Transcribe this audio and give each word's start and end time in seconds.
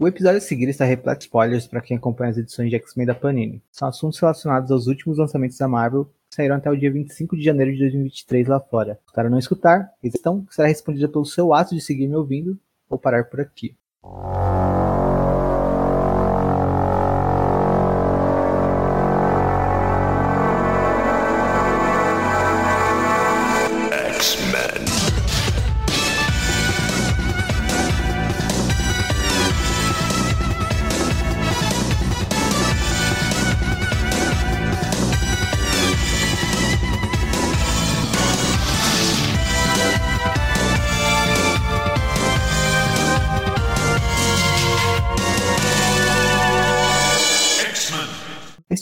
O 0.00 0.08
episódio 0.08 0.38
a 0.38 0.40
seguir 0.40 0.66
está 0.66 0.86
repleto 0.86 1.18
de 1.18 1.24
spoilers 1.26 1.66
para 1.66 1.82
quem 1.82 1.94
acompanha 1.94 2.30
as 2.30 2.38
edições 2.38 2.70
de 2.70 2.76
X-Men 2.76 3.06
da 3.06 3.14
Panini. 3.14 3.62
São 3.70 3.86
assuntos 3.86 4.18
relacionados 4.18 4.70
aos 4.70 4.86
últimos 4.86 5.18
lançamentos 5.18 5.58
da 5.58 5.68
Marvel 5.68 6.06
que 6.06 6.36
saíram 6.36 6.56
até 6.56 6.70
o 6.70 6.74
dia 6.74 6.90
25 6.90 7.36
de 7.36 7.42
janeiro 7.44 7.70
de 7.70 7.80
2023 7.80 8.48
lá 8.48 8.58
fora. 8.58 8.98
Para 9.12 9.28
não 9.28 9.38
escutar, 9.38 9.92
que 10.00 10.10
será 10.48 10.68
respondida 10.68 11.06
pelo 11.06 11.26
seu 11.26 11.52
ato 11.52 11.74
de 11.74 11.82
seguir 11.82 12.08
me 12.08 12.16
ouvindo 12.16 12.58
ou 12.88 12.98
parar 12.98 13.24
por 13.24 13.42
aqui. 13.42 13.76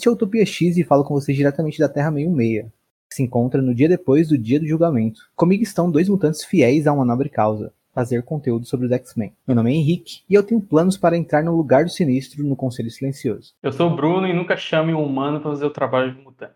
É 0.09 0.11
Utopia 0.11 0.45
X 0.45 0.77
e 0.77 0.83
falo 0.83 1.03
com 1.03 1.13
vocês 1.13 1.37
diretamente 1.37 1.79
da 1.79 1.87
Terra 1.87 2.11
66, 2.11 2.65
que 3.09 3.15
se 3.15 3.23
encontra 3.23 3.61
no 3.61 3.73
dia 3.73 3.87
depois 3.87 4.27
do 4.27 4.37
dia 4.37 4.59
do 4.59 4.67
julgamento. 4.67 5.21
Comigo 5.35 5.63
estão 5.63 5.89
dois 5.89 6.09
mutantes 6.09 6.43
fiéis 6.43 6.87
a 6.87 6.93
uma 6.93 7.05
nobre 7.05 7.29
causa, 7.29 7.71
fazer 7.93 8.23
conteúdo 8.23 8.65
sobre 8.65 8.87
os 8.87 8.91
X-Men. 8.91 9.33
Meu 9.47 9.55
nome 9.55 9.71
é 9.71 9.75
Henrique 9.75 10.21
e 10.29 10.33
eu 10.33 10.43
tenho 10.43 10.61
planos 10.61 10.97
para 10.97 11.17
entrar 11.17 11.43
no 11.43 11.55
lugar 11.55 11.85
do 11.85 11.91
sinistro 11.91 12.43
no 12.43 12.55
Conselho 12.55 12.91
Silencioso. 12.91 13.53
Eu 13.61 13.71
sou 13.71 13.91
o 13.91 13.95
Bruno 13.95 14.27
e 14.27 14.33
nunca 14.33 14.57
chame 14.57 14.93
um 14.93 15.03
humano 15.03 15.39
para 15.39 15.51
fazer 15.51 15.65
o 15.65 15.71
trabalho 15.71 16.13
de 16.13 16.21
mutante. 16.21 16.53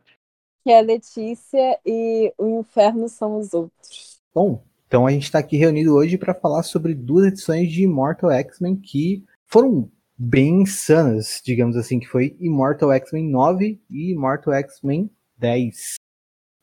Que 0.64 0.72
é 0.72 0.80
a 0.80 0.82
Letícia 0.82 1.80
e 1.86 2.34
o 2.38 2.60
inferno 2.60 3.08
são 3.08 3.38
os 3.38 3.54
outros. 3.54 4.20
Bom, 4.34 4.64
então 4.88 5.06
a 5.06 5.12
gente 5.12 5.24
está 5.24 5.40
aqui 5.40 5.58
reunido 5.58 5.94
hoje 5.94 6.18
para 6.18 6.34
falar 6.34 6.64
sobre 6.64 6.94
duas 6.94 7.26
edições 7.28 7.72
de 7.72 7.84
Immortal 7.84 8.32
X-Men 8.32 8.76
que 8.76 9.24
foram 9.46 9.90
bem 10.24 10.62
insanas, 10.62 11.42
digamos 11.44 11.76
assim, 11.76 12.00
que 12.00 12.08
foi 12.08 12.36
Immortal 12.40 12.94
X-Men 12.94 13.30
9 13.30 13.82
e 13.90 14.12
Immortal 14.12 14.54
X-Men 14.54 15.12
10. 15.38 15.96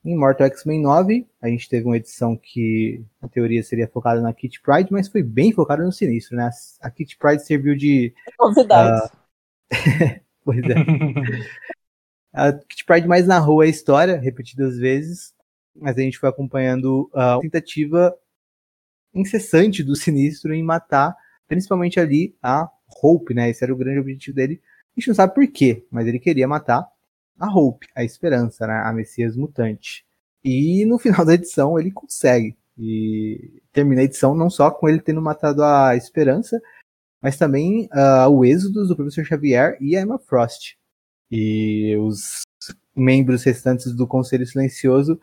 Em 0.03 0.15
Immortal 0.15 0.47
X-Men 0.47 0.81
9, 0.81 1.29
a 1.43 1.49
gente 1.49 1.69
teve 1.69 1.85
uma 1.85 1.99
edição 1.99 2.35
que, 2.35 3.05
na 3.21 3.29
teoria, 3.29 3.63
seria 3.63 3.87
focada 3.87 4.23
na 4.23 4.33
Kit 4.33 4.63
Pride, 4.63 4.91
mas 4.91 5.09
foi 5.09 5.23
bem 5.23 5.53
focada 5.53 5.85
no 5.85 5.93
Sinistro, 5.93 6.37
né? 6.37 6.49
A 6.81 6.91
Kit 6.91 7.19
Pride 7.19 7.45
serviu 7.45 7.77
de... 7.77 8.15
Novidade. 8.39 9.07
Uh... 9.07 9.11
pois 10.43 10.63
é. 10.65 10.75
a 12.33 12.53
Kit 12.55 12.87
Pride 12.87 13.07
mais 13.07 13.27
narrou 13.27 13.61
a 13.61 13.67
história, 13.67 14.19
repetidas 14.19 14.79
vezes, 14.79 15.35
mas 15.77 15.99
a 15.99 16.01
gente 16.01 16.19
foi 16.19 16.31
acompanhando 16.31 17.11
a 17.13 17.39
tentativa 17.41 18.17
incessante 19.13 19.83
do 19.83 19.95
Sinistro 19.95 20.55
em 20.55 20.63
matar, 20.63 21.15
principalmente 21.47 22.01
ali, 22.01 22.35
a 22.43 22.71
Hope, 23.03 23.35
né? 23.35 23.51
Esse 23.51 23.65
era 23.65 23.73
o 23.73 23.77
grande 23.77 24.01
objetivo 24.01 24.37
dele. 24.37 24.61
A 24.97 25.01
gente 25.01 25.09
não 25.09 25.15
sabe 25.15 25.35
por 25.35 25.47
quê, 25.47 25.87
mas 25.91 26.07
ele 26.07 26.19
queria 26.19 26.49
matar 26.49 26.87
a 27.39 27.49
Hope, 27.49 27.87
a 27.95 28.05
Esperança, 28.05 28.67
né? 28.67 28.83
A 28.85 28.93
Messias 28.93 29.37
Mutante. 29.37 30.05
E 30.45 30.85
no 30.87 30.99
final 30.99 31.25
da 31.25 31.35
edição 31.35 31.79
ele 31.79 31.91
consegue. 31.91 32.57
E 32.79 33.63
termina 33.73 34.01
a 34.01 34.05
edição 34.05 34.35
não 34.35 34.49
só 34.49 34.71
com 34.71 34.89
ele 34.89 35.01
tendo 35.01 35.21
matado 35.21 35.63
a 35.63 35.95
Esperança, 35.97 36.61
mas 37.23 37.37
também 37.37 37.89
uh, 37.93 38.29
o 38.31 38.45
êxodo 38.45 38.87
do 38.87 38.97
Professor 38.97 39.25
Xavier 39.25 39.77
e 39.81 39.97
a 39.97 40.01
Emma 40.01 40.19
Frost. 40.19 40.77
E 41.31 41.97
os 41.99 42.43
membros 42.97 43.45
restantes 43.45 43.95
do 43.95 44.07
Conselho 44.07 44.47
Silencioso 44.47 45.21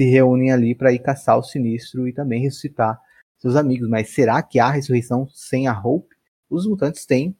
se 0.00 0.08
reúnem 0.08 0.52
ali 0.52 0.74
para 0.74 0.92
ir 0.92 0.98
caçar 0.98 1.38
o 1.38 1.42
Sinistro 1.42 2.06
e 2.06 2.12
também 2.12 2.42
ressuscitar 2.42 3.00
seus 3.38 3.56
amigos. 3.56 3.88
Mas 3.88 4.10
será 4.10 4.42
que 4.42 4.58
há 4.58 4.70
ressurreição 4.70 5.28
sem 5.28 5.66
a 5.66 5.80
Hope? 5.80 6.17
Os 6.50 6.66
mutantes 6.66 7.04
têm 7.06 7.36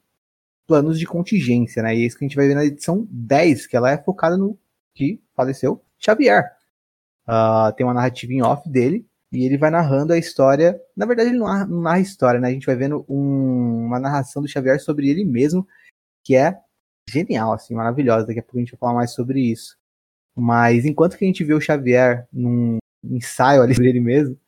planos 0.67 0.99
de 0.99 1.07
contingência, 1.07 1.83
né? 1.83 1.97
E 1.97 2.03
é 2.03 2.07
isso 2.07 2.19
que 2.19 2.25
a 2.25 2.29
gente 2.29 2.37
vai 2.37 2.47
ver 2.47 2.55
na 2.55 2.65
edição 2.65 3.07
10, 3.11 3.67
que 3.67 3.77
ela 3.77 3.91
é 3.91 3.97
focada 3.97 4.37
no 4.37 4.59
que 4.95 5.21
faleceu 5.35 5.83
Xavier. 5.99 6.45
Uh, 7.27 7.73
tem 7.77 7.87
uma 7.87 7.95
narrativa 7.95 8.33
em 8.33 8.43
off 8.43 8.69
dele, 8.69 9.07
e 9.31 9.45
ele 9.45 9.59
vai 9.59 9.71
narrando 9.71 10.13
a 10.13 10.19
história. 10.19 10.81
Na 10.97 11.07
verdade, 11.07 11.31
ele 11.31 11.39
não 11.39 11.83
narra, 11.83 12.01
história, 12.01 12.41
né? 12.41 12.49
A 12.49 12.51
gente 12.51 12.67
vai 12.67 12.77
vendo 12.77 13.05
um, 13.09 13.85
uma 13.87 13.99
narração 13.99 14.43
do 14.43 14.49
Xavier 14.49 14.81
sobre 14.81 15.09
ele 15.09 15.25
mesmo, 15.25 15.67
que 16.25 16.35
é 16.35 16.59
genial, 17.09 17.53
assim, 17.53 17.75
maravilhosa. 17.75 18.27
Daqui 18.27 18.41
a 18.41 18.43
pouco 18.43 18.59
a 18.59 18.61
gente 18.61 18.73
vai 18.73 18.79
falar 18.79 18.95
mais 18.95 19.13
sobre 19.13 19.41
isso. 19.41 19.77
Mas 20.35 20.85
enquanto 20.85 21.17
que 21.17 21.25
a 21.25 21.27
gente 21.27 21.45
vê 21.45 21.53
o 21.53 21.61
Xavier 21.61 22.27
num 22.33 22.79
ensaio 23.05 23.63
ali 23.63 23.75
dele 23.75 24.01
mesmo, 24.01 24.39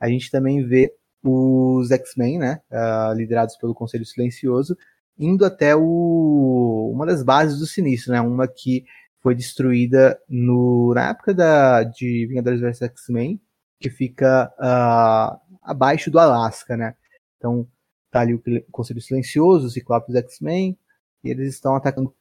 a 0.00 0.08
gente 0.08 0.30
também 0.30 0.64
vê 0.64 0.94
os 1.28 1.90
X-Men, 1.90 2.38
né, 2.38 2.60
uh, 2.70 3.14
liderados 3.14 3.56
pelo 3.56 3.74
Conselho 3.74 4.04
Silencioso, 4.04 4.76
indo 5.18 5.44
até 5.44 5.74
o, 5.74 6.90
uma 6.92 7.06
das 7.06 7.22
bases 7.22 7.58
do 7.58 7.66
Sinistro, 7.66 8.12
né, 8.12 8.20
uma 8.20 8.46
que 8.46 8.84
foi 9.20 9.34
destruída 9.34 10.20
no, 10.28 10.92
na 10.94 11.10
época 11.10 11.34
da, 11.34 11.82
de 11.82 12.26
Vingadores 12.26 12.60
vs 12.60 12.82
X-Men, 12.82 13.40
que 13.80 13.90
fica 13.90 14.52
uh, 14.58 15.56
abaixo 15.62 16.10
do 16.10 16.18
Alasca, 16.18 16.76
né. 16.76 16.94
Então, 17.36 17.66
tá 18.10 18.20
ali 18.20 18.34
o 18.34 18.42
Conselho 18.70 19.00
Silencioso, 19.00 19.66
o 19.66 19.70
Ciclope 19.70 20.12
dos 20.12 20.16
X-Men, 20.16 20.78
e 21.24 21.30
eles 21.30 21.54
estão 21.54 21.74
atacando 21.74 22.14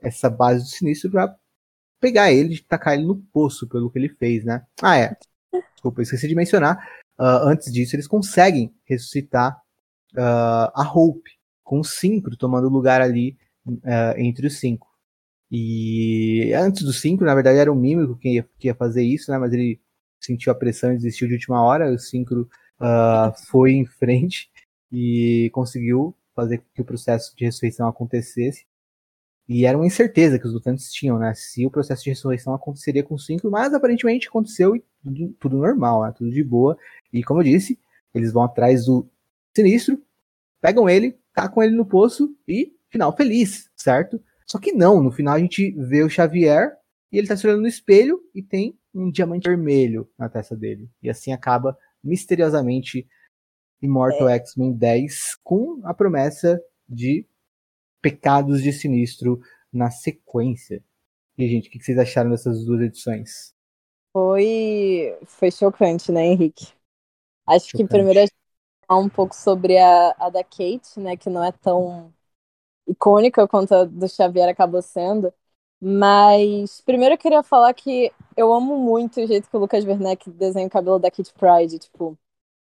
essa 0.00 0.28
base 0.28 0.64
do 0.64 0.68
Sinistro 0.68 1.10
para 1.10 1.36
pegar 2.00 2.32
ele 2.32 2.54
e 2.54 2.62
tacar 2.62 2.94
ele 2.94 3.04
no 3.04 3.16
poço 3.16 3.68
pelo 3.68 3.90
que 3.90 3.98
ele 3.98 4.08
fez, 4.08 4.44
né. 4.44 4.66
Ah, 4.82 4.98
é. 4.98 5.16
Desculpa, 5.74 6.02
esqueci 6.02 6.26
de 6.26 6.34
mencionar 6.34 6.78
uh, 7.20 7.46
antes 7.46 7.70
disso, 7.72 7.94
eles 7.94 8.08
conseguem 8.08 8.74
ressuscitar 8.84 9.56
uh, 10.14 10.72
a 10.74 10.90
Hope, 10.92 11.30
com 11.62 11.80
o 11.80 11.84
Synchro 11.84 12.36
tomando 12.36 12.68
lugar 12.68 13.00
ali 13.00 13.36
uh, 13.66 14.18
entre 14.18 14.46
os 14.46 14.58
cinco. 14.58 14.88
E 15.50 16.52
antes 16.54 16.82
do 16.82 16.92
Synchro, 16.92 17.26
na 17.26 17.34
verdade, 17.34 17.58
era 17.58 17.72
o 17.72 17.76
Mímico 17.76 18.16
que 18.16 18.36
ia, 18.36 18.48
que 18.58 18.68
ia 18.68 18.74
fazer 18.74 19.02
isso, 19.02 19.30
né? 19.30 19.38
Mas 19.38 19.52
ele 19.52 19.80
sentiu 20.20 20.50
a 20.52 20.54
pressão 20.54 20.92
e 20.92 20.96
desistiu 20.96 21.28
de 21.28 21.34
última 21.34 21.62
hora. 21.62 21.92
O 21.92 21.98
Synchro 21.98 22.48
foi 23.48 23.72
em 23.72 23.84
frente 23.84 24.48
e 24.92 25.50
conseguiu 25.52 26.16
fazer 26.34 26.62
que 26.72 26.80
o 26.80 26.84
processo 26.84 27.34
de 27.36 27.44
ressurreição 27.44 27.88
acontecesse. 27.88 28.64
E 29.52 29.66
era 29.66 29.76
uma 29.76 29.84
incerteza 29.84 30.38
que 30.38 30.46
os 30.46 30.54
lutantes 30.54 30.92
tinham, 30.92 31.18
né? 31.18 31.34
Se 31.34 31.66
o 31.66 31.70
processo 31.72 32.04
de 32.04 32.10
ressurreição 32.10 32.54
aconteceria 32.54 33.02
com 33.02 33.18
cinco, 33.18 33.50
mas 33.50 33.74
aparentemente 33.74 34.28
aconteceu 34.28 34.76
e 34.76 34.84
tudo, 35.02 35.36
tudo 35.40 35.56
normal, 35.56 36.04
né? 36.04 36.14
Tudo 36.16 36.30
de 36.30 36.44
boa. 36.44 36.78
E 37.12 37.24
como 37.24 37.40
eu 37.40 37.44
disse, 37.44 37.76
eles 38.14 38.32
vão 38.32 38.44
atrás 38.44 38.84
do 38.86 39.10
sinistro, 39.52 40.00
pegam 40.60 40.88
ele, 40.88 41.18
tacam 41.34 41.64
ele 41.64 41.74
no 41.74 41.84
poço 41.84 42.32
e 42.46 42.72
final 42.90 43.16
feliz, 43.16 43.68
certo? 43.74 44.22
Só 44.46 44.56
que 44.56 44.70
não, 44.70 45.02
no 45.02 45.10
final 45.10 45.34
a 45.34 45.40
gente 45.40 45.72
vê 45.72 46.04
o 46.04 46.08
Xavier 46.08 46.76
e 47.10 47.18
ele 47.18 47.26
tá 47.26 47.36
se 47.36 47.44
olhando 47.44 47.62
no 47.62 47.66
espelho 47.66 48.20
e 48.32 48.40
tem 48.44 48.78
um 48.94 49.10
diamante 49.10 49.48
vermelho 49.48 50.08
na 50.16 50.28
testa 50.28 50.54
dele. 50.54 50.88
E 51.02 51.10
assim 51.10 51.32
acaba 51.32 51.76
misteriosamente 52.04 53.04
Immortal 53.82 54.28
é. 54.28 54.36
X-Men 54.36 54.74
10 54.74 55.38
com 55.42 55.80
a 55.82 55.92
promessa 55.92 56.62
de 56.88 57.26
pecados 58.00 58.62
de 58.62 58.72
sinistro 58.72 59.40
na 59.72 59.90
sequência. 59.90 60.82
E, 61.38 61.48
gente, 61.48 61.68
o 61.68 61.72
que 61.72 61.82
vocês 61.82 61.98
acharam 61.98 62.30
dessas 62.30 62.64
duas 62.64 62.82
edições? 62.82 63.54
Foi, 64.12 65.16
foi 65.26 65.50
chocante, 65.50 66.10
né, 66.10 66.26
Henrique? 66.26 66.68
Acho 67.46 67.68
chocante. 67.70 67.84
que 67.84 67.86
primeiro 67.86 68.20
a 68.20 68.22
gente 68.24 68.34
falar 68.88 69.00
um 69.00 69.08
pouco 69.10 69.34
sobre 69.36 69.78
a, 69.78 70.10
a 70.18 70.30
da 70.30 70.44
Kate, 70.44 71.00
né, 71.00 71.16
que 71.16 71.30
não 71.30 71.44
é 71.44 71.52
tão 71.52 72.14
icônica 72.88 73.48
quanto 73.48 73.74
a 73.74 73.84
do 73.84 74.08
Xavier 74.08 74.48
acabou 74.50 74.82
sendo. 74.82 75.32
Mas 75.80 76.80
primeiro 76.82 77.14
eu 77.14 77.18
queria 77.18 77.42
falar 77.42 77.74
que 77.74 78.12
eu 78.36 78.52
amo 78.52 78.78
muito 78.78 79.20
o 79.22 79.26
jeito 79.26 79.48
que 79.50 79.56
o 79.56 79.60
Lucas 79.60 79.84
Werneck 79.84 80.30
desenha 80.30 80.66
o 80.68 80.70
cabelo 80.70 80.98
da 80.98 81.10
Kate 81.10 81.32
Pride. 81.34 81.78
Tipo, 81.80 82.18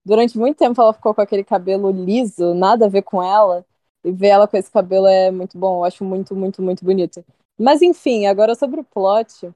durante 0.05 0.39
muito 0.39 0.59
tempo 0.59 0.81
ela 0.81 0.95
ficou 0.95 1.15
com 1.15 1.21
aquele 1.23 1.45
cabelo 1.45 1.91
liso, 1.91 2.55
nada 2.55 2.87
a 2.87 2.89
ver 2.89 3.03
com 3.03 3.23
ela. 3.23 3.67
E 4.09 4.13
ver 4.13 4.29
ela 4.29 4.49
com 4.49 4.57
esse 4.57 4.71
cabelo 4.71 5.07
é 5.07 5.31
muito 5.31 5.59
bom, 5.59 5.81
eu 5.81 5.85
acho 5.85 6.03
muito, 6.03 6.35
muito, 6.35 6.63
muito 6.63 6.85
bonito. 6.85 7.23
Mas 7.59 7.83
enfim, 7.83 8.27
agora 8.27 8.55
sobre 8.55 8.81
o 8.81 8.85
plot. 8.85 9.53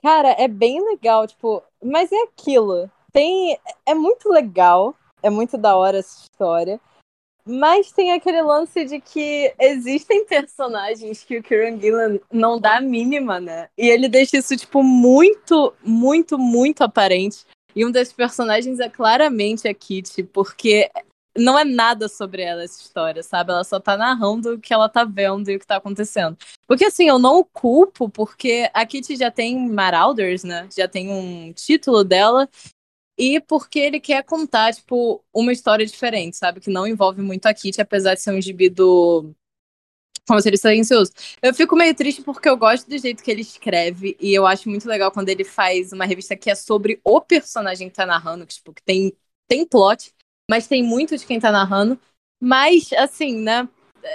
Cara, 0.00 0.30
é 0.38 0.46
bem 0.46 0.82
legal, 0.82 1.26
tipo, 1.26 1.62
mas 1.82 2.12
é 2.12 2.22
aquilo. 2.22 2.90
Tem. 3.12 3.58
É 3.84 3.94
muito 3.94 4.28
legal, 4.28 4.94
é 5.22 5.28
muito 5.28 5.58
da 5.58 5.76
hora 5.76 5.98
essa 5.98 6.22
história. 6.22 6.80
Mas 7.44 7.90
tem 7.90 8.12
aquele 8.12 8.42
lance 8.42 8.84
de 8.84 9.00
que 9.00 9.52
existem 9.58 10.24
personagens 10.24 11.24
que 11.24 11.38
o 11.38 11.42
Kieran 11.42 11.80
Gillan 11.80 12.18
não 12.30 12.60
dá 12.60 12.76
a 12.76 12.80
mínima, 12.80 13.40
né? 13.40 13.68
E 13.76 13.88
ele 13.88 14.08
deixa 14.08 14.36
isso, 14.36 14.56
tipo, 14.56 14.82
muito, 14.82 15.74
muito, 15.82 16.38
muito 16.38 16.82
aparente. 16.84 17.44
E 17.74 17.84
um 17.84 17.90
desses 17.90 18.12
personagens 18.12 18.78
é 18.78 18.88
claramente 18.88 19.66
a 19.66 19.74
Kitty, 19.74 20.22
porque 20.24 20.90
não 21.36 21.58
é 21.58 21.64
nada 21.64 22.08
sobre 22.08 22.42
ela 22.42 22.62
essa 22.64 22.80
história, 22.82 23.22
sabe? 23.22 23.52
Ela 23.52 23.64
só 23.64 23.78
tá 23.78 23.96
narrando 23.96 24.54
o 24.54 24.60
que 24.60 24.72
ela 24.74 24.88
tá 24.88 25.04
vendo 25.04 25.50
e 25.50 25.56
o 25.56 25.58
que 25.60 25.66
tá 25.66 25.76
acontecendo. 25.76 26.36
Porque 26.66 26.84
assim, 26.84 27.08
eu 27.08 27.18
não 27.18 27.38
o 27.38 27.44
culpo, 27.44 28.08
porque 28.08 28.68
a 28.74 28.84
Kitty 28.84 29.16
já 29.16 29.30
tem 29.30 29.68
Marauders, 29.68 30.44
né? 30.44 30.68
Já 30.76 30.88
tem 30.88 31.10
um 31.10 31.52
título 31.52 32.04
dela. 32.04 32.48
E 33.18 33.40
porque 33.40 33.78
ele 33.78 34.00
quer 34.00 34.24
contar, 34.24 34.72
tipo, 34.74 35.22
uma 35.32 35.52
história 35.52 35.84
diferente, 35.86 36.36
sabe? 36.36 36.60
Que 36.60 36.70
não 36.70 36.86
envolve 36.86 37.20
muito 37.22 37.46
a 37.46 37.54
Kitty, 37.54 37.80
apesar 37.80 38.14
de 38.14 38.22
ser 38.22 38.32
um 38.32 38.40
gibi 38.40 38.70
do. 38.70 39.32
Como 40.26 40.40
seria 40.40 40.58
silencioso. 40.58 41.12
Eu 41.42 41.52
fico 41.54 41.76
meio 41.76 41.94
triste 41.94 42.22
porque 42.22 42.48
eu 42.48 42.56
gosto 42.56 42.88
do 42.88 42.96
jeito 42.98 43.22
que 43.22 43.30
ele 43.30 43.42
escreve. 43.42 44.16
E 44.20 44.32
eu 44.32 44.46
acho 44.46 44.68
muito 44.70 44.88
legal 44.88 45.10
quando 45.10 45.28
ele 45.28 45.44
faz 45.44 45.92
uma 45.92 46.04
revista 46.04 46.36
que 46.36 46.50
é 46.50 46.54
sobre 46.54 47.00
o 47.04 47.20
personagem 47.20 47.88
que 47.88 47.96
tá 47.96 48.06
narrando, 48.06 48.46
que, 48.46 48.54
tipo, 48.54 48.72
que 48.72 48.82
tem, 48.82 49.12
tem 49.48 49.66
plot 49.66 50.14
mas 50.50 50.66
tem 50.66 50.82
muito 50.82 51.16
de 51.16 51.24
quem 51.24 51.38
tá 51.38 51.52
narrando. 51.52 51.96
Mas, 52.42 52.92
assim, 52.94 53.40
né? 53.40 53.68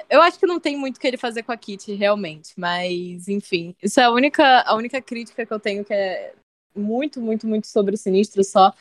Eu 0.09 0.21
acho 0.21 0.37
que 0.37 0.45
não 0.45 0.59
tem 0.59 0.75
muito 0.75 0.97
o 0.97 0.99
que 0.99 1.07
ele 1.07 1.15
fazer 1.15 1.43
com 1.43 1.53
a 1.53 1.57
Kitty, 1.57 1.93
realmente. 1.93 2.51
Mas, 2.57 3.29
enfim. 3.29 3.73
Isso 3.81 4.01
é 4.01 4.03
a 4.03 4.11
única, 4.11 4.61
a 4.63 4.75
única 4.75 5.01
crítica 5.01 5.45
que 5.45 5.53
eu 5.53 5.59
tenho, 5.61 5.85
que 5.85 5.93
é 5.93 6.33
muito, 6.75 7.21
muito, 7.21 7.47
muito 7.47 7.67
sobre 7.67 7.95
o 7.95 7.97
Sinistro 7.97 8.43
só. 8.43 8.73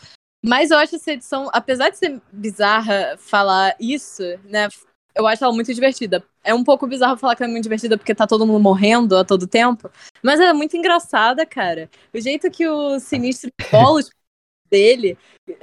Mas 0.45 0.73
eu 0.73 0.79
acho 0.79 0.97
essa 0.97 1.12
edição, 1.12 1.49
apesar 1.53 1.91
de 1.91 1.99
ser 1.99 2.21
bizarra 2.33 3.17
falar 3.19 3.77
isso, 3.79 4.25
né? 4.47 4.67
Eu 5.15 5.25
acho 5.29 5.45
ela 5.45 5.55
muito 5.55 5.73
divertida. 5.73 6.25
É 6.43 6.53
um 6.53 6.65
pouco 6.65 6.89
bizarro 6.89 7.17
falar 7.17 7.37
que 7.37 7.45
ela 7.45 7.51
é 7.51 7.53
muito 7.53 7.62
divertida 7.62 7.97
porque 7.97 8.17
tá 8.17 8.27
todo 8.27 8.45
mundo 8.45 8.59
morrendo 8.59 9.17
a 9.17 9.25
todo 9.25 9.47
tempo. 9.47 9.89
Mas 10.21 10.41
ela 10.41 10.51
é 10.51 10.55
muito 10.55 10.77
engraçada, 10.77 11.47
cara. 11.47 11.89
O 12.12 12.21
jeito 12.21 12.51
que 12.51 12.67
o 12.67 12.99
Sinistro 12.99 13.49
bola 13.71 14.01
os 14.01 14.11
dele 14.75 15.17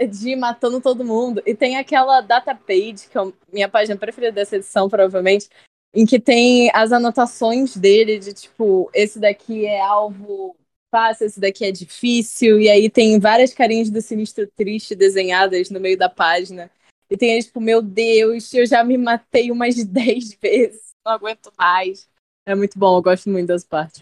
de 0.09 0.35
matando 0.37 0.79
todo 0.79 1.03
mundo. 1.03 1.41
E 1.45 1.53
tem 1.53 1.75
aquela 1.75 2.21
data 2.21 2.55
page, 2.55 3.09
que 3.09 3.17
é 3.17 3.21
minha 3.51 3.67
página 3.67 3.97
preferida 3.97 4.31
dessa 4.31 4.55
edição, 4.55 4.89
provavelmente, 4.89 5.49
em 5.93 6.05
que 6.05 6.19
tem 6.19 6.71
as 6.73 6.93
anotações 6.93 7.75
dele 7.75 8.17
de 8.17 8.33
tipo, 8.33 8.89
esse 8.93 9.19
daqui 9.19 9.65
é 9.65 9.81
alvo 9.81 10.55
fácil, 10.89 11.25
esse 11.25 11.39
daqui 11.39 11.65
é 11.65 11.71
difícil, 11.71 12.59
e 12.59 12.69
aí 12.69 12.89
tem 12.89 13.19
várias 13.19 13.53
carinhas 13.53 13.89
do 13.89 14.01
sinistro 14.01 14.47
triste 14.55 14.95
desenhadas 14.95 15.69
no 15.69 15.79
meio 15.79 15.97
da 15.97 16.09
página. 16.09 16.71
E 17.09 17.17
tem 17.17 17.33
aí, 17.33 17.43
tipo, 17.43 17.59
meu 17.59 17.81
Deus, 17.81 18.53
eu 18.53 18.65
já 18.65 18.83
me 18.83 18.97
matei 18.97 19.51
umas 19.51 19.75
10 19.83 20.35
vezes, 20.35 20.93
não 21.05 21.13
aguento 21.13 21.51
mais. 21.57 22.09
É 22.45 22.55
muito 22.55 22.79
bom, 22.79 22.97
eu 22.97 23.01
gosto 23.01 23.29
muito 23.29 23.47
das 23.47 23.65
partes. 23.65 24.01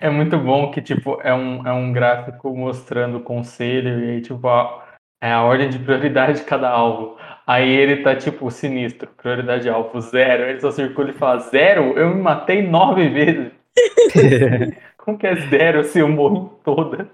É 0.00 0.10
muito 0.10 0.38
bom 0.38 0.70
que, 0.70 0.82
tipo, 0.82 1.20
é 1.22 1.32
um, 1.32 1.66
é 1.66 1.72
um 1.72 1.92
gráfico 1.92 2.54
mostrando 2.54 3.18
o 3.18 3.22
conselho 3.22 4.04
e 4.04 4.10
aí, 4.10 4.20
tipo, 4.20 4.46
a, 4.46 4.96
é 5.22 5.32
a 5.32 5.42
ordem 5.42 5.70
de 5.70 5.78
prioridade 5.78 6.40
de 6.40 6.44
cada 6.44 6.68
alvo. 6.68 7.16
Aí 7.46 7.68
ele 7.68 8.02
tá, 8.02 8.14
tipo, 8.14 8.50
sinistro, 8.50 9.08
prioridade 9.16 9.62
de 9.62 9.70
alvo 9.70 10.00
zero. 10.00 10.44
Ele 10.44 10.60
só 10.60 10.70
circula 10.70 11.10
e 11.10 11.14
fala, 11.14 11.40
zero? 11.40 11.98
Eu 11.98 12.14
me 12.14 12.20
matei 12.20 12.62
nove 12.62 13.08
vezes. 13.08 13.52
Como 14.98 15.18
que 15.18 15.26
é 15.26 15.34
zero 15.48 15.82
se 15.84 15.98
eu 15.98 16.08
morro 16.08 16.36
em 16.36 16.62
toda? 16.62 17.10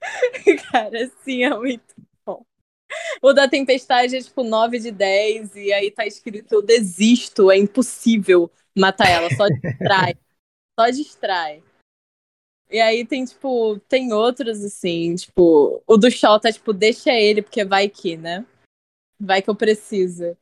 Cara, 0.72 1.06
sim, 1.22 1.44
é 1.44 1.50
muito 1.50 1.94
bom. 2.24 2.44
O 3.20 3.32
da 3.32 3.48
tempestade 3.48 4.16
é 4.16 4.20
tipo 4.20 4.42
9 4.42 4.78
de 4.78 4.90
10, 4.90 5.54
e 5.56 5.72
aí 5.72 5.90
tá 5.90 6.06
escrito: 6.06 6.54
Eu 6.54 6.62
desisto, 6.62 7.50
é 7.50 7.56
impossível 7.56 8.50
matar 8.76 9.08
ela, 9.08 9.28
só 9.30 9.46
distrai. 9.48 10.14
só 10.78 10.90
distrai. 10.90 11.62
E 12.72 12.80
aí 12.80 13.04
tem, 13.06 13.22
tipo, 13.24 13.78
tem 13.80 14.14
outros, 14.14 14.64
assim, 14.64 15.14
tipo, 15.14 15.82
o 15.86 15.96
do 15.98 16.10
Shaw 16.10 16.40
tá, 16.40 16.50
tipo, 16.50 16.72
deixa 16.72 17.12
ele, 17.12 17.42
porque 17.42 17.66
vai 17.66 17.86
que, 17.86 18.16
né? 18.16 18.46
Vai 19.20 19.42
que 19.42 19.50
eu 19.50 19.54
preciso. 19.54 20.34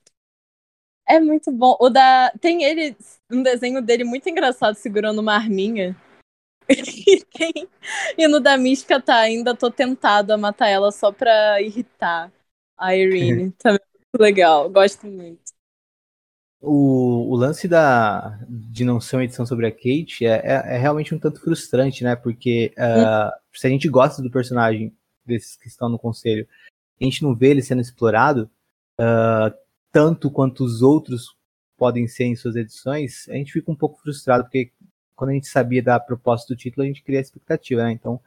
É 1.08 1.18
muito 1.18 1.50
bom. 1.50 1.76
O 1.80 1.90
da. 1.90 2.30
Tem 2.40 2.62
ele, 2.62 2.96
um 3.28 3.42
desenho 3.42 3.82
dele 3.82 4.04
muito 4.04 4.28
engraçado 4.28 4.76
segurando 4.76 5.18
uma 5.18 5.34
arminha. 5.34 5.96
e, 6.70 7.24
tem... 7.24 7.68
e 8.16 8.28
no 8.28 8.38
da 8.38 8.56
Mística 8.56 9.02
tá, 9.02 9.16
ainda 9.16 9.56
tô 9.56 9.68
tentado 9.72 10.32
a 10.32 10.38
matar 10.38 10.68
ela 10.68 10.92
só 10.92 11.10
pra 11.10 11.60
irritar 11.60 12.32
a 12.78 12.94
Irene. 12.94 13.50
Também 13.58 13.80
é 13.82 13.98
muito 13.98 14.22
legal, 14.22 14.70
gosto 14.70 15.04
muito. 15.04 15.49
O, 16.60 17.32
o 17.32 17.36
lance 17.36 17.66
da, 17.66 18.38
de 18.48 18.84
não 18.84 19.00
ser 19.00 19.16
uma 19.16 19.24
edição 19.24 19.46
sobre 19.46 19.66
a 19.66 19.70
Kate 19.70 20.26
é, 20.26 20.42
é, 20.44 20.74
é 20.74 20.78
realmente 20.78 21.14
um 21.14 21.18
tanto 21.18 21.40
frustrante, 21.40 22.04
né? 22.04 22.14
Porque 22.14 22.74
uh, 22.76 23.32
se 23.52 23.66
a 23.66 23.70
gente 23.70 23.88
gosta 23.88 24.22
do 24.22 24.30
personagem 24.30 24.92
desses 25.24 25.56
que 25.56 25.68
estão 25.68 25.88
no 25.88 25.98
conselho, 25.98 26.46
a 27.00 27.04
gente 27.04 27.22
não 27.22 27.34
vê 27.34 27.48
ele 27.48 27.62
sendo 27.62 27.80
explorado 27.80 28.50
uh, 29.00 29.54
tanto 29.90 30.30
quanto 30.30 30.64
os 30.64 30.82
outros 30.82 31.34
podem 31.78 32.06
ser 32.06 32.24
em 32.24 32.36
suas 32.36 32.56
edições, 32.56 33.26
a 33.30 33.34
gente 33.34 33.52
fica 33.52 33.70
um 33.70 33.74
pouco 33.76 33.98
frustrado, 34.02 34.44
porque 34.44 34.70
quando 35.16 35.30
a 35.30 35.32
gente 35.32 35.48
sabia 35.48 35.82
da 35.82 35.98
proposta 35.98 36.52
do 36.52 36.58
título, 36.58 36.84
a 36.84 36.86
gente 36.86 37.02
cria 37.02 37.18
a 37.18 37.22
expectativa, 37.22 37.82
né? 37.84 37.92
Então, 37.92 38.20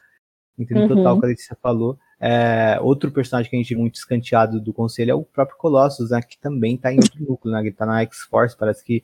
entendo 0.57 0.81
uhum. 0.81 0.87
total 0.87 1.15
o 1.15 1.19
que 1.19 1.25
a 1.25 1.29
Letícia 1.29 1.57
falou. 1.61 1.97
É, 2.25 2.79
outro 2.79 3.11
personagem 3.11 3.49
que 3.49 3.55
a 3.57 3.59
gente 3.59 3.75
muito 3.75 3.95
escanteado 3.95 4.61
do 4.61 4.71
conselho 4.71 5.11
é 5.11 5.13
o 5.13 5.25
próprio 5.25 5.57
Colossus, 5.57 6.11
né, 6.11 6.21
que 6.21 6.39
também 6.39 6.75
está 6.75 6.89
em 6.93 6.95
outro 6.95 7.19
núcleo, 7.27 7.53
né, 7.53 7.59
ele 7.59 7.73
tá 7.73 7.85
na 7.85 8.01
X-Force, 8.03 8.55
parece 8.57 8.81
que 8.81 9.03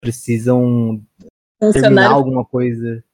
precisam 0.00 1.04
terminar 1.74 2.10
alguma 2.10 2.42
coisa. 2.42 3.04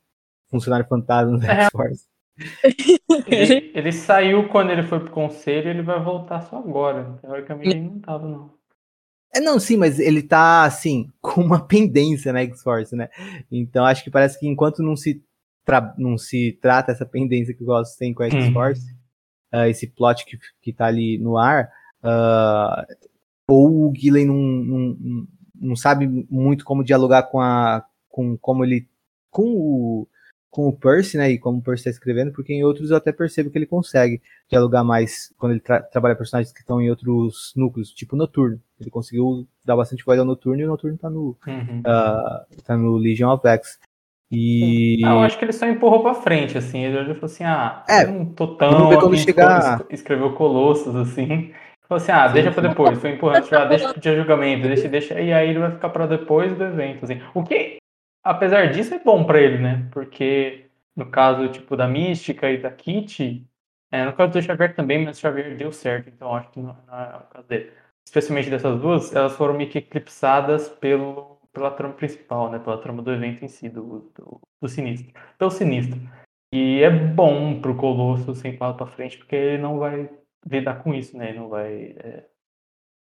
Funcionário 0.49 0.87
fantasma 0.87 1.37
da 1.37 1.53
é. 1.53 1.63
X-Force. 1.63 2.09
Ele, 3.27 3.71
ele, 3.75 3.93
saiu 3.93 4.49
quando 4.49 4.71
ele 4.71 4.83
foi 4.83 4.99
pro 4.99 5.11
conselho 5.11 5.69
ele 5.69 5.83
vai 5.83 6.03
voltar 6.03 6.41
só 6.41 6.57
agora. 6.57 7.19
Teoricamente 7.21 7.69
ele 7.69 7.83
não 7.83 7.99
tava, 8.01 8.27
não. 8.27 8.51
É, 9.35 9.41
não, 9.41 9.61
sim, 9.61 9.77
mas 9.77 9.99
ele 9.99 10.23
tá, 10.23 10.65
assim, 10.65 11.11
com 11.21 11.43
uma 11.43 11.61
pendência 11.61 12.33
na 12.33 12.41
X-Force, 12.41 12.97
né? 12.97 13.11
Então 13.51 13.85
acho 13.85 14.03
que 14.03 14.11
parece 14.11 14.41
que 14.41 14.49
enquanto 14.49 14.83
não 14.83 14.97
se, 14.97 15.23
não 15.99 16.17
se 16.17 16.59
trata 16.63 16.93
essa 16.93 17.05
pendência 17.05 17.53
que 17.53 17.63
o 17.63 17.67
Ghost 17.67 17.99
tem 17.99 18.15
com 18.15 18.23
a 18.23 18.31
X-Force, 18.31 19.00
uh, 19.53 19.67
esse 19.69 19.87
plot 19.87 20.25
que, 20.25 20.39
que 20.61 20.73
tá 20.73 20.87
ali 20.87 21.19
no 21.19 21.37
ar, 21.37 21.71
uh, 22.03 22.95
ou 23.49 23.91
o 23.91 23.95
Gillen 23.95 24.27
não, 24.27 24.37
não, 24.37 25.27
não 25.55 25.77
sabe 25.77 26.07
muito 26.31 26.65
como 26.65 26.85
dialogar 26.85 27.25
com 27.25 27.41
a 27.41 27.85
com 28.09 28.37
como 28.39 28.65
ele 28.65 28.89
com 29.31 29.45
o 29.45 30.09
com 30.51 30.67
o 30.67 30.77
Percy, 30.77 31.17
né, 31.17 31.31
e 31.31 31.39
como 31.39 31.59
o 31.59 31.63
Percy 31.63 31.83
está 31.83 31.91
escrevendo, 31.91 32.33
porque 32.33 32.53
em 32.53 32.65
outros 32.65 32.91
eu 32.91 32.97
até 32.97 33.13
percebo 33.13 33.51
que 33.51 33.57
ele 33.57 33.67
consegue 33.67 34.21
dialogar 34.49 34.83
mais 34.83 35.33
quando 35.39 35.53
ele 35.53 35.61
tra 35.61 35.81
trabalha 35.81 36.17
personagens 36.17 36.53
que 36.53 36.59
estão 36.59 36.81
em 36.81 36.91
outros 36.91 37.53
núcleos, 37.55 37.93
tipo 37.93 38.17
Noturno. 38.17 38.61
Ele 38.81 38.91
conseguiu 38.91 39.47
dar 39.65 39.77
bastante 39.77 40.05
voz 40.05 40.19
ao 40.19 40.25
Noturno 40.25 40.61
e 40.61 40.65
o 40.65 40.69
Noturno 40.69 40.99
tá 40.99 41.09
no, 41.09 41.39
uhum. 41.47 41.81
uh, 41.81 42.63
tá 42.65 42.77
no 42.77 42.97
Legion 42.97 43.33
of 43.33 43.47
X. 43.47 43.79
E. 44.31 45.03
Ah, 45.05 45.11
eu 45.11 45.21
acho 45.21 45.39
que 45.39 45.45
ele 45.45 45.53
só 45.53 45.67
empurrou 45.67 46.03
pra 46.03 46.15
frente, 46.15 46.57
assim. 46.57 46.85
Ele 46.85 46.99
olhou 46.99 47.13
e 47.13 47.15
falou 47.15 47.27
assim: 47.27 47.45
ah, 47.45 47.85
é, 47.89 48.07
não 48.07 48.27
tô 48.27 48.55
tão. 48.57 48.97
Quando 48.97 49.17
chegar... 49.17 49.85
Escreveu 49.91 50.35
Colossus, 50.35 50.95
assim. 50.95 51.53
Falou 51.89 52.01
assim: 52.01 52.13
ah, 52.13 52.29
sim, 52.29 52.35
deixa 52.35 52.53
pra 52.53 52.69
depois. 52.69 52.99
Foi 53.01 53.11
empurrando, 53.11 53.43
tipo, 53.43 53.57
ah, 53.57 53.65
deixa 53.65 53.93
pro 53.93 54.01
dia 54.01 54.17
julgamento, 54.17 54.69
deixa, 54.69 54.89
deixa. 54.89 55.21
E 55.21 55.33
aí 55.33 55.51
ele 55.51 55.59
vai 55.59 55.73
ficar 55.73 55.89
pra 55.89 56.07
depois 56.07 56.57
do 56.57 56.63
evento, 56.63 57.05
assim. 57.05 57.21
O 57.35 57.43
que, 57.43 57.79
apesar 58.23 58.71
disso, 58.71 58.95
é 58.95 59.01
bom 59.01 59.25
pra 59.25 59.41
ele, 59.41 59.59
né? 59.59 59.89
Porque 59.91 60.67
no 60.95 61.07
caso, 61.07 61.49
tipo, 61.49 61.77
da 61.77 61.89
Mística 61.89 62.49
e 62.51 62.59
da 62.59 62.71
Kitty, 62.71 63.45
é, 63.91 64.05
no 64.05 64.13
caso 64.13 64.33
do 64.33 64.43
Xavier 64.43 64.75
também, 64.75 65.05
mas 65.05 65.19
o 65.19 65.21
Xavier 65.21 65.57
deu 65.57 65.73
certo, 65.73 66.09
então 66.09 66.35
acho 66.35 66.51
que 66.51 66.61
não, 66.61 66.77
não 66.87 66.99
é 66.99 67.17
o 67.17 67.35
caso 67.35 67.49
dele. 67.49 67.73
Especialmente 68.05 68.51
dessas 68.51 68.81
duas, 68.81 69.15
elas 69.15 69.37
foram 69.37 69.55
meio 69.55 69.71
que 69.71 69.79
eclipsadas 69.79 70.69
pelo 70.69 71.30
pela 71.53 71.71
trama 71.71 71.95
principal, 71.95 72.51
né? 72.51 72.59
Pela 72.59 72.81
trama 72.81 73.03
do 73.03 73.13
evento 73.13 73.45
em 73.45 73.49
si, 73.49 73.69
do, 73.69 74.11
do, 74.15 74.41
do 74.61 74.69
Sinistro. 74.69 75.13
Pelo 75.39 75.51
Sinistro. 75.51 76.01
E 76.53 76.83
é 76.83 76.91
bom 76.91 77.61
pro 77.61 77.77
Colosso 77.77 78.35
sem 78.35 78.57
falar 78.57 78.75
pra 78.75 78.87
frente, 78.87 79.19
porque 79.19 79.37
ele 79.37 79.63
não 79.63 79.79
vai 79.79 80.11
lidar 80.47 80.83
com 80.83 80.95
isso, 80.95 81.17
né? 81.17 81.31
Ele 81.31 81.39
não 81.39 81.49
vai. 81.49 81.95
É, 81.99 82.27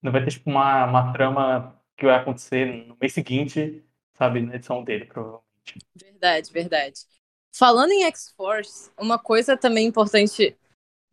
não 0.01 0.11
vai 0.11 0.23
ter 0.23 0.31
tipo 0.31 0.49
uma, 0.49 0.85
uma 0.85 1.13
trama 1.13 1.79
que 1.97 2.05
vai 2.05 2.15
acontecer 2.15 2.87
no 2.87 2.97
mês 2.99 3.13
seguinte, 3.13 3.83
sabe, 4.13 4.41
na 4.41 4.55
edição 4.55 4.83
dele, 4.83 5.05
provavelmente. 5.05 5.45
Verdade, 5.95 6.51
verdade. 6.51 6.99
Falando 7.55 7.91
em 7.91 8.03
X-Force, 8.03 8.91
uma 8.99 9.17
coisa 9.17 9.55
também 9.55 9.87
importante, 9.87 10.55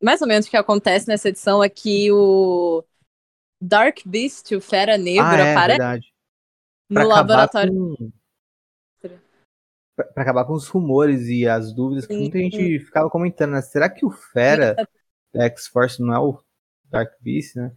mais 0.02 0.20
ou 0.20 0.26
menos, 0.26 0.48
que 0.48 0.56
acontece 0.56 1.08
nessa 1.08 1.28
edição 1.28 1.62
é 1.62 1.68
que 1.68 2.10
o 2.10 2.84
Dark 3.60 4.00
Beast, 4.04 4.50
o 4.52 4.60
Fera 4.60 4.98
Negra, 4.98 5.24
ah, 5.24 5.46
é, 5.46 5.52
aparece. 5.52 5.78
Verdade 5.78 6.11
no 6.92 7.08
laboratório. 7.08 7.72
Com... 7.72 8.12
Pra 9.94 10.22
acabar 10.22 10.44
com 10.44 10.54
os 10.54 10.68
rumores 10.68 11.28
e 11.28 11.46
as 11.46 11.72
dúvidas 11.72 12.06
que 12.06 12.16
muita 12.16 12.38
gente 12.38 12.80
ficava 12.80 13.10
comentando, 13.10 13.52
né? 13.52 13.62
Será 13.62 13.90
que 13.90 14.06
o 14.06 14.10
Fera 14.10 14.74
da 15.32 15.44
X-Force 15.44 16.00
não 16.00 16.14
é 16.14 16.18
o 16.18 16.42
Dark 16.84 17.12
Beast, 17.20 17.56
né? 17.56 17.72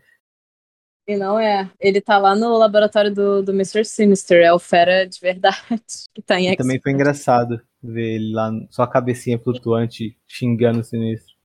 E 1.07 1.15
não 1.15 1.39
é. 1.39 1.69
Ele 1.79 2.01
tá 2.01 2.17
lá 2.17 2.35
no 2.35 2.57
laboratório 2.57 3.13
do, 3.13 3.43
do 3.43 3.51
Mr. 3.51 3.85
Sinister, 3.85 4.43
é 4.43 4.51
o 4.51 4.57
Fera 4.57 5.05
de 5.05 5.19
verdade 5.19 5.57
que 6.13 6.21
tá 6.21 6.39
em 6.39 6.47
X. 6.47 6.57
Também 6.57 6.81
foi 6.81 6.91
engraçado 6.91 7.61
ver 7.81 8.15
ele 8.15 8.33
lá, 8.33 8.49
só 8.71 8.83
a 8.83 8.89
cabecinha 8.89 9.37
flutuante 9.37 10.17
xingando 10.27 10.79
o 10.79 10.83
Sinistro. 10.83 11.35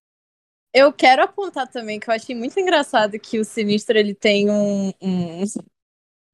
Eu 0.72 0.92
quero 0.92 1.22
apontar 1.22 1.68
também 1.68 1.98
que 1.98 2.08
eu 2.08 2.14
achei 2.14 2.34
muito 2.34 2.58
engraçado 2.58 3.18
que 3.18 3.38
o 3.38 3.44
Sinistro 3.44 3.98
ele 3.98 4.14
tem 4.14 4.48
um, 4.48 4.92
um, 5.02 5.42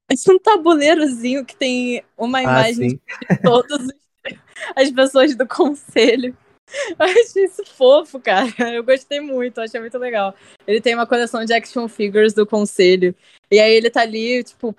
um 0.29 0.39
tabuleirozinho 0.39 1.45
que 1.45 1.55
tem 1.55 2.03
uma 2.17 2.41
imagem 2.41 2.99
ah, 3.09 3.33
de 3.33 3.41
todas 3.41 3.87
as 4.75 4.91
pessoas 4.91 5.35
do 5.35 5.47
conselho. 5.47 6.35
Eu 6.99 7.05
achei 7.05 7.45
isso 7.45 7.63
fofo, 7.65 8.19
cara. 8.19 8.73
Eu 8.73 8.83
gostei 8.83 9.19
muito, 9.19 9.59
achei 9.59 9.79
muito 9.79 9.97
legal. 9.97 10.35
Ele 10.65 10.81
tem 10.81 10.93
uma 10.93 11.07
coleção 11.07 11.43
de 11.45 11.53
action 11.53 11.87
figures 11.87 12.33
do 12.33 12.45
conselho. 12.45 13.15
E 13.49 13.59
aí 13.59 13.73
ele 13.73 13.89
tá 13.89 14.01
ali, 14.01 14.43
tipo, 14.43 14.75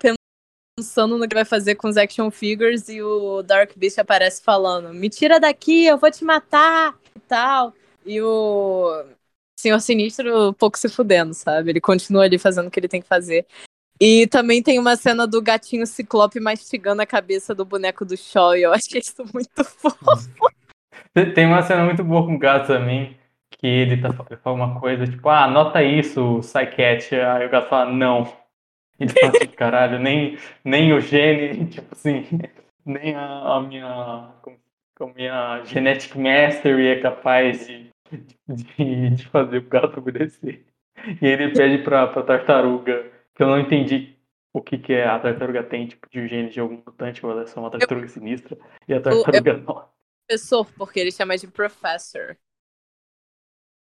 pensando 0.79 1.17
no 1.17 1.27
que 1.27 1.33
vai 1.33 1.45
fazer 1.45 1.75
com 1.75 1.89
os 1.89 1.97
action 1.97 2.29
figures 2.29 2.89
e 2.89 3.01
o 3.01 3.41
Dark 3.41 3.71
Beast 3.75 3.97
aparece 3.97 4.41
falando: 4.41 4.93
Me 4.93 5.09
tira 5.09 5.39
daqui, 5.39 5.85
eu 5.85 5.97
vou 5.97 6.11
te 6.11 6.23
matar 6.23 6.95
e 7.15 7.19
tal. 7.21 7.73
E 8.05 8.21
o 8.21 9.05
Senhor 9.59 9.79
Sinistro 9.79 10.49
um 10.49 10.53
pouco 10.53 10.77
se 10.77 10.87
fudendo, 10.87 11.33
sabe? 11.33 11.71
Ele 11.71 11.81
continua 11.81 12.23
ali 12.23 12.37
fazendo 12.37 12.67
o 12.67 12.71
que 12.71 12.79
ele 12.79 12.87
tem 12.87 13.01
que 13.01 13.07
fazer. 13.07 13.45
E 13.99 14.27
também 14.27 14.63
tem 14.63 14.79
uma 14.79 14.95
cena 14.95 15.27
do 15.27 15.41
gatinho 15.41 15.85
ciclope 15.85 16.39
mastigando 16.39 17.01
a 17.01 17.05
cabeça 17.05 17.53
do 17.53 17.65
boneco 17.65 18.05
do 18.05 18.15
Shaw, 18.15 18.55
e 18.55 18.63
eu 18.63 18.71
achei 18.71 19.01
isso 19.01 19.25
muito 19.33 19.63
fofo. 19.65 20.49
Tem 21.35 21.45
uma 21.45 21.61
cena 21.61 21.83
muito 21.83 22.01
boa 22.03 22.25
com 22.25 22.35
o 22.35 22.39
gato 22.39 22.67
também, 22.67 23.17
que 23.51 23.67
ele, 23.67 23.97
tá, 23.97 24.09
ele 24.29 24.39
fala 24.39 24.55
uma 24.55 24.79
coisa, 24.79 25.05
tipo, 25.05 25.27
ah, 25.27 25.43
anota 25.43 25.83
isso, 25.83 26.39
Psycat. 26.39 27.13
Aí 27.13 27.45
o 27.45 27.49
gato 27.49 27.67
fala, 27.67 27.91
não. 27.91 28.31
Ele 28.97 29.11
fala 29.11 29.33
assim, 29.35 29.47
caralho, 29.47 29.99
nem, 29.99 30.37
nem 30.63 30.93
o 30.93 31.01
gene, 31.01 31.65
tipo 31.67 31.93
assim, 31.93 32.25
nem 32.85 33.15
a, 33.15 33.55
a 33.55 33.61
minha, 33.61 33.85
a 33.85 35.05
minha 35.13 35.63
genetic 35.65 36.15
mastery 36.15 36.87
é 36.87 37.01
capaz 37.01 37.67
de, 37.67 37.89
de, 38.47 39.09
de 39.09 39.27
fazer 39.27 39.57
o 39.57 39.69
gato 39.69 39.97
obedecer. 39.97 40.65
E 41.21 41.25
ele 41.25 41.53
pede 41.53 41.83
pra, 41.83 42.07
pra 42.07 42.23
tartaruga 42.23 43.18
que 43.39 43.43
eu 43.43 43.47
não 43.47 43.57
entendi 43.57 44.17
o 44.53 44.61
que, 44.61 44.77
que 44.77 44.91
é 44.91 45.07
a 45.07 45.17
tartaruga 45.17 45.63
tem, 45.63 45.87
tipo, 45.87 46.09
de 46.09 46.27
gene 46.27 46.49
de 46.49 46.59
algum 46.59 46.75
mutante, 46.75 47.25
ou 47.25 47.31
ela 47.31 47.43
é 47.43 47.47
só 47.47 47.61
uma 47.61 47.71
tartaruga 47.71 48.05
eu, 48.05 48.09
sinistra, 48.09 48.57
e 48.85 48.93
a 48.93 49.01
tartaruga 49.01 49.51
eu, 49.51 49.57
não. 49.63 49.89
Professor, 50.27 50.69
porque 50.73 50.99
ele 50.99 51.09
chama 51.09 51.37
de 51.37 51.47
professor. 51.47 52.37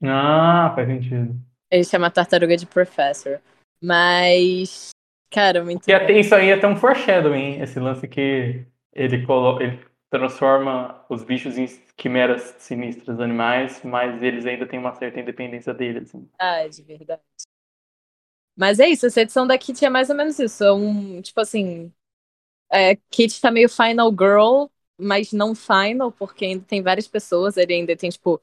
Ah, 0.01 0.71
faz 0.73 0.87
sentido. 0.87 1.39
Ele 1.69 1.83
chama 1.83 2.07
a 2.07 2.09
tartaruga 2.09 2.57
de 2.57 2.65
professor. 2.65 3.39
Mas, 3.79 4.89
cara, 5.29 5.63
muito. 5.63 5.87
E 5.87 5.93
até 5.93 6.19
isso 6.19 6.33
aí 6.33 6.49
é 6.49 6.53
até 6.53 6.67
um 6.67 6.75
foreshadowing, 6.75 7.61
esse 7.61 7.79
lance 7.79 8.07
que 8.07 8.65
ele 8.91 9.23
coloca. 9.23 9.63
Ele 9.63 9.79
transforma 10.09 11.05
os 11.07 11.23
bichos 11.23 11.59
em 11.59 11.67
quimeras 11.95 12.55
sinistras 12.57 13.19
animais, 13.19 13.83
mas 13.83 14.19
eles 14.23 14.47
ainda 14.47 14.65
têm 14.65 14.79
uma 14.79 14.95
certa 14.95 15.19
independência 15.19 15.75
deles. 15.75 16.09
Assim. 16.09 16.27
Ah, 16.39 16.67
de 16.67 16.81
verdade. 16.81 17.21
Mas 18.55 18.79
é 18.79 18.87
isso, 18.87 19.05
essa 19.05 19.21
edição 19.21 19.47
da 19.47 19.57
Kit 19.57 19.83
é 19.83 19.89
mais 19.89 20.09
ou 20.09 20.15
menos 20.15 20.37
isso. 20.39 20.63
É 20.63 20.71
um, 20.71 21.21
tipo 21.21 21.39
assim. 21.39 21.91
É, 22.71 22.95
Kit 23.09 23.39
tá 23.39 23.51
meio 23.51 23.69
final 23.69 24.09
girl, 24.11 24.65
mas 24.97 25.31
não 25.31 25.53
final, 25.55 26.11
porque 26.11 26.45
ainda 26.45 26.65
tem 26.65 26.81
várias 26.81 27.07
pessoas. 27.07 27.57
Ele 27.57 27.73
ainda 27.73 27.95
tem, 27.95 28.09
tipo, 28.09 28.41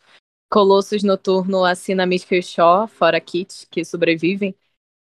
Colossus 0.49 1.03
Noturno, 1.03 1.65
Assina 1.65 2.05
e 2.05 2.43
Shaw, 2.43 2.89
fora 2.89 3.21
Kit, 3.21 3.67
que 3.71 3.85
sobrevivem. 3.85 4.55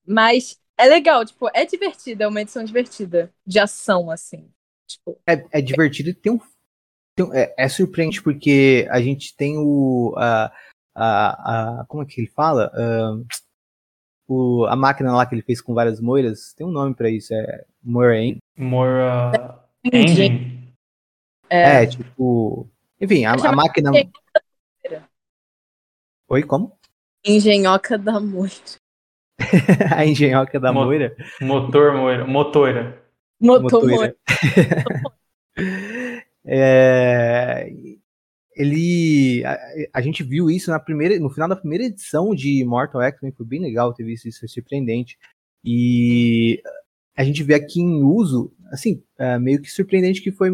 Mas 0.05 0.59
é 0.77 0.85
legal, 0.85 1.25
tipo, 1.25 1.49
é 1.53 1.65
divertida, 1.65 2.23
é 2.23 2.27
uma 2.27 2.41
edição 2.41 2.63
divertida. 2.63 3.33
De 3.45 3.59
ação, 3.59 4.11
assim. 4.11 4.49
Tipo, 4.87 5.19
é, 5.27 5.45
é 5.51 5.61
divertido 5.61 6.09
e 6.09 6.13
tem 6.13 6.31
um. 6.31 6.39
Tem, 7.15 7.29
é, 7.33 7.53
é, 7.57 7.69
surpreendente 7.69 8.23
porque 8.23 8.87
a 8.89 9.01
gente 9.01 9.35
tem 9.35 9.57
o. 9.57 10.13
A, 10.17 10.51
a, 10.95 11.81
a, 11.81 11.85
como 11.85 12.03
é 12.03 12.05
que 12.05 12.21
ele 12.21 12.29
fala? 12.29 12.71
Uh, 12.73 13.25
o, 14.29 14.65
a 14.65 14.75
máquina 14.75 15.15
lá 15.15 15.25
que 15.25 15.33
ele 15.33 15.41
fez 15.41 15.59
com 15.59 15.73
várias 15.73 15.99
moiras, 15.99 16.53
tem 16.53 16.65
um 16.65 16.71
nome 16.71 16.93
para 16.93 17.09
isso, 17.09 17.33
é 17.33 17.65
Moira 17.83 18.37
Moira 18.55 19.59
Engine. 19.83 20.71
É, 21.49 21.83
é, 21.83 21.85
tipo. 21.87 22.69
Enfim, 23.01 23.25
a, 23.25 23.33
a 23.33 23.51
máquina. 23.51 23.91
Oi, 26.27 26.43
como? 26.43 26.77
Engenhoca 27.25 27.97
da 27.97 28.19
Moira. 28.19 28.53
a 29.95 30.05
engenhoca 30.05 30.59
da 30.59 30.71
Mo 30.71 30.85
Moira? 30.85 31.15
Motor 31.41 31.95
Moira. 31.95 32.27
Motora. 32.27 33.03
Motor 33.39 33.87
Moira. 33.87 34.15
é, 36.45 37.71
ele 38.59 39.41
a, 39.45 39.57
a, 39.93 40.01
gente 40.01 40.21
viu 40.21 40.51
isso 40.51 40.69
na 40.69 40.79
primeira 40.79 41.17
no 41.17 41.29
final 41.29 41.47
da 41.47 41.55
primeira 41.55 41.85
edição 41.85 42.35
de 42.35 42.61
Mortal 42.65 43.01
X 43.01 43.17
foi 43.37 43.45
bem 43.45 43.61
legal 43.61 43.93
ter 43.93 44.03
visto 44.03 44.27
isso 44.27 44.41
foi 44.41 44.49
surpreendente. 44.49 45.17
E 45.63 46.61
a 47.15 47.23
gente 47.23 47.41
vê 47.41 47.53
aqui 47.53 47.79
em 47.79 48.03
uso 48.03 48.53
assim 48.69 49.01
é, 49.17 49.39
meio 49.39 49.61
que 49.61 49.71
surpreendente 49.71 50.21
que 50.21 50.31
foi 50.31 50.51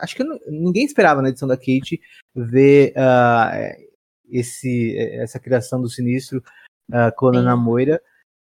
acho 0.00 0.16
que 0.16 0.24
não, 0.24 0.38
ninguém 0.48 0.86
esperava 0.86 1.20
na 1.20 1.28
edição 1.28 1.46
da 1.46 1.56
Kate 1.56 2.00
ver 2.34 2.94
uh, 2.96 3.86
esse 4.30 4.96
essa 4.96 5.38
criação 5.38 5.80
do 5.82 5.90
sinistro 5.90 6.42
uh, 6.90 7.14
clonando 7.14 7.50
a 7.50 7.56
Moira 7.56 8.00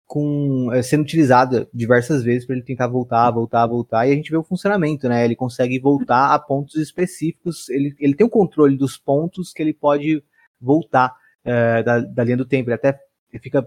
com 0.06 0.70
é, 0.72 0.82
sendo 0.82 1.02
utilizada 1.02 1.68
diversas 1.72 2.22
vezes 2.22 2.46
para 2.46 2.56
ele 2.56 2.64
tentar 2.64 2.86
voltar, 2.86 3.30
voltar, 3.30 3.66
voltar, 3.66 4.06
e 4.06 4.12
a 4.12 4.14
gente 4.14 4.30
vê 4.30 4.36
o 4.36 4.44
funcionamento, 4.44 5.08
né? 5.08 5.24
Ele 5.24 5.36
consegue 5.36 5.78
voltar 5.78 6.34
a 6.34 6.38
pontos 6.38 6.76
específicos, 6.76 7.68
ele, 7.68 7.94
ele 7.98 8.14
tem 8.14 8.26
o 8.26 8.30
controle 8.30 8.76
dos 8.76 8.98
pontos 8.98 9.52
que 9.52 9.62
ele 9.62 9.72
pode 9.72 10.22
voltar 10.60 11.14
é, 11.44 11.82
da, 11.82 12.00
da 12.00 12.24
linha 12.24 12.36
do 12.36 12.46
tempo. 12.46 12.68
Ele 12.68 12.76
até 12.76 12.98
fica 13.42 13.66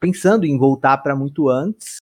pensando 0.00 0.44
em 0.46 0.58
voltar 0.58 0.98
para 0.98 1.16
muito 1.16 1.48
antes, 1.48 1.98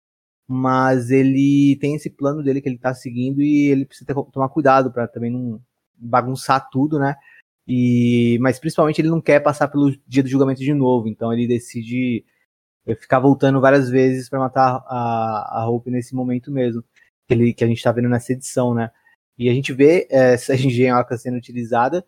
mas 0.49 1.11
ele 1.11 1.77
tem 1.81 1.95
esse 1.95 2.11
plano 2.11 2.43
dele 2.43 2.61
que 2.61 2.69
ele 2.69 2.77
está 2.77 2.95
seguindo 2.95 3.43
e 3.43 3.69
ele 3.71 3.85
precisa 3.85 4.07
ter, 4.07 4.15
tomar 4.33 4.49
cuidado 4.49 4.93
para 4.93 5.09
também 5.09 5.31
não 5.31 5.61
bagunçar 5.97 6.69
tudo, 6.71 6.99
né? 6.99 7.17
E, 7.67 8.39
mas 8.41 8.59
principalmente 8.59 9.01
ele 9.01 9.09
não 9.11 9.21
quer 9.21 9.41
passar 9.41 9.69
pelo 9.69 9.91
dia 10.07 10.23
do 10.23 10.29
julgamento 10.29 10.61
de 10.61 10.73
novo, 10.73 11.09
então 11.09 11.33
ele 11.33 11.49
decide 11.49 12.25
ficar 12.95 13.19
voltando 13.19 13.61
várias 13.61 13.91
vezes 13.91 14.29
para 14.29 14.39
matar 14.39 14.85
a, 14.87 15.61
a 15.61 15.69
Hope 15.69 15.91
nesse 15.91 16.15
momento 16.15 16.53
mesmo, 16.53 16.85
que, 17.27 17.35
ele, 17.35 17.53
que 17.53 17.65
a 17.65 17.67
gente 17.67 17.79
está 17.79 17.91
vendo 17.91 18.09
nessa 18.09 18.33
edição, 18.33 18.73
né? 18.73 18.91
E 19.39 19.49
a 19.49 19.53
gente 19.53 19.73
vê 19.73 20.07
essa 20.11 20.55
engenhoca 20.57 21.17
sendo 21.19 21.37
utilizada 21.37 22.05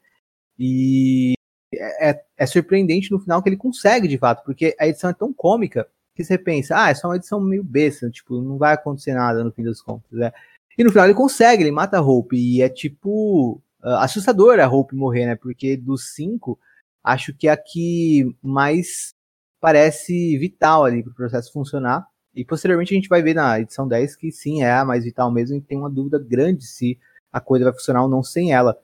e 0.58 1.34
é, 1.74 2.10
é, 2.10 2.24
é, 2.36 2.46
surpreendente 2.46 3.10
no 3.10 3.20
final 3.20 3.42
que 3.42 3.48
ele 3.48 3.56
consegue 3.56 4.08
de 4.08 4.16
fato, 4.16 4.44
porque 4.44 4.74
a 4.78 4.86
edição 4.86 5.10
é 5.10 5.14
tão 5.14 5.32
cômica 5.32 5.86
que 6.14 6.24
você 6.24 6.38
pensa, 6.38 6.76
ah, 6.76 6.90
é 6.90 6.94
só 6.94 7.08
uma 7.08 7.16
edição 7.16 7.40
meio 7.40 7.62
besta, 7.62 8.10
tipo, 8.10 8.40
não 8.40 8.58
vai 8.58 8.74
acontecer 8.74 9.12
nada 9.14 9.44
no 9.44 9.52
fim 9.52 9.62
das 9.62 9.80
contas, 9.80 10.10
né? 10.10 10.32
E 10.76 10.82
no 10.82 10.90
final 10.90 11.04
ele 11.04 11.14
consegue, 11.14 11.62
ele 11.62 11.70
mata 11.70 11.98
a 11.98 12.00
Hope, 12.00 12.36
e 12.36 12.62
é 12.62 12.68
tipo 12.68 13.60
uh, 13.82 13.88
assustador 14.00 14.58
a 14.58 14.68
Hope 14.68 14.96
morrer, 14.96 15.26
né? 15.26 15.36
Porque 15.36 15.76
dos 15.76 16.14
cinco, 16.14 16.58
acho 17.04 17.34
que 17.34 17.46
é 17.46 17.52
a 17.52 17.56
que 17.56 18.34
mais 18.42 19.14
parece 19.60 20.38
vital 20.38 20.84
ali 20.84 21.02
para 21.02 21.12
o 21.12 21.14
processo 21.14 21.52
funcionar. 21.52 22.06
E 22.34 22.44
posteriormente 22.44 22.94
a 22.94 22.96
gente 22.96 23.08
vai 23.08 23.22
ver 23.22 23.34
na 23.34 23.58
edição 23.60 23.88
10 23.88 24.16
que 24.16 24.30
sim, 24.30 24.62
é 24.62 24.72
a 24.72 24.84
mais 24.84 25.04
vital 25.04 25.30
mesmo, 25.32 25.56
e 25.56 25.60
tem 25.60 25.78
uma 25.78 25.90
dúvida 25.90 26.18
grande 26.18 26.64
se 26.64 26.98
a 27.32 27.40
coisa 27.40 27.64
vai 27.64 27.74
funcionar 27.74 28.02
ou 28.02 28.08
não 28.08 28.22
sem 28.22 28.52
ela. 28.52 28.76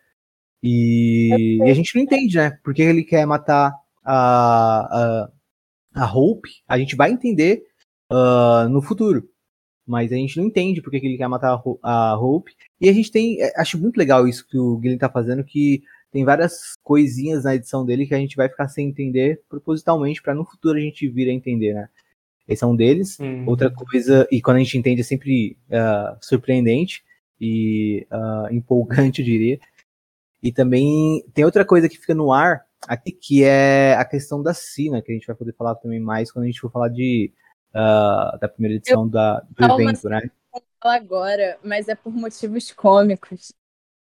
E, 0.63 1.59
e 1.59 1.71
a 1.71 1.75
gente 1.75 1.95
não 1.95 2.03
entende, 2.03 2.37
né? 2.37 2.59
Por 2.65 2.75
que 2.75 2.83
ele 2.83 3.05
quer 3.05 3.27
matar 3.27 3.73
a, 4.03 5.29
a, 5.95 6.03
a 6.03 6.13
Hope? 6.13 6.49
A 6.67 6.79
gente 6.79 6.97
vai 6.97 7.11
entender 7.11 7.63
uh, 8.11 8.69
no 8.69 8.81
futuro. 8.83 9.29
Mas 9.87 10.11
a 10.11 10.17
gente 10.17 10.39
não 10.39 10.47
entende 10.47 10.81
por 10.81 10.91
que 10.91 10.97
ele 10.97 11.19
quer 11.19 11.29
matar 11.29 11.61
a, 11.83 12.19
Hope. 12.19 12.53
E 12.81 12.89
a 12.89 12.93
gente 12.93 13.11
tem. 13.11 13.43
É, 13.43 13.53
acho 13.61 13.79
muito 13.79 13.99
legal 13.99 14.27
isso 14.27 14.47
que 14.49 14.59
o 14.59 14.79
Guilherme 14.79 14.99
tá 14.99 15.11
fazendo, 15.11 15.45
que 15.45 15.83
tem 16.15 16.25
várias 16.25 16.77
coisinhas 16.81 17.43
na 17.43 17.57
edição 17.57 17.85
dele 17.85 18.07
que 18.07 18.15
a 18.15 18.19
gente 18.19 18.37
vai 18.37 18.49
ficar 18.49 18.69
sem 18.69 18.87
entender 18.87 19.43
propositalmente 19.49 20.23
para 20.23 20.33
no 20.33 20.45
futuro 20.45 20.79
a 20.79 20.81
gente 20.81 21.09
vir 21.09 21.29
a 21.29 21.33
entender, 21.33 21.75
né? 21.75 21.89
Esse 22.47 22.63
é 22.63 22.67
um 22.69 22.77
deles. 22.77 23.19
Uhum. 23.19 23.45
Outra 23.49 23.69
coisa, 23.69 24.25
e 24.31 24.41
quando 24.41 24.59
a 24.59 24.61
gente 24.61 24.79
entende 24.79 25.01
é 25.01 25.05
sempre 25.05 25.59
uh, 25.71 26.17
surpreendente 26.21 27.03
e 27.41 28.07
uh, 28.13 28.55
empolgante, 28.55 29.23
eu 29.23 29.27
diria. 29.27 29.59
E 30.41 30.53
também 30.53 31.25
tem 31.35 31.45
outra 31.45 31.65
coisa 31.65 31.89
que 31.89 31.99
fica 31.99 32.15
no 32.15 32.33
ar 32.33 32.65
aqui, 32.87 33.11
que 33.11 33.43
é 33.43 33.97
a 33.97 34.05
questão 34.05 34.41
da 34.41 34.55
Sina, 34.55 35.03
que 35.03 35.11
a 35.11 35.15
gente 35.17 35.27
vai 35.27 35.35
poder 35.35 35.53
falar 35.55 35.75
também 35.75 35.99
mais 35.99 36.31
quando 36.31 36.45
a 36.45 36.47
gente 36.47 36.61
for 36.61 36.71
falar 36.71 36.91
de, 36.91 37.33
uh, 37.71 38.39
da 38.39 38.49
primeira 38.49 38.77
edição 38.77 39.03
eu, 39.03 39.11
da, 39.11 39.41
do 39.41 39.65
evento, 39.65 40.09
né? 40.09 40.31
Agora, 40.81 41.59
mas 41.65 41.89
é 41.89 41.97
por 41.97 42.13
motivos 42.13 42.71
cômicos 42.71 43.53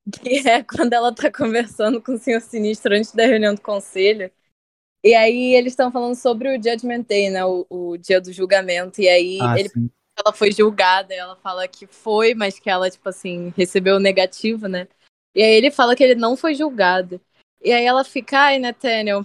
que 0.09 0.29
é 0.47 0.63
quando 0.63 0.93
ela 0.93 1.13
tá 1.13 1.31
conversando 1.31 2.01
com 2.01 2.13
o 2.13 2.17
Senhor 2.17 2.41
Sinistro 2.41 2.95
antes 2.95 3.11
da 3.13 3.25
reunião 3.25 3.53
do 3.53 3.61
conselho. 3.61 4.31
E 5.03 5.15
aí 5.15 5.55
eles 5.55 5.73
estão 5.73 5.91
falando 5.91 6.15
sobre 6.15 6.49
o 6.49 6.61
Judgment 6.61 7.01
Day, 7.01 7.29
né? 7.29 7.43
O, 7.43 7.65
o 7.69 7.97
dia 7.97 8.21
do 8.21 8.31
julgamento. 8.31 9.01
E 9.01 9.09
aí 9.09 9.39
ah, 9.41 9.55
ele, 9.57 9.69
ela 10.17 10.33
foi 10.33 10.51
julgada, 10.51 11.13
ela 11.13 11.35
fala 11.35 11.67
que 11.67 11.87
foi, 11.87 12.33
mas 12.35 12.59
que 12.59 12.69
ela, 12.69 12.89
tipo 12.89 13.09
assim, 13.09 13.51
recebeu 13.57 13.95
o 13.95 13.99
negativo, 13.99 14.67
né? 14.67 14.87
E 15.35 15.41
aí 15.41 15.53
ele 15.55 15.71
fala 15.71 15.95
que 15.95 16.03
ele 16.03 16.15
não 16.15 16.37
foi 16.37 16.53
julgado. 16.53 17.19
E 17.63 17.71
aí 17.71 17.85
ela 17.85 18.03
fica, 18.03 18.39
ai, 18.39 18.59
Nathaniel, 18.59 19.23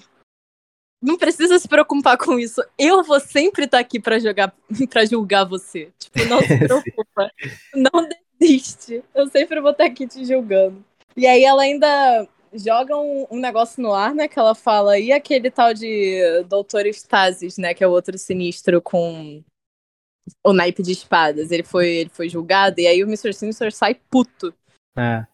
não 1.02 1.18
precisa 1.18 1.58
se 1.58 1.68
preocupar 1.68 2.16
com 2.16 2.38
isso. 2.38 2.62
Eu 2.78 3.02
vou 3.02 3.20
sempre 3.20 3.64
estar 3.64 3.78
aqui 3.78 4.00
para 4.00 4.18
jogar, 4.18 4.54
para 4.90 5.04
julgar 5.04 5.44
você. 5.44 5.92
Tipo, 5.98 6.24
não 6.26 6.40
se 6.40 6.56
preocupa. 6.58 7.30
não 7.74 8.08
desiste. 8.38 9.02
Eu 9.14 9.26
sempre 9.28 9.60
vou 9.60 9.70
estar 9.70 9.84
aqui 9.84 10.06
te 10.06 10.24
julgando. 10.24 10.84
E 11.16 11.26
aí 11.26 11.44
ela 11.44 11.62
ainda 11.62 12.28
joga 12.52 12.96
um, 12.96 13.26
um, 13.30 13.38
negócio 13.38 13.82
no 13.82 13.92
ar, 13.92 14.14
né? 14.14 14.28
Que 14.28 14.38
ela 14.38 14.54
fala, 14.54 14.98
e 14.98 15.12
aquele 15.12 15.50
tal 15.50 15.72
de 15.74 16.42
Doutor 16.48 16.86
Stasis, 16.86 17.58
né? 17.58 17.74
Que 17.74 17.84
é 17.84 17.86
o 17.86 17.90
outro 17.90 18.16
sinistro 18.18 18.80
com 18.80 19.42
o 20.44 20.52
naipe 20.52 20.82
de 20.82 20.92
espadas. 20.92 21.50
Ele 21.50 21.62
foi, 21.62 21.88
ele 21.88 22.10
foi 22.10 22.28
julgado, 22.28 22.80
e 22.80 22.86
aí 22.86 23.02
o 23.02 23.06
Mr. 23.06 23.32
Sinister 23.32 23.72
sai 23.72 23.94
puto. 23.94 24.52
É. 24.96 25.26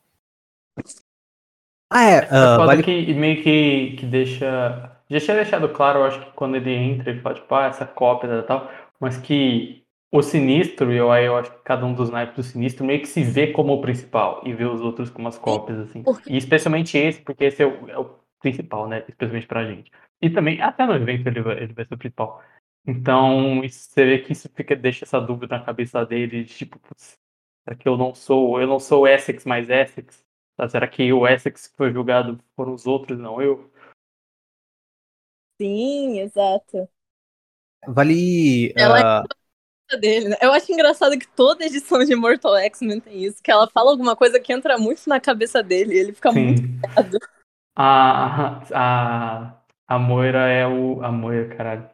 Ah, 1.90 2.04
é. 2.04 2.24
Uh, 2.24 2.66
vale... 2.66 2.82
que 2.82 3.14
meio 3.14 3.42
que, 3.42 3.96
que 3.98 4.06
deixa. 4.06 4.98
Já 5.10 5.20
tinha 5.20 5.36
deixado 5.36 5.68
claro, 5.68 6.00
eu 6.00 6.04
acho 6.04 6.24
que 6.24 6.32
quando 6.32 6.56
ele 6.56 6.72
entra, 6.72 7.10
ele 7.10 7.20
fala, 7.20 7.34
tipo, 7.34 7.54
ah, 7.54 7.66
essa 7.66 7.84
cópia 7.84 8.28
e 8.28 8.42
tal, 8.44 8.70
mas 8.98 9.18
que 9.18 9.81
o 10.14 10.22
sinistro, 10.22 10.92
e 10.92 10.98
eu, 10.98 11.10
eu 11.14 11.36
acho 11.36 11.50
que 11.50 11.62
cada 11.64 11.86
um 11.86 11.94
dos 11.94 12.10
naipes 12.10 12.36
do 12.36 12.42
sinistro 12.42 12.84
meio 12.84 13.00
que 13.00 13.08
se 13.08 13.22
vê 13.22 13.50
como 13.50 13.72
o 13.72 13.80
principal 13.80 14.42
e 14.44 14.52
vê 14.52 14.66
os 14.66 14.82
outros 14.82 15.08
como 15.08 15.26
as 15.26 15.38
cópias, 15.38 15.78
assim. 15.78 16.04
E 16.28 16.36
especialmente 16.36 16.98
esse, 16.98 17.22
porque 17.22 17.44
esse 17.44 17.62
é 17.62 17.66
o, 17.66 17.88
é 17.88 17.98
o 17.98 18.18
principal, 18.38 18.86
né? 18.86 19.02
Especialmente 19.08 19.46
pra 19.46 19.64
gente. 19.64 19.90
E 20.20 20.28
também, 20.28 20.60
até 20.60 20.84
no 20.84 20.94
evento 20.94 21.26
ele 21.26 21.40
vai, 21.40 21.62
ele 21.62 21.72
vai 21.72 21.86
ser 21.86 21.94
o 21.94 21.98
principal. 21.98 22.42
Então, 22.86 23.64
isso, 23.64 23.88
você 23.88 24.04
vê 24.04 24.18
que 24.18 24.32
isso 24.32 24.50
fica, 24.54 24.76
deixa 24.76 25.06
essa 25.06 25.18
dúvida 25.18 25.56
na 25.56 25.64
cabeça 25.64 26.04
dele, 26.04 26.44
de, 26.44 26.54
tipo, 26.54 26.78
putz, 26.78 27.18
será 27.64 27.74
que 27.74 27.88
eu 27.88 27.96
não 27.96 28.14
sou, 28.14 28.60
eu 28.60 28.66
não 28.66 28.78
sou 28.78 29.08
Essex 29.08 29.46
mais 29.46 29.70
Essex? 29.70 30.22
Tá? 30.58 30.68
Será 30.68 30.86
que 30.86 31.10
o 31.10 31.26
Essex 31.26 31.68
que 31.68 31.76
foi 31.76 31.90
julgado 31.90 32.38
foram 32.54 32.74
os 32.74 32.86
outros, 32.86 33.18
não 33.18 33.40
eu? 33.40 33.72
Sim, 35.58 36.18
exato. 36.18 36.86
Vale. 37.86 38.74
Ela 38.76 39.22
uh... 39.22 39.41
dele, 39.96 40.28
né? 40.28 40.36
Eu 40.40 40.52
acho 40.52 40.72
engraçado 40.72 41.18
que 41.18 41.26
toda 41.28 41.64
edição 41.64 42.04
de 42.04 42.14
Mortal 42.14 42.56
X-Men 42.56 43.00
tem 43.00 43.24
isso, 43.24 43.42
que 43.42 43.50
ela 43.50 43.68
fala 43.68 43.90
alguma 43.90 44.16
coisa 44.16 44.40
que 44.40 44.52
entra 44.52 44.78
muito 44.78 45.08
na 45.08 45.20
cabeça 45.20 45.62
dele, 45.62 45.94
e 45.94 45.98
ele 45.98 46.12
fica 46.12 46.32
Sim. 46.32 46.44
muito 46.44 46.62
errado. 46.84 47.18
A, 47.74 48.62
a, 48.72 49.62
a 49.88 49.98
Moira 49.98 50.48
é 50.48 50.66
o. 50.66 51.02
A 51.02 51.10
Moira, 51.10 51.54
caralho. 51.54 51.90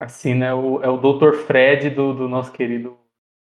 A 0.00 0.08
Sina 0.08 0.46
é 0.46 0.54
o, 0.54 0.82
é 0.82 0.88
o 0.88 0.96
Dr. 0.96 1.34
Fred 1.46 1.90
do, 1.90 2.12
do 2.12 2.28
nosso 2.28 2.52
querido 2.52 2.98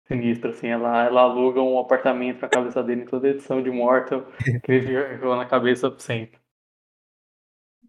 sinistro, 0.07 0.49
assim, 0.49 0.67
ela, 0.67 1.05
ela 1.05 1.21
aluga 1.21 1.61
um 1.61 1.79
apartamento 1.79 2.41
na 2.41 2.49
cabeça 2.49 2.83
dele 2.83 3.03
em 3.03 3.05
toda 3.05 3.29
edição 3.29 3.63
de 3.63 3.71
Mortal, 3.71 4.25
que 4.63 4.71
ele 4.71 5.15
ficou 5.15 5.35
na 5.35 5.45
cabeça 5.45 5.93
sempre. 5.97 6.39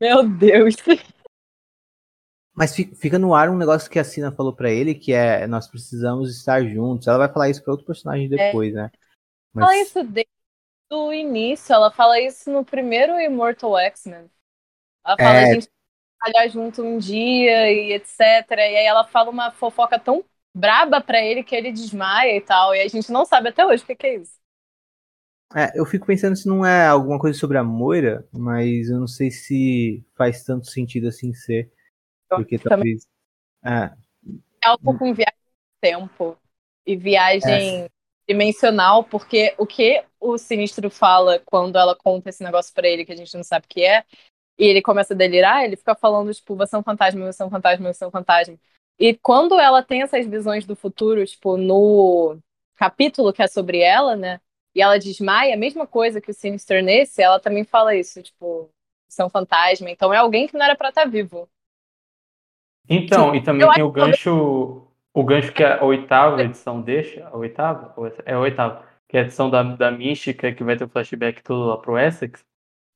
Meu 0.00 0.22
Deus. 0.22 0.76
Mas 2.54 2.75
fica 2.75 3.18
no 3.18 3.35
ar 3.35 3.49
um 3.49 3.56
negócio 3.56 3.90
que 3.90 3.99
a 3.99 4.04
Sina 4.04 4.30
falou 4.30 4.52
para 4.52 4.71
ele, 4.71 4.94
que 4.94 5.12
é 5.12 5.47
nós 5.47 5.66
precisamos 5.66 6.37
estar 6.37 6.62
juntos. 6.64 7.06
Ela 7.06 7.18
vai 7.18 7.32
falar 7.32 7.49
isso 7.49 7.62
para 7.62 7.73
outro 7.73 7.87
personagem 7.87 8.26
é. 8.26 8.28
depois, 8.28 8.73
é. 8.73 8.76
né? 8.76 8.90
Mas... 9.54 9.64
Fala 9.64 9.76
isso 9.78 10.02
desde 10.04 10.30
o 10.90 11.12
início, 11.12 11.73
ela 11.73 11.90
fala 11.90 12.21
isso 12.21 12.50
no 12.50 12.64
primeiro 12.64 13.18
Immortal 13.18 13.78
X-Men. 13.78 14.30
Ela 15.04 15.16
fala, 15.16 15.38
é... 15.38 15.44
a 15.44 15.54
gente 15.54 15.68
vai 15.68 16.30
trabalhar 16.30 16.49
junto 16.49 16.82
um 16.82 16.99
dia 16.99 17.73
e 17.73 17.92
etc. 17.94 18.18
E 18.50 18.61
aí 18.61 18.85
ela 18.85 19.04
fala 19.04 19.30
uma 19.30 19.50
fofoca 19.50 19.99
tão 19.99 20.23
braba 20.54 21.00
para 21.00 21.23
ele 21.23 21.42
que 21.42 21.56
ele 21.56 21.73
desmaia 21.73 22.37
e 22.37 22.40
tal. 22.40 22.75
E 22.75 22.80
a 22.80 22.88
gente 22.88 23.11
não 23.11 23.25
sabe 23.25 23.49
até 23.49 23.64
hoje 23.64 23.82
o 23.82 23.87
que, 23.87 23.97
que 23.97 24.06
é 24.06 24.16
isso. 24.16 24.42
É, 25.54 25.78
eu 25.78 25.85
fico 25.85 26.06
pensando 26.06 26.37
se 26.37 26.47
não 26.47 26.64
é 26.64 26.87
alguma 26.87 27.18
coisa 27.18 27.38
sobre 27.38 27.59
a 27.59 27.64
Moira, 27.64 28.26
mas 28.32 28.88
eu 28.88 28.99
não 28.99 29.06
sei 29.06 29.30
se 29.30 30.04
faz 30.16 30.44
tanto 30.44 30.71
sentido 30.71 31.09
assim 31.09 31.35
ser. 31.35 31.71
Porque 32.36 32.58
talvez. 32.58 33.06
É. 33.64 33.90
é 34.62 34.66
algo 34.66 34.98
com 34.98 35.14
viagem 35.14 35.34
no 35.34 35.80
tempo 35.80 36.38
e 36.86 36.96
viagem 36.96 37.84
é. 37.84 37.88
dimensional, 38.28 39.04
porque 39.04 39.54
o 39.58 39.66
que 39.66 40.04
o 40.20 40.36
Sinistro 40.38 40.90
fala 40.90 41.40
quando 41.44 41.76
ela 41.76 41.94
conta 41.94 42.30
esse 42.30 42.42
negócio 42.42 42.72
para 42.74 42.88
ele 42.88 43.04
que 43.04 43.12
a 43.12 43.16
gente 43.16 43.35
não 43.37 43.44
sabe 43.44 43.66
o 43.66 43.68
que 43.68 43.85
é, 43.85 44.04
e 44.59 44.66
ele 44.66 44.83
começa 44.83 45.14
a 45.14 45.16
delirar, 45.16 45.64
ele 45.64 45.76
fica 45.76 45.94
falando, 45.94 46.33
tipo, 46.33 46.54
você 46.54 46.76
é 46.76 46.78
um 46.78 46.83
fantasma, 46.83 47.33
você 47.33 47.42
é 47.42 47.46
um 47.46 47.50
fantasma, 47.50 47.92
você 47.92 48.04
é 48.04 48.07
um 48.07 48.11
fantasma. 48.11 48.59
E 48.98 49.14
quando 49.14 49.59
ela 49.59 49.83
tem 49.83 50.02
essas 50.02 50.26
visões 50.26 50.64
do 50.64 50.76
futuro, 50.76 51.24
tipo, 51.24 51.57
no 51.57 52.38
capítulo 52.76 53.33
que 53.33 53.42
é 53.42 53.46
sobre 53.46 53.78
ela, 53.78 54.14
né? 54.16 54.40
E 54.74 54.80
ela 54.80 54.98
desmaia, 54.98 55.54
a 55.54 55.59
mesma 55.59 55.87
coisa 55.87 56.20
que 56.20 56.30
o 56.30 56.35
Sinister 56.35 56.83
nesse, 56.83 57.22
ela 57.22 57.40
também 57.40 57.64
fala 57.64 57.94
isso, 57.94 58.22
tipo, 58.22 58.70
são 59.09 59.26
é 59.26 59.30
fantasma. 59.30 59.90
Então 59.90 60.12
é 60.12 60.18
alguém 60.18 60.46
que 60.46 60.54
não 60.57 60.64
era 60.64 60.76
para 60.76 60.88
estar 60.88 61.02
tá 61.02 61.09
vivo. 61.09 61.48
Então, 62.88 63.31
Sim. 63.31 63.37
e 63.37 63.42
também 63.42 63.66
Eu 63.66 63.73
tem 63.73 63.83
o 63.83 63.90
gancho, 63.90 64.87
o 65.14 65.25
gancho 65.25 65.53
que 65.53 65.64
a 65.64 65.83
oitava 65.85 66.42
edição 66.42 66.81
deixa, 66.81 67.27
a 67.27 67.37
oitava? 67.37 67.95
É 68.25 68.35
a 68.35 68.40
oitava, 68.40 68.85
que 69.09 69.16
é 69.16 69.21
a 69.21 69.23
edição 69.25 69.49
da, 69.49 69.62
da 69.62 69.90
Mística, 69.90 70.53
que 70.53 70.64
vai 70.64 70.77
ter 70.77 70.85
o 70.85 70.88
flashback 70.88 71.42
todo 71.42 71.66
lá 71.66 71.79
pro 71.79 71.99
Essex. 71.99 72.45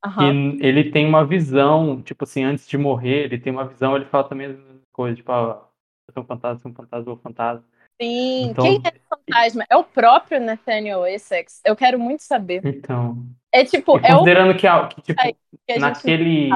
Uhum. 0.04 0.56
E 0.60 0.66
ele 0.66 0.90
tem 0.90 1.06
uma 1.06 1.24
visão, 1.24 2.00
tipo 2.02 2.24
assim, 2.24 2.44
antes 2.44 2.68
de 2.68 2.76
morrer, 2.76 3.24
ele 3.24 3.38
tem 3.38 3.52
uma 3.52 3.66
visão, 3.66 3.96
ele 3.96 4.04
fala 4.04 4.28
também 4.28 4.46
as 4.46 4.56
coisas, 4.92 5.16
tipo, 5.16 5.32
ah, 5.32 5.66
sou 6.12 6.22
um 6.22 6.26
fantasma, 6.26 6.58
sou 6.60 6.70
um 6.70 6.74
fantasma, 6.74 7.04
sou 7.04 7.14
um 7.14 7.18
fantasma. 7.18 7.64
Sim, 8.00 8.50
então... 8.50 8.64
quem 8.64 8.82
é 8.84 8.88
esse 8.88 9.00
fantasma? 9.08 9.64
É 9.70 9.76
o 9.76 9.84
próprio 9.84 10.40
Nathaniel 10.40 11.06
Essex? 11.06 11.60
Eu 11.64 11.74
quero 11.74 11.98
muito 11.98 12.22
saber. 12.22 12.60
Então. 12.64 13.24
É 13.50 13.64
tipo, 13.64 13.98
é 13.98 14.12
considerando 14.12 14.50
o... 14.50 14.54
que, 14.54 14.94
que, 14.94 15.02
tipo, 15.02 15.22
que 15.66 15.78
naquele. 15.78 16.50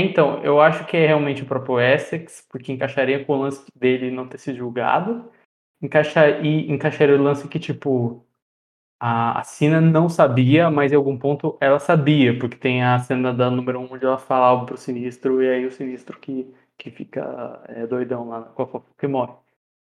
Então, 0.00 0.42
eu 0.42 0.60
acho 0.60 0.84
que 0.86 0.96
é 0.96 1.06
realmente 1.06 1.42
o 1.42 1.46
próprio 1.46 1.80
Essex, 1.80 2.46
porque 2.50 2.72
encaixaria 2.72 3.24
com 3.24 3.34
o 3.34 3.40
lance 3.40 3.64
dele 3.74 4.10
não 4.10 4.28
ter 4.28 4.38
sido 4.38 4.56
julgado. 4.56 5.30
Encaixa, 5.80 6.28
e 6.40 6.70
encaixaria 6.70 7.16
o 7.16 7.22
lance 7.22 7.46
que, 7.48 7.58
tipo, 7.58 8.24
a, 9.00 9.40
a 9.40 9.42
Sina 9.44 9.80
não 9.80 10.08
sabia, 10.08 10.70
mas 10.70 10.92
em 10.92 10.96
algum 10.96 11.18
ponto 11.18 11.56
ela 11.60 11.78
sabia, 11.78 12.38
porque 12.38 12.56
tem 12.56 12.82
a 12.82 12.98
cena 12.98 13.32
da 13.32 13.50
número 13.50 13.78
1 13.80 13.82
um 13.82 13.92
onde 13.92 14.04
ela 14.04 14.18
fala 14.18 14.46
algo 14.46 14.66
pro 14.66 14.76
Sinistro, 14.76 15.42
e 15.42 15.48
aí 15.48 15.66
o 15.66 15.72
Sinistro 15.72 16.18
que 16.18 16.52
que 16.78 16.90
fica 16.90 17.62
é, 17.68 17.86
doidão 17.86 18.28
lá 18.28 18.42
com 18.42 18.62
a 18.62 18.66
fofoca 18.66 18.92
que 18.98 19.06
morre. 19.06 19.32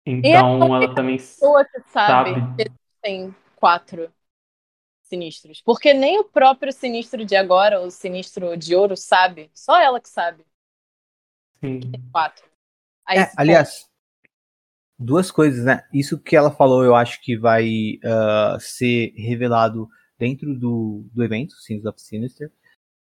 Então 0.04 0.74
ela 0.74 0.94
também 0.94 1.16
pessoa 1.16 1.64
que 1.64 1.80
sabe, 1.86 2.34
sabe 2.34 2.70
tem 3.02 3.34
quatro 3.56 4.10
sinistros. 5.10 5.60
Porque 5.62 5.92
nem 5.92 6.20
o 6.20 6.24
próprio 6.24 6.72
sinistro 6.72 7.24
de 7.24 7.36
agora, 7.36 7.80
o 7.80 7.90
sinistro 7.90 8.56
de 8.56 8.74
ouro, 8.74 8.96
sabe. 8.96 9.50
Só 9.52 9.78
ela 9.78 10.00
que 10.00 10.08
sabe. 10.08 10.46
Sim. 11.60 11.80
Que 11.80 11.88
tem 11.88 12.02
quatro. 12.10 12.44
Aí, 13.06 13.18
é, 13.18 13.32
aliás, 13.36 13.88
duas 14.98 15.30
coisas, 15.30 15.64
né? 15.64 15.82
Isso 15.92 16.18
que 16.18 16.36
ela 16.36 16.50
falou, 16.50 16.84
eu 16.84 16.94
acho 16.94 17.20
que 17.20 17.36
vai 17.36 17.98
uh, 18.04 18.58
ser 18.60 19.12
revelado 19.16 19.88
dentro 20.18 20.56
do, 20.58 21.04
do 21.12 21.24
evento, 21.24 21.54
Sins 21.54 21.84
of 21.84 22.00
Sinister. 22.00 22.50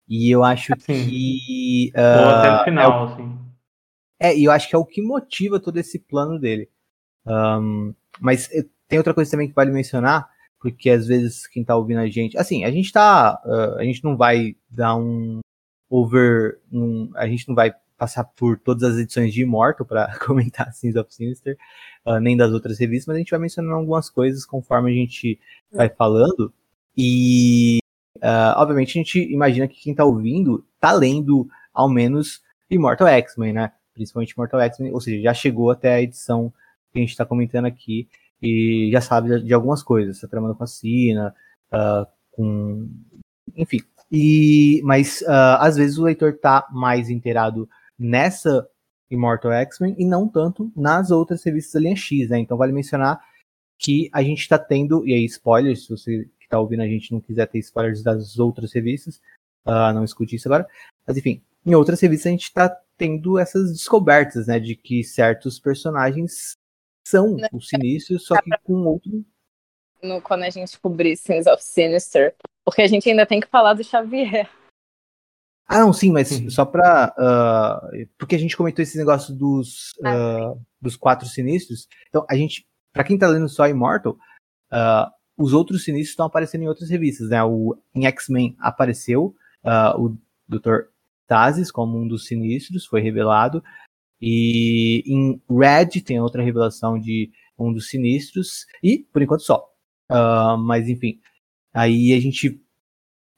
E 0.08 0.34
eu 0.34 0.44
acho 0.44 0.74
assim, 0.74 1.08
que. 1.08 1.92
Uh, 1.96 2.30
até 2.30 2.62
o 2.62 2.64
final, 2.64 2.92
é 2.92 2.96
o, 2.96 3.14
assim. 3.14 3.40
É, 4.20 4.36
e 4.36 4.44
eu 4.44 4.52
acho 4.52 4.68
que 4.68 4.76
é 4.76 4.78
o 4.78 4.86
que 4.86 5.02
motiva 5.02 5.60
todo 5.60 5.78
esse 5.78 6.00
plano 6.00 6.40
dele. 6.40 6.70
Um, 7.26 7.94
mas 8.20 8.52
eh, 8.52 8.66
tem 8.88 8.98
outra 8.98 9.14
coisa 9.14 9.30
também 9.30 9.48
que 9.48 9.54
vale 9.54 9.72
mencionar, 9.72 10.28
porque 10.60 10.90
às 10.90 11.08
vezes 11.08 11.48
quem 11.48 11.64
tá 11.64 11.76
ouvindo 11.76 12.00
a 12.00 12.08
gente. 12.08 12.38
Assim, 12.38 12.64
a 12.64 12.72
gente 12.72 12.92
tá. 12.92 13.42
Uh, 13.46 13.80
a 13.80 13.84
gente 13.84 14.04
não 14.04 14.18
vai 14.18 14.56
dar 14.70 14.96
um 14.96 15.40
over. 15.90 16.60
Um, 16.72 17.12
a 17.16 17.28
gente 17.28 17.48
não 17.48 17.56
vai 17.56 17.74
passar 17.98 18.24
por 18.24 18.58
todas 18.58 18.84
as 18.84 18.98
edições 18.98 19.34
de 19.34 19.42
Immortal 19.42 19.86
para 19.86 20.18
comentar 20.26 20.74
Sins 20.74 20.96
of 20.96 21.14
Sinister, 21.14 21.58
uh, 22.06 22.20
nem 22.20 22.38
das 22.38 22.52
outras 22.52 22.80
revistas, 22.80 23.08
mas 23.08 23.16
a 23.16 23.20
gente 23.20 23.32
vai 23.32 23.40
mencionando 23.40 23.76
algumas 23.76 24.10
coisas 24.10 24.46
conforme 24.46 24.92
a 24.92 24.94
gente 24.94 25.40
vai 25.72 25.90
falando. 25.90 26.54
E, 26.96 27.80
uh, 28.18 28.56
obviamente, 28.58 28.98
a 28.98 29.04
gente 29.04 29.20
imagina 29.20 29.68
que 29.68 29.82
quem 29.82 29.94
tá 29.94 30.06
ouvindo 30.06 30.66
tá 30.80 30.92
lendo, 30.92 31.50
ao 31.74 31.90
menos, 31.90 32.42
Immortal 32.70 33.08
X-Men, 33.08 33.54
né? 33.54 33.72
principalmente 34.00 34.38
Mortal 34.38 34.62
X-Men, 34.62 34.94
ou 34.94 35.02
seja, 35.02 35.22
já 35.22 35.34
chegou 35.34 35.70
até 35.70 35.96
a 35.96 36.02
edição 36.02 36.54
que 36.92 37.00
a 37.00 37.02
gente 37.02 37.12
está 37.12 37.26
comentando 37.26 37.66
aqui 37.66 38.08
e 38.42 38.90
já 38.92 39.02
sabe 39.02 39.42
de, 39.42 39.54
algumas 39.54 39.84
coisas, 39.84 40.16
está 40.16 40.28
tramando 40.28 40.56
com 40.56 40.64
a 40.64 40.68
Cina, 40.68 41.36
uh, 41.72 42.06
com. 42.32 42.90
Enfim. 43.56 43.80
E, 44.12 44.82
mas 44.84 45.22
uh, 45.22 45.60
às 45.60 45.76
vezes 45.76 45.98
o 45.98 46.04
leitor 46.04 46.38
tá 46.38 46.68
mais 46.72 47.10
inteirado 47.10 47.70
nessa 47.98 48.68
Immortal 49.10 49.52
X-Men 49.52 49.96
e 49.98 50.06
não 50.06 50.28
tanto 50.28 50.72
nas 50.76 51.12
outras 51.12 51.44
revistas 51.44 51.74
da 51.74 51.80
linha 51.82 51.96
X, 51.96 52.30
né? 52.30 52.40
Então 52.40 52.58
vale 52.58 52.72
mencionar 52.72 53.22
que 53.78 54.10
a 54.14 54.22
gente 54.24 54.42
está 54.42 54.58
tendo, 54.58 55.08
e 55.08 55.14
aí 55.14 55.26
spoilers, 55.26 55.84
se 55.84 55.90
você 55.90 56.24
que 56.40 56.46
está 56.46 56.60
ouvindo 56.60 56.82
a 56.82 56.88
gente 56.88 57.12
não 57.12 57.22
quiser 57.22 57.48
ter 57.48 57.60
spoilers 57.60 58.02
das 58.04 58.40
outras 58.40 58.74
revistas, 58.74 59.22
uh, 59.66 59.94
não 59.94 60.04
escute 60.04 60.36
isso 60.36 60.48
agora. 60.48 60.68
Mas 61.06 61.18
enfim, 61.18 61.42
em 61.66 61.76
outras 61.76 62.00
revistas 62.00 62.28
a 62.28 62.32
gente 62.32 62.44
está 62.44 62.78
tendo 62.98 63.38
essas 63.40 63.72
descobertas, 63.72 64.48
né, 64.48 64.60
de 64.60 64.76
que 64.76 65.04
certos 65.04 65.60
personagens 65.60 66.58
são 67.10 67.36
né? 67.36 67.48
os 67.52 67.68
sinistros, 67.68 68.26
só 68.26 68.40
que 68.42 68.50
com 68.64 68.74
outro. 68.86 69.26
No, 70.02 70.22
quando 70.22 70.44
a 70.44 70.50
gente 70.50 70.66
descobrir 70.66 71.18
Sins 71.18 71.46
of 71.46 71.64
Sinister, 71.64 72.36
porque 72.64 72.82
a 72.82 72.88
gente 72.88 73.10
ainda 73.10 73.26
tem 73.26 73.40
que 73.40 73.48
falar 73.48 73.74
do 73.74 73.84
Xavier. 73.84 74.50
Ah, 75.68 75.80
não, 75.80 75.94
sim, 75.94 76.12
mas 76.12 76.32
uhum. 76.32 76.50
só 76.50 76.66
pra. 76.66 77.14
Uh, 77.18 78.08
porque 78.18 78.36
a 78.36 78.40
gente 78.40 78.58
comentou 78.58 78.82
esse 78.82 78.98
negócio 78.98 79.36
dos, 79.36 79.92
uh, 80.00 80.60
dos 80.82 80.96
quatro 80.96 81.28
sinistros. 81.28 81.88
Então, 82.08 82.26
a 82.30 82.36
gente. 82.36 82.68
Pra 82.92 83.04
quem 83.04 83.20
tá 83.20 83.28
lendo 83.28 83.48
só 83.48 83.68
Immortal, 83.68 84.14
uh, 84.72 85.12
os 85.38 85.54
outros 85.54 85.84
sinistros 85.84 86.10
estão 86.10 86.26
aparecendo 86.26 86.64
em 86.64 86.68
outras 86.68 86.90
revistas, 86.90 87.30
né? 87.30 87.44
O, 87.44 87.78
em 87.94 88.08
X-Men 88.08 88.56
apareceu 88.60 89.36
o 89.98 90.18
Dr. 90.48 90.88
Tazes 91.28 91.72
como 91.72 92.00
um 92.00 92.08
dos 92.08 92.26
sinistros, 92.26 92.88
foi 92.88 93.02
revelado. 93.02 93.64
E 94.22 95.04
em 95.06 95.42
Red 95.50 96.02
tem 96.02 96.20
outra 96.20 96.44
revelação 96.44 97.00
de 97.00 97.32
um 97.58 97.72
dos 97.72 97.90
sinistros. 97.90 98.66
E, 98.84 99.00
por 99.12 99.22
enquanto, 99.22 99.42
só. 99.42 99.68
mas, 100.60 100.88
enfim. 100.90 101.20
Aí 101.74 102.14
a 102.14 102.20
gente 102.20 102.62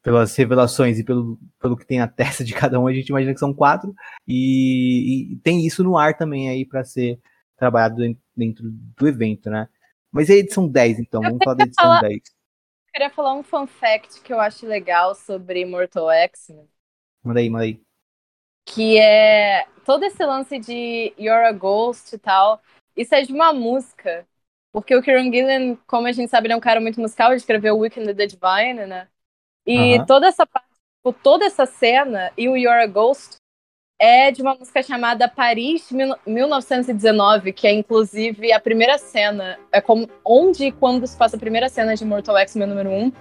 pelas 0.02 0.36
revelações 0.36 0.98
e 0.98 1.04
pelo, 1.04 1.40
pelo 1.60 1.78
que 1.78 1.86
tem 1.86 2.00
na 2.00 2.08
testa 2.08 2.44
de 2.44 2.54
cada 2.54 2.80
um, 2.80 2.88
a 2.88 2.94
gente 2.94 3.10
imagina 3.10 3.34
que 3.34 3.40
são 3.40 3.54
quatro. 3.54 3.94
E, 4.28 5.34
e 5.34 5.36
tem 5.38 5.66
isso 5.66 5.84
no 5.84 5.98
ar 5.98 6.18
também 6.18 6.50
aí 6.50 6.66
para 6.66 6.84
ser 6.84 7.20
trabalhado 7.56 7.98
dentro 8.36 8.66
do 8.72 9.08
evento, 9.08 9.50
né? 9.50 9.68
Mas 10.12 10.30
é 10.30 10.34
a 10.34 10.38
edição 10.38 10.68
10, 10.68 11.00
então, 11.00 11.22
vamos 11.22 11.38
falar 11.44 11.56
da 11.56 11.64
edição 11.64 11.86
falar, 11.86 12.02
10. 12.02 12.14
Eu 12.16 12.92
queria 12.92 13.10
falar 13.12 13.34
um 13.36 13.44
fun 13.44 13.66
fact 13.66 14.22
que 14.22 14.34
eu 14.34 14.40
acho 14.40 14.66
legal 14.66 15.16
sobre 15.16 15.64
Mortal 15.64 16.12
X. 16.12 16.50
Né? 16.50 16.66
Manda 17.24 17.40
aí, 17.40 17.50
manda 17.50 17.64
aí. 17.64 17.82
Que 18.66 18.98
é 19.00 19.66
todo 19.86 20.04
esse 20.04 20.24
lance 20.26 20.60
de 20.60 21.14
You're 21.18 21.48
a 21.48 21.52
Ghost 21.52 22.16
e 22.16 22.20
tal. 22.20 22.62
Isso 22.96 23.14
é 23.16 23.22
de 23.22 23.34
uma 23.34 23.54
música. 23.54 24.28
Porque 24.72 24.96
o 24.96 25.02
Kieran 25.02 25.32
Gillen, 25.32 25.78
como 25.86 26.08
a 26.08 26.12
gente 26.12 26.30
sabe, 26.30 26.48
ele 26.48 26.54
é 26.54 26.58
um 26.58 26.62
cara 26.62 26.80
muito 26.80 27.00
musical, 27.00 27.32
ele 27.32 27.38
escreveu 27.38 27.78
Weekend 27.78 28.14
the 28.14 28.26
Divine, 28.26 28.86
né? 28.88 29.08
E 29.66 30.04
toda 30.06 30.28
essa 30.28 30.46
parte, 30.46 30.70
tipo, 30.70 31.14
toda 31.22 31.46
essa 31.46 31.66
cena 31.66 32.32
e 32.38 32.48
o 32.48 32.56
You're 32.56 32.84
a 32.84 32.88
Ghost 32.88 33.36
é 34.00 34.32
de 34.32 34.42
uma 34.42 34.56
música 34.56 34.82
chamada 34.82 35.28
Paris 35.28 35.92
1919, 35.92 37.54
que 37.54 37.68
é 37.68 37.72
inclusive 37.72 38.52
a 38.52 38.60
primeira 38.60 38.98
cena, 38.98 39.60
é 39.72 39.80
como 39.80 40.10
onde 40.26 40.68
e 40.68 40.72
quando 40.72 41.06
se 41.06 41.16
passa 41.16 41.36
a 41.36 41.40
primeira 41.40 41.70
cena 41.70 41.94
de 41.94 42.04
Mortal 42.04 42.38
X, 42.38 42.56
número 42.56 42.90
1. 42.90 43.12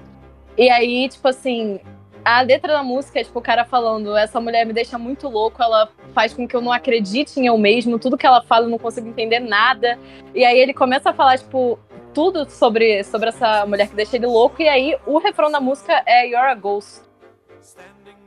E 0.56 0.70
aí, 0.70 1.08
tipo 1.08 1.28
assim, 1.28 1.80
a 2.24 2.40
letra 2.42 2.72
da 2.72 2.82
música 2.82 3.20
é 3.20 3.24
tipo 3.24 3.38
o 3.38 3.42
cara 3.42 3.64
falando: 3.64 4.16
essa 4.16 4.40
mulher 4.40 4.66
me 4.66 4.72
deixa 4.72 4.98
muito 4.98 5.28
louco, 5.28 5.62
ela 5.62 5.88
faz 6.12 6.32
com 6.32 6.46
que 6.46 6.54
eu 6.54 6.60
não 6.60 6.72
acredite 6.72 7.38
em 7.38 7.46
eu 7.46 7.56
mesmo, 7.56 7.98
tudo 7.98 8.18
que 8.18 8.26
ela 8.26 8.42
fala 8.42 8.66
eu 8.66 8.70
não 8.70 8.78
consigo 8.78 9.08
entender 9.08 9.40
nada. 9.40 9.98
E 10.34 10.44
aí 10.44 10.58
ele 10.58 10.74
começa 10.74 11.10
a 11.10 11.12
falar, 11.12 11.38
tipo, 11.38 11.78
tudo 12.12 12.48
sobre, 12.50 13.02
sobre 13.04 13.28
essa 13.28 13.64
mulher 13.66 13.88
que 13.88 13.96
deixa 13.96 14.16
ele 14.16 14.26
louco, 14.26 14.60
e 14.60 14.68
aí 14.68 14.96
o 15.06 15.18
refrão 15.18 15.50
da 15.50 15.60
música 15.60 16.02
é 16.06 16.26
You're 16.26 16.50
a 16.50 16.54
Ghost. 16.54 17.02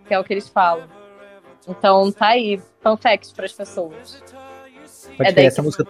Que 0.07 0.13
é 0.13 0.19
o 0.19 0.23
que 0.23 0.33
eles 0.33 0.49
falam. 0.49 0.87
Então 1.67 2.11
tá 2.11 2.27
aí, 2.27 2.57
fun 2.81 2.97
para 2.97 3.45
as 3.45 3.53
pessoas. 3.53 4.23
Pode 5.17 5.39
é 5.39 5.45
essa 5.45 5.61
música, 5.61 5.85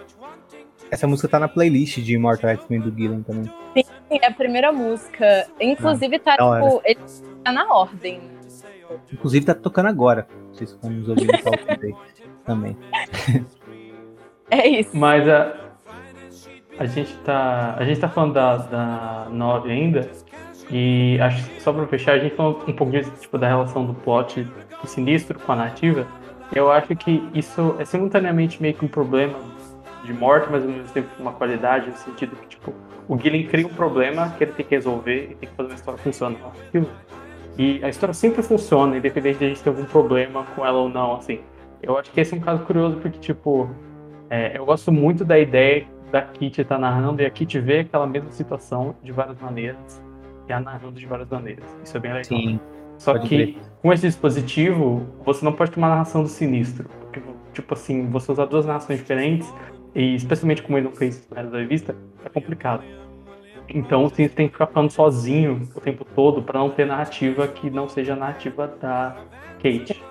essa 0.93 1.08
música 1.08 1.27
tá 1.27 1.39
na 1.39 1.47
playlist 1.47 1.97
de 1.99 2.13
Immortal 2.13 2.51
X-Men 2.51 2.82
do 2.82 2.95
Gillen 2.95 3.23
também. 3.23 3.51
Sim, 3.75 3.84
é 4.12 4.27
a 4.27 4.32
primeira 4.32 4.71
música. 4.71 5.47
Inclusive 5.60 6.19
tá, 6.19 6.34
tipo, 6.34 6.82
ele 6.86 6.99
tá 7.43 7.51
na 7.51 7.73
ordem. 7.73 8.21
Inclusive 9.12 9.43
tá 9.43 9.56
tocando 9.56 9.88
agora. 9.88 10.27
Vocês 10.51 10.69
estão 10.69 10.91
nos 10.91 11.10
ouvindo 11.10 11.32
também. 12.45 12.77
É 14.51 14.67
isso. 14.67 14.95
Mas 14.95 15.27
a, 15.27 15.56
a 16.77 16.86
gente 16.86 17.15
tá, 17.19 17.75
a 17.75 17.84
gente 17.84 17.99
tá 17.99 18.08
falando 18.08 18.34
da, 18.34 18.58
da 18.58 19.27
9 19.32 19.71
ainda, 19.71 20.08
e 20.69 21.17
acho 21.19 21.43
só 21.60 21.73
para 21.73 21.88
fechar, 21.88 22.13
a 22.13 22.19
gente 22.19 22.36
falou 22.36 22.63
um 22.67 22.73
pouco 22.73 22.91
disso, 22.91 23.12
tipo, 23.19 23.39
da 23.39 23.47
relação 23.47 23.84
do 23.84 23.95
plot 23.95 24.43
do 24.43 24.88
sinistro 24.88 25.39
com 25.39 25.51
a 25.53 25.56
narrativa. 25.56 26.06
Eu 26.53 26.71
acho 26.71 26.95
que 26.95 27.27
isso 27.34 27.75
é 27.79 27.86
simultaneamente 27.86 28.62
meio 28.62 28.75
que 28.75 28.86
um 28.86 28.88
problema 28.88 29.53
de 30.04 30.13
morte, 30.13 30.48
mas 30.52 30.63
ao 30.63 30.70
mesmo 30.70 30.88
tempo 30.89 31.08
uma 31.20 31.34
qualidade, 31.34 31.89
no 31.89 31.96
sentido 31.96 32.36
que, 32.36 32.48
tipo, 32.48 32.74
o 33.08 33.18
Gillen 33.18 33.48
cria 33.48 33.66
um 33.66 33.74
problema 33.74 34.30
que 34.38 34.44
ele 34.44 34.52
tem 34.54 34.66
que 34.66 34.76
resolver 34.76 35.30
e 35.32 35.36
tem 35.36 35.50
que 35.50 35.56
fazer 35.56 35.70
uma 35.70 35.76
história 35.76 36.00
funcionar. 36.00 36.52
E 37.58 37.84
a 37.84 37.89
história 37.89 38.13
sempre 38.13 38.42
funciona, 38.42 38.98
independente 38.98 39.39
de 39.39 39.46
a 39.46 39.48
gente 39.50 39.62
ter 39.62 39.70
algum 39.70 39.86
problema 39.86 40.44
com 40.56 40.66
ela 40.66 40.80
ou 40.80 40.89
não, 40.89 41.16
assim. 41.16 41.39
Eu 41.82 41.98
acho 41.98 42.12
que 42.12 42.20
esse 42.20 42.34
é 42.34 42.38
um 42.38 42.42
caso 42.42 42.63
curioso 42.63 42.98
porque, 42.98 43.20
tipo, 43.20 43.70
é, 44.30 44.58
eu 44.58 44.66
gosto 44.66 44.92
muito 44.92 45.24
da 45.24 45.38
ideia 45.38 45.86
da 46.12 46.22
Kitty 46.22 46.63
tá 46.63 46.78
narrando 46.78 47.22
e 47.22 47.26
a 47.26 47.30
Kitty 47.30 47.60
vê 47.60 47.80
aquela 47.80 48.06
mesma 48.06 48.32
situação 48.32 48.96
de 49.04 49.12
várias 49.12 49.39
maneiras 49.39 50.02
e 50.48 50.54
a 50.54 50.60
narrando 50.60 51.00
de 51.00 51.06
várias 51.06 51.30
maneiras. 51.30 51.66
Isso 51.84 51.98
é 51.98 52.00
bem 52.00 52.13
legal. 52.13 52.26
Sim, 52.26 52.60
Só 52.98 53.18
que 53.18 53.38
ver. 53.38 53.58
com 53.82 53.92
esse 53.92 54.08
dispositivo, 54.08 55.08
você 55.26 55.44
não 55.44 55.54
pode 55.54 55.72
ter 55.72 55.78
uma 55.78 55.89
narração 55.89 56.22
do 56.24 56.30
sinistro. 56.30 56.88
Porque, 57.02 57.22
tipo 57.54 57.74
assim, 57.74 58.08
você 58.08 58.32
usar 58.32 58.46
duas 58.46 58.66
narrações 58.66 59.00
diferentes, 59.00 59.52
e 59.95 60.15
especialmente 60.15 60.62
como 60.62 60.77
ele 60.77 60.88
não 60.88 60.95
fez 60.95 61.27
na 61.29 61.43
da 61.43 61.60
revista, 61.60 61.95
é 62.25 62.29
complicado. 62.29 62.84
Então 63.69 64.06
o 64.06 64.10
sinistro 64.10 64.36
tem 64.36 64.47
que 64.47 64.53
ficar 64.53 64.67
falando 64.67 64.91
sozinho 64.91 65.67
o 65.75 65.79
tempo 65.79 66.06
todo 66.15 66.41
para 66.41 66.60
não 66.60 66.69
ter 66.69 66.86
narrativa 66.86 67.47
que 67.47 67.69
não 67.69 67.88
seja 67.88 68.13
a 68.13 68.15
narrativa 68.15 68.67
da 68.82 69.15
Kate. 69.58 70.01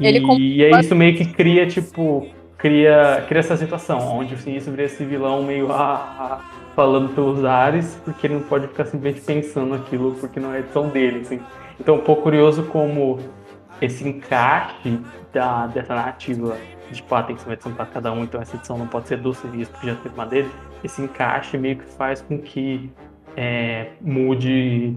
E, 0.00 0.58
e 0.58 0.64
é 0.64 0.80
isso 0.80 0.94
meio 0.94 1.16
que 1.16 1.24
cria, 1.26 1.66
tipo, 1.66 2.28
cria, 2.56 3.24
cria 3.28 3.40
essa 3.40 3.56
situação, 3.56 4.18
onde 4.18 4.34
o 4.34 4.38
Sinistro 4.38 4.72
vira 4.72 4.84
esse 4.84 5.04
vilão 5.04 5.42
meio 5.42 5.70
ah, 5.72 6.16
ah, 6.18 6.50
falando 6.74 7.14
pelos 7.14 7.44
ares, 7.44 8.00
porque 8.04 8.26
ele 8.26 8.34
não 8.34 8.42
pode 8.42 8.68
ficar 8.68 8.84
simplesmente 8.86 9.24
pensando 9.24 9.74
aquilo, 9.74 10.14
porque 10.14 10.40
não 10.40 10.52
é 10.52 10.60
edição 10.60 10.88
dele, 10.88 11.20
assim. 11.20 11.40
Então, 11.78 11.96
um 11.96 12.00
pouco 12.00 12.22
curioso 12.22 12.64
como 12.64 13.18
esse 13.80 14.06
encaixe 14.06 15.00
da, 15.32 15.66
dessa 15.68 15.94
narrativa 15.94 16.56
de, 16.88 16.96
tipo, 16.96 17.14
ah, 17.14 17.22
tem 17.22 17.36
que 17.36 17.42
ser 17.42 17.48
uma 17.48 17.54
edição 17.54 17.72
para 17.72 17.86
cada 17.86 18.12
um, 18.12 18.24
então 18.24 18.40
essa 18.40 18.56
edição 18.56 18.78
não 18.78 18.86
pode 18.86 19.08
ser 19.08 19.18
do 19.18 19.32
serviço, 19.34 19.70
porque 19.70 19.86
já 19.86 19.94
teve 19.96 20.14
uma 20.14 20.26
dele, 20.26 20.50
esse 20.82 21.02
encaixe 21.02 21.56
meio 21.58 21.76
que 21.76 21.84
faz 21.84 22.20
com 22.20 22.38
que 22.38 22.90
é, 23.36 23.90
mude, 24.00 24.96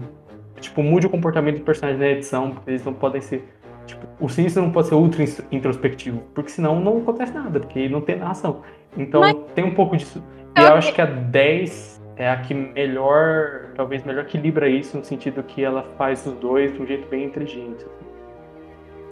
tipo, 0.60 0.82
mude 0.82 1.06
o 1.06 1.10
comportamento 1.10 1.58
do 1.58 1.64
personagem 1.64 2.00
na 2.00 2.08
edição, 2.08 2.50
porque 2.50 2.70
eles 2.70 2.84
não 2.84 2.94
podem 2.94 3.20
ser 3.20 3.46
Tipo, 3.86 4.06
o 4.20 4.28
sinistro 4.28 4.62
não 4.62 4.70
pode 4.70 4.88
ser 4.88 4.94
ultra 4.94 5.24
introspectivo, 5.50 6.22
porque 6.34 6.50
senão 6.50 6.80
não 6.80 6.98
acontece 6.98 7.32
nada, 7.32 7.60
porque 7.60 7.88
não 7.88 8.00
tem 8.00 8.16
narração. 8.16 8.62
Então 8.96 9.20
Mas... 9.20 9.36
tem 9.54 9.64
um 9.64 9.74
pouco 9.74 9.96
disso. 9.96 10.22
E 10.56 10.60
eu 10.60 10.74
acho 10.74 10.94
que 10.94 11.00
a 11.00 11.06
10 11.06 12.00
é 12.16 12.30
a 12.30 12.36
que 12.36 12.54
melhor, 12.54 13.70
talvez 13.74 14.04
melhor 14.04 14.24
equilibra 14.24 14.68
isso, 14.68 14.96
no 14.96 15.04
sentido 15.04 15.42
que 15.42 15.64
ela 15.64 15.82
faz 15.96 16.26
os 16.26 16.34
dois 16.34 16.72
de 16.72 16.80
um 16.80 16.86
jeito 16.86 17.08
bem 17.08 17.24
inteligente. 17.24 17.84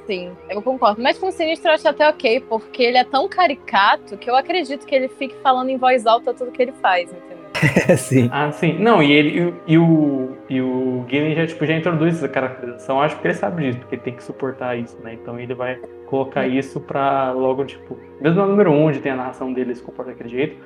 Sim, 0.07 0.33
eu 0.49 0.61
concordo. 0.63 1.03
Mas 1.03 1.19
com 1.19 1.29
o 1.29 1.33
Sinistro 1.33 1.71
eu 1.71 1.75
acho 1.75 1.89
até 1.89 2.09
ok, 2.09 2.41
porque 2.49 2.83
ele 2.83 2.99
é 2.99 3.05
tão 3.05 3.29
caricato 3.29 4.17
que 4.17 4.29
eu 4.29 4.37
acredito 4.37 4.87
que 4.87 4.95
ele 4.95 5.09
fique 5.09 5.35
falando 5.43 5.69
em 5.69 5.77
voz 5.77 6.07
alta 6.07 6.35
tudo 6.35 6.51
que 6.51 6.63
ele 6.63 6.73
faz, 6.73 7.11
entendeu? 7.11 7.41
sim. 7.97 8.29
Ah, 8.33 8.51
sim. 8.53 8.79
Não, 8.79 9.03
e 9.03 9.13
ele 9.13 9.55
e, 9.67 9.75
e 9.75 9.79
o 9.79 10.37
e 10.49 10.61
o 10.61 11.05
Gillen 11.09 11.35
já 11.35 11.47
tipo 11.47 11.65
já 11.67 11.77
introduz 11.77 12.17
essa 12.17 12.29
caracterização. 12.29 13.01
Acho 13.01 13.19
que 13.19 13.27
ele 13.27 13.35
sabe 13.35 13.65
disso, 13.65 13.79
porque 13.79 13.97
ele 13.97 14.03
tem 14.03 14.15
que 14.15 14.25
suportar 14.25 14.77
isso, 14.77 14.99
né? 15.03 15.15
Então 15.15 15.39
ele 15.39 15.55
vai 15.55 15.77
colocar 16.07 16.47
isso 16.47 16.81
pra 16.81 17.33
logo 17.33 17.65
tipo, 17.65 17.99
mesmo 18.21 18.41
no 18.43 18.49
número 18.49 18.73
1, 18.73 18.85
onde 18.85 19.01
tem 19.01 19.13
a 19.13 19.17
narração 19.17 19.53
dele 19.53 19.75
se 19.75 19.83
comporta 19.83 20.11
daquele 20.13 20.29
jeito, 20.29 20.57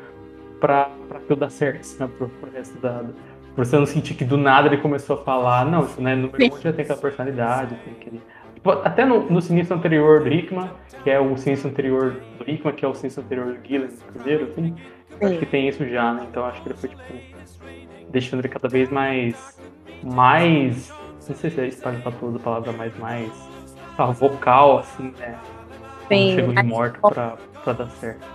pra, 0.61 0.91
pra 1.09 1.21
tudo 1.21 1.41
dar 1.41 1.51
certo, 1.51 1.87
né? 1.99 2.09
Pro, 2.17 2.29
pro 2.29 2.51
resto 2.51 2.79
da, 2.79 3.05
pra 3.55 3.65
você 3.65 3.77
não 3.77 3.87
sentir 3.87 4.15
que 4.15 4.25
do 4.25 4.37
nada 4.37 4.69
ele 4.69 4.79
começou 4.79 5.17
a 5.17 5.23
falar, 5.23 5.65
não, 5.67 5.85
isso, 5.85 6.01
né? 6.01 6.15
No 6.15 6.29
número 6.29 6.55
1 6.55 6.61
já 6.61 6.73
tem 6.73 6.83
aquela 6.85 6.99
personalidade, 6.99 7.77
tem 7.85 7.93
aquele 7.95 8.23
até 8.85 9.05
no, 9.05 9.31
no 9.31 9.41
sinistro 9.41 9.77
anterior 9.77 10.23
do 10.23 10.33
Hickman, 10.33 10.71
que 11.03 11.11
é 11.11 11.21
o 11.21 11.37
sinistro 11.37 11.71
anterior 11.71 12.21
do 12.39 12.51
Hickman, 12.51 12.75
que 12.75 12.85
é 12.85 12.89
o 12.89 12.95
sinistro 12.95 13.23
anterior 13.25 13.55
do 13.55 13.67
Gillen 13.67 13.89
primeiro, 14.13 14.45
assim, 14.45 14.75
Acho 15.21 15.39
que 15.39 15.47
tem 15.47 15.69
isso 15.69 15.89
já, 15.89 16.13
né? 16.13 16.27
Então 16.29 16.45
acho 16.45 16.63
que 16.63 16.69
ele 16.69 16.77
foi, 16.77 16.89
tipo, 16.89 17.03
deixando 18.11 18.41
ele 18.41 18.49
cada 18.49 18.69
vez 18.69 18.91
mais. 18.91 19.59
Mais. 20.03 20.93
Não 21.29 21.37
sei 21.37 21.51
se 21.51 21.61
é 21.61 21.71
tudo 22.19 22.37
a 22.37 22.41
palavra, 22.41 22.73
mas 22.73 22.97
mais. 22.99 23.31
Ah, 23.97 24.07
vocal, 24.07 24.79
assim, 24.79 25.15
né? 25.19 25.39
Sim. 26.09 26.35
Chegou 26.35 26.55
de 26.55 26.63
morto 26.65 27.01
pra, 27.01 27.37
pra 27.63 27.73
dar 27.73 27.89
certo. 27.91 28.27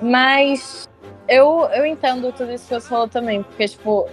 Mas 0.00 0.88
eu, 1.28 1.68
eu 1.72 1.84
entendo 1.84 2.32
tudo 2.32 2.52
isso 2.52 2.68
que 2.68 2.80
você 2.80 2.88
falou 2.88 3.08
também, 3.08 3.42
porque, 3.42 3.66
tipo, 3.66 4.08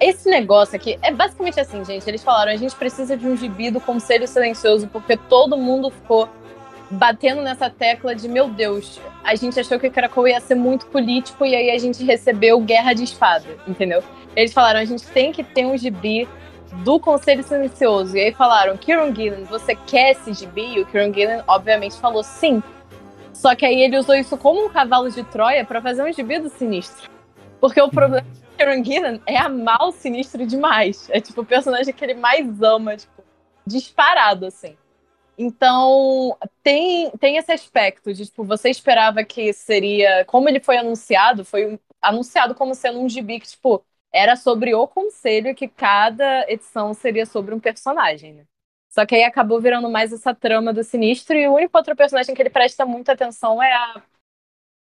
esse 0.00 0.28
negócio 0.28 0.76
aqui 0.76 0.98
é 1.02 1.12
basicamente 1.12 1.58
assim, 1.60 1.84
gente. 1.84 2.08
Eles 2.08 2.22
falaram: 2.22 2.52
a 2.52 2.56
gente 2.56 2.74
precisa 2.76 3.16
de 3.16 3.26
um 3.26 3.36
gibi 3.36 3.70
do 3.70 3.80
Conselho 3.80 4.26
Silencioso, 4.26 4.88
porque 4.88 5.16
todo 5.16 5.56
mundo 5.56 5.90
ficou 5.90 6.28
batendo 6.90 7.42
nessa 7.42 7.68
tecla 7.68 8.14
de 8.14 8.28
meu 8.28 8.48
Deus, 8.48 9.00
a 9.22 9.34
gente 9.34 9.60
achou 9.60 9.78
que 9.78 9.88
o 9.88 9.90
Krakow 9.90 10.26
ia 10.26 10.40
ser 10.40 10.54
muito 10.54 10.86
político 10.86 11.44
e 11.44 11.54
aí 11.54 11.70
a 11.70 11.78
gente 11.78 12.02
recebeu 12.02 12.58
Guerra 12.60 12.94
de 12.94 13.04
Espada, 13.04 13.44
entendeu? 13.66 14.02
Eles 14.34 14.52
falaram, 14.52 14.80
a 14.80 14.84
gente 14.84 15.06
tem 15.08 15.32
que 15.32 15.42
ter 15.42 15.66
um 15.66 15.76
gibi 15.76 16.26
do 16.84 16.98
Conselho 16.98 17.42
Silencioso. 17.42 18.16
E 18.16 18.20
aí 18.20 18.32
falaram, 18.32 18.76
Kieron 18.76 19.14
Gillen, 19.14 19.44
você 19.44 19.74
quer 19.74 20.12
esse 20.12 20.32
gibi? 20.32 20.76
E 20.76 20.80
o 20.80 20.86
Kieron 20.86 21.12
Gillen, 21.12 21.42
obviamente, 21.46 21.96
falou 21.96 22.22
sim. 22.22 22.62
Só 23.32 23.54
que 23.54 23.64
aí 23.64 23.82
ele 23.82 23.98
usou 23.98 24.14
isso 24.14 24.36
como 24.36 24.64
um 24.64 24.68
cavalo 24.68 25.10
de 25.10 25.22
Troia 25.24 25.64
para 25.64 25.80
fazer 25.80 26.02
um 26.02 26.12
gibi 26.12 26.38
do 26.38 26.48
Sinistro. 26.48 27.08
Porque 27.60 27.80
o 27.80 27.88
problema 27.88 28.24
do 28.58 28.64
Kieron 28.64 28.84
Gillen 28.84 29.22
é 29.26 29.36
amar 29.36 29.82
o 29.82 29.92
Sinistro 29.92 30.46
demais. 30.46 31.08
É 31.10 31.20
tipo 31.20 31.42
o 31.42 31.46
personagem 31.46 31.92
que 31.94 32.04
ele 32.04 32.14
mais 32.14 32.60
ama, 32.62 32.96
tipo, 32.96 33.22
disparado, 33.66 34.46
assim. 34.46 34.76
Então, 35.36 36.36
tem, 36.62 37.10
tem 37.12 37.36
esse 37.36 37.52
aspecto 37.52 38.12
de, 38.12 38.26
tipo, 38.26 38.44
você 38.44 38.70
esperava 38.70 39.24
que 39.24 39.52
seria. 39.52 40.24
Como 40.24 40.48
ele 40.48 40.60
foi 40.60 40.76
anunciado, 40.76 41.44
foi 41.44 41.78
anunciado 42.02 42.54
como 42.54 42.74
sendo 42.74 43.00
um 43.00 43.08
gibi 43.08 43.40
que, 43.40 43.46
tipo, 43.48 43.84
era 44.12 44.36
sobre 44.36 44.74
o 44.74 44.88
conselho 44.88 45.54
que 45.54 45.68
cada 45.68 46.50
edição 46.50 46.94
seria 46.94 47.26
sobre 47.26 47.54
um 47.54 47.60
personagem, 47.60 48.34
né? 48.34 48.44
Só 48.90 49.06
que 49.06 49.14
aí 49.14 49.22
acabou 49.22 49.60
virando 49.60 49.88
mais 49.90 50.12
essa 50.12 50.34
trama 50.34 50.72
do 50.72 50.82
sinistro, 50.82 51.36
e 51.36 51.46
o 51.46 51.54
único 51.54 51.76
outro 51.76 51.94
personagem 51.94 52.34
que 52.34 52.42
ele 52.42 52.50
presta 52.50 52.86
muita 52.86 53.12
atenção 53.12 53.62
é 53.62 53.72
a 53.72 54.02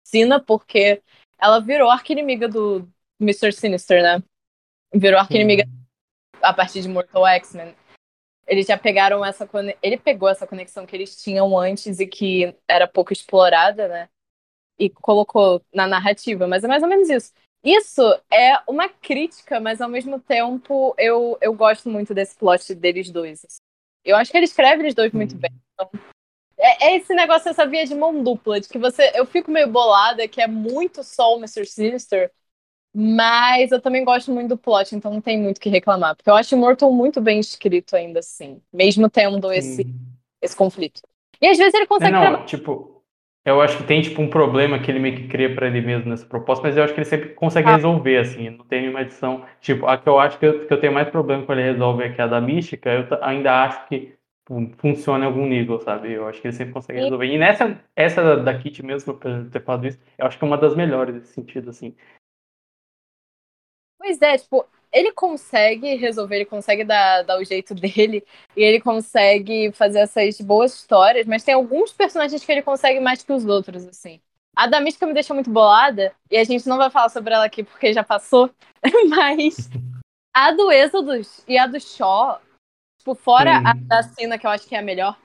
Sina, 0.04 0.40
porque 0.40 1.02
ela 1.40 1.60
virou 1.60 1.90
arqui-inimiga 1.90 2.48
do 2.48 2.90
Mr. 3.20 3.52
Sinister, 3.52 4.02
né? 4.02 4.24
Virou 4.94 5.20
arqui-inimiga 5.20 5.66
a 6.42 6.54
partir 6.54 6.82
de 6.82 6.90
Mortal 6.90 7.28
X-Men. 7.28 7.76
Eles 8.48 8.66
já 8.66 8.78
pegaram 8.78 9.24
essa. 9.24 9.48
Ele 9.82 9.98
pegou 9.98 10.28
essa 10.28 10.48
conexão 10.48 10.86
que 10.86 10.96
eles 10.96 11.22
tinham 11.22 11.58
antes 11.58 12.00
e 12.00 12.08
que 12.08 12.56
era 12.68 12.88
pouco 12.88 13.14
explorada, 13.14 13.88
né? 13.88 14.10
E 14.80 14.90
colocou 14.90 15.62
na 15.74 15.86
narrativa, 15.86 16.48
mas 16.48 16.64
é 16.64 16.68
mais 16.68 16.82
ou 16.82 16.90
menos 16.90 17.10
isso. 17.10 17.32
Isso 17.64 18.02
é 18.32 18.58
uma 18.68 18.88
crítica, 18.88 19.60
mas 19.60 19.82
ao 19.82 19.90
mesmo 19.90 20.20
tempo 20.20 20.96
eu, 20.98 21.38
eu 21.42 21.54
gosto 21.54 21.90
muito 21.90 22.14
desse 22.14 22.38
plot 22.38 22.74
deles 22.74 23.12
dois. 23.12 23.44
Assim. 23.44 23.60
Eu 24.04 24.16
acho 24.16 24.32
que 24.32 24.38
ele 24.38 24.46
escreve 24.46 24.82
eles 24.82 24.96
dois 24.96 25.12
muito 25.12 25.36
bem. 25.36 25.52
Então, 25.74 25.92
é, 26.58 26.88
é, 26.88 26.98
esse 26.98 27.14
negócio, 27.14 27.50
essa 27.50 27.66
via 27.66 27.86
de 27.86 27.96
mão 27.96 28.24
dupla, 28.24 28.60
de 28.60 28.68
que 28.68 28.78
você. 28.78 29.12
Eu 29.14 29.26
fico 29.26 29.52
meio 29.52 29.70
bolada, 29.70 30.28
que 30.28 30.42
é 30.42 30.48
muito 30.48 31.04
só 31.04 31.36
o 31.36 31.38
Mr. 31.38 31.66
Sinister, 31.66 32.32
mas 32.94 33.72
eu 33.72 33.82
também 33.82 34.04
gosto 34.04 34.32
muito 34.32 34.50
do 34.50 34.58
plot, 34.58 34.96
então 34.96 35.14
não 35.14 35.22
tem 35.22 35.40
muito 35.40 35.58
o 35.58 35.60
que 35.60 35.70
reclamar. 35.70 36.16
Porque 36.16 36.30
eu 36.30 36.36
acho 36.36 36.56
Immortal 36.56 36.92
muito 36.92 37.22
bem 37.22 37.40
escrito 37.40 37.96
ainda 37.96 38.20
assim, 38.20 38.62
mesmo 38.74 39.10
tendo 39.10 39.52
esse, 39.52 39.86
esse 40.42 40.56
conflito. 40.56 41.02
E 41.42 41.48
às 41.48 41.58
vezes 41.58 41.74
ele 41.74 41.88
consegue. 41.88 42.16
É, 42.16 42.30
não, 42.32 42.46
tipo, 42.46 43.00
eu 43.46 43.62
acho 43.62 43.78
que 43.78 43.84
tem, 43.84 44.02
tipo, 44.02 44.22
um 44.22 44.30
problema 44.30 44.80
que 44.80 44.92
ele 44.92 45.00
meio 45.00 45.16
que 45.16 45.28
cria 45.28 45.54
para 45.54 45.68
ele 45.68 45.82
mesmo 45.82 46.10
nessa 46.10 46.26
proposta, 46.26 46.68
mas 46.68 46.76
eu 46.76 46.84
acho 46.84 46.94
que 46.94 47.00
ele 47.00 47.10
sempre 47.10 47.30
consegue 47.30 47.70
ah. 47.70 47.76
resolver, 47.76 48.18
assim, 48.18 48.50
não 48.50 48.66
tem 48.66 48.82
nenhuma 48.82 49.02
edição. 49.02 49.44
Tipo, 49.62 49.88
a 49.88 49.98
que 49.98 50.10
eu 50.10 50.20
acho 50.20 50.38
que 50.38 50.46
eu, 50.46 50.68
que 50.68 50.74
eu 50.74 50.80
tenho 50.80 50.94
mais 50.94 51.10
problema 51.10 51.46
com 51.46 51.54
ele 51.54 51.72
resolver 51.72 52.06
é 52.06 52.10
que 52.10 52.22
a 52.22 52.28
da 52.28 52.42
Mística, 52.42 52.90
eu 52.90 53.08
ainda 53.22 53.64
acho 53.64 53.88
que 53.88 54.14
funciona 54.78 55.26
em 55.26 55.28
algum 55.28 55.46
nível, 55.46 55.80
sabe? 55.80 56.12
Eu 56.12 56.28
acho 56.28 56.42
que 56.42 56.48
ele 56.48 56.56
sempre 56.56 56.74
consegue 56.74 57.00
resolver. 57.00 57.28
E 57.28 57.38
nessa, 57.38 57.80
essa 57.96 58.36
da 58.38 58.58
Kit 58.58 58.84
mesmo, 58.84 59.14
por 59.14 59.46
ter 59.46 59.64
falado 59.64 59.88
isso, 59.88 60.00
eu 60.18 60.26
acho 60.26 60.38
que 60.38 60.44
é 60.44 60.48
uma 60.48 60.58
das 60.58 60.76
melhores 60.76 61.14
nesse 61.14 61.34
sentido, 61.34 61.70
assim. 61.70 61.96
Pois 64.10 64.22
é, 64.24 64.40
tipo, 64.40 64.66
ele 64.92 65.12
consegue 65.12 65.94
resolver, 65.94 66.38
ele 66.38 66.46
consegue 66.46 66.84
dar, 66.84 67.22
dar 67.22 67.38
o 67.38 67.44
jeito 67.44 67.76
dele 67.76 68.26
e 68.58 68.64
ele 68.64 68.82
consegue 68.82 69.72
fazer 69.72 70.00
essas 70.00 70.42
boas 70.42 70.74
histórias, 70.74 71.28
mas 71.28 71.44
tem 71.44 71.54
alguns 71.54 71.94
personagens 71.94 72.44
que 72.44 72.52
ele 72.52 72.64
consegue 72.64 73.00
mais 73.00 73.22
que 73.22 73.32
os 73.32 73.46
outros, 73.46 73.86
assim. 73.86 74.20
A 74.56 74.66
da 74.66 74.82
Mística 74.82 75.06
me 75.06 75.14
deixa 75.14 75.32
muito 75.32 75.52
bolada, 75.52 76.12
e 76.32 76.38
a 76.38 76.44
gente 76.44 76.68
não 76.68 76.78
vai 76.78 76.90
falar 76.90 77.10
sobre 77.10 77.36
ela 77.36 77.46
aqui 77.46 77.64
porque 77.64 77.94
já 77.94 78.04
passou, 78.04 78.50
mas 79.08 79.70
a 80.36 80.52
do 80.54 80.72
Êxodos 80.72 81.44
e 81.48 81.56
a 81.56 81.68
do 81.68 81.80
Shaw, 81.80 82.42
tipo, 82.98 83.14
fora 83.14 83.62
a 83.64 83.74
da 83.76 84.02
Cena, 84.02 84.40
que 84.40 84.48
eu 84.48 84.50
acho 84.50 84.68
que 84.68 84.74
é 84.74 84.80
a 84.80 84.82
melhor, 84.82 85.16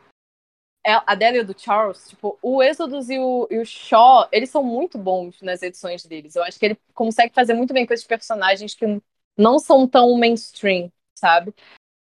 a 0.85 1.15
dela 1.15 1.43
do 1.45 1.59
Charles, 1.59 2.09
tipo, 2.09 2.39
o 2.43 2.63
Êxodos 2.63 3.09
e 3.09 3.19
o, 3.19 3.49
e 3.51 3.59
o 3.59 3.65
Shaw, 3.65 4.29
eles 4.31 4.51
são 4.51 4.63
muito 4.63 4.99
bons 4.99 5.41
nas 5.41 5.63
edições 5.63 6.05
deles. 6.05 6.37
Eu 6.37 6.43
acho 6.45 6.59
que 6.59 6.67
ele 6.67 6.79
consegue 6.95 7.33
fazer 7.35 7.55
muito 7.55 7.73
bem 7.73 7.87
com 7.87 7.95
esses 7.95 8.07
personagens 8.07 8.75
que 8.75 9.01
não 9.37 9.59
são 9.59 9.89
tão 9.89 10.17
mainstream, 10.19 10.93
sabe? 11.15 11.55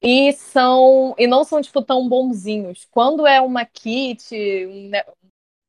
E 0.02 0.34
são 0.34 1.15
e 1.18 1.28
não 1.28 1.44
são 1.44 1.62
tipo 1.62 1.82
tão 1.84 2.08
bonzinhos. 2.10 2.88
Quando 2.92 3.28
é 3.28 3.42
uma 3.42 3.65
kit, 3.65 4.34
um 4.68 4.92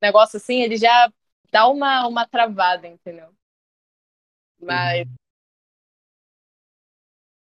negócio 0.03 0.37
assim, 0.39 0.63
ele 0.63 0.77
já 0.77 1.13
dá 1.53 1.69
uma 1.69 2.07
uma 2.09 2.27
travada, 2.29 2.87
entendeu? 2.89 3.29
Mas 4.61 5.07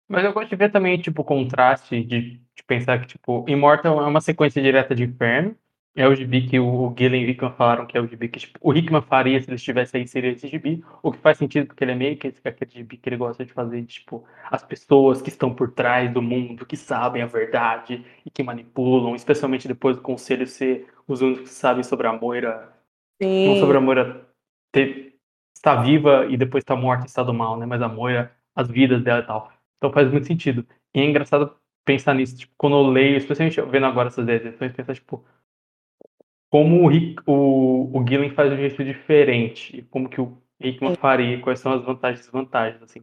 mas 0.09 0.25
eu 0.25 0.33
gosto 0.33 0.49
de 0.49 0.55
ver 0.55 0.71
também, 0.71 0.99
tipo, 0.99 1.21
o 1.21 1.25
contraste 1.25 2.03
de, 2.03 2.41
de 2.55 2.63
pensar 2.67 2.99
que, 2.99 3.07
tipo, 3.07 3.45
Immortal 3.47 4.01
é 4.01 4.07
uma 4.07 4.21
sequência 4.21 4.61
direta 4.61 4.95
de 4.95 5.03
Inferno, 5.03 5.55
é 5.95 6.07
o 6.07 6.15
gibi 6.15 6.47
que 6.47 6.59
o 6.59 6.93
Gillen 6.97 7.23
e 7.23 7.25
o 7.25 7.29
Hickman 7.29 7.51
falaram 7.53 7.85
que 7.85 7.97
é 7.97 8.01
o 8.01 8.07
gibi 8.07 8.29
que 8.29 8.39
tipo, 8.39 8.57
o 8.61 8.73
Hickman 8.73 9.01
faria 9.01 9.41
se 9.41 9.49
ele 9.49 9.55
estivesse 9.55 9.97
aí, 9.97 10.07
seria 10.07 10.31
esse 10.31 10.47
gibi, 10.47 10.83
o 11.03 11.11
que 11.11 11.17
faz 11.17 11.37
sentido 11.37 11.67
porque 11.67 11.83
ele 11.83 11.91
é 11.91 11.95
meio 11.95 12.17
que 12.17 12.27
esse, 12.27 12.39
aquele 12.47 12.71
gibi 12.71 12.97
que 12.97 13.09
ele 13.09 13.17
gosta 13.17 13.43
de 13.45 13.51
fazer, 13.51 13.83
tipo, 13.85 14.25
as 14.49 14.63
pessoas 14.63 15.21
que 15.21 15.29
estão 15.29 15.53
por 15.53 15.71
trás 15.71 16.11
do 16.13 16.21
mundo, 16.21 16.65
que 16.65 16.77
sabem 16.77 17.21
a 17.21 17.25
verdade 17.25 18.05
e 18.25 18.29
que 18.29 18.41
manipulam, 18.43 19.15
especialmente 19.15 19.67
depois 19.67 19.97
do 19.97 20.01
conselho 20.01 20.47
ser 20.47 20.87
os 21.07 21.21
únicos 21.21 21.49
que 21.49 21.55
sabem 21.55 21.83
sobre 21.83 22.07
a 22.07 22.13
Moira, 22.13 22.71
Sim. 23.21 23.45
não 23.45 23.55
sobre 23.57 23.77
a 23.77 23.81
Moira 23.81 24.25
ter, 24.71 25.15
estar 25.53 25.83
viva 25.83 26.25
e 26.29 26.37
depois 26.37 26.61
estar 26.61 26.75
morta 26.75 27.03
em 27.03 27.07
estado 27.07 27.33
mal, 27.33 27.57
né, 27.57 27.65
mas 27.65 27.81
a 27.81 27.89
Moira, 27.89 28.31
as 28.55 28.69
vidas 28.69 29.03
dela 29.03 29.19
e 29.19 29.25
tal. 29.25 29.51
Então 29.79 29.91
faz 29.91 30.11
muito 30.11 30.27
sentido. 30.27 30.65
E 30.93 30.99
é 30.99 31.05
engraçado 31.05 31.55
pensar 31.85 32.13
nisso, 32.13 32.37
tipo, 32.37 32.53
quando 32.57 32.75
eu 32.75 32.87
leio, 32.87 33.17
especialmente 33.17 33.59
vendo 33.61 33.85
agora 33.85 34.09
essas 34.09 34.27
edições, 34.27 34.73
pensar, 34.73 34.93
tipo, 34.93 35.25
como 36.51 36.83
o, 36.83 36.87
Rick, 36.87 37.21
o, 37.25 37.89
o 37.97 38.05
Gillen 38.07 38.31
faz 38.31 38.49
de 38.49 38.55
um 38.55 38.59
jeito 38.59 38.83
diferente 38.83 39.77
e 39.77 39.81
como 39.83 40.09
que 40.09 40.19
o 40.19 40.37
Hickman 40.59 40.95
faria, 40.95 41.39
quais 41.39 41.59
são 41.59 41.71
as 41.71 41.83
vantagens 41.83 42.19
e 42.19 42.23
desvantagens, 42.23 42.81
assim. 42.83 43.01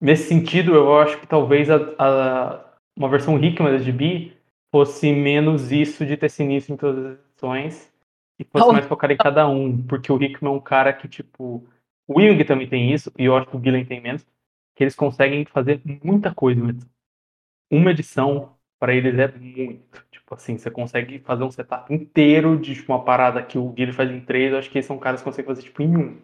Nesse 0.00 0.28
sentido, 0.28 0.74
eu 0.74 0.98
acho 0.98 1.18
que 1.20 1.26
talvez 1.26 1.70
a, 1.70 1.76
a 1.98 2.64
uma 2.96 3.08
versão 3.08 3.42
Hickman 3.42 3.72
da 3.72 3.78
GB 3.78 4.32
fosse 4.70 5.12
menos 5.12 5.70
isso 5.70 6.04
de 6.04 6.16
ter 6.16 6.28
sinistro 6.28 6.74
em 6.74 6.76
todas 6.76 7.04
as 7.04 7.18
edições 7.18 7.92
e 8.38 8.44
fosse 8.44 8.72
mais 8.72 8.86
focado 8.86 9.12
em 9.12 9.16
cada 9.16 9.48
um, 9.48 9.80
porque 9.86 10.12
o 10.12 10.20
Hickman 10.22 10.52
é 10.52 10.56
um 10.56 10.60
cara 10.60 10.92
que, 10.92 11.08
tipo, 11.08 11.64
o 12.06 12.18
Wing 12.18 12.42
também 12.44 12.68
tem 12.68 12.92
isso, 12.92 13.12
e 13.18 13.24
eu 13.24 13.36
acho 13.36 13.46
que 13.46 13.56
o 13.56 13.62
Gillen 13.62 13.84
tem 13.84 14.00
menos, 14.00 14.26
que 14.78 14.84
eles 14.84 14.94
conseguem 14.94 15.44
fazer 15.44 15.82
muita 16.04 16.32
coisa. 16.32 16.62
Uma 17.68 17.90
edição, 17.90 18.54
para 18.78 18.94
eles, 18.94 19.18
é 19.18 19.26
muito. 19.26 20.06
Tipo 20.08 20.36
assim, 20.36 20.56
você 20.56 20.70
consegue 20.70 21.18
fazer 21.18 21.42
um 21.42 21.50
setup 21.50 21.92
inteiro 21.92 22.56
de 22.56 22.76
tipo, 22.76 22.92
uma 22.92 23.04
parada 23.04 23.42
que 23.42 23.58
o 23.58 23.70
Guilherme 23.70 23.92
faz 23.92 24.08
em 24.08 24.20
três, 24.20 24.52
eu 24.52 24.58
acho 24.58 24.70
que 24.70 24.78
esses 24.78 24.86
são 24.86 24.96
caras 24.96 25.20
que 25.20 25.24
conseguem 25.24 25.48
fazer 25.48 25.62
tipo 25.62 25.82
em 25.82 25.96
um. 25.96 26.22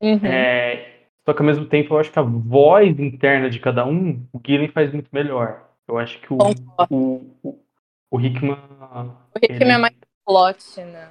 Uhum. 0.00 0.24
É, 0.24 1.06
só 1.26 1.34
que 1.34 1.40
ao 1.40 1.46
mesmo 1.46 1.66
tempo 1.66 1.94
eu 1.94 1.98
acho 1.98 2.12
que 2.12 2.18
a 2.20 2.22
voz 2.22 2.96
interna 3.00 3.50
de 3.50 3.58
cada 3.58 3.84
um, 3.84 4.24
o 4.32 4.38
Guilherme 4.38 4.68
faz 4.68 4.92
muito 4.92 5.08
melhor. 5.10 5.68
Eu 5.88 5.98
acho 5.98 6.20
que 6.20 6.32
o, 6.32 6.38
o, 6.88 7.36
o, 7.42 7.58
o 8.12 8.20
Hickman. 8.20 8.58
O 9.34 9.38
Hickman 9.38 9.60
ele... 9.60 9.72
é 9.72 9.78
mais 9.78 9.94
plot, 10.24 10.80
né? 10.82 11.10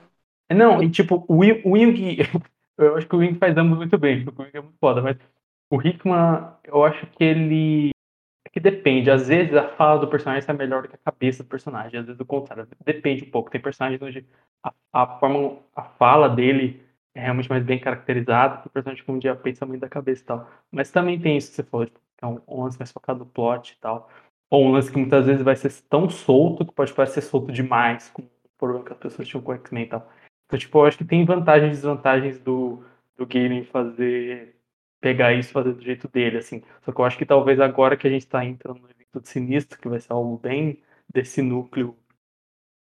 É, 0.50 0.54
não, 0.54 0.82
e 0.82 0.90
tipo, 0.90 1.26
o, 1.28 1.36
o 1.36 1.72
Wing. 1.74 2.20
eu 2.80 2.96
acho 2.96 3.08
que 3.08 3.16
o 3.16 3.20
Wing 3.20 3.38
faz 3.38 3.58
ambos 3.58 3.78
muito 3.78 3.98
bem, 3.98 4.24
porque 4.24 4.42
o 4.42 4.46
Wing 4.46 4.58
é 4.58 4.62
muito 4.62 4.78
foda, 4.80 5.02
mas 5.02 5.18
o 5.72 5.82
Hickman, 5.82 6.52
eu 6.66 6.84
acho 6.84 7.08
que 7.08 7.24
ele 7.24 7.92
que 8.52 8.60
depende. 8.60 9.10
Às 9.10 9.30
vezes 9.30 9.56
a 9.56 9.70
fala 9.70 10.02
do 10.02 10.10
personagem 10.10 10.44
é 10.48 10.54
melhor 10.54 10.82
do 10.82 10.90
que 10.90 10.96
a 10.96 11.12
cabeça 11.12 11.42
do 11.42 11.50
personagem. 11.50 11.98
Às 12.00 12.06
vezes 12.06 12.20
o 12.20 12.26
contrário. 12.26 12.68
Depende 12.84 13.24
um 13.24 13.32
pouco. 13.32 13.50
Tem 13.50 13.62
personagens 13.62 14.02
onde 14.02 14.26
a, 14.62 14.74
a 14.92 15.08
forma, 15.20 15.60
a 15.74 15.84
fala 15.84 16.28
dele 16.28 16.84
é 17.16 17.22
realmente 17.22 17.50
mais 17.50 17.64
bem 17.64 17.80
caracterizada. 17.80 18.58
Tem 18.58 18.72
personagens 18.72 19.06
que 19.06 19.12
um 19.12 19.18
dia 19.18 19.34
pensa 19.36 19.66
muito 19.66 19.80
da 19.80 19.88
cabeça 19.88 20.22
e 20.22 20.26
tal. 20.26 20.52
Mas 20.70 20.92
também 20.92 21.20
tem 21.20 21.38
isso 21.38 21.50
que 21.52 21.56
você 21.56 21.64
falou. 21.64 21.86
Tipo, 21.86 22.00
é 22.22 22.28
um, 22.28 22.42
um 22.46 22.64
lance 22.64 22.78
mais 22.78 22.92
focado 22.92 23.20
no 23.20 23.26
plot 23.26 23.72
e 23.72 23.78
tal. 23.80 24.10
Ou 24.50 24.66
um 24.66 24.72
lance 24.72 24.92
que 24.92 25.00
muitas 25.00 25.26
vezes 25.26 25.42
vai 25.42 25.56
ser 25.56 25.72
tão 25.90 26.10
solto 26.10 26.66
que 26.66 26.74
pode 26.74 26.94
parecer 26.94 27.22
solto 27.22 27.54
demais. 27.54 28.10
Com 28.10 28.24
o 28.24 28.30
problema 28.58 28.84
que 28.84 28.92
as 28.92 29.00
pessoas 29.00 29.26
tinham 29.26 29.42
com 29.42 29.54
o 29.54 29.56
X-Men 29.56 29.84
e 29.84 29.88
tal. 29.88 30.12
Então, 30.46 30.60
tipo, 30.60 30.78
eu 30.78 30.86
acho 30.86 30.98
que 30.98 31.06
tem 31.06 31.24
vantagens 31.24 31.72
e 31.72 31.76
desvantagens 31.76 32.38
do, 32.38 32.84
do 33.16 33.26
game 33.26 33.64
fazer 33.64 34.61
pegar 35.02 35.34
isso 35.34 35.50
e 35.50 35.54
fazer 35.54 35.74
do 35.74 35.82
jeito 35.82 36.08
dele, 36.08 36.38
assim. 36.38 36.62
Só 36.84 36.92
que 36.92 37.02
eu 37.02 37.06
acho 37.06 37.18
que 37.18 37.26
talvez 37.26 37.60
agora 37.60 37.98
que 37.98 38.08
a 38.08 38.12
gente 38.12 38.22
está 38.22 38.46
entrando 38.46 38.80
no 38.80 38.90
evento 38.90 39.20
de 39.20 39.28
sinistro, 39.28 39.80
que 39.80 39.90
vai 39.90 40.00
ser 40.00 40.14
algo 40.14 40.38
bem 40.38 40.82
desse 41.12 41.42
núcleo, 41.42 41.98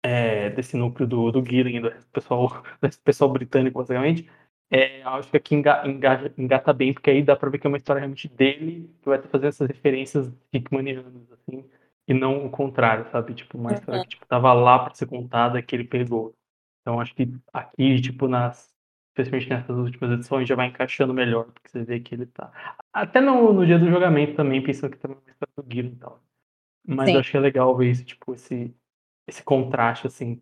é, 0.04 0.50
desse 0.50 0.76
núcleo 0.76 1.08
do, 1.08 1.32
do 1.32 1.44
Gillen, 1.44 1.80
do 1.80 1.90
pessoal, 2.12 2.48
do 2.80 2.98
pessoal 3.02 3.30
britânico, 3.32 3.78
basicamente, 3.78 4.28
é, 4.70 5.02
acho 5.02 5.30
que 5.30 5.36
aqui 5.36 5.54
engaja, 5.54 6.32
engata 6.38 6.72
bem, 6.72 6.94
porque 6.94 7.10
aí 7.10 7.22
dá 7.22 7.36
pra 7.36 7.50
ver 7.50 7.58
que 7.58 7.66
é 7.66 7.68
uma 7.68 7.76
história 7.76 8.00
realmente 8.00 8.26
dele, 8.28 8.90
que 9.02 9.08
vai 9.08 9.18
estar 9.18 9.28
fazendo 9.28 9.48
essas 9.48 9.68
referências 9.68 10.32
hickmanianas, 10.52 11.30
assim, 11.32 11.68
e 12.08 12.14
não 12.14 12.46
o 12.46 12.50
contrário, 12.50 13.06
sabe? 13.10 13.34
Tipo, 13.34 13.58
uma 13.58 13.72
história 13.72 13.98
uhum. 13.98 14.04
que 14.04 14.10
tipo, 14.10 14.26
tava 14.26 14.52
lá 14.52 14.78
para 14.78 14.94
ser 14.94 15.06
contada, 15.06 15.62
que 15.62 15.76
ele 15.76 15.84
pegou. 15.84 16.34
Então, 16.80 17.00
acho 17.00 17.14
que 17.14 17.28
aqui, 17.52 18.00
tipo, 18.00 18.26
nas 18.26 18.71
especialmente 19.12 19.48
nessas 19.50 19.76
últimas 19.76 20.10
edições, 20.12 20.48
já 20.48 20.54
vai 20.54 20.68
encaixando 20.68 21.12
melhor, 21.12 21.44
porque 21.52 21.68
você 21.68 21.84
vê 21.84 22.00
que 22.00 22.14
ele 22.14 22.26
tá. 22.26 22.50
Até 22.92 23.20
no, 23.20 23.52
no 23.52 23.66
dia 23.66 23.78
do 23.78 23.90
jogamento 23.90 24.34
também, 24.34 24.62
pensando 24.62 24.92
que 24.92 24.98
também 24.98 25.18
vai 25.24 25.34
estar 25.34 25.46
do 25.56 25.62
Guilherme 25.62 25.96
e 25.96 25.98
tal. 25.98 26.22
Mas 26.86 27.08
Sim. 27.08 27.14
eu 27.14 27.20
achei 27.20 27.40
legal 27.40 27.76
ver 27.76 27.90
esse, 27.90 28.04
tipo, 28.04 28.34
esse, 28.34 28.74
esse 29.28 29.42
contraste, 29.42 30.06
assim. 30.06 30.40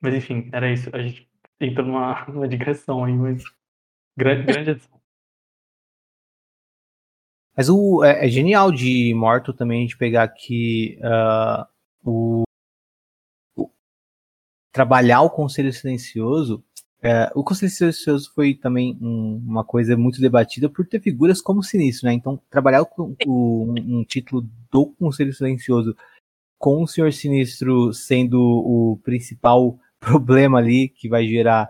Mas 0.00 0.14
enfim, 0.14 0.48
era 0.52 0.72
isso. 0.72 0.88
A 0.94 1.02
gente 1.02 1.28
entrou 1.60 1.86
numa, 1.86 2.24
numa 2.26 2.48
digressão 2.48 3.04
aí, 3.04 3.12
mas 3.12 3.42
grande, 4.16 4.46
grande 4.46 4.70
edição. 4.70 5.00
Mas 7.56 7.68
o, 7.68 8.02
é, 8.04 8.24
é, 8.24 8.28
genial 8.28 8.72
de 8.72 9.12
Morto 9.14 9.52
também 9.52 9.80
a 9.80 9.82
gente 9.82 9.98
pegar 9.98 10.22
aqui 10.22 10.98
uh, 11.00 11.66
o, 12.02 12.42
o 13.54 13.70
trabalhar 14.72 15.20
o 15.20 15.28
Conselho 15.30 15.70
Silencioso 15.72 16.64
é, 17.04 17.32
o 17.34 17.42
Conselho 17.42 17.72
Silencioso 17.72 18.30
foi 18.32 18.54
também 18.54 18.96
um, 19.02 19.42
uma 19.44 19.64
coisa 19.64 19.96
muito 19.96 20.20
debatida 20.20 20.68
por 20.68 20.86
ter 20.86 21.00
figuras 21.00 21.42
como 21.42 21.60
Sinistro, 21.60 22.06
né? 22.06 22.14
Então, 22.14 22.40
trabalhar 22.48 22.86
um, 22.96 23.74
um 23.76 24.04
título 24.04 24.48
do 24.70 24.86
Conselho 24.86 25.32
Silencioso 25.32 25.96
com 26.60 26.84
o 26.84 26.86
Senhor 26.86 27.12
Sinistro 27.12 27.92
sendo 27.92 28.40
o 28.40 29.00
principal 29.02 29.76
problema 29.98 30.58
ali 30.58 30.88
que 30.88 31.08
vai 31.08 31.26
gerar 31.26 31.68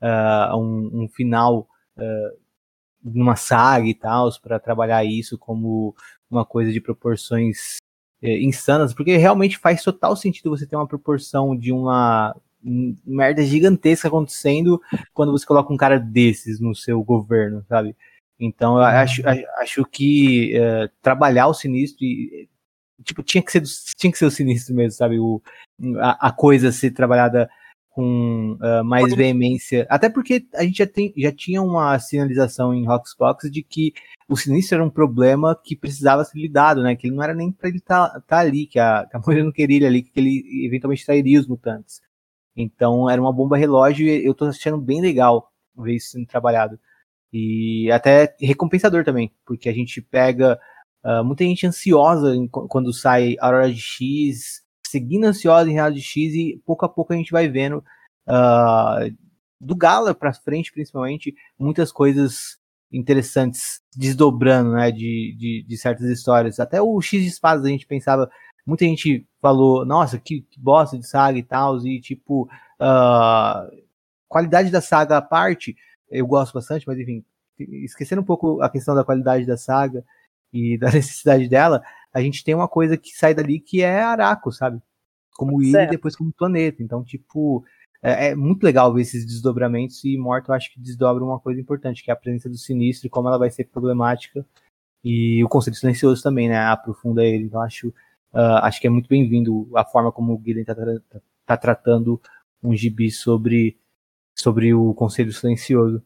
uh, 0.00 0.56
um, 0.56 1.02
um, 1.02 1.08
final 1.08 1.68
uh, 1.98 2.38
numa 3.04 3.36
saga 3.36 3.86
e 3.86 3.94
tal, 3.94 4.30
para 4.40 4.58
trabalhar 4.58 5.04
isso 5.04 5.36
como 5.36 5.94
uma 6.30 6.46
coisa 6.46 6.72
de 6.72 6.80
proporções 6.80 7.76
uh, 8.22 8.26
insanas, 8.26 8.94
porque 8.94 9.18
realmente 9.18 9.58
faz 9.58 9.82
total 9.82 10.16
sentido 10.16 10.48
você 10.48 10.66
ter 10.66 10.76
uma 10.76 10.88
proporção 10.88 11.54
de 11.54 11.70
uma 11.72 12.34
merda 12.62 13.42
gigantesca 13.42 14.08
acontecendo 14.08 14.80
quando 15.12 15.32
você 15.32 15.44
coloca 15.44 15.72
um 15.72 15.76
cara 15.76 15.98
desses 15.98 16.60
no 16.60 16.74
seu 16.74 17.02
governo, 17.02 17.64
sabe? 17.68 17.96
Então 18.38 18.76
eu 18.76 18.82
acho, 18.82 19.22
uhum. 19.22 19.44
acho 19.58 19.84
que 19.84 20.54
uh, 20.58 20.88
trabalhar 21.00 21.46
o 21.46 21.54
sinistro 21.54 22.04
e, 22.04 22.48
tipo, 23.04 23.22
tinha 23.22 23.42
que 23.42 23.52
ser 23.52 23.62
tinha 23.96 24.12
que 24.12 24.18
ser 24.18 24.26
o 24.26 24.30
sinistro 24.30 24.74
mesmo, 24.74 24.92
sabe? 24.92 25.18
O, 25.18 25.40
a, 25.98 26.28
a 26.28 26.32
coisa 26.32 26.72
ser 26.72 26.90
trabalhada 26.90 27.48
com 27.92 28.56
uh, 28.60 28.84
mais 28.84 29.14
veemência. 29.14 29.86
Até 29.88 30.08
porque 30.08 30.46
a 30.54 30.64
gente 30.64 30.78
já, 30.78 30.86
tem, 30.86 31.12
já 31.16 31.30
tinha 31.30 31.62
uma 31.62 31.98
sinalização 31.98 32.74
em 32.74 32.86
Roxbox 32.86 33.50
de 33.50 33.62
que 33.62 33.92
o 34.28 34.36
sinistro 34.36 34.76
era 34.76 34.84
um 34.84 34.90
problema 34.90 35.54
que 35.62 35.76
precisava 35.76 36.24
ser 36.24 36.38
lidado, 36.38 36.82
né? 36.82 36.96
Que 36.96 37.06
ele 37.06 37.14
não 37.14 37.22
era 37.22 37.34
nem 37.34 37.52
para 37.52 37.68
ele 37.68 37.78
estar 37.78 38.08
tá, 38.08 38.20
tá 38.20 38.38
ali, 38.38 38.66
que 38.66 38.78
a, 38.78 39.06
que 39.08 39.16
a 39.16 39.20
mulher 39.26 39.44
não 39.44 39.52
queria 39.52 39.76
ele 39.76 39.86
ali, 39.86 40.02
que 40.02 40.18
ele 40.18 40.66
eventualmente 40.66 41.04
trairia 41.04 41.38
os 41.38 41.46
mutantes. 41.46 42.00
Então 42.56 43.08
era 43.08 43.20
uma 43.20 43.32
bomba 43.32 43.56
relógio 43.56 44.06
e 44.06 44.24
eu 44.24 44.34
tô 44.34 44.46
achando 44.46 44.78
bem 44.78 45.00
legal 45.00 45.50
ver 45.76 45.96
isso 45.96 46.10
sendo 46.10 46.26
trabalhado. 46.26 46.78
E 47.32 47.90
até 47.90 48.36
recompensador 48.38 49.04
também, 49.04 49.32
porque 49.46 49.68
a 49.68 49.72
gente 49.72 50.02
pega 50.02 50.60
uh, 51.04 51.24
muita 51.24 51.44
gente 51.44 51.66
ansiosa 51.66 52.34
em, 52.36 52.46
quando 52.46 52.92
sai 52.92 53.36
a 53.40 53.48
hora 53.48 53.72
de 53.72 53.80
X, 53.80 54.62
seguindo 54.86 55.24
ansiosa 55.24 55.70
em 55.70 55.74
Real 55.74 55.90
de 55.90 56.02
X 56.02 56.34
e 56.34 56.60
pouco 56.66 56.84
a 56.84 56.88
pouco 56.88 57.12
a 57.12 57.16
gente 57.16 57.32
vai 57.32 57.48
vendo 57.48 57.82
uh, 58.28 59.16
do 59.58 59.74
Gala 59.74 60.14
para 60.14 60.34
frente, 60.34 60.72
principalmente, 60.72 61.34
muitas 61.58 61.90
coisas 61.90 62.58
interessantes 62.92 63.80
desdobrando, 63.96 64.72
né, 64.72 64.90
de, 64.90 65.34
de, 65.38 65.64
de 65.66 65.76
certas 65.78 66.06
histórias. 66.10 66.60
Até 66.60 66.82
o 66.82 67.00
X 67.00 67.22
de 67.22 67.28
espadas 67.28 67.64
a 67.64 67.68
gente 67.68 67.86
pensava 67.86 68.30
muita 68.66 68.84
gente 68.84 69.26
falou, 69.40 69.84
nossa, 69.84 70.18
que, 70.18 70.42
que 70.42 70.60
bosta 70.60 70.98
de 70.98 71.06
saga 71.06 71.38
e 71.38 71.42
tal, 71.42 71.78
e 71.86 72.00
tipo, 72.00 72.48
uh, 72.80 73.82
qualidade 74.28 74.70
da 74.70 74.80
saga 74.80 75.18
à 75.18 75.22
parte, 75.22 75.76
eu 76.10 76.26
gosto 76.26 76.54
bastante, 76.54 76.86
mas 76.86 76.98
enfim, 76.98 77.24
esquecendo 77.58 78.22
um 78.22 78.24
pouco 78.24 78.62
a 78.62 78.70
questão 78.70 78.94
da 78.94 79.04
qualidade 79.04 79.46
da 79.46 79.56
saga 79.56 80.04
e 80.52 80.76
da 80.78 80.90
necessidade 80.90 81.48
dela, 81.48 81.82
a 82.12 82.20
gente 82.20 82.44
tem 82.44 82.54
uma 82.54 82.68
coisa 82.68 82.96
que 82.96 83.10
sai 83.10 83.34
dali 83.34 83.58
que 83.58 83.82
é 83.82 84.00
Araco, 84.00 84.52
sabe? 84.52 84.80
Como 85.34 85.62
ilha 85.62 85.84
e 85.84 85.90
depois 85.90 86.14
como 86.14 86.32
planeta. 86.32 86.82
Então, 86.82 87.02
tipo, 87.02 87.64
é, 88.02 88.28
é, 88.28 88.34
muito 88.34 88.62
legal 88.62 88.92
ver 88.92 89.00
esses 89.00 89.24
desdobramentos 89.24 90.04
e 90.04 90.18
Morto 90.18 90.50
eu 90.50 90.54
acho 90.54 90.72
que 90.72 90.78
desdobra 90.80 91.24
uma 91.24 91.40
coisa 91.40 91.60
importante, 91.60 92.04
que 92.04 92.10
é 92.10 92.14
a 92.14 92.16
presença 92.16 92.50
do 92.50 92.58
sinistro 92.58 93.06
e 93.06 93.10
como 93.10 93.28
ela 93.28 93.38
vai 93.38 93.50
ser 93.50 93.64
problemática. 93.64 94.44
E 95.02 95.42
o 95.42 95.48
conceito 95.48 95.78
silencioso 95.78 96.22
também, 96.22 96.48
né? 96.48 96.58
Aprofunda 96.58 97.24
ele. 97.24 97.44
Então, 97.44 97.62
acho 97.62 97.92
Uh, 98.32 98.62
acho 98.62 98.80
que 98.80 98.86
é 98.86 98.90
muito 98.90 99.08
bem-vindo 99.08 99.68
a 99.76 99.84
forma 99.84 100.10
como 100.10 100.32
o 100.32 100.38
Guilherme 100.38 100.62
está 100.62 100.74
tá, 100.74 101.20
tá 101.44 101.56
tratando 101.56 102.20
um 102.62 102.74
gibi 102.74 103.10
sobre, 103.10 103.78
sobre 104.34 104.72
o 104.72 104.94
Conselho 104.94 105.32
Silencioso. 105.32 106.02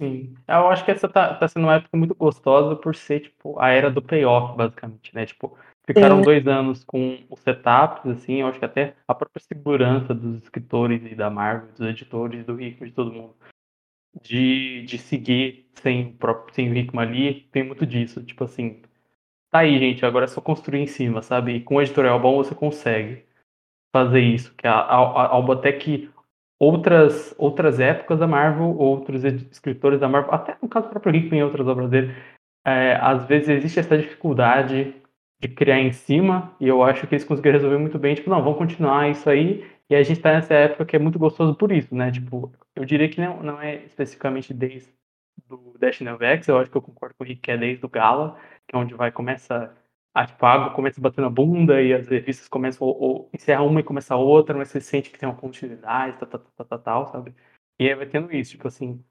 Sim, 0.00 0.34
eu 0.48 0.68
acho 0.68 0.84
que 0.84 0.90
essa 0.90 1.08
tá, 1.08 1.34
tá 1.34 1.46
sendo 1.46 1.64
uma 1.64 1.76
época 1.76 1.96
muito 1.96 2.14
gostosa 2.14 2.74
por 2.74 2.96
ser, 2.96 3.20
tipo, 3.20 3.58
a 3.60 3.70
era 3.70 3.90
do 3.90 4.02
payoff, 4.02 4.56
basicamente, 4.56 5.14
né? 5.14 5.24
Tipo, 5.24 5.56
ficaram 5.86 6.16
Sim. 6.16 6.22
dois 6.22 6.46
anos 6.48 6.82
com 6.84 7.24
os 7.30 7.40
setups, 7.40 8.04
assim, 8.10 8.40
eu 8.40 8.48
acho 8.48 8.58
que 8.58 8.64
até 8.64 8.96
a 9.06 9.14
própria 9.14 9.40
segurança 9.40 10.12
dos 10.12 10.42
escritores 10.42 11.00
e 11.10 11.14
da 11.14 11.30
Marvel, 11.30 11.70
dos 11.70 11.80
editores, 11.80 12.44
do 12.44 12.56
Rickman, 12.56 12.90
de 12.90 12.94
todo 12.94 13.12
mundo, 13.12 13.36
de, 14.20 14.82
de 14.82 14.98
seguir 14.98 15.70
sem 15.74 16.08
o 16.08 16.12
próprio, 16.14 16.54
sem 16.54 16.68
o 16.68 16.72
Rickman 16.72 17.06
ali, 17.06 17.48
tem 17.52 17.62
muito 17.62 17.86
disso, 17.86 18.22
tipo 18.24 18.42
assim, 18.42 18.82
tá 19.54 19.60
aí, 19.60 19.78
gente, 19.78 20.04
agora 20.04 20.24
é 20.24 20.28
só 20.28 20.40
construir 20.40 20.80
em 20.80 20.86
cima, 20.86 21.22
sabe? 21.22 21.52
E 21.52 21.60
com 21.60 21.76
um 21.76 21.80
editorial 21.80 22.18
bom 22.18 22.36
você 22.38 22.52
consegue 22.56 23.24
fazer 23.94 24.18
isso. 24.18 24.52
Que 24.56 24.66
a, 24.66 24.72
a, 24.72 24.96
a 24.96 25.28
Albotec, 25.28 26.10
outras, 26.60 27.32
outras 27.38 27.78
épocas 27.78 28.18
da 28.18 28.26
Marvel, 28.26 28.76
outros 28.76 29.22
escritores 29.22 30.00
da 30.00 30.08
Marvel, 30.08 30.34
até 30.34 30.56
no 30.60 30.68
caso 30.68 30.88
do 30.88 30.90
próprio 30.90 31.12
Rick 31.12 31.32
em 31.32 31.44
outras 31.44 31.68
obras 31.68 31.88
dele, 31.88 32.12
é, 32.66 32.96
às 33.00 33.26
vezes 33.26 33.48
existe 33.48 33.78
essa 33.78 33.96
dificuldade 33.96 34.92
de 35.40 35.48
criar 35.48 35.78
em 35.78 35.92
cima, 35.92 36.56
e 36.58 36.66
eu 36.66 36.82
acho 36.82 37.06
que 37.06 37.14
eles 37.14 37.24
conseguiram 37.24 37.58
resolver 37.58 37.78
muito 37.78 37.98
bem, 37.98 38.14
tipo, 38.14 38.30
não, 38.30 38.42
vamos 38.42 38.58
continuar 38.58 39.08
isso 39.10 39.30
aí, 39.30 39.64
e 39.88 39.94
a 39.94 40.02
gente 40.02 40.20
tá 40.20 40.32
nessa 40.32 40.54
época 40.54 40.86
que 40.86 40.96
é 40.96 40.98
muito 40.98 41.18
gostoso 41.18 41.54
por 41.54 41.70
isso, 41.70 41.94
né? 41.94 42.10
Tipo, 42.10 42.50
eu 42.74 42.84
diria 42.84 43.08
que 43.08 43.20
não, 43.20 43.42
não 43.42 43.60
é 43.60 43.76
especificamente 43.84 44.52
desde 44.52 44.92
do 45.46 45.76
Destiny 45.78 46.10
of 46.10 46.24
X, 46.24 46.48
eu 46.48 46.58
acho 46.58 46.70
que 46.70 46.76
eu 46.76 46.82
concordo 46.82 47.14
com 47.16 47.24
o 47.24 47.26
Rick, 47.26 47.42
que 47.42 47.50
é 47.50 47.58
desde 47.58 47.84
o 47.84 47.88
Gala, 47.88 48.36
que 48.66 48.76
é 48.76 48.78
onde 48.78 48.94
vai, 48.94 49.12
começa, 49.12 49.74
a, 50.14 50.26
tipo, 50.26 50.44
a 50.44 50.52
água 50.52 50.74
começa 50.74 51.00
a 51.00 51.02
bater 51.02 51.20
na 51.20 51.30
bunda 51.30 51.82
e 51.82 51.92
as 51.92 52.08
revistas 52.08 52.48
começam, 52.48 52.86
ou, 52.86 53.00
ou 53.00 53.30
encerra 53.32 53.62
uma 53.62 53.80
e 53.80 53.84
começa 53.84 54.14
a 54.14 54.18
outra, 54.18 54.56
mas 54.56 54.68
você 54.68 54.80
sente 54.80 55.10
que 55.10 55.18
tem 55.18 55.28
uma 55.28 55.36
continuidade, 55.36 56.18
tal, 56.18 56.28
tal, 56.28 56.40
tal, 56.40 56.66
tal, 56.66 56.78
tal, 56.78 57.06
sabe? 57.06 57.34
E 57.78 57.88
aí 57.88 57.94
vai 57.94 58.06
tendo 58.06 58.32
isso, 58.32 58.52
tipo 58.52 58.68
assim, 58.68 59.02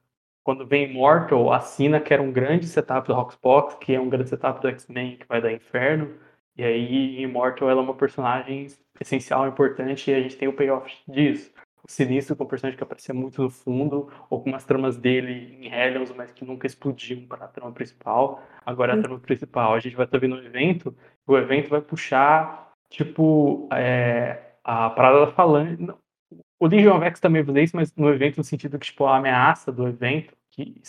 quando 0.44 0.66
vem 0.66 0.89
Immortal, 0.89 1.52
assina 1.54 2.00
que 2.02 2.13
era 2.13 2.22
um 2.22 2.32
grande 2.32 2.68
setup 2.68 3.08
do 3.08 3.13
Roxbox, 3.13 3.76
que 3.76 3.94
é 3.94 4.00
um 4.00 4.10
grande 4.10 4.30
setup 4.30 4.62
do 4.62 4.68
X-Men 4.70 5.18
que 5.18 5.28
vai 5.28 5.42
dar 5.42 5.52
inferno, 5.52 6.18
e 6.56 6.63
aí 6.63 7.22
Immortal 7.22 7.70
ela 7.70 7.82
é 7.82 7.84
uma 7.84 7.96
personagem 7.96 8.68
essencial, 9.00 9.48
importante, 9.48 10.12
e 10.12 10.16
a 10.16 10.22
gente 10.22 10.38
tem 10.38 10.48
o 10.48 10.54
payoff 10.54 10.92
disso 11.08 11.52
Sinistro 11.86 12.36
com 12.36 12.46
um 12.46 12.48
personagem 12.48 12.78
que 12.78 12.84
aparecia 12.84 13.13
muito 13.13 13.41
no 13.41 13.50
fundo, 13.50 14.10
ou 14.30 14.41
com 14.41 14.50
umas 14.50 14.63
tramas 14.63 14.96
dele 14.98 15.58
em 15.60 15.72
Hellions, 15.72 16.12
mas 16.15 16.32
que 16.32 16.46
nunca 16.46 16.65
explodiam 16.65 17.26
para 17.28 17.46
a 17.46 17.48
trama 17.48 17.72
principal. 17.74 18.41
Agora 18.65 18.93
é 18.93 19.00
a 19.00 19.02
trama 19.02 19.19
principal. 19.19 19.74
A 19.74 19.80
gente 19.80 19.96
vai 19.96 20.06
estar 20.06 20.17
vendo 20.17 20.36
um 20.36 20.43
evento, 20.43 20.96
o 21.28 21.38
evento 21.38 21.69
vai 21.69 21.82
puxar, 21.82 22.74
tipo, 22.89 23.67
é, 23.74 24.54
a 24.63 24.89
parada 24.89 25.26
da 25.26 25.32
Falange. 25.34 25.78
O 26.60 26.67
Legion 26.67 26.96
of 26.96 27.06
X 27.06 27.19
também 27.19 27.43
vai 27.43 27.63
isso, 27.63 27.76
mas 27.76 27.93
no 27.96 28.10
evento 28.10 28.38
no 28.38 28.43
sentido 28.43 28.80
que, 28.80 28.86
tipo, 28.86 29.06
a 29.06 29.17
ameaça 29.17 29.72
do 29.72 29.88
evento, 29.88 30.34
que 30.52 30.82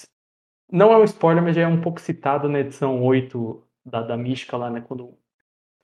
não 0.71 0.93
é 0.93 0.97
um 0.97 1.05
spoiler, 1.05 1.43
mas 1.43 1.57
já 1.57 1.63
é 1.63 1.67
um 1.67 1.81
pouco 1.81 2.01
citado 2.01 2.49
na 2.49 2.61
edição 2.61 3.03
8 3.03 3.63
da, 3.85 4.01
da 4.03 4.17
Mística 4.17 4.57
lá, 4.57 4.71
né, 4.71 4.81
quando 4.81 5.07
o 5.07 5.19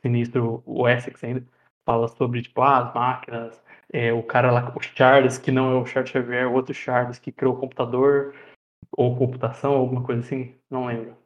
Sinistro, 0.03 0.63
o 0.65 0.89
Essex 0.89 1.23
ainda, 1.25 1.45
fala 1.85 2.09
sobre, 2.09 2.43
tipo, 2.43 2.63
ah, 2.63 2.79
as 2.89 2.95
máquinas 2.95 3.63
é, 3.93 4.13
o 4.13 4.23
cara 4.23 4.51
lá, 4.51 4.73
o 4.77 4.81
Charles, 4.81 5.39
que 5.39 5.51
não 5.51 5.73
é 5.73 5.75
o 5.75 5.87
Charles 5.87 6.11
Xavier, 6.11 6.49
o 6.49 6.55
outro 6.55 6.73
Charles 6.73 7.19
que 7.19 7.33
criou 7.33 7.55
o 7.55 7.59
computador, 7.59 8.35
ou 8.93 9.17
computação, 9.17 9.75
alguma 9.75 10.03
coisa 10.03 10.21
assim, 10.21 10.55
não 10.71 10.87
lembro. 10.87 11.17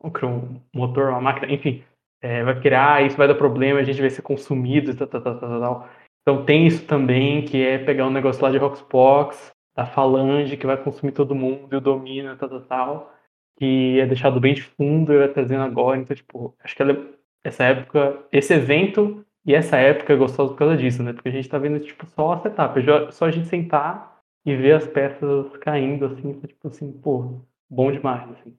Ou 0.00 0.10
criou 0.10 0.32
um 0.32 0.60
motor, 0.74 1.10
uma 1.10 1.20
máquina, 1.20 1.52
enfim, 1.52 1.84
é, 2.22 2.42
vai 2.42 2.58
criar, 2.60 3.04
isso 3.04 3.16
vai 3.16 3.28
dar 3.28 3.34
problema, 3.34 3.80
a 3.80 3.84
gente 3.84 4.00
vai 4.00 4.10
ser 4.10 4.22
consumido, 4.22 4.96
tal, 4.96 5.06
tal, 5.06 5.20
tal, 5.20 5.38
tal, 5.38 5.60
tal. 5.60 5.88
Então 6.22 6.44
tem 6.44 6.66
isso 6.66 6.86
também, 6.86 7.44
que 7.44 7.62
é 7.62 7.78
pegar 7.78 8.06
um 8.06 8.10
negócio 8.10 8.42
lá 8.42 8.50
de 8.50 8.58
Roxbox, 8.58 9.52
da 9.76 9.84
Falange, 9.84 10.56
que 10.56 10.66
vai 10.66 10.82
consumir 10.82 11.12
todo 11.12 11.34
mundo 11.34 11.68
e 11.72 11.76
o 11.76 11.80
domina, 11.80 12.36
tal, 12.36 12.48
tal, 12.48 12.60
tal, 12.62 13.14
que 13.58 14.00
é 14.00 14.06
deixado 14.06 14.40
bem 14.40 14.54
de 14.54 14.62
fundo 14.62 15.12
e 15.12 15.18
vai 15.18 15.28
trazendo 15.28 15.62
agora. 15.62 15.98
Então, 15.98 16.16
tipo, 16.16 16.54
acho 16.64 16.74
que 16.74 16.82
ela, 16.82 16.96
essa 17.44 17.64
época, 17.64 18.24
esse 18.32 18.54
evento 18.54 19.25
e 19.46 19.54
essa 19.54 19.76
época 19.76 20.12
é 20.12 20.16
gostosa 20.16 20.50
por 20.50 20.58
causa 20.58 20.76
disso, 20.76 21.04
né? 21.04 21.12
Porque 21.12 21.28
a 21.28 21.32
gente 21.32 21.48
tá 21.48 21.56
vendo, 21.56 21.78
tipo, 21.78 22.04
só 22.06 22.32
a 22.32 22.42
setup. 22.42 22.80
Só 23.12 23.26
a 23.26 23.30
gente 23.30 23.46
sentar 23.46 24.20
e 24.44 24.56
ver 24.56 24.72
as 24.72 24.86
peças 24.88 25.56
caindo, 25.58 26.06
assim, 26.06 26.34
tá, 26.34 26.48
tipo 26.48 26.66
assim, 26.66 26.90
pô, 26.90 27.40
bom 27.70 27.92
demais, 27.92 28.28
assim. 28.32 28.56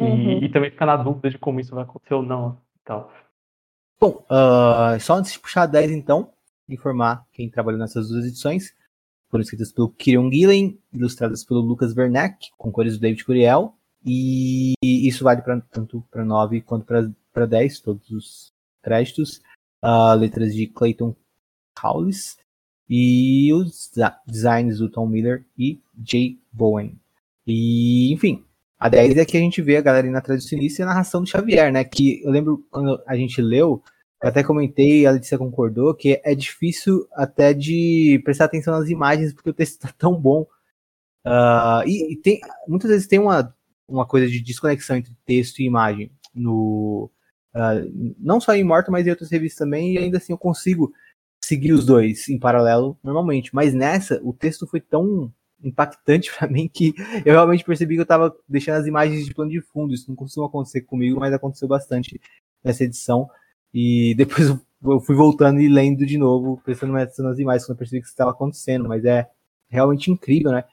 E, 0.00 0.04
uhum. 0.04 0.44
e 0.44 0.48
também 0.48 0.70
ficar 0.70 0.86
na 0.86 0.96
dúvida 0.96 1.28
de 1.28 1.38
como 1.38 1.58
isso 1.58 1.74
vai 1.74 1.82
acontecer 1.82 2.14
ou 2.14 2.22
não 2.22 2.60
e 2.76 2.84
tal. 2.84 3.12
Bom, 4.00 4.24
uh, 4.30 4.98
só 5.00 5.14
antes 5.14 5.32
de 5.32 5.40
puxar 5.40 5.62
a 5.62 5.66
10, 5.66 5.90
então, 5.90 6.32
informar 6.68 7.26
quem 7.32 7.50
trabalhou 7.50 7.80
nessas 7.80 8.08
duas 8.08 8.24
edições. 8.24 8.72
Foram 9.28 9.42
escritas 9.42 9.72
pelo 9.72 9.90
Kieron 9.90 10.30
Gillen, 10.30 10.78
ilustradas 10.92 11.44
pelo 11.44 11.60
Lucas 11.60 11.96
Werneck, 11.96 12.50
com 12.56 12.70
cores 12.70 12.96
do 12.96 13.00
David 13.00 13.24
Curiel. 13.24 13.74
E 14.04 14.74
isso 14.82 15.24
vale 15.24 15.42
pra, 15.42 15.60
tanto 15.60 16.04
para 16.10 16.24
9 16.24 16.60
quanto 16.60 16.84
para 16.84 17.46
10, 17.46 17.80
todos 17.80 18.10
os 18.10 18.52
créditos 18.82 19.40
uh, 19.82 20.14
letras 20.14 20.54
de 20.54 20.66
Clayton 20.66 21.14
Cowles 21.78 22.36
e 22.88 23.52
os 23.52 23.90
designs 24.26 24.78
do 24.78 24.88
Tom 24.88 25.06
Miller 25.06 25.44
e 25.58 25.80
Jay 26.04 26.38
Bowen. 26.52 26.98
E, 27.46 28.12
enfim, 28.12 28.44
a 28.78 28.88
10 28.88 29.16
é 29.16 29.24
que 29.24 29.36
a 29.36 29.40
gente 29.40 29.62
vê 29.62 29.76
a 29.76 29.80
galera 29.80 30.18
atrás 30.18 30.42
do 30.42 30.48
sinistro 30.48 30.82
e 30.82 30.84
a 30.84 30.86
narração 30.86 31.22
do 31.22 31.28
Xavier, 31.28 31.72
né? 31.72 31.84
Que 31.84 32.22
eu 32.22 32.30
lembro 32.30 32.66
quando 32.70 33.02
a 33.06 33.16
gente 33.16 33.40
leu, 33.40 33.82
eu 34.22 34.28
até 34.28 34.42
comentei, 34.42 35.06
a 35.06 35.10
Letícia 35.10 35.38
concordou, 35.38 35.94
que 35.94 36.20
é 36.24 36.34
difícil 36.34 37.06
até 37.12 37.52
de 37.52 38.20
prestar 38.24 38.44
atenção 38.44 38.78
nas 38.78 38.88
imagens, 38.88 39.32
porque 39.32 39.50
o 39.50 39.54
texto 39.54 39.80
tá 39.80 39.92
tão 39.96 40.20
bom. 40.20 40.46
Uh, 41.24 41.86
e, 41.86 42.12
e, 42.12 42.16
tem, 42.16 42.40
muitas 42.66 42.90
vezes 42.90 43.06
tem 43.06 43.18
uma, 43.18 43.54
uma 43.88 44.06
coisa 44.06 44.28
de 44.28 44.40
desconexão 44.40 44.96
entre 44.96 45.16
texto 45.24 45.60
e 45.60 45.64
imagem 45.64 46.10
no 46.34 47.10
uh, 47.54 48.14
não 48.18 48.40
só 48.40 48.54
em 48.54 48.64
Morto, 48.64 48.90
mas 48.90 49.06
em 49.06 49.10
outras 49.10 49.30
revistas 49.30 49.58
também, 49.58 49.94
e 49.94 49.98
ainda 49.98 50.18
assim 50.18 50.32
eu 50.32 50.38
consigo 50.38 50.92
seguir 51.44 51.72
os 51.72 51.84
dois 51.84 52.28
em 52.28 52.38
paralelo 52.38 52.96
normalmente. 53.02 53.54
Mas 53.54 53.74
nessa, 53.74 54.20
o 54.22 54.32
texto 54.32 54.66
foi 54.66 54.80
tão 54.80 55.32
impactante 55.62 56.30
para 56.36 56.48
mim 56.48 56.68
que 56.68 56.94
eu 57.24 57.34
realmente 57.34 57.64
percebi 57.64 57.94
que 57.94 58.00
eu 58.00 58.04
estava 58.04 58.34
deixando 58.48 58.80
as 58.80 58.86
imagens 58.86 59.26
de 59.26 59.34
plano 59.34 59.50
de 59.50 59.60
fundo. 59.60 59.94
Isso 59.94 60.08
não 60.08 60.16
costuma 60.16 60.46
acontecer 60.46 60.82
comigo, 60.82 61.20
mas 61.20 61.32
aconteceu 61.32 61.68
bastante 61.68 62.20
nessa 62.62 62.84
edição. 62.84 63.28
E 63.72 64.14
depois 64.16 64.48
eu 64.48 65.00
fui 65.00 65.14
voltando 65.14 65.60
e 65.60 65.68
lendo 65.68 66.04
de 66.04 66.18
novo, 66.18 66.60
atenção 66.62 66.88
nas 66.88 67.38
imagens, 67.38 67.64
quando 67.64 67.76
eu 67.76 67.78
percebi 67.78 68.00
que 68.00 68.06
isso 68.06 68.14
estava 68.14 68.30
acontecendo. 68.30 68.88
Mas 68.88 69.04
é 69.04 69.28
realmente 69.68 70.10
incrível, 70.10 70.52
né? 70.52 70.64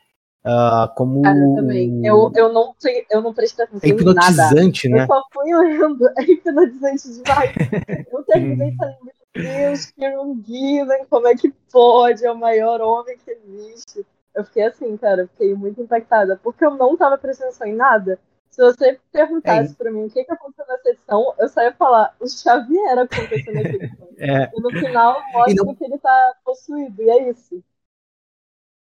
Uh, 0.45 0.87
como 0.95 1.21
Cara, 1.21 1.37
eu 1.37 1.55
também. 1.55 2.05
Eu, 2.05 2.31
eu, 2.33 2.53
não, 2.53 2.73
eu 3.09 3.21
não 3.21 3.33
prestei 3.33 3.65
atenção 3.65 3.89
é 3.89 3.93
hipnotizante, 3.93 4.87
em 4.87 4.91
nada. 4.91 5.01
né? 5.01 5.03
Eu 5.03 5.15
só 5.15 5.23
fui 5.33 5.53
lendo. 5.53 6.09
É 6.17 6.23
hipnotizante 6.23 7.13
demais. 7.13 7.51
eu 8.11 8.23
terminei 8.23 8.75
falando, 8.75 8.97
meu 9.03 9.13
Deus, 9.33 9.85
Kieran 9.87 10.41
Gillen, 10.45 11.05
como 11.09 11.27
é 11.27 11.35
que 11.35 11.53
pode? 11.71 12.25
É 12.25 12.31
o 12.31 12.37
maior 12.37 12.79
homem 12.81 13.17
que 13.17 13.31
existe. 13.31 14.05
Eu 14.33 14.45
fiquei 14.45 14.63
assim, 14.63 14.95
cara, 14.95 15.27
fiquei 15.27 15.53
muito 15.53 15.81
impactada, 15.81 16.39
porque 16.41 16.65
eu 16.65 16.71
não 16.71 16.95
tava 16.95 17.17
prestando 17.17 17.49
atenção 17.49 17.67
em 17.67 17.75
nada. 17.75 18.17
Se 18.49 18.61
você 18.61 18.99
perguntasse 19.11 19.73
é. 19.73 19.75
pra 19.75 19.91
mim 19.91 20.05
o 20.05 20.09
que, 20.09 20.23
que 20.23 20.31
aconteceu 20.31 20.65
nessa 20.67 20.89
edição, 20.89 21.33
eu 21.37 21.49
só 21.49 21.61
ia 21.61 21.73
falar, 21.73 22.15
o 22.19 22.27
Xavier 22.27 22.97
aconteceu 22.97 23.53
nessa 23.53 23.69
edição. 23.75 24.07
É. 24.17 24.49
E 24.53 24.61
no 24.61 24.69
final 24.71 25.21
mostra 25.33 25.63
não... 25.63 25.75
que 25.75 25.83
ele 25.83 25.97
tá 25.97 26.33
possuído, 26.43 27.01
e 27.01 27.09
é 27.09 27.29
isso. 27.29 27.63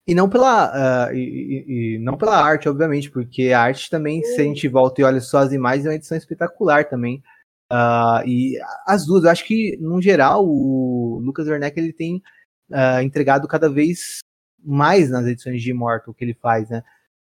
E 0.07 0.15
não 0.15 0.29
pela, 0.29 1.09
uh, 1.09 1.15
e, 1.15 1.19
e, 1.19 1.95
e, 1.95 1.99
não 1.99 2.17
pela 2.17 2.37
arte, 2.37 2.69
obviamente, 2.69 3.11
porque 3.11 3.53
a 3.53 3.63
arte 3.63 3.89
também, 3.89 4.23
se 4.23 4.41
a 4.41 4.45
gente 4.45 4.69
volta 4.69 5.01
e 5.01 5.05
olha 5.05 5.21
só 5.21 5.39
as 5.39 5.53
imagens, 5.53 5.87
é 5.87 5.89
uma 5.89 5.95
edição 5.95 6.17
espetacular 6.17 6.85
também. 6.89 7.23
Uh, 7.73 8.27
e 8.27 8.59
as 8.87 9.07
duas, 9.07 9.25
eu 9.25 9.31
acho 9.31 9.47
que, 9.47 9.79
no 9.81 10.03
geral, 10.03 10.47
o 10.47 11.19
Lucas 11.25 11.49
Werneck 11.49 11.79
ele 11.79 11.93
tem 11.93 12.23
uh, 12.71 13.01
entregado 13.03 13.49
cada 13.49 13.71
vez 13.71 14.19
mais 14.63 15.11
nas 15.11 15.27
edições 15.27 15.63
de 15.63 15.71
Immortal 15.71 16.13
que 16.13 16.25
ele 16.25 16.35
faz, 16.35 16.69
né? 16.69 16.83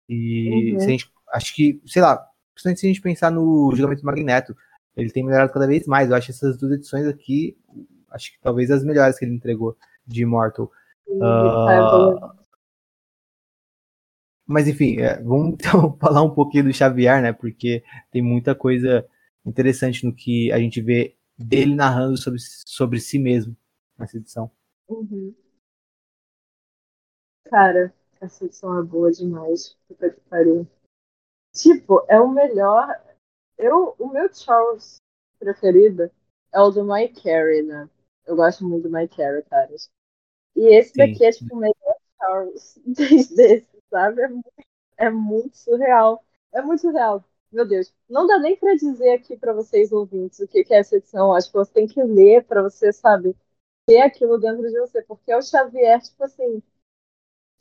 E 0.09 0.75
uhum. 0.75 0.81
gente, 0.81 1.11
acho 1.33 1.55
que, 1.55 1.83
sei 1.85 2.01
lá, 2.01 2.25
principalmente 2.55 2.81
se 2.81 2.87
a 2.87 2.89
gente 2.89 3.01
pensar 3.01 3.31
no 3.31 3.71
julgamento 3.75 4.03
do 4.03 4.07
Magneto, 4.07 4.57
ele 4.97 5.11
tem 5.11 5.25
melhorado 5.25 5.53
cada 5.53 5.67
vez 5.67 5.87
mais. 5.87 6.09
Eu 6.09 6.17
acho 6.17 6.31
essas 6.31 6.57
duas 6.57 6.73
edições 6.73 7.07
aqui, 7.07 7.57
acho 8.11 8.33
que 8.33 8.41
talvez 8.41 8.71
as 8.71 8.85
melhores 8.85 9.19
que 9.19 9.25
ele 9.25 9.35
entregou 9.35 9.77
de 10.07 10.23
Immortal. 10.23 10.71
Uh, 11.09 12.39
mas 14.49 14.67
enfim, 14.67 14.99
é, 14.99 15.21
vamos 15.23 15.55
então 15.61 15.97
falar 15.99 16.23
um 16.23 16.35
pouquinho 16.35 16.65
do 16.65 16.73
Xavier, 16.73 17.21
né? 17.21 17.33
Porque 17.35 17.85
tem 18.11 18.23
muita 18.23 18.55
coisa 18.55 19.07
interessante 19.45 20.07
no 20.07 20.15
que 20.15 20.51
a 20.51 20.59
gente 20.59 20.81
vê 20.81 21.17
dele 21.37 21.75
narrando 21.75 22.17
sobre, 22.17 22.41
sobre 22.41 22.99
si 22.99 23.19
mesmo 23.19 23.55
nessa 23.99 24.17
edição. 24.17 24.51
Uhum. 24.89 25.35
Cara, 27.45 27.95
essa 28.21 28.45
edição 28.47 28.79
é 28.79 28.83
boa 28.83 29.11
demais. 29.11 29.77
Puta 29.87 30.11
que 30.11 30.21
pariu. 30.23 30.67
Tipo, 31.55 32.05
é 32.09 32.19
o 32.19 32.29
melhor. 32.29 32.89
Eu, 33.59 33.95
o 33.99 34.09
meu 34.09 34.33
Charles 34.33 34.97
preferido 35.39 36.11
é 36.53 36.61
o 36.61 36.71
do 36.71 36.85
Mike 36.85 37.23
Carey, 37.23 37.63
né? 37.63 37.89
Eu 38.27 38.37
gosto 38.37 38.67
muito 38.67 38.89
do 38.89 38.91
Mike 38.91 39.17
Carey, 39.17 39.43
cara. 39.45 39.75
E 40.57 40.75
esse 40.75 40.91
Sim. 40.91 40.99
daqui 40.99 41.25
é 41.25 41.31
tipo 41.33 41.55
o 41.55 41.59
melhor 41.59 41.97
Charles 42.19 42.81
desde 42.87 43.43
esse 43.43 43.78
sabe? 43.91 44.23
É 44.23 44.29
muito, 44.29 44.53
é 44.99 45.11
muito 45.11 45.57
surreal. 45.59 46.25
É 46.53 46.63
muito 46.63 46.81
surreal. 46.83 47.25
Meu 47.51 47.67
Deus, 47.67 47.93
não 48.09 48.27
dá 48.27 48.39
nem 48.39 48.57
para 48.57 48.75
dizer 48.75 49.13
aqui 49.15 49.37
para 49.37 49.53
vocês 49.53 49.91
ouvintes 49.93 50.39
o 50.41 50.49
que, 50.49 50.65
que 50.65 50.75
é 50.75 50.79
essa 50.81 50.97
edição. 50.97 51.33
Acho 51.35 51.49
que 51.49 51.57
você 51.57 51.73
tem 51.73 51.87
que 51.87 52.03
ler 52.03 52.45
para 52.45 52.63
você, 52.63 52.93
sabe, 52.93 53.35
ter 53.87 54.01
aquilo 54.03 54.39
dentro 54.39 54.69
de 54.69 54.79
você, 54.81 55.03
porque 55.03 55.33
é 55.33 55.37
o 55.37 55.43
Xavier, 55.43 56.01
tipo 56.03 56.23
assim, 56.25 56.63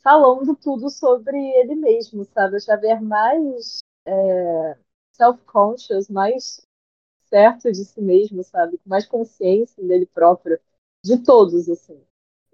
falando 0.02 0.54
tudo 0.56 0.90
sobre 0.90 1.38
ele 1.38 1.74
mesmo, 1.74 2.24
sabe? 2.24 2.56
O 2.56 2.60
Xavier 2.60 3.02
mais 3.02 3.78
é, 4.06 4.76
self-conscious, 5.12 6.08
mais 6.08 6.60
certo 7.28 7.70
de 7.72 7.84
si 7.84 8.00
mesmo, 8.00 8.42
sabe? 8.44 8.78
Com 8.78 8.90
mais 8.90 9.06
consciência 9.06 9.82
dele 9.84 10.06
próprio, 10.06 10.60
de 11.04 11.22
todos, 11.22 11.68
assim. 11.68 12.00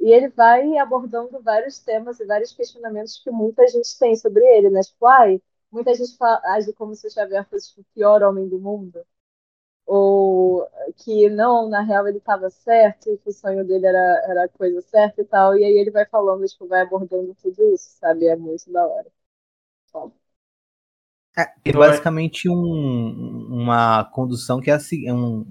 E 0.00 0.12
ele 0.12 0.28
vai 0.28 0.76
abordando 0.78 1.40
vários 1.42 1.78
temas 1.78 2.20
e 2.20 2.26
vários 2.26 2.52
questionamentos 2.52 3.18
que 3.22 3.30
muita 3.30 3.66
gente 3.68 3.98
tem 3.98 4.14
sobre 4.16 4.44
ele, 4.44 4.70
né? 4.70 4.80
Tipo, 4.82 5.06
ai, 5.06 5.40
muita 5.70 5.94
gente 5.94 6.16
fala, 6.16 6.40
age 6.54 6.72
como 6.74 6.94
se 6.94 7.06
o 7.06 7.10
Xavier 7.10 7.48
fosse 7.48 7.70
tipo, 7.70 7.82
o 7.82 7.94
pior 7.94 8.22
homem 8.22 8.48
do 8.48 8.58
mundo. 8.60 9.04
Ou 9.86 10.66
que 10.96 11.28
não, 11.30 11.68
na 11.68 11.82
real 11.82 12.08
ele 12.08 12.18
estava 12.18 12.50
certo, 12.50 13.10
e 13.10 13.18
que 13.18 13.28
o 13.28 13.32
sonho 13.32 13.64
dele 13.66 13.86
era, 13.86 14.24
era 14.28 14.44
a 14.44 14.48
coisa 14.48 14.80
certa 14.82 15.22
e 15.22 15.24
tal. 15.24 15.56
E 15.56 15.64
aí 15.64 15.72
ele 15.78 15.90
vai 15.90 16.06
falando, 16.06 16.46
tipo, 16.46 16.66
vai 16.66 16.82
abordando 16.82 17.34
tudo 17.42 17.74
isso, 17.74 17.90
sabe? 17.98 18.26
É 18.26 18.36
muito 18.36 18.70
da 18.72 18.86
hora. 18.86 19.10
É, 21.36 21.52
é 21.64 21.72
basicamente 21.72 22.48
um, 22.48 23.48
uma 23.50 24.04
condução 24.04 24.60
que 24.60 24.70
é 24.70 24.74
assim, 24.74 25.10
um, 25.10 25.44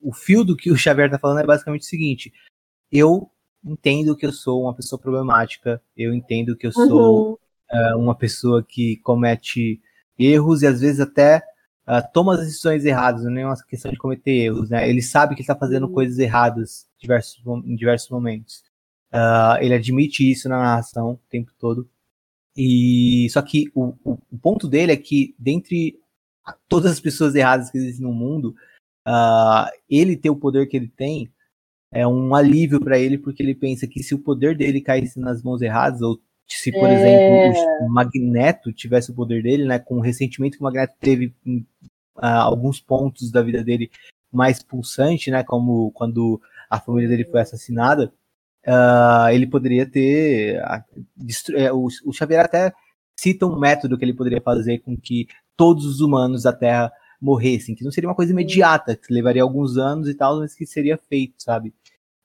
o 0.00 0.12
fio 0.12 0.44
do 0.44 0.56
que 0.56 0.70
o 0.70 0.76
Xavier 0.76 1.10
tá 1.10 1.18
falando 1.18 1.40
é 1.40 1.46
basicamente 1.46 1.82
o 1.82 1.86
seguinte: 1.86 2.32
eu 2.90 3.30
entendo 3.64 4.16
que 4.16 4.26
eu 4.26 4.32
sou 4.32 4.62
uma 4.62 4.74
pessoa 4.74 4.98
problemática, 5.00 5.80
eu 5.96 6.12
entendo 6.12 6.56
que 6.56 6.66
eu 6.66 6.72
sou 6.72 7.30
uhum. 7.30 7.32
uh, 7.72 7.98
uma 7.98 8.14
pessoa 8.14 8.62
que 8.62 8.98
comete 8.98 9.80
erros 10.18 10.62
e 10.62 10.66
às 10.66 10.80
vezes 10.80 11.00
até 11.00 11.42
uh, 11.88 12.12
toma 12.12 12.34
as 12.34 12.40
decisões 12.40 12.84
erradas, 12.84 13.24
não 13.24 13.38
é 13.38 13.46
uma 13.46 13.56
questão 13.64 13.90
de 13.90 13.98
cometer 13.98 14.32
erros, 14.32 14.70
né? 14.70 14.88
Ele 14.88 15.02
sabe 15.02 15.34
que 15.34 15.40
está 15.40 15.56
fazendo 15.56 15.86
uhum. 15.86 15.92
coisas 15.92 16.18
erradas 16.18 16.86
em 16.96 17.00
diversos, 17.00 17.42
em 17.64 17.74
diversos 17.76 18.10
momentos. 18.10 18.62
Uh, 19.12 19.56
ele 19.60 19.74
admite 19.74 20.28
isso 20.28 20.48
na 20.48 20.58
narração 20.58 21.12
o 21.12 21.20
tempo 21.30 21.52
todo. 21.58 21.88
E 22.56 23.28
só 23.30 23.42
que 23.42 23.70
o, 23.74 23.94
o, 24.04 24.18
o 24.30 24.38
ponto 24.38 24.68
dele 24.68 24.92
é 24.92 24.96
que 24.96 25.34
dentre 25.38 25.98
todas 26.68 26.92
as 26.92 27.00
pessoas 27.00 27.34
erradas 27.34 27.70
que 27.70 27.78
existem 27.78 28.04
no 28.04 28.12
mundo, 28.12 28.54
uh, 29.06 29.70
ele 29.88 30.16
ter 30.16 30.30
o 30.30 30.36
poder 30.36 30.66
que 30.66 30.76
ele 30.76 30.88
tem 30.88 31.32
é 31.94 32.04
um 32.06 32.34
alívio 32.34 32.80
para 32.80 32.98
ele, 32.98 33.16
porque 33.16 33.40
ele 33.40 33.54
pensa 33.54 33.86
que 33.86 34.02
se 34.02 34.14
o 34.14 34.18
poder 34.18 34.56
dele 34.56 34.80
caísse 34.80 35.20
nas 35.20 35.42
mãos 35.42 35.62
erradas, 35.62 36.02
ou 36.02 36.20
se, 36.46 36.72
por 36.72 36.88
é... 36.88 36.94
exemplo, 36.94 37.86
o 37.86 37.88
Magneto 37.88 38.72
tivesse 38.72 39.12
o 39.12 39.14
poder 39.14 39.42
dele, 39.44 39.64
né, 39.64 39.78
com 39.78 39.98
o 39.98 40.00
ressentimento 40.00 40.56
que 40.56 40.60
o 40.60 40.64
Magneto 40.64 40.94
teve 41.00 41.32
em 41.46 41.58
uh, 42.16 42.42
alguns 42.42 42.80
pontos 42.80 43.30
da 43.30 43.40
vida 43.42 43.62
dele 43.62 43.90
mais 44.32 44.60
pulsante, 44.60 45.30
né, 45.30 45.44
como 45.44 45.92
quando 45.92 46.40
a 46.68 46.80
família 46.80 47.08
dele 47.08 47.24
foi 47.24 47.40
assassinada, 47.40 48.12
uh, 48.66 49.28
ele 49.32 49.46
poderia 49.46 49.86
ter. 49.86 50.60
Uh, 50.60 51.76
o, 51.76 51.86
o 52.06 52.12
Xavier 52.12 52.44
até 52.44 52.72
cita 53.16 53.46
um 53.46 53.56
método 53.56 53.96
que 53.96 54.04
ele 54.04 54.14
poderia 54.14 54.40
fazer 54.40 54.80
com 54.80 54.96
que 54.96 55.28
todos 55.56 55.86
os 55.86 56.00
humanos 56.00 56.42
da 56.42 56.52
Terra 56.52 56.92
morressem, 57.20 57.74
que 57.74 57.84
não 57.84 57.92
seria 57.92 58.08
uma 58.08 58.16
coisa 58.16 58.32
imediata, 58.32 58.96
que 58.96 59.14
levaria 59.14 59.42
alguns 59.42 59.76
anos 59.76 60.08
e 60.08 60.14
tal, 60.14 60.40
mas 60.40 60.54
que 60.54 60.66
seria 60.66 60.98
feito, 60.98 61.34
sabe? 61.38 61.72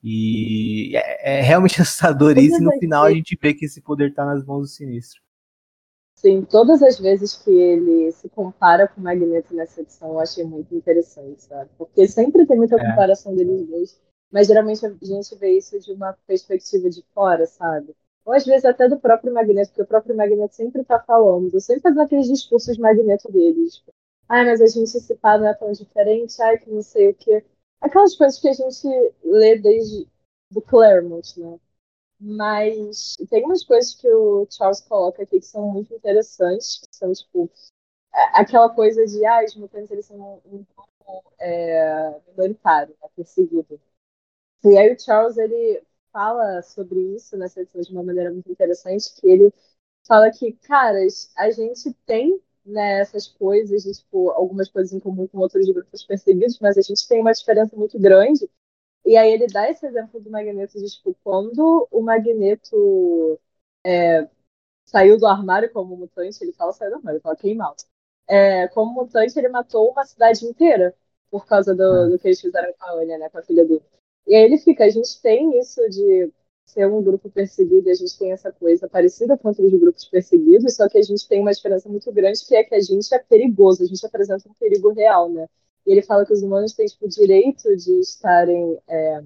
E 0.04 0.96
é, 0.96 1.40
é 1.40 1.42
realmente 1.42 1.82
assustador 1.82 2.38
isso, 2.38 2.58
e 2.58 2.64
no 2.64 2.72
final 2.80 3.06
a 3.06 3.12
gente 3.12 3.38
vê 3.42 3.54
que 3.54 3.66
esse 3.66 3.82
poder 3.82 4.14
tá 4.14 4.26
nas 4.26 4.46
mãos 4.46 4.62
do 4.62 4.68
sinistro. 4.68 5.22
Sim, 6.16 6.42
todas 6.44 6.84
as 6.84 7.00
vezes 7.00 7.34
que 7.34 7.50
ele 7.50 8.12
se 8.12 8.28
compara 8.28 8.90
com 8.90 9.00
o 9.00 9.04
Magneto 9.04 9.56
nessa 9.56 9.80
edição, 9.80 10.10
eu 10.10 10.20
achei 10.20 10.44
muito 10.44 10.76
interessante, 10.76 11.44
sabe? 11.44 11.70
Porque 11.78 12.06
sempre 12.10 12.46
tem 12.46 12.58
muita 12.58 12.76
é. 12.76 12.90
comparação 12.90 13.34
deles 13.34 13.66
dois, 13.68 14.02
mas 14.30 14.48
geralmente 14.48 14.86
a 14.86 14.90
gente 15.02 15.36
vê 15.38 15.58
isso 15.58 15.80
de 15.80 15.94
uma 15.94 16.14
perspectiva 16.28 16.90
de 16.90 17.06
fora, 17.14 17.46
sabe? 17.46 17.96
Ou 18.26 18.34
às 18.34 18.46
vezes 18.46 18.66
até 18.66 18.90
do 18.90 19.00
próprio 19.00 19.34
Magneto, 19.34 19.70
porque 19.70 19.82
o 19.82 19.88
próprio 19.88 20.16
Magneto 20.16 20.54
sempre 20.56 20.84
tá 20.84 21.00
falando, 21.00 21.58
sempre 21.62 21.82
fazendo 21.82 22.02
aqueles 22.02 22.28
discursos 22.28 22.78
Magneto 22.78 23.32
deles. 23.32 23.76
Tipo, 23.76 23.94
ai, 24.28 24.46
mas 24.46 24.62
a 24.62 24.68
gente 24.68 24.90
se 24.90 25.16
pá 25.16 25.38
não 25.38 25.48
é 25.48 25.54
tão 25.54 25.72
diferente, 25.72 26.42
ai, 26.42 26.58
que 26.58 26.70
não 26.70 26.82
sei 26.82 27.12
o 27.12 27.16
que 27.16 27.44
aquelas 27.82 28.16
coisas 28.16 28.40
que 28.40 28.48
a 28.50 28.54
gente 28.54 28.88
lê 29.24 29.58
desde 29.58 30.08
do 30.52 30.62
Claremont, 30.62 31.40
né? 31.40 31.60
Mas 32.20 33.18
tem 33.30 33.46
umas 33.46 33.64
coisas 33.64 33.96
que 33.96 34.08
o 34.10 34.48
Charles 34.50 34.82
coloca 34.82 35.24
aqui 35.24 35.40
que 35.40 35.46
são 35.46 35.70
muito 35.72 35.94
interessantes, 35.94 36.80
que 36.80 36.96
são, 36.96 37.14
tipo, 37.14 37.50
aquela 38.34 38.70
coisa 38.70 39.06
de, 39.06 39.26
ah, 39.26 39.44
os 39.46 39.56
mutantes 39.56 39.92
eles 39.92 40.06
são 40.06 40.42
um 40.46 40.66
pouco 40.76 41.34
é, 41.40 42.20
minoritário, 42.30 42.96
né, 43.02 43.10
perseguido. 43.16 43.80
E 44.64 44.78
aí 44.78 44.94
o 44.94 45.00
Charles, 45.00 45.38
ele 45.38 45.84
fala 46.12 46.62
sobre 46.62 47.00
isso 47.16 47.38
nessa 47.38 47.62
edição 47.62 47.82
de 47.82 47.92
uma 47.92 48.04
maneira 48.04 48.32
muito 48.32 48.52
interessante, 48.52 49.14
que 49.16 49.28
ele 49.30 49.54
fala 50.08 50.32
que, 50.32 50.54
caras, 50.54 51.32
a 51.38 51.52
gente 51.52 51.94
tem 52.06 52.42
né, 52.70 53.00
essas 53.02 53.28
coisas, 53.28 53.84
tipo, 53.84 54.32
algumas 54.32 54.70
coisas 54.70 54.94
em 54.94 55.00
comum 55.00 55.28
com 55.28 55.40
outros 55.40 55.68
grupos 55.70 56.04
perseguidos, 56.04 56.60
mas 56.60 56.78
a 56.78 56.82
gente 56.82 57.08
tem 57.08 57.22
uma 57.22 57.34
diferença 57.34 57.76
muito 57.76 58.00
grande 58.00 58.50
E 59.06 59.18
aí 59.18 59.32
ele 59.34 59.48
dá 59.48 59.70
esse 59.70 59.86
exemplo 59.86 60.22
do 60.22 60.30
Magneto 60.32 60.80
de, 60.80 60.88
tipo, 60.90 61.16
quando 61.24 61.88
o 61.92 62.02
Magneto 62.02 63.40
é, 63.86 64.28
saiu 64.86 65.18
do 65.18 65.26
armário 65.28 65.72
como 65.72 65.96
mutante, 65.98 66.44
ele 66.44 66.54
fala 66.54 66.74
saiu 66.74 66.92
do 66.92 66.96
armário, 66.98 67.18
ele 67.18 67.24
fala 67.24 67.36
queimado. 67.36 67.84
É, 68.28 68.68
como 68.70 68.94
mutante, 68.94 69.38
ele 69.40 69.50
matou 69.50 69.92
uma 69.92 70.06
cidade 70.06 70.46
inteira 70.46 70.96
por 71.32 71.46
causa 71.46 71.76
do, 71.76 71.84
ah. 71.84 72.08
do 72.10 72.20
que 72.20 72.28
eles 72.28 72.42
fizeram 72.42 72.74
com 72.74 72.86
a 72.86 72.94
Anya, 72.94 73.18
né, 73.18 73.30
com 73.30 73.38
a 73.40 73.44
filha 73.44 73.66
do. 73.66 73.82
E 74.28 74.36
aí 74.36 74.44
ele 74.44 74.58
fica, 74.58 74.86
a 74.86 74.90
gente 74.90 75.22
tem 75.22 75.60
isso 75.60 75.82
de 75.90 76.32
ser 76.70 76.88
um 76.88 77.02
grupo 77.02 77.30
perseguido, 77.30 77.90
e 77.90 77.92
a 77.92 77.96
gente 77.96 78.18
tem 78.18 78.32
essa 78.32 78.52
coisa 78.52 78.88
parecida 78.88 79.38
com 79.38 79.50
outros 79.50 79.72
grupos 79.72 80.06
perseguidos, 80.06 80.76
só 80.76 80.88
que 80.88 80.98
a 80.98 81.02
gente 81.02 81.28
tem 81.28 81.42
uma 81.42 81.52
diferença 81.52 81.90
muito 81.90 82.12
grande, 82.12 82.46
que 82.46 82.56
é 82.56 82.64
que 82.64 82.76
a 82.76 82.82
gente 82.82 83.14
é 83.14 83.20
perigoso, 83.20 83.84
a 83.84 83.86
gente 83.88 84.06
apresenta 84.06 84.48
um 84.48 84.54
perigo 84.54 84.92
real, 84.94 85.30
né? 85.30 85.48
E 85.86 85.92
ele 85.92 86.02
fala 86.02 86.26
que 86.26 86.34
os 86.34 86.44
humanos 86.44 86.74
têm 86.74 86.86
tipo, 86.86 87.06
o 87.06 87.10
direito 87.10 87.76
de 87.76 88.00
estarem 88.00 88.78
é, 88.88 89.24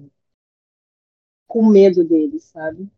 com 1.46 1.66
medo 1.66 2.02
deles, 2.02 2.44
sabe? 2.44 2.88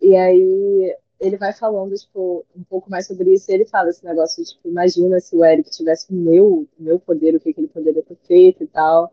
E 0.00 0.14
aí 0.16 0.96
ele 1.20 1.36
vai 1.36 1.52
falando 1.52 1.94
tipo, 1.94 2.44
um 2.56 2.64
pouco 2.64 2.90
mais 2.90 3.06
sobre 3.06 3.32
isso, 3.34 3.50
e 3.50 3.54
ele 3.54 3.64
fala 3.64 3.90
esse 3.90 4.04
negócio, 4.04 4.44
tipo, 4.44 4.68
imagina 4.68 5.20
se 5.20 5.34
o 5.34 5.44
Eric 5.44 5.70
tivesse 5.70 6.12
o 6.12 6.14
meu, 6.14 6.68
meu 6.78 6.98
poder, 6.98 7.34
o 7.34 7.40
que, 7.40 7.52
que 7.52 7.60
ele 7.60 7.68
poderia 7.68 8.02
ter 8.02 8.16
feito 8.26 8.62
e 8.62 8.66
tal. 8.66 9.12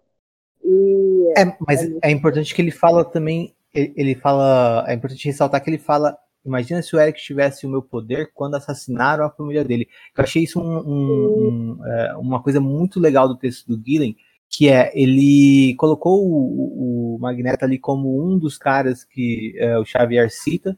E 0.64 1.34
é, 1.38 1.58
mas 1.66 1.84
é, 1.84 2.00
é 2.04 2.12
importante 2.12 2.54
que 2.54 2.62
ele 2.62 2.72
fala 2.72 3.04
também 3.06 3.56
ele 3.74 4.16
fala. 4.16 4.86
É 4.88 4.94
importante 4.94 5.26
ressaltar 5.26 5.64
que 5.64 5.70
ele 5.70 5.78
fala. 5.78 6.18
Imagina 6.46 6.82
se 6.82 6.96
o 6.96 7.00
Eric 7.00 7.22
tivesse 7.22 7.66
o 7.66 7.70
meu 7.70 7.82
poder 7.82 8.32
quando 8.34 8.56
assassinaram 8.56 9.26
a 9.26 9.30
família 9.30 9.64
dele. 9.64 9.88
Eu 10.18 10.24
achei 10.24 10.44
isso 10.44 10.60
um, 10.60 10.78
um, 10.80 11.78
um, 11.78 11.86
é, 11.86 12.16
uma 12.18 12.42
coisa 12.42 12.62
muito 12.62 13.00
legal 13.00 13.28
do 13.28 13.38
texto 13.38 13.68
do 13.68 13.82
Gillen, 13.86 14.16
que 14.50 14.70
é 14.70 14.92
ele 14.96 15.76
colocou 15.76 16.26
o, 16.26 17.16
o 17.16 17.20
Magneto 17.20 17.66
ali 17.66 17.78
como 17.78 18.26
um 18.26 18.40
dos 18.40 18.58
caras 18.58 19.04
que 19.04 19.54
é, 19.58 19.78
o 19.78 19.86
Xavier 19.86 20.32
cita 20.32 20.78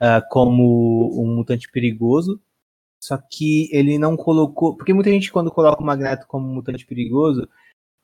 é, 0.00 0.22
como 0.30 1.12
um 1.22 1.36
mutante 1.36 1.70
perigoso. 1.70 2.40
Só 2.98 3.18
que 3.18 3.68
ele 3.70 3.98
não 3.98 4.16
colocou. 4.16 4.76
Porque 4.76 4.94
muita 4.94 5.10
gente, 5.10 5.30
quando 5.30 5.50
coloca 5.50 5.82
o 5.82 5.86
Magneto 5.86 6.26
como 6.26 6.46
mutante 6.48 6.86
perigoso, 6.86 7.46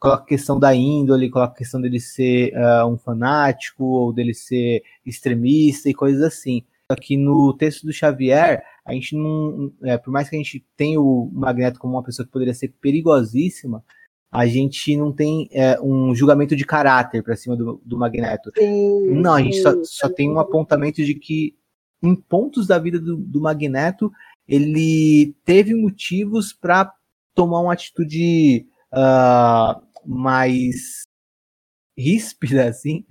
coloca 0.01 0.23
a 0.23 0.27
questão 0.27 0.59
da 0.59 0.75
índole, 0.75 1.31
coloca 1.31 1.53
a 1.53 1.59
questão 1.59 1.81
dele 1.81 2.01
ser 2.01 2.55
uh, 2.55 2.87
um 2.87 2.97
fanático 2.97 3.85
ou 3.85 4.13
dele 4.13 4.33
ser 4.33 4.83
extremista 5.05 5.91
e 5.91 5.95
coisas 5.95 6.23
assim. 6.23 6.65
Só 6.91 6.97
que 6.97 7.17
no 7.17 7.55
texto 7.55 7.87
do 7.87 7.93
Xavier, 7.93 8.65
a 8.85 8.93
gente 8.95 9.15
não. 9.15 9.73
É, 9.83 9.97
por 9.99 10.11
mais 10.11 10.29
que 10.29 10.35
a 10.35 10.39
gente 10.39 10.67
tenha 10.77 11.01
o 11.01 11.31
Magneto 11.33 11.79
como 11.79 11.95
uma 11.95 12.03
pessoa 12.03 12.27
que 12.27 12.33
poderia 12.33 12.55
ser 12.55 12.75
perigosíssima, 12.81 13.85
a 14.33 14.47
gente 14.47 14.97
não 14.97 15.13
tem 15.13 15.49
é, 15.53 15.79
um 15.81 16.15
julgamento 16.15 16.57
de 16.57 16.65
caráter 16.65 17.23
para 17.23 17.37
cima 17.37 17.55
do, 17.55 17.81
do 17.85 17.99
Magneto. 17.99 18.51
Sim, 18.57 19.11
não, 19.11 19.35
a 19.35 19.43
gente 19.43 19.57
sim, 19.57 19.63
só, 19.63 19.75
só 19.85 20.09
tem 20.09 20.31
um 20.31 20.41
apontamento 20.41 21.05
de 21.05 21.15
que 21.15 21.55
em 22.03 22.17
pontos 22.17 22.67
da 22.67 22.79
vida 22.79 22.99
do, 22.99 23.17
do 23.17 23.41
Magneto 23.41 24.11
ele 24.49 25.37
teve 25.45 25.75
motivos 25.75 26.53
para 26.53 26.93
tomar 27.35 27.61
uma 27.61 27.73
atitude 27.73 28.67
uh, 28.93 29.81
mais 30.05 31.03
ríspida, 31.97 32.69
assim, 32.69 33.05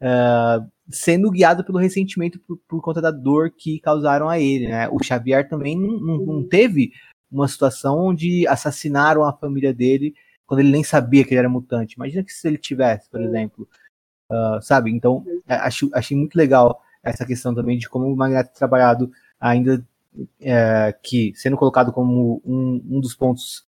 uh, 0.00 0.66
sendo 0.88 1.30
guiado 1.30 1.64
pelo 1.64 1.78
ressentimento 1.78 2.38
por, 2.40 2.58
por, 2.68 2.80
conta 2.80 3.00
da 3.00 3.10
dor 3.10 3.50
que 3.50 3.80
causaram 3.80 4.28
a 4.28 4.38
ele, 4.38 4.68
né? 4.68 4.88
O 4.88 5.02
Xavier 5.02 5.48
também 5.48 5.76
não, 5.76 6.00
não, 6.00 6.18
não, 6.18 6.48
teve 6.48 6.92
uma 7.30 7.48
situação 7.48 7.98
onde 7.98 8.46
assassinaram 8.46 9.24
a 9.24 9.32
família 9.32 9.74
dele 9.74 10.14
quando 10.46 10.60
ele 10.60 10.70
nem 10.70 10.84
sabia 10.84 11.24
que 11.24 11.30
ele 11.30 11.40
era 11.40 11.48
mutante. 11.48 11.94
Imagina 11.94 12.22
que 12.22 12.32
se 12.32 12.46
ele 12.46 12.58
tivesse, 12.58 13.10
por 13.10 13.20
exemplo, 13.20 13.68
uh, 14.30 14.62
sabe? 14.62 14.92
Então, 14.92 15.24
é, 15.48 15.54
acho, 15.56 15.90
achei 15.92 16.16
muito 16.16 16.36
legal 16.36 16.80
essa 17.02 17.26
questão 17.26 17.54
também 17.54 17.78
de 17.78 17.88
como 17.88 18.06
o 18.06 18.16
Magneto 18.16 18.54
trabalhado 18.54 19.10
ainda 19.40 19.84
é, 20.40 20.96
que 21.02 21.32
sendo 21.34 21.56
colocado 21.56 21.92
como 21.92 22.40
um, 22.44 22.82
um 22.88 23.00
dos 23.00 23.14
pontos 23.14 23.65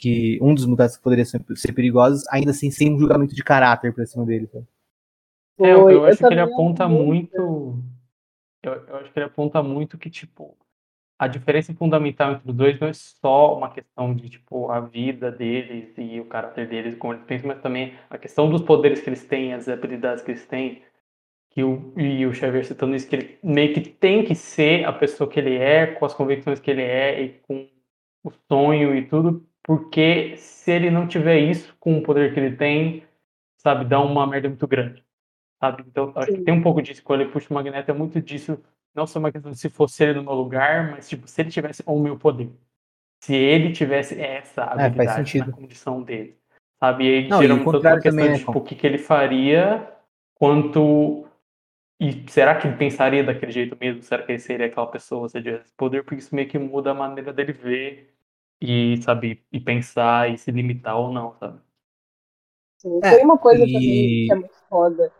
que 0.00 0.38
um 0.40 0.54
dos 0.54 0.64
mutantes 0.64 0.96
que 0.96 1.02
poderiam 1.02 1.26
ser, 1.26 1.44
ser 1.54 1.72
perigosos, 1.74 2.26
ainda 2.30 2.50
assim 2.52 2.70
sem 2.70 2.94
um 2.94 2.98
julgamento 2.98 3.34
de 3.34 3.44
caráter 3.44 3.94
pra 3.94 4.06
cima 4.06 4.24
dele. 4.24 4.46
Sabe? 4.46 4.66
É, 5.58 5.72
eu, 5.72 5.90
eu 5.90 6.04
acho 6.06 6.16
que 6.16 6.24
ele 6.24 6.40
aponta 6.40 6.88
muito. 6.88 7.78
Eu, 8.62 8.72
eu, 8.72 8.96
acho 8.96 9.12
que 9.12 9.18
ele 9.18 9.26
aponta 9.26 9.62
muito 9.62 9.98
que, 9.98 10.08
tipo, 10.08 10.56
a 11.18 11.26
diferença 11.26 11.74
fundamental 11.74 12.32
entre 12.32 12.50
os 12.50 12.56
dois 12.56 12.80
não 12.80 12.88
é 12.88 12.94
só 12.94 13.56
uma 13.58 13.70
questão 13.70 14.14
de, 14.14 14.30
tipo, 14.30 14.70
a 14.70 14.80
vida 14.80 15.30
deles 15.30 15.92
e 15.98 16.18
o 16.18 16.24
caráter 16.24 16.66
deles, 16.66 16.96
como 16.96 17.12
eles 17.12 17.24
pensam, 17.26 17.48
mas 17.48 17.60
também 17.60 17.94
a 18.08 18.16
questão 18.16 18.48
dos 18.48 18.62
poderes 18.62 19.02
que 19.02 19.10
eles 19.10 19.26
têm, 19.26 19.52
as 19.52 19.68
habilidades 19.68 20.24
que 20.24 20.30
eles 20.30 20.46
têm. 20.46 20.82
Que 21.50 21.64
o, 21.64 21.92
e 21.98 22.24
o 22.24 22.32
Xavier 22.32 22.64
citando 22.64 22.94
isso, 22.94 23.08
que 23.08 23.16
ele 23.16 23.38
meio 23.42 23.74
que 23.74 23.80
tem 23.80 24.24
que 24.24 24.34
ser 24.34 24.84
a 24.84 24.92
pessoa 24.92 25.28
que 25.28 25.38
ele 25.38 25.56
é, 25.56 25.88
com 25.88 26.06
as 26.06 26.14
convicções 26.14 26.60
que 26.60 26.70
ele 26.70 26.82
é 26.82 27.22
e 27.22 27.28
com 27.40 27.68
o 28.22 28.30
sonho 28.48 28.94
e 28.94 29.06
tudo, 29.06 29.49
porque 29.70 30.36
se 30.36 30.72
ele 30.72 30.90
não 30.90 31.06
tiver 31.06 31.38
isso 31.38 31.76
com 31.78 31.96
o 31.96 32.02
poder 32.02 32.34
que 32.34 32.40
ele 32.40 32.56
tem, 32.56 33.04
sabe, 33.56 33.84
dá 33.84 34.00
uma 34.00 34.26
merda 34.26 34.48
muito 34.48 34.66
grande, 34.66 35.04
sabe? 35.60 35.84
Então, 35.86 36.12
acho 36.16 36.32
Sim. 36.32 36.38
que 36.38 36.42
tem 36.42 36.52
um 36.52 36.60
pouco 36.60 36.82
disso, 36.82 37.04
quando 37.04 37.20
ele 37.20 37.30
puxa 37.30 37.46
o 37.48 37.54
Magneto, 37.54 37.88
é 37.88 37.94
muito 37.94 38.20
disso, 38.20 38.60
não 38.92 39.06
só 39.06 39.20
uma 39.20 39.30
questão 39.30 39.52
de 39.52 39.56
se 39.56 39.68
fosse 39.68 40.02
ele 40.02 40.14
no 40.14 40.24
meu 40.24 40.32
lugar, 40.32 40.90
mas, 40.90 41.08
tipo, 41.08 41.28
se 41.28 41.40
ele 41.40 41.50
tivesse 41.50 41.84
o 41.86 42.00
meu 42.00 42.18
poder. 42.18 42.50
Se 43.22 43.32
ele 43.32 43.70
tivesse 43.70 44.20
essa 44.20 44.64
habilidade 44.64 45.38
é, 45.38 45.44
na 45.46 45.52
condição 45.52 46.02
dele, 46.02 46.36
sabe? 46.80 47.04
E 47.04 47.14
aí 47.14 47.28
não, 47.28 47.40
gera 47.40 47.54
muito 47.54 47.86
a 47.86 48.00
questão 48.00 48.32
de, 48.32 48.38
tipo, 48.40 48.58
o 48.58 48.64
que, 48.64 48.74
que 48.74 48.84
ele 48.84 48.98
faria, 48.98 49.88
quanto... 50.34 51.28
E 52.00 52.28
será 52.28 52.56
que 52.56 52.66
ele 52.66 52.76
pensaria 52.76 53.22
daquele 53.22 53.52
jeito 53.52 53.76
mesmo? 53.80 54.02
Será 54.02 54.24
que 54.24 54.32
ele 54.32 54.40
seria 54.40 54.66
aquela 54.66 54.88
pessoa 54.88 55.28
se 55.28 55.38
ele 55.38 55.44
tivesse 55.44 55.72
poder? 55.76 56.02
Porque 56.02 56.16
isso 56.16 56.34
meio 56.34 56.48
que 56.48 56.58
muda 56.58 56.90
a 56.90 56.94
maneira 56.94 57.32
dele 57.32 57.52
ver 57.52 58.10
e, 58.60 59.00
sabe, 59.02 59.42
e 59.50 59.60
pensar 59.60 60.30
e 60.30 60.38
se 60.38 60.50
limitar 60.50 60.98
ou 60.98 61.12
não, 61.12 61.34
sabe? 61.38 61.60
Sim, 62.78 62.98
é, 63.02 63.16
tem 63.16 63.24
uma 63.24 63.38
coisa 63.38 63.64
e... 63.64 63.72
também 63.72 64.26
que 64.26 64.32
é 64.32 64.34
muito 64.34 64.54
foda, 64.68 65.12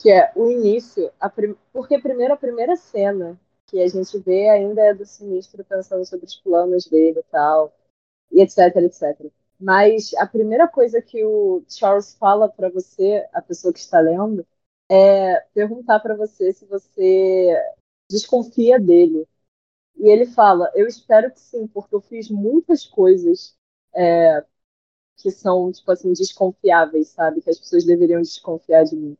que 0.00 0.10
é 0.10 0.32
o 0.34 0.50
início, 0.50 1.10
a 1.20 1.28
prim... 1.28 1.56
porque 1.72 1.98
primeiro 1.98 2.34
a 2.34 2.36
primeira 2.36 2.76
cena 2.76 3.38
que 3.66 3.80
a 3.80 3.88
gente 3.88 4.18
vê 4.18 4.48
ainda 4.48 4.82
é 4.82 4.94
do 4.94 5.06
Sinistro 5.06 5.64
pensando 5.64 6.04
sobre 6.04 6.26
os 6.26 6.36
planos 6.36 6.86
dele 6.86 7.20
e 7.20 7.24
tal, 7.24 7.72
e 8.30 8.40
etc, 8.40 8.76
etc. 8.76 9.30
Mas 9.58 10.12
a 10.14 10.26
primeira 10.26 10.68
coisa 10.68 11.00
que 11.00 11.24
o 11.24 11.62
Charles 11.68 12.14
fala 12.14 12.48
para 12.48 12.68
você, 12.68 13.26
a 13.32 13.40
pessoa 13.40 13.72
que 13.72 13.78
está 13.78 14.00
lendo, 14.00 14.46
é 14.90 15.40
perguntar 15.54 16.00
para 16.00 16.14
você 16.14 16.52
se 16.52 16.66
você 16.66 17.56
desconfia 18.10 18.78
dele. 18.78 19.26
E 19.96 20.08
ele 20.08 20.26
fala: 20.26 20.70
Eu 20.74 20.86
espero 20.86 21.30
que 21.32 21.40
sim, 21.40 21.66
porque 21.68 21.94
eu 21.94 22.00
fiz 22.00 22.30
muitas 22.30 22.86
coisas 22.86 23.56
é, 23.94 24.44
que 25.16 25.30
são, 25.30 25.70
tipo 25.72 25.90
assim, 25.92 26.12
desconfiáveis, 26.12 27.08
sabe? 27.08 27.40
Que 27.42 27.50
as 27.50 27.58
pessoas 27.58 27.84
deveriam 27.84 28.20
desconfiar 28.22 28.84
de 28.84 28.96
mim. 28.96 29.16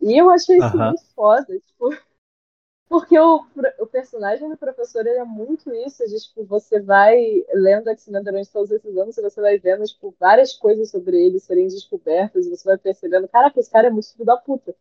E 0.00 0.16
eu 0.20 0.30
achei 0.30 0.58
isso 0.58 0.76
muito 0.76 1.04
foda, 1.14 1.58
tipo, 1.60 1.90
porque 2.88 3.18
o, 3.18 3.44
o 3.80 3.86
personagem 3.86 4.48
do 4.48 4.56
professor 4.56 5.06
ele 5.06 5.18
é 5.18 5.24
muito 5.24 5.72
isso, 5.74 6.04
de, 6.06 6.20
tipo, 6.20 6.44
você 6.44 6.80
vai 6.80 7.16
lendo 7.54 7.90
X-Men 7.90 8.22
durante 8.22 8.50
todos 8.52 8.70
esses 8.70 8.96
anos 8.96 9.16
e 9.16 9.22
você 9.22 9.40
vai 9.40 9.58
vendo, 9.58 9.84
tipo, 9.84 10.14
várias 10.20 10.54
coisas 10.54 10.90
sobre 10.90 11.16
ele 11.24 11.40
serem 11.40 11.68
descobertas 11.68 12.46
e 12.46 12.50
você 12.50 12.64
vai 12.64 12.78
percebendo, 12.78 13.28
caraca, 13.28 13.58
esse 13.60 13.70
cara 13.70 13.88
é 13.88 13.90
muito 13.90 14.12
filho 14.12 14.24
da 14.26 14.36
puta. 14.36 14.74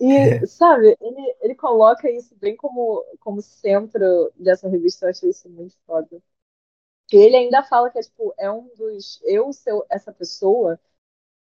E, 0.00 0.12
é. 0.12 0.46
sabe, 0.46 0.96
ele, 1.00 1.36
ele 1.42 1.54
coloca 1.54 2.08
isso 2.10 2.34
bem 2.36 2.56
como, 2.56 3.04
como 3.18 3.42
centro 3.42 4.32
dessa 4.36 4.68
revista, 4.68 5.06
eu 5.06 5.10
achei 5.10 5.30
isso 5.30 5.48
muito 5.48 5.76
foda. 5.86 6.22
E 7.12 7.16
ele 7.16 7.36
ainda 7.36 7.62
fala 7.62 7.90
que 7.90 7.98
é, 7.98 8.02
tipo, 8.02 8.34
é 8.38 8.50
um 8.50 8.68
dos. 8.76 9.20
Eu 9.24 9.52
ser 9.52 9.72
essa 9.90 10.12
pessoa 10.12 10.78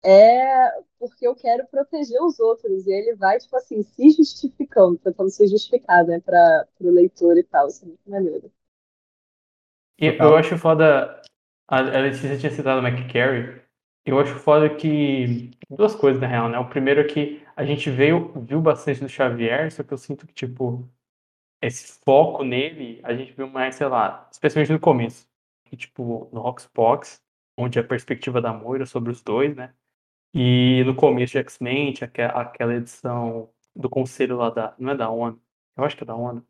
é 0.02 0.70
porque 0.98 1.26
eu 1.26 1.34
quero 1.34 1.66
proteger 1.66 2.20
os 2.22 2.40
outros. 2.40 2.86
E 2.86 2.92
ele 2.92 3.14
vai, 3.14 3.38
tipo 3.38 3.54
assim, 3.56 3.82
se 3.82 4.10
justificando, 4.10 4.98
tentando 4.98 5.30
se 5.30 5.46
justificar, 5.46 6.04
né, 6.04 6.20
para 6.20 6.66
o 6.80 6.90
leitor 6.90 7.36
e 7.36 7.42
tal. 7.44 7.68
Isso 7.68 7.84
é 7.84 7.88
muito 7.88 8.10
maneiro. 8.10 8.50
E 10.00 10.06
eu 10.06 10.34
acho 10.34 10.56
foda. 10.56 11.20
A 11.68 11.80
Letícia 11.82 12.38
tinha 12.38 12.50
citado 12.50 12.80
o 12.80 12.86
McCary. 12.86 13.62
Eu 14.04 14.18
acho 14.18 14.34
foda 14.36 14.74
que. 14.74 15.50
Duas 15.68 15.94
coisas, 15.94 16.20
na 16.20 16.26
real, 16.26 16.48
né? 16.48 16.58
O 16.58 16.68
primeiro 16.68 17.02
é 17.02 17.04
que 17.04 17.46
a 17.60 17.64
gente 17.66 17.90
veio, 17.90 18.32
viu 18.40 18.58
bastante 18.58 19.00
do 19.00 19.08
Xavier, 19.08 19.70
só 19.70 19.82
que 19.82 19.92
eu 19.92 19.98
sinto 19.98 20.26
que, 20.26 20.32
tipo, 20.32 20.88
esse 21.60 22.00
foco 22.02 22.42
nele, 22.42 23.00
a 23.04 23.14
gente 23.14 23.34
viu 23.34 23.46
mais, 23.46 23.74
sei 23.74 23.86
lá, 23.86 24.26
especialmente 24.32 24.72
no 24.72 24.80
começo. 24.80 25.28
Tipo, 25.76 26.30
no 26.32 26.40
Roxbox, 26.40 27.22
onde 27.58 27.78
a 27.78 27.84
perspectiva 27.84 28.40
da 28.40 28.50
Moira 28.50 28.86
sobre 28.86 29.12
os 29.12 29.22
dois, 29.22 29.54
né? 29.54 29.74
E 30.32 30.82
no 30.86 30.96
começo 30.96 31.32
de 31.32 31.38
X-Men, 31.38 31.92
aquela 32.32 32.74
edição 32.74 33.50
do 33.76 33.90
conselho 33.90 34.38
lá 34.38 34.48
da. 34.48 34.74
Não 34.78 34.92
é 34.92 34.96
da 34.96 35.10
ONU? 35.10 35.38
Eu 35.76 35.84
acho 35.84 35.96
que 35.96 36.02
é 36.02 36.06
da 36.06 36.16
ONU. 36.16 36.42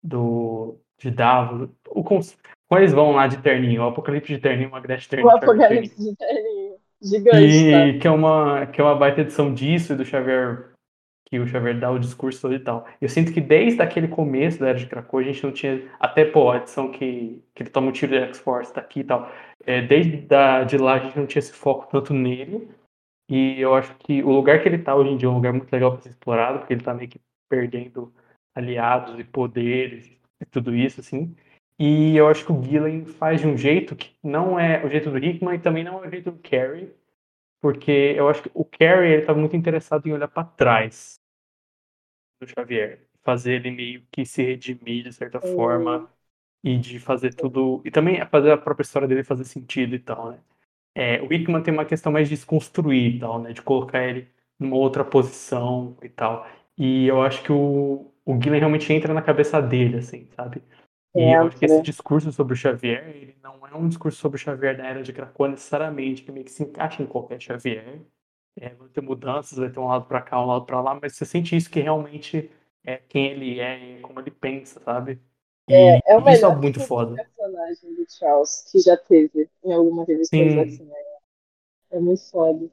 Do. 0.00 0.78
De 0.96 1.10
Davos. 1.10 1.70
O, 1.88 2.04
quando 2.04 2.82
eles 2.82 2.92
vão 2.92 3.10
lá 3.10 3.26
de 3.26 3.42
terninho, 3.42 3.82
o 3.82 3.88
Apocalipse 3.88 4.32
de 4.32 4.40
terninho, 4.40 4.68
uma 4.68 4.80
Gretchen 4.80 5.02
de 5.02 5.08
terninho. 5.08 5.34
O 5.34 5.36
Apocalipse 5.36 5.96
de 5.96 6.16
terninho. 6.16 6.61
Gigante, 7.02 7.36
e 7.36 7.92
tá? 7.94 7.98
que, 7.98 8.06
é 8.06 8.10
uma, 8.10 8.66
que 8.66 8.80
é 8.80 8.84
uma 8.84 8.94
baita 8.94 9.22
edição 9.22 9.52
disso 9.52 9.92
e 9.92 9.96
do 9.96 10.04
Xavier 10.04 10.72
que 11.32 11.38
o 11.38 11.46
Xavier 11.46 11.80
dá 11.80 11.90
o 11.90 11.98
discurso 11.98 12.42
todo 12.42 12.54
e 12.54 12.58
tal. 12.58 12.86
Eu 13.00 13.08
sinto 13.08 13.32
que 13.32 13.40
desde 13.40 13.80
aquele 13.80 14.06
começo 14.06 14.60
da 14.60 14.68
Era 14.68 14.78
de 14.78 14.86
Krakow, 14.86 15.18
a 15.18 15.22
gente 15.22 15.42
não 15.42 15.50
tinha, 15.50 15.82
até 15.98 16.26
pô, 16.26 16.50
a 16.50 16.58
edição 16.58 16.92
que, 16.92 17.42
que 17.54 17.62
ele 17.62 17.70
toma 17.70 17.88
um 17.88 17.92
tiro 17.92 18.12
de 18.12 18.18
X-Force 18.18 18.74
daqui 18.74 19.00
e 19.00 19.04
tal, 19.04 19.32
é, 19.64 19.80
desde 19.80 20.18
da, 20.18 20.62
de 20.62 20.76
lá 20.76 20.92
a 20.92 20.98
gente 20.98 21.18
não 21.18 21.26
tinha 21.26 21.40
esse 21.40 21.54
foco 21.54 21.88
tanto 21.90 22.12
nele, 22.12 22.68
e 23.30 23.58
eu 23.58 23.74
acho 23.74 23.94
que 23.96 24.22
o 24.22 24.30
lugar 24.30 24.62
que 24.62 24.68
ele 24.68 24.76
tá 24.76 24.94
hoje 24.94 25.08
em 25.08 25.16
dia 25.16 25.26
é 25.26 25.30
um 25.30 25.36
lugar 25.36 25.54
muito 25.54 25.72
legal 25.72 25.92
para 25.92 26.02
ser 26.02 26.10
explorado, 26.10 26.58
porque 26.58 26.74
ele 26.74 26.82
tá 26.82 26.92
meio 26.92 27.08
que 27.08 27.18
perdendo 27.48 28.12
aliados 28.54 29.18
e 29.18 29.24
poderes 29.24 30.12
e 30.38 30.44
tudo 30.44 30.76
isso, 30.76 31.00
assim. 31.00 31.34
E 31.84 32.16
eu 32.16 32.28
acho 32.28 32.46
que 32.46 32.52
o 32.52 32.62
Gillen 32.62 33.04
faz 33.06 33.40
de 33.40 33.48
um 33.48 33.56
jeito 33.56 33.96
que 33.96 34.14
não 34.22 34.56
é 34.56 34.86
o 34.86 34.88
jeito 34.88 35.10
do 35.10 35.18
Hickman 35.18 35.56
e 35.56 35.58
também 35.58 35.82
não 35.82 36.04
é 36.04 36.06
o 36.06 36.10
jeito 36.10 36.30
do 36.30 36.38
Carrie, 36.38 36.94
porque 37.60 37.90
eu 38.16 38.28
acho 38.28 38.44
que 38.44 38.50
o 38.54 38.64
Carrie 38.64 39.14
ele 39.14 39.22
tá 39.22 39.34
muito 39.34 39.56
interessado 39.56 40.06
em 40.06 40.12
olhar 40.12 40.28
para 40.28 40.44
trás 40.44 41.20
do 42.40 42.46
Xavier, 42.46 43.00
fazer 43.24 43.54
ele 43.54 43.72
meio 43.72 44.06
que 44.12 44.24
se 44.24 44.44
redimir 44.44 45.02
de 45.02 45.12
certa 45.12 45.44
uhum. 45.44 45.56
forma 45.56 46.08
e 46.62 46.78
de 46.78 47.00
fazer 47.00 47.34
tudo 47.34 47.82
e 47.84 47.90
também 47.90 48.24
fazer 48.26 48.52
a 48.52 48.56
própria 48.56 48.84
história 48.84 49.08
dele 49.08 49.24
fazer 49.24 49.44
sentido 49.44 49.96
e 49.96 49.98
tal, 49.98 50.30
né? 50.30 50.38
É, 50.94 51.20
o 51.20 51.32
Hickman 51.32 51.64
tem 51.64 51.74
uma 51.74 51.84
questão 51.84 52.12
mais 52.12 52.28
de 52.28 52.36
desconstruir 52.36 53.16
e 53.16 53.18
tal, 53.18 53.40
né? 53.40 53.52
De 53.52 53.60
colocar 53.60 54.04
ele 54.04 54.28
numa 54.56 54.76
outra 54.76 55.04
posição 55.04 55.96
e 56.00 56.08
tal. 56.08 56.46
E 56.78 57.08
eu 57.08 57.20
acho 57.22 57.42
que 57.42 57.50
o, 57.50 58.06
o 58.24 58.40
Gillen 58.40 58.60
realmente 58.60 58.92
entra 58.92 59.12
na 59.12 59.22
cabeça 59.22 59.60
dele, 59.60 59.96
assim, 59.98 60.28
sabe? 60.36 60.62
E 61.14 61.20
é, 61.20 61.36
eu 61.36 61.46
acho 61.46 61.58
que 61.58 61.64
esse 61.64 61.82
discurso 61.82 62.32
sobre 62.32 62.54
o 62.54 62.56
Xavier, 62.56 63.08
ele 63.08 63.36
não 63.42 63.66
é 63.66 63.74
um 63.74 63.88
discurso 63.88 64.18
sobre 64.18 64.36
o 64.36 64.40
Xavier 64.40 64.76
da 64.76 64.86
Era 64.86 65.02
de 65.02 65.12
Krakoa 65.12 65.48
necessariamente, 65.48 66.22
que 66.22 66.32
meio 66.32 66.44
que 66.44 66.50
se 66.52 66.62
encaixa 66.62 67.02
em 67.02 67.06
qualquer 67.06 67.40
Xavier. 67.40 68.00
É, 68.58 68.70
vai 68.70 68.88
ter 68.88 69.00
mudanças, 69.00 69.58
vai 69.58 69.70
ter 69.70 69.78
um 69.78 69.86
lado 69.86 70.06
para 70.06 70.20
cá, 70.20 70.42
um 70.42 70.46
lado 70.46 70.64
para 70.66 70.80
lá, 70.80 70.98
mas 71.00 71.16
você 71.16 71.24
sente 71.24 71.56
isso 71.56 71.70
que 71.70 71.80
realmente 71.80 72.50
é 72.84 72.96
quem 72.96 73.26
ele 73.26 73.60
é, 73.60 74.00
como 74.00 74.20
ele 74.20 74.30
pensa, 74.30 74.80
sabe? 74.80 75.20
E 75.68 75.74
é, 75.74 76.00
é 76.04 76.16
o 76.16 76.28
isso 76.28 76.44
é 76.44 76.54
muito 76.54 76.80
foda. 76.80 77.14
personagem 77.14 77.94
do 77.94 78.04
Charles 78.10 78.68
que 78.70 78.78
já 78.80 78.96
teve 78.96 79.48
em 79.64 79.72
alguma 79.72 80.04
revista 80.04 80.36
Sim. 80.36 80.60
assim, 80.60 80.84
né? 80.84 80.94
É 81.90 82.00
muito 82.00 82.22
foda. 82.30 82.68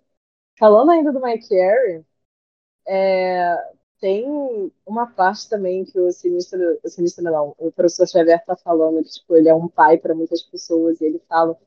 Falando 0.58 0.92
ainda 0.92 1.12
do 1.12 1.22
Mike 1.22 1.48
Carey, 1.48 2.04
é, 2.88 3.56
tem 4.00 4.72
uma 4.86 5.08
parte 5.08 5.50
também 5.50 5.86
que 5.86 6.00
o 6.00 6.12
sinistro, 6.12 6.80
o 6.84 6.90
sinistro 6.90 7.24
não, 7.24 7.56
o 7.58 7.72
professor 7.72 8.08
Xavier 8.08 8.44
tá 8.46 8.56
falando 8.56 9.04
que 9.04 9.10
tipo, 9.10 9.36
ele 9.36 9.50
é 9.50 9.54
um 9.54 9.68
pai 9.68 9.98
para 9.98 10.16
muitas 10.16 10.42
pessoas 10.42 11.00
e 11.02 11.06
ele 11.06 11.20
fala 11.28 11.58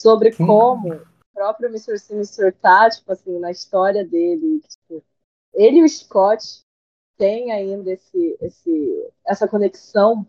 sobre 0.00 0.34
como 0.34 1.00
próprio 1.40 1.68
Mr. 1.68 1.98
Sinister 1.98 2.54
tá, 2.56 2.90
tipo 2.90 3.10
assim, 3.10 3.38
na 3.38 3.50
história 3.50 4.04
dele. 4.04 4.60
Tipo, 4.60 5.02
ele 5.54 5.78
e 5.78 5.84
o 5.84 5.88
Scott 5.88 6.62
têm 7.16 7.50
ainda 7.50 7.92
esse, 7.92 8.36
esse, 8.40 9.12
essa 9.26 9.48
conexão 9.48 10.26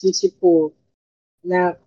de, 0.00 0.10
tipo, 0.12 0.72
né, 1.44 1.78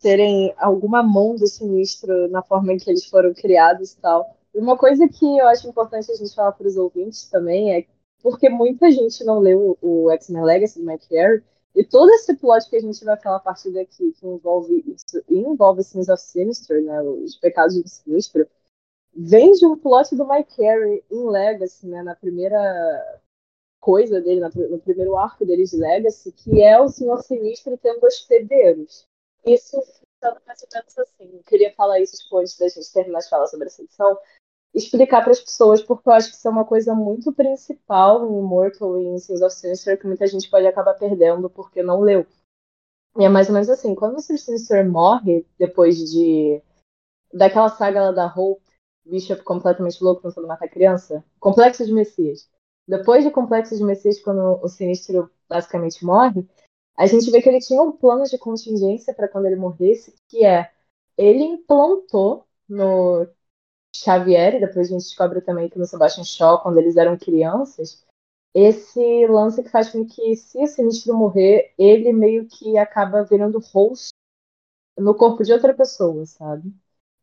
terem 0.00 0.54
alguma 0.58 1.02
mão 1.02 1.36
do 1.36 1.46
sinistro 1.46 2.28
na 2.28 2.42
forma 2.42 2.72
em 2.72 2.78
que 2.78 2.88
eles 2.88 3.04
foram 3.06 3.34
criados 3.34 3.92
e 3.92 4.00
tal. 4.00 4.36
E 4.54 4.58
uma 4.58 4.78
coisa 4.78 5.06
que 5.06 5.38
eu 5.38 5.46
acho 5.48 5.68
importante 5.68 6.10
a 6.10 6.14
gente 6.14 6.34
falar 6.34 6.52
para 6.52 6.66
os 6.66 6.76
ouvintes 6.76 7.28
também 7.28 7.74
é 7.74 7.86
porque 8.26 8.48
muita 8.48 8.90
gente 8.90 9.22
não 9.22 9.38
leu 9.38 9.78
o 9.80 10.10
X-Men 10.10 10.42
Legacy 10.42 10.80
do 10.80 10.84
Mike 10.84 11.08
Carey, 11.08 11.44
e 11.76 11.84
todo 11.84 12.10
esse 12.10 12.34
plot 12.34 12.68
que 12.68 12.74
a 12.74 12.80
gente 12.80 13.04
vai 13.04 13.16
falar 13.16 13.36
a 13.36 13.40
partir 13.40 13.70
daqui, 13.70 14.12
que 14.14 14.26
envolve 14.26 14.82
isso, 14.84 15.22
envolve 15.28 15.84
Sins 15.84 16.08
of 16.08 16.20
Sinister, 16.20 16.82
né, 16.82 17.00
os 17.02 17.36
pecados 17.36 17.80
do 17.80 17.88
sinistro, 17.88 18.44
vem 19.14 19.52
de 19.52 19.64
um 19.64 19.78
plot 19.78 20.16
do 20.16 20.26
Mike 20.26 20.56
Carey 20.56 21.04
em 21.08 21.30
Legacy, 21.30 21.86
né, 21.86 22.02
na 22.02 22.16
primeira 22.16 23.20
coisa 23.80 24.20
dele, 24.20 24.40
no 24.40 24.80
primeiro 24.80 25.14
arco 25.16 25.46
dele 25.46 25.62
de 25.62 25.76
Legacy, 25.76 26.32
que 26.32 26.60
é 26.60 26.80
o 26.80 26.88
Senhor 26.88 27.22
Sinistro 27.22 27.78
tendo 27.78 28.04
hospedeiros. 28.04 29.06
Isso 29.44 29.80
funciona 29.80 30.42
mais 30.44 30.62
ou 30.62 30.68
menos 30.74 30.98
assim. 30.98 31.30
Eu 31.32 31.44
queria 31.44 31.72
falar 31.74 32.00
isso 32.00 32.20
tipo, 32.20 32.38
antes 32.38 32.58
da 32.58 32.66
gente 32.66 32.92
terminar 32.92 33.20
de 33.20 33.28
falar 33.28 33.46
sobre 33.46 33.68
essa 33.68 33.82
edição, 33.82 34.18
explicar 34.74 35.22
para 35.22 35.32
as 35.32 35.40
pessoas, 35.40 35.82
porque 35.82 36.08
eu 36.08 36.12
acho 36.12 36.30
que 36.30 36.36
isso 36.36 36.46
é 36.46 36.50
uma 36.50 36.64
coisa 36.64 36.94
muito 36.94 37.32
principal 37.32 38.26
em 38.26 38.38
Immortal 38.38 39.00
e 39.00 39.06
em 39.06 39.18
Sins 39.18 39.40
of 39.40 39.54
Sinister 39.54 39.98
que 39.98 40.06
muita 40.06 40.26
gente 40.26 40.50
pode 40.50 40.66
acabar 40.66 40.94
perdendo 40.94 41.48
porque 41.48 41.82
não 41.82 42.00
leu. 42.00 42.26
E 43.18 43.24
é 43.24 43.28
mais 43.28 43.48
ou 43.48 43.54
menos 43.54 43.70
assim, 43.70 43.94
quando 43.94 44.16
o 44.16 44.20
Sinister 44.20 44.88
morre, 44.88 45.46
depois 45.58 45.96
de 46.10 46.62
daquela 47.32 47.68
saga 47.70 48.02
lá 48.04 48.12
da 48.12 48.26
Hope, 48.26 48.62
Bishop 49.04 49.42
completamente 49.42 50.02
louco 50.02 50.22
tentando 50.22 50.48
matar 50.48 50.68
criança, 50.68 51.24
Complexo 51.38 51.84
de 51.84 51.92
Messias. 51.92 52.48
Depois 52.86 53.24
de 53.24 53.30
Complexo 53.30 53.76
de 53.76 53.84
Messias, 53.84 54.20
quando 54.20 54.60
o 54.62 54.68
Sinistro 54.68 55.30
basicamente 55.48 56.04
morre, 56.04 56.46
a 56.96 57.06
gente 57.06 57.30
vê 57.30 57.42
que 57.42 57.48
ele 57.48 57.60
tinha 57.60 57.82
um 57.82 57.92
plano 57.92 58.24
de 58.24 58.38
contingência 58.38 59.14
para 59.14 59.28
quando 59.28 59.46
ele 59.46 59.56
morresse, 59.56 60.14
que 60.28 60.44
é 60.44 60.70
ele 61.16 61.42
implantou 61.44 62.46
no 62.68 63.26
Xavier, 64.02 64.54
e 64.54 64.60
depois 64.60 64.88
a 64.88 64.90
gente 64.90 65.02
descobre 65.02 65.40
também 65.40 65.68
que 65.68 65.78
no 65.78 65.86
Sebastian 65.86 66.24
Shaw, 66.24 66.60
quando 66.62 66.78
eles 66.78 66.96
eram 66.96 67.16
crianças, 67.16 68.04
esse 68.54 69.26
lance 69.26 69.62
que 69.62 69.68
faz 69.68 69.90
com 69.90 70.06
que, 70.06 70.34
se 70.36 70.58
o 70.62 70.66
Sinistro 70.66 71.14
morrer, 71.14 71.74
ele 71.78 72.12
meio 72.12 72.46
que 72.46 72.78
acaba 72.78 73.22
virando 73.22 73.58
host 73.72 74.10
no 74.98 75.14
corpo 75.14 75.42
de 75.42 75.52
outra 75.52 75.74
pessoa, 75.74 76.24
sabe? 76.24 76.72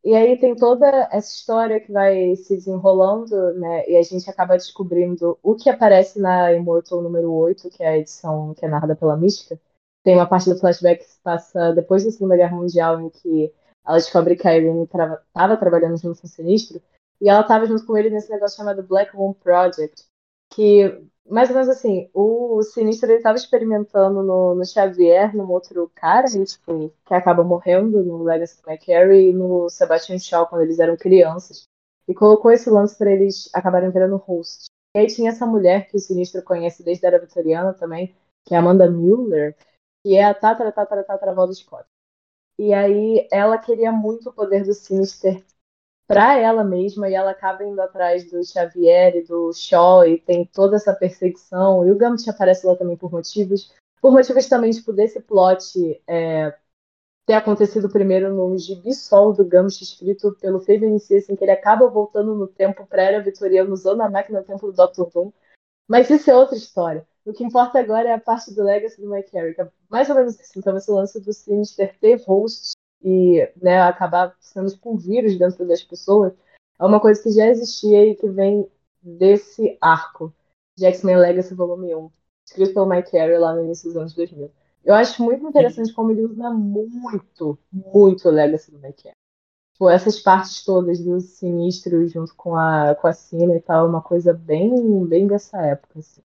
E 0.03 0.13
aí 0.13 0.37
tem 0.37 0.55
toda 0.55 0.85
essa 1.11 1.33
história 1.33 1.79
que 1.79 1.91
vai 1.91 2.35
se 2.35 2.55
desenrolando, 2.55 3.53
né? 3.53 3.87
E 3.89 3.95
a 3.95 4.03
gente 4.03 4.29
acaba 4.29 4.57
descobrindo 4.57 5.39
o 5.41 5.55
que 5.55 5.69
aparece 5.69 6.19
na 6.19 6.53
Immortal 6.53 7.01
número 7.01 7.31
8, 7.31 7.69
que 7.69 7.81
é 7.81 7.87
a 7.87 7.97
edição 7.97 8.53
que 8.53 8.65
é 8.65 8.67
narrada 8.67 8.95
pela 8.95 9.15
Mística. 9.15 9.59
Tem 10.03 10.15
uma 10.15 10.27
parte 10.27 10.49
do 10.49 10.59
flashback 10.59 11.03
que 11.03 11.09
se 11.09 11.19
passa 11.21 11.71
depois 11.73 12.03
da 12.03 12.11
Segunda 12.11 12.35
Guerra 12.35 12.57
Mundial, 12.57 12.99
em 12.99 13.09
que 13.09 13.53
ela 13.85 13.97
descobre 13.97 14.35
que 14.35 14.47
a 14.47 14.55
Irene 14.55 14.83
estava 14.83 15.57
trabalhando 15.57 15.97
junto 15.97 16.21
com 16.21 16.27
o 16.27 16.29
Sinistro, 16.29 16.81
e 17.21 17.29
ela 17.29 17.41
estava 17.41 17.65
junto 17.65 17.85
com 17.85 17.97
ele 17.97 18.09
nesse 18.09 18.29
negócio 18.29 18.57
chamado 18.57 18.83
Black 18.83 19.15
Moon 19.15 19.33
Project, 19.33 20.05
que, 20.49 21.01
mais 21.29 21.49
ou 21.49 21.55
menos 21.55 21.69
assim, 21.69 22.09
o 22.13 22.61
Sinistro 22.63 23.11
estava 23.11 23.37
experimentando 23.37 24.21
no, 24.21 24.55
no 24.55 24.65
Xavier, 24.65 25.35
num 25.35 25.49
outro 25.49 25.91
cara, 25.95 26.27
tipo, 26.27 26.93
que 27.05 27.13
acaba 27.13 27.43
morrendo 27.43 28.03
no 28.03 28.23
Legacy 28.23 28.61
McCary 28.67 29.29
e 29.29 29.33
no 29.33 29.69
Sebastian 29.69 30.19
Shaw, 30.19 30.47
quando 30.47 30.63
eles 30.63 30.79
eram 30.79 30.97
crianças, 30.97 31.67
e 32.07 32.13
colocou 32.13 32.51
esse 32.51 32.69
lance 32.69 32.97
para 32.97 33.11
eles 33.11 33.49
acabarem 33.53 33.89
virando 33.89 34.17
host. 34.17 34.65
E 34.95 34.99
aí 34.99 35.07
tinha 35.07 35.29
essa 35.29 35.45
mulher 35.45 35.87
que 35.87 35.97
o 35.97 35.99
Sinistro 35.99 36.43
conhece 36.43 36.83
desde 36.83 37.05
a 37.05 37.09
era 37.09 37.19
vitoriana 37.19 37.73
também, 37.73 38.13
que 38.45 38.53
é 38.53 38.57
Amanda 38.57 38.89
Mueller, 38.91 39.55
que 40.03 40.15
é 40.15 40.25
a 40.25 40.33
tatara, 40.33 40.71
tatara, 40.71 41.03
tatara, 41.03 41.33
do 41.33 41.53
Scott. 41.53 41.85
E 42.57 42.73
aí 42.73 43.27
ela 43.31 43.57
queria 43.57 43.91
muito 43.91 44.29
o 44.29 44.33
poder 44.33 44.63
do 44.63 44.73
Sinister 44.73 45.43
para 46.07 46.37
ela 46.37 46.63
mesma 46.63 47.09
e 47.09 47.13
ela 47.13 47.31
acaba 47.31 47.63
indo 47.63 47.81
atrás 47.81 48.29
do 48.29 48.43
Xavier 48.43 49.15
e 49.15 49.23
do 49.23 49.51
Shaw 49.53 50.05
e 50.05 50.19
tem 50.19 50.45
toda 50.45 50.75
essa 50.75 50.93
perseguição. 50.93 51.85
E 51.87 51.91
o 51.91 51.95
Gambit 51.95 52.29
aparece 52.29 52.67
lá 52.67 52.75
também 52.75 52.97
por 52.97 53.11
motivos. 53.11 53.73
Por 54.01 54.11
motivos 54.11 54.47
também, 54.47 54.71
tipo, 54.71 54.91
desse 54.91 55.21
plot 55.21 56.01
é, 56.05 56.55
ter 57.25 57.33
acontecido 57.33 57.89
primeiro 57.89 58.33
no 58.33 58.57
gibi 58.57 58.93
solo 58.93 59.33
do 59.33 59.45
Gambit, 59.45 59.81
escrito 59.81 60.35
pelo 60.41 60.59
Fabian 60.59 60.95
assim, 60.95 61.35
que 61.35 61.43
ele 61.43 61.51
acaba 61.51 61.87
voltando 61.87 62.35
no 62.35 62.47
tempo 62.47 62.85
pré-era 62.85 63.23
vitoriano 63.23 63.73
usando 63.73 64.01
a 64.01 64.09
máquina 64.09 64.41
do 64.41 64.45
tempo 64.45 64.71
do 64.71 64.73
Dr. 64.73 65.09
Doom. 65.11 65.31
Mas 65.87 66.09
isso 66.09 66.29
é 66.29 66.35
outra 66.35 66.55
história. 66.55 67.07
O 67.25 67.31
que 67.31 67.43
importa 67.43 67.79
agora 67.79 68.09
é 68.09 68.13
a 68.13 68.19
parte 68.19 68.53
do 68.53 68.63
Legacy 68.63 69.01
do 69.01 69.09
Mike 69.09 69.31
que 69.31 69.37
é 69.37 69.69
mais 69.89 70.09
ou 70.09 70.15
menos 70.15 70.39
assim. 70.39 70.59
Então, 70.59 70.75
esse 70.75 70.91
lance 70.91 71.19
do 71.21 71.31
Sinister 71.31 71.97
ter 71.99 72.21
hosts 72.25 72.73
e 73.01 73.49
né, 73.61 73.81
acabar 73.81 74.35
sendo 74.39 74.69
tipo 74.69 74.91
um 74.91 74.97
vírus 74.97 75.37
dentro 75.37 75.67
das 75.67 75.83
pessoas 75.83 76.33
é 76.79 76.85
uma 76.85 76.99
coisa 76.99 77.21
que 77.21 77.31
já 77.31 77.47
existia 77.47 78.05
e 78.05 78.15
que 78.15 78.27
vem 78.29 78.67
desse 79.01 79.77
arco 79.79 80.33
de 80.77 80.85
X-Men 80.85 81.17
Legacy 81.17 81.53
Volume 81.53 81.95
1, 81.95 82.11
escrito 82.45 82.73
pelo 82.73 82.85
Mike 82.87 83.11
Carey 83.11 83.37
lá 83.37 83.53
no 83.53 83.63
início 83.63 83.87
dos 83.87 83.97
anos 83.97 84.13
2000. 84.13 84.51
Eu 84.83 84.93
acho 84.95 85.23
muito 85.23 85.47
interessante 85.47 85.93
como 85.93 86.11
ele 86.11 86.25
usa 86.25 86.49
muito, 86.49 87.57
muito 87.71 88.27
o 88.27 88.31
Legacy 88.31 88.71
do 88.71 88.79
Mike 88.79 89.03
Carey. 89.03 89.15
Tipo, 89.73 89.89
essas 89.89 90.19
partes 90.19 90.63
todas 90.63 90.99
do 90.99 91.19
Sinistro 91.19 92.07
junto 92.07 92.35
com 92.35 92.55
a, 92.55 92.95
com 92.95 93.07
a 93.07 93.13
Cena 93.13 93.55
e 93.55 93.61
tal, 93.61 93.85
é 93.85 93.89
uma 93.89 94.01
coisa 94.01 94.33
bem, 94.33 95.05
bem 95.05 95.27
dessa 95.27 95.61
época. 95.61 95.99
Assim. 95.99 96.21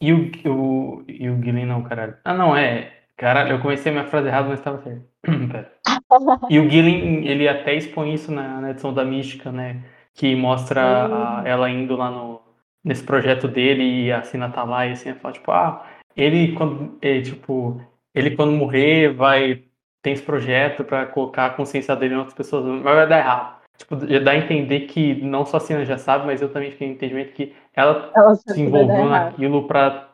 E 0.00 0.12
o, 0.12 0.30
o, 0.46 1.04
e 1.08 1.28
o 1.30 1.36
Guilherme 1.36 1.64
não, 1.64 1.82
caralho. 1.82 2.16
Ah, 2.24 2.34
não, 2.34 2.56
é. 2.56 2.92
Caralho, 3.16 3.52
eu 3.52 3.60
comecei 3.60 3.90
minha 3.90 4.04
frase 4.04 4.28
errada, 4.28 4.48
mas 4.48 4.58
estava 4.58 4.82
certo. 4.82 5.06
e 6.50 6.58
o 6.58 6.68
Gillen, 6.68 7.26
ele 7.26 7.48
até 7.48 7.74
expõe 7.74 8.14
isso 8.14 8.30
na, 8.30 8.60
na, 8.60 8.70
edição 8.70 8.92
da 8.92 9.04
Mística, 9.04 9.50
né? 9.50 9.82
Que 10.14 10.34
mostra 10.34 11.40
a, 11.40 11.42
ela 11.46 11.70
indo 11.70 11.96
lá 11.96 12.10
no, 12.10 12.42
nesse 12.84 13.02
projeto 13.02 13.48
dele 13.48 14.06
e 14.06 14.12
a 14.12 14.22
Sina 14.22 14.50
tá 14.50 14.64
lá 14.64 14.86
e 14.86 14.92
assim, 14.92 15.14
fala, 15.14 15.34
tipo, 15.34 15.50
ah, 15.50 15.86
ele 16.16 16.52
quando, 16.52 16.98
é, 17.02 17.20
tipo, 17.20 17.80
ele 18.14 18.36
quando 18.36 18.52
morrer 18.52 19.12
vai, 19.12 19.64
tem 20.02 20.12
esse 20.12 20.22
projeto 20.22 20.84
para 20.84 21.06
colocar 21.06 21.46
a 21.46 21.50
consciência 21.50 21.94
dele 21.96 22.14
em 22.14 22.18
outras 22.18 22.36
pessoas, 22.36 22.64
mas 22.64 22.82
vai 22.82 23.08
dar 23.08 23.18
errado. 23.18 23.55
Tipo, 23.76 23.96
dá 23.96 24.32
a 24.32 24.36
entender 24.36 24.86
que 24.88 25.14
não 25.22 25.44
só 25.46 25.58
a 25.58 25.60
Cena 25.60 25.84
já 25.84 25.98
sabe, 25.98 26.26
mas 26.26 26.42
eu 26.42 26.52
também 26.52 26.70
fiquei 26.72 26.88
entendimento 26.88 27.32
que 27.34 27.54
ela, 27.74 28.16
Ela 28.16 28.34
se 28.34 28.60
envolveu 28.60 29.08
errado. 29.08 29.08
naquilo 29.08 29.66
pra 29.66 30.12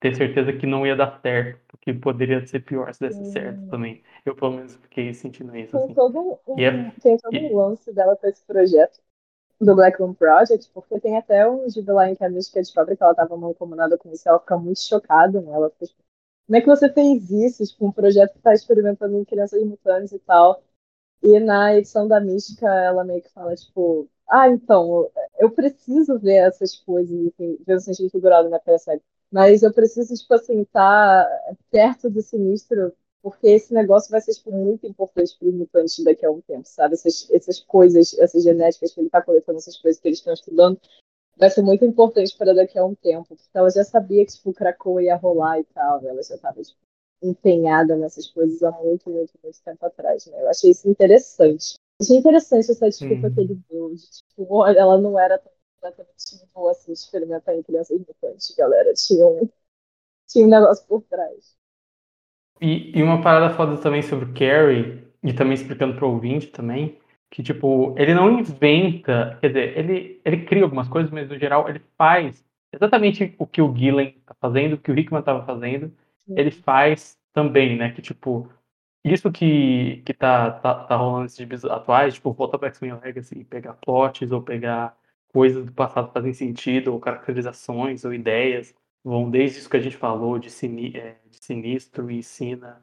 ter 0.00 0.14
certeza 0.16 0.52
que 0.52 0.66
não 0.66 0.86
ia 0.86 0.96
dar 0.96 1.20
certo, 1.20 1.60
porque 1.68 1.92
poderia 1.94 2.46
ser 2.46 2.60
pior 2.60 2.92
se 2.94 3.00
desse 3.00 3.24
Hum. 3.24 3.24
certo 3.24 3.62
também. 3.68 4.02
Eu 4.24 4.34
pelo 4.34 4.52
menos 4.52 4.76
fiquei 4.76 5.12
sentindo 5.14 5.56
isso, 5.56 5.74
Tem 5.74 5.78
assim. 5.78 5.94
todo 5.94 6.40
um, 6.46 6.62
é- 6.62 6.92
tem 7.02 7.16
todo 7.18 7.36
e- 7.36 7.40
um 7.40 7.56
lance 7.56 7.92
dela 7.92 8.16
com 8.16 8.26
esse 8.26 8.42
projeto 8.44 9.00
do 9.60 9.74
Black 9.76 9.98
Room 10.02 10.14
Project, 10.14 10.70
porque 10.74 11.00
tem 11.00 11.16
até 11.18 11.48
um 11.48 11.68
gibi 11.70 11.92
lá 11.92 12.10
em 12.10 12.16
que 12.16 12.24
a 12.24 12.30
Mística 12.30 12.60
descobre 12.60 12.96
que 12.96 13.02
ela 13.02 13.12
estava 13.12 13.36
mancomunada 13.36 13.98
com 13.98 14.10
isso, 14.12 14.28
ela 14.28 14.40
fica 14.40 14.58
muito 14.58 14.80
chocada, 14.80 15.40
né? 15.40 15.52
Ela 15.52 15.70
fica, 15.70 15.92
como 16.46 16.56
é 16.58 16.60
que 16.62 16.66
você 16.68 16.92
fez 16.92 17.30
isso? 17.30 17.64
Tipo, 17.66 17.86
um 17.88 17.92
projeto 17.92 18.32
que 18.32 18.38
está 18.38 18.54
experimentando 18.54 19.16
em 19.18 19.24
crianças 19.24 19.62
mutantes 19.64 20.12
e 20.12 20.18
tal. 20.20 20.62
E 21.24 21.40
na 21.40 21.74
edição 21.74 22.06
da 22.06 22.20
Mística, 22.20 22.66
ela 22.66 23.02
meio 23.02 23.22
que 23.22 23.32
fala, 23.32 23.56
tipo, 23.56 24.08
ah, 24.28 24.48
então, 24.48 25.10
eu 25.38 25.50
preciso 25.50 26.18
ver 26.18 26.36
essas 26.36 26.76
coisas, 26.76 27.32
ver 27.66 27.76
o 27.76 27.80
sentido 27.80 28.10
figurado 28.10 28.50
na 28.50 28.58
peça, 28.58 29.00
mas 29.32 29.62
eu 29.62 29.72
preciso, 29.72 30.14
tipo 30.14 30.34
assim, 30.34 30.60
estar 30.60 31.26
perto 31.70 32.10
do 32.10 32.20
sinistro 32.20 32.92
porque 33.24 33.46
esse 33.46 33.72
negócio 33.72 34.10
vai 34.10 34.20
ser 34.20 34.34
tipo, 34.34 34.52
muito 34.52 34.86
importante 34.86 35.34
para 35.38 35.48
os 35.48 35.54
mutantes 35.54 36.04
daqui 36.04 36.26
a 36.26 36.30
um 36.30 36.42
tempo, 36.42 36.68
sabe? 36.68 36.92
Essas, 36.92 37.26
essas 37.30 37.58
coisas, 37.58 38.12
essas 38.18 38.42
genéticas 38.44 38.92
que 38.92 39.00
ele 39.00 39.06
está 39.06 39.22
coletando, 39.22 39.56
essas 39.56 39.78
coisas 39.78 39.98
que 39.98 40.06
eles 40.06 40.18
estão 40.18 40.34
estudando, 40.34 40.78
vai 41.38 41.48
ser 41.48 41.62
muito 41.62 41.86
importante 41.86 42.36
para 42.36 42.52
daqui 42.52 42.78
a 42.78 42.84
um 42.84 42.94
tempo, 42.94 43.28
porque 43.28 43.42
ela 43.54 43.70
já 43.70 43.82
sabia 43.82 44.26
que 44.26 44.32
tipo, 44.32 44.50
o 44.50 44.52
Krakow 44.52 45.00
ia 45.00 45.16
rolar 45.16 45.58
e 45.58 45.64
tal, 45.64 46.06
ela 46.06 46.22
já 46.22 46.34
estava 46.34 46.62
tipo, 46.62 46.78
empenhada 47.26 47.96
nessas 47.96 48.28
coisas 48.28 48.62
há 48.62 48.70
muito, 48.72 49.08
muito, 49.10 49.32
muito 49.42 49.62
tempo 49.62 49.84
atrás, 49.86 50.26
né? 50.26 50.42
Eu 50.42 50.48
achei 50.50 50.70
isso 50.70 50.88
interessante. 50.88 51.76
Achei 52.00 52.16
interessante 52.18 52.70
essa 52.70 52.88
desculpa 52.88 53.30
que 53.30 53.40
ele 53.40 53.60
deu, 53.70 53.94
de, 53.94 54.10
tipo, 54.10 54.66
ela 54.66 54.98
não 54.98 55.18
era 55.18 55.38
tão 55.38 55.52
completamente 55.80 56.46
boa 56.54 56.72
assim, 56.72 56.92
experimentar 56.92 57.54
em 57.54 57.62
crianças 57.62 57.98
mutantes, 57.98 58.54
galera, 58.56 58.92
tinha 58.94 59.26
um, 59.26 59.48
tinha 60.28 60.46
um 60.46 60.50
negócio 60.50 60.86
por 60.86 61.02
trás. 61.02 61.56
E, 62.60 62.98
e 62.98 63.02
uma 63.02 63.20
parada 63.22 63.54
foda 63.54 63.76
também 63.78 64.02
sobre 64.02 64.26
o 64.26 64.34
Carrie, 64.34 65.04
e 65.22 65.32
também 65.32 65.54
explicando 65.54 65.94
pro 65.96 66.08
ouvinte 66.10 66.48
também, 66.48 66.98
que, 67.30 67.42
tipo, 67.42 67.94
ele 67.98 68.14
não 68.14 68.38
inventa, 68.38 69.38
quer 69.40 69.48
dizer, 69.48 69.78
ele, 69.78 70.20
ele 70.24 70.44
cria 70.44 70.62
algumas 70.62 70.88
coisas, 70.88 71.10
mas 71.10 71.28
no 71.28 71.38
geral 71.38 71.68
ele 71.68 71.80
faz 71.98 72.44
exatamente 72.72 73.34
o 73.38 73.46
que 73.46 73.60
o 73.60 73.74
Gillen 73.74 74.12
tá 74.26 74.34
fazendo, 74.40 74.74
o 74.74 74.78
que 74.78 74.90
o 74.90 74.98
Hickman 74.98 75.22
tava 75.22 75.44
fazendo, 75.44 75.92
ele 76.28 76.50
faz 76.50 77.18
também, 77.32 77.76
né? 77.76 77.90
Que, 77.92 78.02
tipo, 78.02 78.50
isso 79.04 79.30
que, 79.30 80.02
que 80.06 80.14
tá, 80.14 80.50
tá, 80.50 80.84
tá 80.84 80.96
rolando 80.96 81.24
nesses 81.24 81.38
gibis 81.38 81.64
atuais, 81.64 82.14
tipo, 82.14 82.32
voltar 82.32 82.58
pra 82.58 82.68
X-Men 82.68 83.00
Legacy 83.00 83.40
e 83.40 83.44
pegar 83.44 83.74
plots, 83.74 84.32
ou 84.32 84.42
pegar 84.42 84.96
coisas 85.32 85.64
do 85.66 85.72
passado 85.72 86.08
que 86.08 86.14
fazem 86.14 86.32
sentido, 86.32 86.92
ou 86.92 87.00
caracterizações, 87.00 88.04
ou 88.04 88.14
ideias, 88.14 88.74
vão 89.04 89.30
desde 89.30 89.58
isso 89.58 89.68
que 89.68 89.76
a 89.76 89.80
gente 89.80 89.96
falou 89.96 90.38
de, 90.38 90.50
sini, 90.50 90.96
é, 90.96 91.18
de 91.28 91.44
Sinistro 91.44 92.10
e 92.10 92.22
Sina 92.22 92.80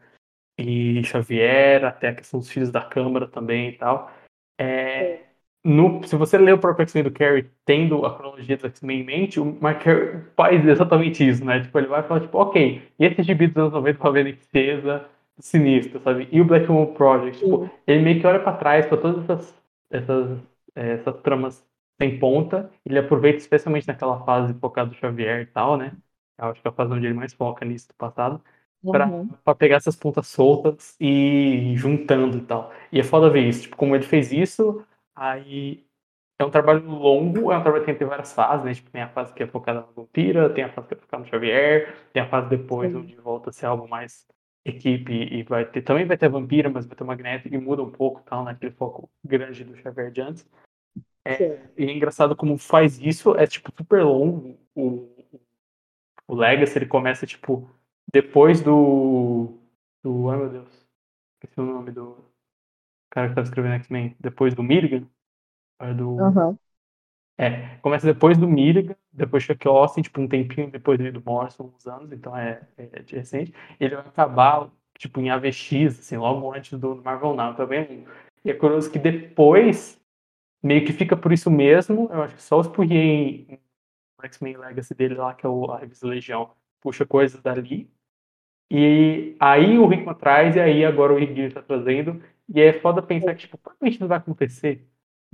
e 0.58 1.04
Xavier, 1.04 1.84
até 1.86 2.10
a 2.10 2.16
questão 2.16 2.40
dos 2.40 2.50
filhos 2.50 2.72
da 2.72 2.84
Câmara 2.84 3.28
também 3.28 3.70
e 3.70 3.78
tal. 3.78 4.12
É, 4.60 5.31
no, 5.64 6.04
se 6.08 6.16
você 6.16 6.38
ler 6.38 6.54
o 6.54 6.60
próprio 6.60 6.84
X-Men 6.84 7.04
do 7.04 7.12
Carrie 7.12 7.50
tendo 7.66 8.06
a 8.06 8.16
cronologia 8.16 8.58
do 8.58 8.68
X-Men 8.68 9.02
em 9.02 9.04
mente, 9.06 9.40
o 9.40 9.46
Mark 9.62 9.84
Carey 9.84 10.22
faz 10.36 10.66
exatamente 10.68 11.28
isso, 11.28 11.44
né? 11.46 11.62
Tipo, 11.62 11.78
ele 11.80 11.88
vai 11.88 12.04
falar, 12.04 12.22
tipo, 12.22 12.38
ok, 12.38 12.82
e 13.00 13.06
esse 13.06 13.24
gibi 13.24 13.48
dos 13.48 13.58
anos 13.58 13.74
90 13.74 14.00
com 14.00 14.08
a 14.08 14.12
Beneficeza 14.12 15.06
sinistro, 15.40 16.00
sabe? 16.02 16.28
E 16.32 16.42
o 16.42 16.46
Black 16.46 16.68
Moon 16.70 16.94
Project, 16.94 17.40
tipo, 17.40 17.70
ele 17.88 18.02
meio 18.04 18.20
que 18.20 18.28
olha 18.28 18.40
pra 18.40 18.54
trás 18.54 18.86
pra 18.86 18.98
todas 18.98 19.24
essas, 19.24 19.56
essas, 19.90 20.40
é, 20.76 20.92
essas 20.94 21.22
tramas 21.22 21.66
sem 22.02 22.18
ponta, 22.20 22.72
ele 22.86 22.98
aproveita 23.00 23.38
especialmente 23.40 23.88
naquela 23.88 24.24
fase 24.26 24.54
focada 24.56 24.90
do 24.90 24.96
Xavier 24.96 25.42
e 25.42 25.46
tal, 25.48 25.78
né? 25.78 25.94
Eu 26.38 26.46
acho 26.48 26.62
que 26.62 26.68
é 26.68 26.72
a 26.72 26.74
fase 26.74 26.92
onde 26.94 27.06
ele 27.06 27.14
mais 27.16 27.34
foca 27.34 27.64
nisso 27.66 27.88
do 27.90 27.94
passado 27.96 28.42
Uhum. 28.84 29.30
pra 29.44 29.56
pegar 29.56 29.78
essas 29.78 29.96
pontas 29.96 30.28
soltas 30.28 30.96
e 31.00 31.74
ir 31.74 31.78
juntando 31.78 32.38
e 32.38 32.42
tal. 32.42 32.72
E 32.92 33.00
é 33.00 33.04
foda 33.04 33.30
ver 33.30 33.48
isso, 33.48 33.64
tipo, 33.64 33.76
como 33.78 33.96
ele 33.96 34.04
fez 34.04 34.32
isso, 34.32 34.84
aí 35.16 35.86
é 36.40 36.46
um 36.46 36.50
trabalho 36.50 36.84
longo, 36.90 37.52
é 37.52 37.58
um 37.58 37.62
trabalho 37.62 37.86
que 37.86 37.94
tem 37.94 38.08
várias 38.08 38.34
fases, 38.34 38.66
né? 38.66 38.74
Tipo, 38.74 38.90
tem 38.90 39.02
a 39.02 39.10
fase 39.10 39.34
que 39.34 39.44
é 39.44 39.48
focada 39.48 39.82
na 39.82 39.88
vampira, 39.88 40.50
tem 40.50 40.64
a 40.64 40.70
fase 40.70 40.88
que 40.88 40.94
é 40.96 40.98
focada 40.98 41.24
no 41.24 41.30
Xavier, 41.30 41.96
tem 42.12 42.24
a 42.24 42.30
fase 42.30 42.50
depois 42.50 42.92
Sim. 42.92 42.98
onde 42.98 43.16
volta 43.16 43.50
a 43.50 43.54
ser 43.54 43.68
algo 43.68 43.88
mais 43.88 44.28
equipe 44.66 45.14
e 45.14 45.44
vai 45.44 45.66
ter, 45.66 45.82
também 45.82 46.06
vai 46.06 46.18
ter 46.18 46.28
a 46.28 46.30
vampira, 46.30 46.70
mas 46.70 46.86
vai 46.86 46.96
ter 46.96 47.04
o 47.04 47.08
magnético 47.08 47.54
e 47.54 47.58
muda 47.58 47.84
um 47.84 47.92
pouco, 47.92 48.22
tal, 48.22 48.44
naquele 48.44 48.72
foco 48.72 49.10
grande 49.24 49.64
do 49.64 49.76
Xavier 49.78 50.12
de 50.12 50.22
antes. 50.22 50.48
É, 51.24 51.60
e 51.78 51.86
é 51.86 51.92
engraçado 51.92 52.36
como 52.36 52.58
faz 52.58 53.00
isso, 53.00 53.36
é 53.36 53.46
tipo 53.46 53.72
super 53.78 54.04
longo. 54.04 54.58
O, 54.76 55.08
o 56.28 56.36
Legacy 56.36 56.80
ele 56.80 56.88
começa 56.88 57.28
tipo 57.28 57.70
depois 58.12 58.62
do. 58.62 59.60
do. 60.04 60.30
Ai 60.30 60.38
meu 60.38 60.50
Deus. 60.50 60.88
Esqueci 61.36 61.60
o 61.60 61.66
nome 61.66 61.92
do 61.92 62.31
cara 63.12 63.30
que 63.30 63.36
tava 63.36 63.46
escrevendo 63.46 63.76
X-Men. 63.76 64.16
Depois 64.20 64.56
do 64.56 64.64
Milligan. 64.64 65.06
É 65.80 65.94
do. 65.94 66.10
Uhum. 66.12 66.58
É, 67.38 67.78
começa 67.78 68.06
depois 68.06 68.38
do 68.38 68.48
Milligan, 68.48 68.96
depois 69.12 69.44
Chuck 69.44 69.68
Austin, 69.68 70.02
tipo 70.02 70.22
um 70.22 70.28
tempinho 70.28 70.70
depois 70.70 71.00
do 71.12 71.24
Morrison, 71.26 71.74
uns 71.76 71.88
anos, 71.88 72.12
então 72.12 72.38
é, 72.38 72.62
é 72.78 73.02
de 73.02 73.16
recente. 73.16 73.54
Ele 73.80 73.96
vai 73.96 74.06
acabar, 74.06 74.70
tipo, 74.96 75.20
em 75.20 75.32
AVX, 75.32 76.00
assim, 76.00 76.18
logo 76.18 76.54
antes 76.54 76.78
do 76.80 76.96
Marvel 76.98 77.34
Now, 77.36 77.56
tá 77.56 77.66
vendo? 77.66 78.08
E 78.46 78.52
é 78.52 78.54
curioso 78.54 78.92
que 78.92 79.00
depois 79.00 80.00
meio 80.62 80.86
que 80.86 80.94
fica 80.94 81.18
por 81.18 81.32
isso 81.32 81.50
mesmo. 81.50 82.10
Eu 82.12 82.22
acho 82.22 82.36
que 82.36 82.44
só 82.44 82.60
os 82.60 82.68
Purrier 82.68 83.04
em 83.50 83.60
X-Men 84.24 84.58
Legacy 84.58 84.94
dele 84.94 85.16
lá, 85.16 85.34
que 85.34 85.46
é 85.46 85.50
o, 85.50 85.72
a 85.72 85.80
revista 85.80 86.08
Legião, 86.08 86.52
puxa 86.80 87.06
coisas 87.06 87.42
dali. 87.42 87.90
E 88.70 89.36
aí 89.40 89.78
o 89.78 89.88
Rickman 89.88 90.16
traz, 90.16 90.56
e 90.56 90.60
aí 90.60 90.86
agora 90.86 91.12
o 91.12 91.18
Rick 91.18 91.34
Gillen 91.34 91.52
tá 91.52 91.62
trazendo. 91.62 92.22
E 92.54 92.62
é 92.62 92.74
foda 92.74 93.02
pensar 93.02 93.34
que, 93.36 93.42
tipo, 93.42 93.58
provavelmente 93.58 94.00
não 94.00 94.08
vai 94.08 94.18
acontecer 94.18 94.88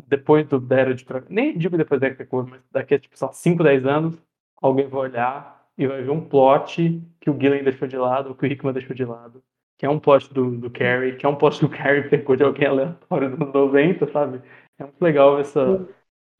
depois 0.07 0.47
do 0.47 0.59
da 0.59 0.79
Era 0.79 0.93
de 0.95 1.05
Nem 1.29 1.57
digo 1.57 1.77
depois 1.77 1.99
da 1.99 2.07
Era 2.07 2.15
de 2.15 2.27
mas 2.49 2.61
daqui 2.71 2.93
a, 2.95 2.99
tipo, 2.99 3.17
só 3.17 3.31
5, 3.31 3.63
10 3.63 3.85
anos, 3.85 4.21
alguém 4.61 4.87
vai 4.87 5.01
olhar 5.01 5.67
e 5.77 5.87
vai 5.87 6.01
ver 6.03 6.11
um 6.11 6.27
plot 6.27 7.01
que 7.19 7.29
o 7.29 7.39
Gillen 7.39 7.63
deixou 7.63 7.87
de 7.87 7.97
lado, 7.97 8.29
ou 8.29 8.35
que 8.35 8.45
o 8.45 8.49
Rickman 8.49 8.73
deixou 8.73 8.95
de 8.95 9.05
lado. 9.05 9.43
Que 9.77 9.85
é 9.85 9.89
um 9.89 9.99
plot 9.99 10.33
do, 10.33 10.57
do 10.57 10.71
Carrie, 10.71 11.15
que 11.17 11.25
é 11.25 11.29
um 11.29 11.35
plot 11.35 11.61
do 11.61 11.69
Carrie 11.69 12.03
pegou 12.09 12.35
de 12.35 12.43
alguém 12.43 12.67
aleatório 12.67 13.29
dos 13.29 13.41
anos 13.41 13.53
90, 13.53 14.07
sabe? 14.11 14.41
É 14.79 14.83
muito 14.83 15.01
legal 15.01 15.39
essa, 15.39 15.87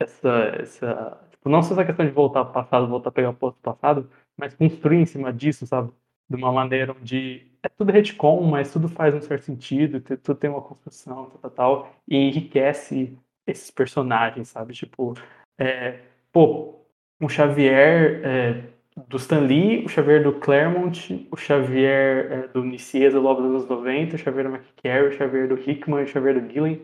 essa, 0.00 0.28
essa 0.60 1.28
tipo, 1.30 1.48
não 1.48 1.62
só 1.62 1.74
essa 1.74 1.84
questão 1.84 2.06
de 2.06 2.12
voltar 2.12 2.40
ao 2.40 2.52
passado, 2.52 2.88
voltar 2.88 3.10
a 3.10 3.12
pegar 3.12 3.30
o 3.30 3.34
posto 3.34 3.56
do 3.58 3.62
passado, 3.62 4.10
mas 4.36 4.54
construir 4.54 4.98
em 4.98 5.06
cima 5.06 5.32
disso, 5.32 5.66
sabe? 5.66 5.92
De 6.28 6.36
uma 6.36 6.52
maneira 6.52 6.92
onde 6.92 7.46
é 7.62 7.68
tudo 7.68 7.90
retcon, 7.92 8.42
mas 8.42 8.72
tudo 8.72 8.88
faz 8.88 9.14
um 9.14 9.20
certo 9.20 9.44
sentido, 9.44 10.00
tu- 10.00 10.16
tudo 10.18 10.38
tem 10.38 10.50
uma 10.50 10.60
construção, 10.62 11.26
tal, 11.30 11.38
tal, 11.38 11.50
tal, 11.50 11.94
e 12.06 12.16
enriquece 12.16 13.18
esses 13.46 13.70
personagens, 13.70 14.48
sabe? 14.48 14.74
Tipo, 14.74 15.14
é, 15.58 16.00
pô, 16.32 16.78
Xavier 17.28 18.20
é, 18.24 18.62
do 19.06 19.16
Stan 19.16 19.40
Lee, 19.40 19.84
o 19.84 19.88
Xavier 19.88 20.22
do 20.22 20.32
Claremont, 20.40 21.28
o 21.30 21.36
Xavier 21.36 22.32
é, 22.32 22.48
do 22.48 22.64
Nicieza 22.64 23.18
logo 23.20 23.40
dos 23.42 23.50
anos 23.50 23.68
90, 23.68 24.16
o 24.16 24.18
Xavier 24.18 24.44
do 24.48 24.54
McCary, 24.56 25.08
o 25.08 25.12
Xavier 25.12 25.48
do 25.48 25.54
Hickman, 25.58 26.02
o 26.04 26.06
Xavier 26.06 26.40
do 26.40 26.52
Gillen, 26.52 26.82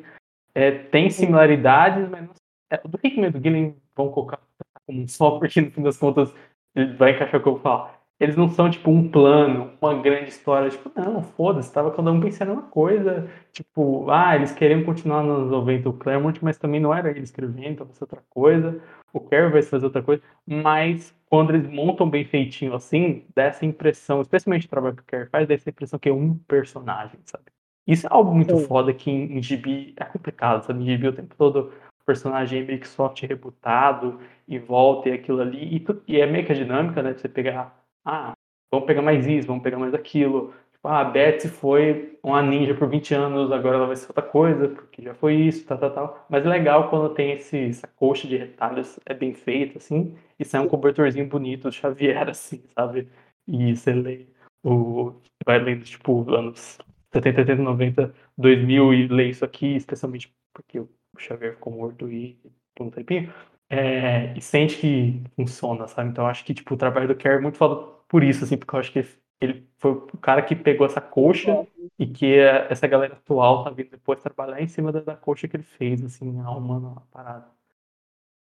é, 0.55 0.71
tem 0.73 1.11
similaridades, 1.11 2.09
mas 2.09 2.23
não, 2.27 2.35
é, 2.71 2.81
o 2.85 2.89
do 2.89 2.99
Hickman 3.03 3.29
e 3.29 3.33
do 3.33 3.41
Gillen 3.43 3.77
vão 3.97 4.11
colocar 4.11 4.41
como 4.87 5.03
um 5.03 5.09
só, 5.09 5.39
porque 5.39 5.61
no 5.61 5.71
fim 5.71 5.83
das 5.83 5.97
contas 5.99 6.33
ele 6.75 6.95
vai 6.95 7.13
encaixar 7.13 7.41
o 7.41 7.43
que 7.43 7.49
eu 7.49 7.55
vou 7.55 7.63
falar. 7.63 8.04
Eles 8.21 8.37
não 8.37 8.49
são 8.49 8.71
tipo 8.71 8.91
um 8.91 9.11
plano, 9.11 9.73
uma 9.81 10.01
grande 10.01 10.31
história, 10.31 10.71
tipo, 10.71 10.91
não, 10.95 11.23
foda-se, 11.23 11.73
tava 11.73 11.91
cada 11.91 12.13
um 12.13 12.21
pensando 12.21 12.53
uma 12.53 12.63
coisa, 12.63 13.29
tipo, 13.53 14.09
ah, 14.11 14.37
eles 14.37 14.53
queriam 14.53 14.85
continuar 14.85 15.23
nos 15.23 15.37
anos 15.39 15.51
90 15.51 15.89
o 15.89 15.93
Claremont, 15.93 16.43
mas 16.43 16.57
também 16.57 16.81
não 16.81 16.95
era 16.95 17.11
ele 17.11 17.21
escrevendo, 17.23 17.67
então 17.73 17.87
vai 17.87 17.95
ser 17.95 18.05
outra 18.05 18.23
coisa, 18.31 18.81
o 19.13 19.21
Carey 19.21 19.51
vai 19.51 19.63
fazer 19.63 19.87
outra 19.87 20.03
coisa, 20.03 20.23
mas 20.47 21.15
quando 21.29 21.51
eles 21.55 21.69
montam 21.69 22.09
bem 22.09 22.25
feitinho 22.25 22.75
assim, 22.75 23.27
dá 23.35 23.45
essa 23.45 23.67
impressão, 23.67 24.21
especialmente 24.21 24.67
o 24.67 24.71
trabalho 24.71 24.97
que 24.97 25.03
o 25.03 25.07
Carey 25.07 25.27
faz, 25.29 25.49
dá 25.49 25.55
essa 25.55 25.71
impressão 25.71 25.99
que 25.99 26.09
é 26.09 26.13
um 26.13 26.37
personagem, 26.39 27.19
sabe? 27.25 27.45
Isso 27.87 28.07
é 28.07 28.11
algo 28.13 28.35
muito 28.35 28.57
Sim. 28.57 28.67
foda 28.67 28.95
que 28.95 29.11
em, 29.11 29.39
em 29.39 29.43
gibi 29.43 29.95
é 29.99 30.05
complicado, 30.05 30.65
sabe? 30.65 30.83
Em 30.83 30.87
gibi 30.87 31.09
o 31.09 31.13
tempo 31.13 31.35
todo 31.37 31.73
o 32.01 32.05
personagem 32.05 32.63
é 32.63 32.65
meio 32.65 32.81
que 32.81 32.89
soft 32.89 33.23
rebutado 33.23 34.21
e 34.49 34.59
volta 34.59 35.09
e 35.09 35.13
aquilo 35.13 35.41
ali. 35.41 35.75
E, 35.77 35.81
tu- 35.81 36.03
e 36.07 36.21
é 36.21 36.27
meio 36.27 36.47
que 36.47 36.53
a 36.53 36.55
dinâmica, 36.55 37.03
né? 37.03 37.13
De 37.15 37.21
você 37.21 37.29
pegar, 37.29 37.84
ah, 38.05 38.35
vamos 38.71 38.87
pegar 38.87 39.03
mais 39.03 39.27
isso, 39.27 39.47
vamos 39.47 39.63
pegar 39.63 39.79
mais 39.79 39.95
aquilo. 39.95 40.55
Tipo, 40.73 40.89
ah, 40.89 41.01
a 41.01 41.05
Betsy 41.05 41.49
foi 41.49 42.19
uma 42.23 42.43
ninja 42.43 42.75
por 42.75 42.89
20 42.89 43.15
anos, 43.15 43.51
agora 43.53 43.77
ela 43.77 43.87
vai 43.87 43.97
ser 43.97 44.09
outra 44.09 44.23
coisa, 44.23 44.69
porque 44.69 45.03
já 45.03 45.15
foi 45.15 45.35
isso, 45.35 45.67
tal, 45.67 45.79
tal, 45.79 45.91
tal. 45.93 46.27
Mas 46.29 46.45
é 46.45 46.49
legal 46.49 46.91
quando 46.91 47.15
tem 47.15 47.33
esse, 47.33 47.59
essa 47.69 47.87
coxa 47.89 48.29
de 48.29 48.37
retalhos, 48.37 48.99
é 49.07 49.15
bem 49.15 49.33
feito, 49.35 49.79
assim, 49.79 50.15
e 50.39 50.45
sai 50.45 50.61
um 50.61 50.69
cobertorzinho 50.69 51.29
bonito 51.29 51.65
do 51.65 51.73
Xavier, 51.73 52.29
assim, 52.29 52.63
sabe? 52.75 53.09
E 53.47 53.75
você 53.77 53.93
lê 53.93 54.27
o. 54.63 55.15
Vai 55.47 55.59
lendo, 55.59 55.85
tipo, 55.85 56.31
anos 56.35 56.79
70, 57.13 57.41
80, 57.43 57.63
90, 57.63 58.15
2000 58.37 58.95
e 58.95 59.09
lê 59.09 59.29
isso 59.29 59.45
aqui, 59.45 59.77
especialmente 59.77 60.35
porque 60.53 60.81
o 60.81 60.89
Xavier 61.19 61.55
ficou 61.55 61.73
morto 61.73 62.11
e 62.11 62.39
por 62.75 62.87
um 62.87 62.91
tempinho, 62.91 63.33
é, 63.69 64.37
e 64.37 64.41
sente 64.41 64.77
que 64.79 65.23
funciona, 65.37 65.87
sabe? 65.89 66.11
Então 66.11 66.25
eu 66.25 66.29
acho 66.29 66.45
que, 66.45 66.55
tipo, 66.55 66.75
o 66.75 66.77
trabalho 66.77 67.09
do 67.09 67.17
Kerr 67.17 67.39
é 67.39 67.41
muito 67.41 67.59
foda 67.59 67.77
por 68.09 68.23
isso, 68.23 68.45
assim, 68.45 68.57
porque 68.57 68.75
eu 68.75 68.81
acho 68.81 68.93
que 68.93 69.05
ele 69.41 69.69
foi 69.79 69.93
o 69.93 70.19
cara 70.19 70.43
que 70.43 70.55
pegou 70.55 70.87
essa 70.87 71.01
coxa 71.01 71.67
e 71.99 72.07
que 72.07 72.39
essa 72.39 72.87
galera 72.87 73.15
atual 73.15 73.65
tá 73.65 73.71
vindo 73.71 73.91
depois 73.91 74.21
trabalhar 74.21 74.61
em 74.61 74.69
cima 74.69 74.93
da, 74.93 75.01
da 75.01 75.17
coxa 75.17 75.49
que 75.49 75.57
ele 75.57 75.65
fez, 75.65 76.03
assim, 76.05 76.39
arrumando 76.41 76.89
a 76.97 77.01
parada. 77.11 77.47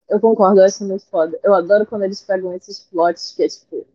Eu 0.07 0.19
concordo, 0.19 0.59
eu 0.59 0.65
acho 0.65 0.83
muito 0.83 1.05
foda. 1.07 1.39
Eu 1.43 1.53
adoro 1.53 1.85
quando 1.85 2.03
eles 2.03 2.21
pegam 2.21 2.53
esses 2.53 2.79
plots 2.79 3.33
que 3.35 3.43
é 3.43 3.47
tipo, 3.47 3.85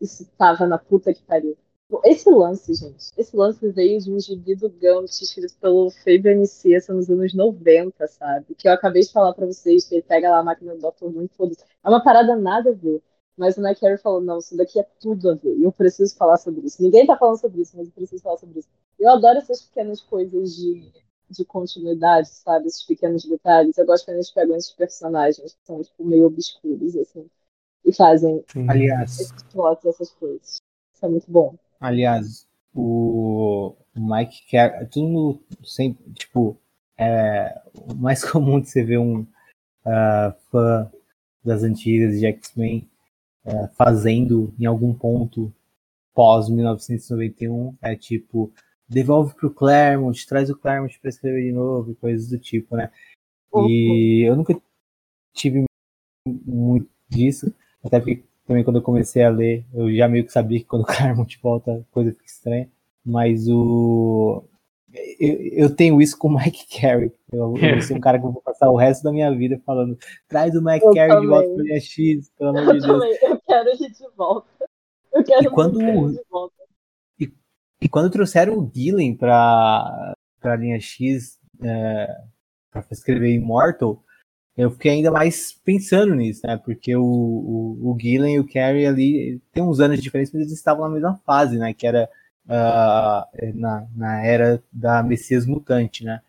isso 0.00 0.26
tava 0.38 0.66
na 0.66 0.78
puta 0.78 1.12
que 1.12 1.22
pariu. 1.22 1.56
Esse 2.04 2.30
lance, 2.30 2.72
gente, 2.74 3.10
esse 3.16 3.36
lance 3.36 3.68
veio 3.68 4.00
de 4.00 4.10
um 4.10 4.18
gibi 4.18 4.54
do 4.54 4.70
Gambit 4.70 5.22
escrito 5.22 5.54
pelo 5.60 5.90
Fabian 5.90 6.36
Nicieza 6.36 6.94
nos 6.94 7.10
anos 7.10 7.34
90, 7.34 8.06
sabe? 8.06 8.54
Que 8.54 8.68
eu 8.68 8.72
acabei 8.72 9.02
de 9.02 9.12
falar 9.12 9.34
pra 9.34 9.46
vocês, 9.46 9.84
que 9.84 9.96
ele 9.96 10.02
pega 10.02 10.30
lá 10.30 10.38
a 10.38 10.42
máquina 10.42 10.74
do 10.74 10.80
Dr. 10.80 11.10
Doom 11.10 11.24
e 11.24 11.28
foda 11.28 11.54
É 11.84 11.88
uma 11.88 12.02
parada 12.02 12.36
nada 12.36 12.70
a 12.70 12.72
ver. 12.72 13.02
Mas 13.36 13.56
o 13.56 13.62
Nick 13.62 13.80
Carey 13.80 13.98
falou, 13.98 14.20
não, 14.20 14.38
isso 14.38 14.56
daqui 14.56 14.78
é 14.78 14.86
tudo 15.00 15.30
a 15.30 15.34
ver. 15.34 15.56
E 15.56 15.64
eu 15.64 15.72
preciso 15.72 16.14
falar 16.16 16.36
sobre 16.36 16.66
isso. 16.66 16.82
Ninguém 16.82 17.06
tá 17.06 17.16
falando 17.16 17.40
sobre 17.40 17.62
isso, 17.62 17.76
mas 17.76 17.86
eu 17.86 17.92
preciso 17.92 18.22
falar 18.22 18.36
sobre 18.36 18.58
isso. 18.58 18.68
Eu 18.98 19.10
adoro 19.10 19.38
essas 19.38 19.62
pequenas 19.62 20.00
coisas 20.00 20.54
de, 20.54 20.92
de 21.30 21.44
continuidade, 21.44 22.28
sabe? 22.28 22.66
Esses 22.66 22.82
pequenos 22.82 23.24
detalhes. 23.24 23.76
Eu 23.78 23.86
gosto 23.86 24.04
quando 24.04 24.16
eles 24.16 24.30
pegam 24.30 24.56
esses 24.56 24.72
personagens 24.72 25.54
que 25.54 25.66
são, 25.66 25.82
tipo, 25.82 26.04
meio 26.04 26.26
obscuros, 26.26 26.94
assim. 26.96 27.28
E 27.84 27.92
fazem 27.92 28.44
Aliás, 28.68 29.18
esses 29.18 29.42
plots, 29.50 29.84
essas 29.84 30.10
coisas. 30.10 30.58
Isso 30.94 31.06
é 31.06 31.08
muito 31.08 31.30
bom. 31.30 31.56
Aliás, 31.82 32.46
o 32.72 33.74
Mike 33.94 34.48
Carey, 34.48 34.86
tudo 34.86 35.42
sempre, 35.64 36.12
tipo, 36.12 36.56
é 36.96 37.60
o 37.74 37.94
mais 37.94 38.22
comum 38.30 38.60
de 38.60 38.68
você 38.68 38.84
ver 38.84 38.98
um 38.98 39.22
uh, 39.22 40.32
fã 40.50 40.88
das 41.44 41.64
antigas 41.64 42.20
de 42.20 42.26
X-Men 42.26 42.88
uh, 43.44 43.68
fazendo 43.74 44.54
em 44.60 44.64
algum 44.64 44.94
ponto 44.94 45.52
pós 46.14 46.48
1991 46.48 47.74
é 47.82 47.96
tipo 47.96 48.52
devolve 48.88 49.34
pro 49.34 49.52
Claremont, 49.52 50.26
traz 50.26 50.50
o 50.50 50.56
Claremont 50.56 50.96
para 51.00 51.08
escrever 51.08 51.42
de 51.42 51.52
novo 51.52 51.90
e 51.90 51.94
coisas 51.96 52.28
do 52.28 52.38
tipo, 52.38 52.76
né? 52.76 52.92
E 53.66 54.22
eu 54.28 54.36
nunca 54.36 54.54
tive 55.34 55.64
muito 56.26 56.88
disso, 57.08 57.52
até 57.82 57.98
porque 57.98 58.22
também 58.46 58.64
quando 58.64 58.76
eu 58.76 58.82
comecei 58.82 59.22
a 59.24 59.30
ler, 59.30 59.64
eu 59.72 59.94
já 59.94 60.08
meio 60.08 60.24
que 60.24 60.32
sabia 60.32 60.58
que 60.58 60.64
quando 60.66 60.82
o 60.82 60.86
Claremont 60.86 61.38
volta, 61.42 61.72
a 61.72 61.94
coisa 61.94 62.10
fica 62.12 62.24
estranha. 62.24 62.68
Mas 63.04 63.48
o. 63.48 64.44
Eu, 65.18 65.38
eu 65.52 65.74
tenho 65.74 66.02
isso 66.02 66.18
com 66.18 66.28
o 66.28 66.36
Mike 66.36 66.66
Carey. 66.80 67.10
Eu, 67.32 67.54
eu 67.56 67.80
sou 67.82 67.96
um 67.96 68.00
cara 68.00 68.18
que 68.18 68.26
eu 68.26 68.30
vou 68.32 68.42
passar 68.42 68.70
o 68.70 68.76
resto 68.76 69.02
da 69.02 69.10
minha 69.12 69.34
vida 69.34 69.60
falando: 69.64 69.96
traz 70.28 70.54
o 70.54 70.62
Mike 70.62 70.84
Eu 70.84 70.94
Carey 70.94 71.20
de 71.20 71.26
volta 71.26 71.48
também. 71.48 71.66
pro 71.66 71.80
X, 71.80 72.30
pelo 72.38 72.50
amor 72.50 72.74
de 72.74 72.80
Deus. 72.80 72.86
também, 72.86 73.18
eu 73.22 73.40
quero 73.46 73.68
ele 73.70 73.88
de 73.90 74.08
volta. 74.16 74.48
Eu 75.14 75.24
quero 75.24 75.44
E 75.44 75.50
quando- 75.50 75.80
ele 75.80 76.12
de 76.12 76.22
volta. 76.30 76.54
E 77.80 77.88
quando 77.88 78.10
trouxeram 78.10 78.56
o 78.58 78.70
Gillen 78.72 79.16
pra, 79.16 80.14
pra 80.40 80.54
linha 80.54 80.78
X 80.78 81.36
é, 81.60 82.06
pra 82.70 82.84
escrever 82.92 83.34
Immortal, 83.34 84.00
eu 84.56 84.70
fiquei 84.70 84.92
ainda 84.92 85.10
mais 85.10 85.52
pensando 85.64 86.14
nisso, 86.14 86.42
né? 86.46 86.56
Porque 86.58 86.94
o, 86.96 87.02
o, 87.02 87.92
o 87.92 87.98
Gillen 88.00 88.36
e 88.36 88.40
o 88.40 88.46
Carey 88.48 88.86
ali 88.86 89.40
tem 89.52 89.62
uns 89.62 89.80
anos 89.80 89.96
de 89.98 90.02
diferença, 90.02 90.32
mas 90.34 90.42
eles 90.42 90.52
estavam 90.58 90.86
na 90.88 90.94
mesma 90.94 91.16
fase, 91.26 91.58
né? 91.58 91.72
Que 91.74 91.86
era 91.86 92.08
ah, 92.48 93.26
na, 93.54 93.86
na 93.94 94.24
era 94.26 94.62
da 94.72 95.02
Messias 95.02 95.46
Mutante, 95.46 96.04
né? 96.04 96.20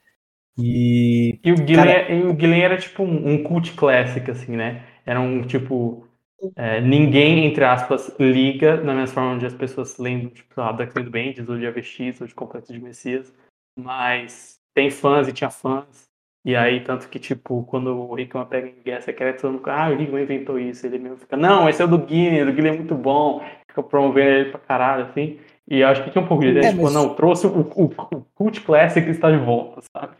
E 0.57 1.39
E 1.43 1.51
o 1.51 1.57
Gillen, 1.57 1.75
Cara- 1.75 2.11
e 2.11 2.23
o 2.23 2.39
Gillen 2.39 2.61
era 2.61 2.77
tipo 2.77 3.03
um, 3.03 3.33
um 3.33 3.43
cult 3.43 3.73
classic, 3.73 4.29
assim, 4.31 4.55
né? 4.55 4.85
Era 5.05 5.19
um 5.19 5.41
tipo. 5.45 6.07
é, 6.55 6.81
ninguém, 6.81 7.45
entre 7.45 7.63
aspas, 7.65 8.15
liga 8.19 8.77
na 8.83 8.93
mesma 8.93 9.07
forma 9.15 9.31
onde 9.33 9.45
as 9.45 9.53
pessoas 9.53 9.97
lembram, 9.97 10.29
tipo, 10.31 10.59
lá, 10.59 10.71
da 10.71 10.87
Clean 10.87 11.09
Bands, 11.09 11.47
ou 11.49 11.57
de 11.57 11.67
AVX, 11.67 12.21
ou 12.21 12.27
de 12.27 12.35
Complexo 12.35 12.73
de 12.73 12.79
Messias. 12.79 13.33
Mas 13.77 14.59
tem 14.73 14.89
fãs 14.91 15.27
e 15.27 15.33
tinha 15.33 15.49
fãs. 15.49 16.09
E 16.45 16.55
aí, 16.57 16.83
tanto 16.83 17.07
que, 17.07 17.19
tipo, 17.19 17.63
quando 17.63 17.87
o 17.95 18.13
Rickman 18.15 18.45
pega 18.45 18.67
em 18.67 18.81
Guerra 18.83 19.01
Secreta, 19.01 19.41
todo 19.41 19.51
mundo 19.51 19.59
fica, 19.59 19.73
ah, 19.73 19.89
o 19.89 19.95
Rickman 19.95 20.23
inventou 20.23 20.59
isso. 20.59 20.85
Ele 20.85 20.99
mesmo 20.99 21.17
fica, 21.17 21.37
não, 21.37 21.69
esse 21.69 21.81
é 21.81 21.85
o 21.85 21.87
do 21.87 22.05
Gillen, 22.07 22.43
o 22.43 22.53
Gillen 22.53 22.73
é 22.73 22.77
muito 22.77 22.95
bom. 22.95 23.41
Fica 23.67 23.81
promovendo 23.81 24.29
ele 24.29 24.51
pra 24.51 24.59
caralho, 24.59 25.05
assim. 25.05 25.39
E 25.67 25.79
eu 25.79 25.87
acho 25.87 26.03
que 26.03 26.11
tinha 26.11 26.23
um 26.23 26.27
pouco 26.27 26.43
de 26.43 26.49
ideia, 26.49 26.67
É, 26.67 26.69
tipo, 26.71 26.83
mas- 26.83 26.93
não, 26.93 27.15
trouxe 27.15 27.47
o, 27.47 27.61
o, 27.61 27.85
o 27.85 28.21
cult 28.35 28.59
classic 28.61 29.09
está 29.09 29.31
de 29.31 29.37
volta, 29.37 29.81
sabe? 29.95 30.17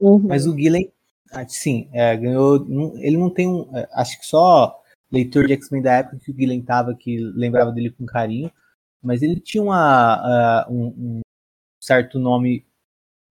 Uhum. 0.00 0.18
Mas 0.26 0.46
o 0.46 0.56
Gillen, 0.56 0.90
ah, 1.30 1.46
sim, 1.46 1.90
é, 1.92 2.16
ganhou. 2.16 2.66
Ele 2.96 3.18
não 3.18 3.28
tem 3.28 3.46
um. 3.46 3.68
é, 3.76 3.86
Acho 3.92 4.18
que 4.18 4.24
só 4.26 4.80
leitor 5.12 5.46
de 5.46 5.52
X-Men 5.52 5.82
da 5.82 5.92
época 5.96 6.18
que 6.24 6.30
o 6.30 6.34
Gillen 6.34 6.62
tava, 6.62 6.94
que 6.94 7.18
lembrava 7.18 7.70
dele 7.70 7.90
com 7.90 8.06
carinho. 8.06 8.50
Mas 9.02 9.20
ele 9.20 9.38
tinha 9.38 9.62
uma, 9.62 10.14
ah, 10.14 10.66
um, 10.70 10.86
um 10.86 11.20
certo 11.78 12.18
nome 12.18 12.64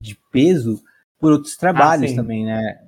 de 0.01 0.15
peso 0.31 0.79
por 1.19 1.31
outros 1.33 1.57
trabalhos 1.57 2.11
sim. 2.11 2.15
também, 2.15 2.45
né? 2.45 2.79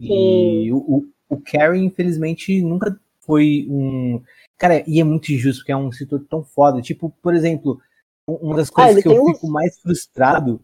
E 0.00 0.06
Sim. 0.08 0.72
o, 0.72 0.76
o, 0.76 1.08
o 1.28 1.40
Carey, 1.40 1.82
infelizmente, 1.84 2.60
nunca 2.62 2.98
foi 3.20 3.66
um. 3.68 4.20
Cara, 4.58 4.82
e 4.86 5.00
é 5.00 5.04
muito 5.04 5.30
injusto, 5.32 5.60
porque 5.60 5.72
é 5.72 5.76
um 5.76 5.88
escritor 5.88 6.24
tão 6.28 6.42
foda. 6.42 6.80
Tipo, 6.82 7.10
por 7.22 7.34
exemplo, 7.34 7.80
um- 8.26 8.34
uma 8.34 8.56
das 8.56 8.70
coisas 8.70 8.94
ele 8.94 9.02
que 9.02 9.08
eu 9.08 9.22
um- 9.22 9.34
fico 9.34 9.48
mais 9.48 9.78
frustrado. 9.80 10.60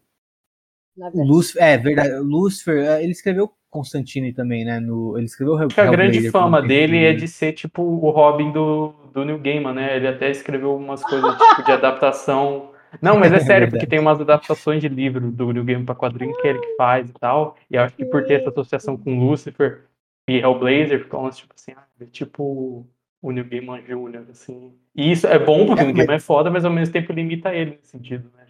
Lúcifer, 1.14 1.62
é 1.62 1.76
verdade. 1.76 2.14
O 2.14 2.22
Lúcifer, 2.22 2.78
é, 2.86 3.02
ele 3.02 3.12
escreveu 3.12 3.52
Constantine 3.68 4.32
também, 4.32 4.64
né? 4.64 4.80
No, 4.80 5.16
ele 5.18 5.26
escreveu 5.26 5.56
Acho 5.58 5.68
que 5.74 5.80
a 5.80 5.90
grande 5.90 6.30
fama 6.30 6.62
dele 6.62 7.04
é 7.04 7.12
de 7.12 7.28
ser 7.28 7.52
tipo 7.52 7.82
o 7.82 8.08
Robin 8.10 8.50
do, 8.50 8.94
do 9.12 9.22
New 9.24 9.38
Gaiman, 9.38 9.74
né? 9.74 9.96
Ele 9.96 10.08
até 10.08 10.30
escreveu 10.30 10.74
umas 10.74 11.02
coisas 11.02 11.36
tipo 11.36 11.64
de 11.64 11.72
adaptação. 11.72 12.70
Não, 13.02 13.18
mas 13.18 13.32
é 13.32 13.36
É 13.36 13.40
sério, 13.40 13.50
verdade. 13.66 13.70
porque 13.72 13.86
tem 13.86 13.98
umas 13.98 14.20
adaptações 14.20 14.80
de 14.80 14.88
livro 14.88 15.30
do 15.30 15.52
New 15.52 15.64
Gaiman 15.64 15.84
pra 15.84 15.94
quadrinho 15.94 16.34
que 16.40 16.46
é 16.46 16.50
ele 16.50 16.60
que 16.60 16.76
faz 16.76 17.08
e 17.10 17.12
tal. 17.14 17.56
E 17.70 17.76
eu 17.76 17.82
acho 17.82 17.94
que 17.96 18.04
por 18.04 18.24
ter 18.24 18.40
essa 18.40 18.50
associação 18.50 18.96
com 18.96 19.18
Lucifer 19.18 19.84
e 20.28 20.38
Hellblazer, 20.38 21.02
ficou 21.04 21.20
umas 21.20 21.36
tipo 21.36 21.54
assim, 21.56 21.72
ah, 21.76 21.86
é 22.00 22.04
tipo 22.06 22.86
o 23.22 23.30
New 23.32 23.44
Gaiman 23.48 23.82
Jr., 23.82 24.30
assim. 24.30 24.74
E 24.94 25.10
isso 25.12 25.26
é 25.26 25.38
bom 25.38 25.66
porque 25.66 25.80
É, 25.80 25.84
o 25.84 25.86
New 25.86 25.94
mas- 25.96 26.06
Gaiman 26.06 26.16
é 26.16 26.20
foda, 26.20 26.50
mas 26.50 26.64
ao 26.64 26.70
mesmo 26.72 26.92
tempo 26.92 27.12
limita 27.12 27.54
ele 27.54 27.72
nesse 27.72 27.88
sentido, 27.88 28.30
né? 28.36 28.46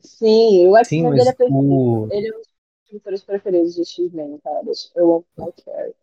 Sim, 0.00 0.66
o 0.68 0.76
Sim, 0.84 1.02
X-Men 1.06 1.10
mas 1.10 1.24
dele 1.24 1.36
é 1.38 1.44
o, 1.52 2.08
Ele 2.10 2.28
é 2.28 2.30
um 2.34 2.38
dos 2.38 2.48
escritores 2.84 3.22
preferidos 3.24 3.74
de 3.74 3.84
X-Men, 3.84 4.38
cara. 4.42 4.62
Eu 4.96 5.12
amo 5.16 5.24
o 5.36 5.52
Carey. 5.64 5.94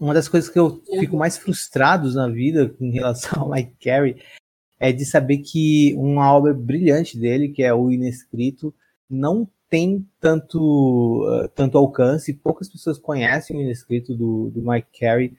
uma 0.00 0.14
das 0.14 0.28
coisas 0.28 0.48
que 0.50 0.58
eu 0.58 0.80
fico 1.00 1.16
mais 1.16 1.36
frustrado 1.38 2.12
na 2.14 2.28
vida 2.28 2.74
em 2.80 2.90
relação 2.90 3.42
ao 3.42 3.50
Mike 3.50 3.76
Carey 3.82 4.22
é 4.78 4.92
de 4.92 5.04
saber 5.04 5.38
que 5.38 5.94
uma 5.96 6.32
obra 6.32 6.54
brilhante 6.54 7.18
dele, 7.18 7.48
que 7.48 7.62
é 7.62 7.72
o 7.74 7.90
Inescrito, 7.90 8.74
não 9.08 9.48
tem 9.68 10.06
tanto, 10.20 11.24
uh, 11.26 11.48
tanto 11.48 11.76
alcance, 11.76 12.32
poucas 12.32 12.68
pessoas 12.68 12.98
conhecem 12.98 13.56
o 13.56 13.60
Inescrito 13.60 14.14
do, 14.14 14.50
do 14.50 14.62
Mike 14.62 14.98
Carey, 14.98 15.34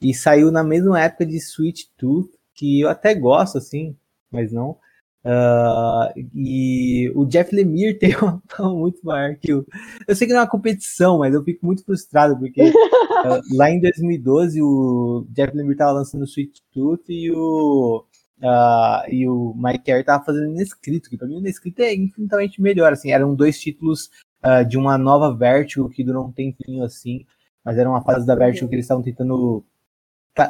e 0.00 0.12
saiu 0.12 0.50
na 0.50 0.64
mesma 0.64 1.00
época 1.00 1.24
de 1.24 1.36
Sweet 1.36 1.90
Tooth, 1.96 2.30
que 2.54 2.80
eu 2.80 2.88
até 2.88 3.14
gosto, 3.14 3.58
assim, 3.58 3.96
mas 4.30 4.52
não. 4.52 4.76
Uh, 5.24 6.10
e 6.34 7.12
o 7.14 7.24
Jeff 7.24 7.54
Lemire 7.54 7.94
tem 7.98 8.16
uma 8.16 8.42
fama 8.48 8.74
muito 8.74 9.00
maior 9.04 9.36
que 9.36 9.54
o. 9.54 9.64
Eu 10.06 10.16
sei 10.16 10.26
que 10.26 10.32
não 10.32 10.40
é 10.40 10.42
uma 10.42 10.50
competição, 10.50 11.18
mas 11.18 11.32
eu 11.32 11.44
fico 11.44 11.64
muito 11.64 11.84
frustrado, 11.84 12.36
porque 12.36 12.60
uh, 12.62 12.72
lá 13.54 13.70
em 13.70 13.80
2012 13.80 14.60
o 14.60 15.24
Jeff 15.30 15.56
Lemire 15.56 15.76
tava 15.76 15.92
lançando 15.92 16.24
Sweet 16.24 16.62
Tooth 16.72 17.04
e 17.08 17.30
o. 17.30 18.04
Uh, 18.42 19.08
e 19.08 19.28
o 19.28 19.54
Mike 19.56 19.84
Carey 19.84 20.02
tava 20.02 20.24
fazendo 20.24 20.50
Inescrito, 20.50 21.08
que 21.08 21.16
pra 21.16 21.28
mim 21.28 21.36
o 21.36 21.38
Inescrito 21.38 21.80
é 21.80 21.94
infinitamente 21.94 22.60
melhor, 22.60 22.92
assim, 22.92 23.12
eram 23.12 23.34
dois 23.34 23.60
títulos 23.60 24.10
uh, 24.44 24.66
de 24.66 24.76
uma 24.76 24.98
nova 24.98 25.32
Vertigo 25.32 25.88
que 25.88 26.02
durou 26.02 26.26
um 26.26 26.32
tempinho, 26.32 26.82
assim, 26.82 27.24
mas 27.64 27.78
era 27.78 27.88
uma 27.88 28.02
fase 28.02 28.26
da 28.26 28.34
Vertigo 28.34 28.68
que 28.68 28.74
eles 28.74 28.84
estavam 28.84 29.02
tentando 29.02 29.64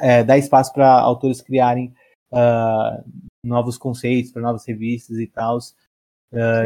é, 0.00 0.24
dar 0.24 0.38
espaço 0.38 0.72
para 0.72 0.90
autores 0.90 1.42
criarem 1.42 1.92
uh, 2.32 3.04
novos 3.44 3.76
conceitos 3.76 4.32
para 4.32 4.40
novas 4.40 4.64
revistas 4.66 5.18
e 5.18 5.26
tal. 5.26 5.58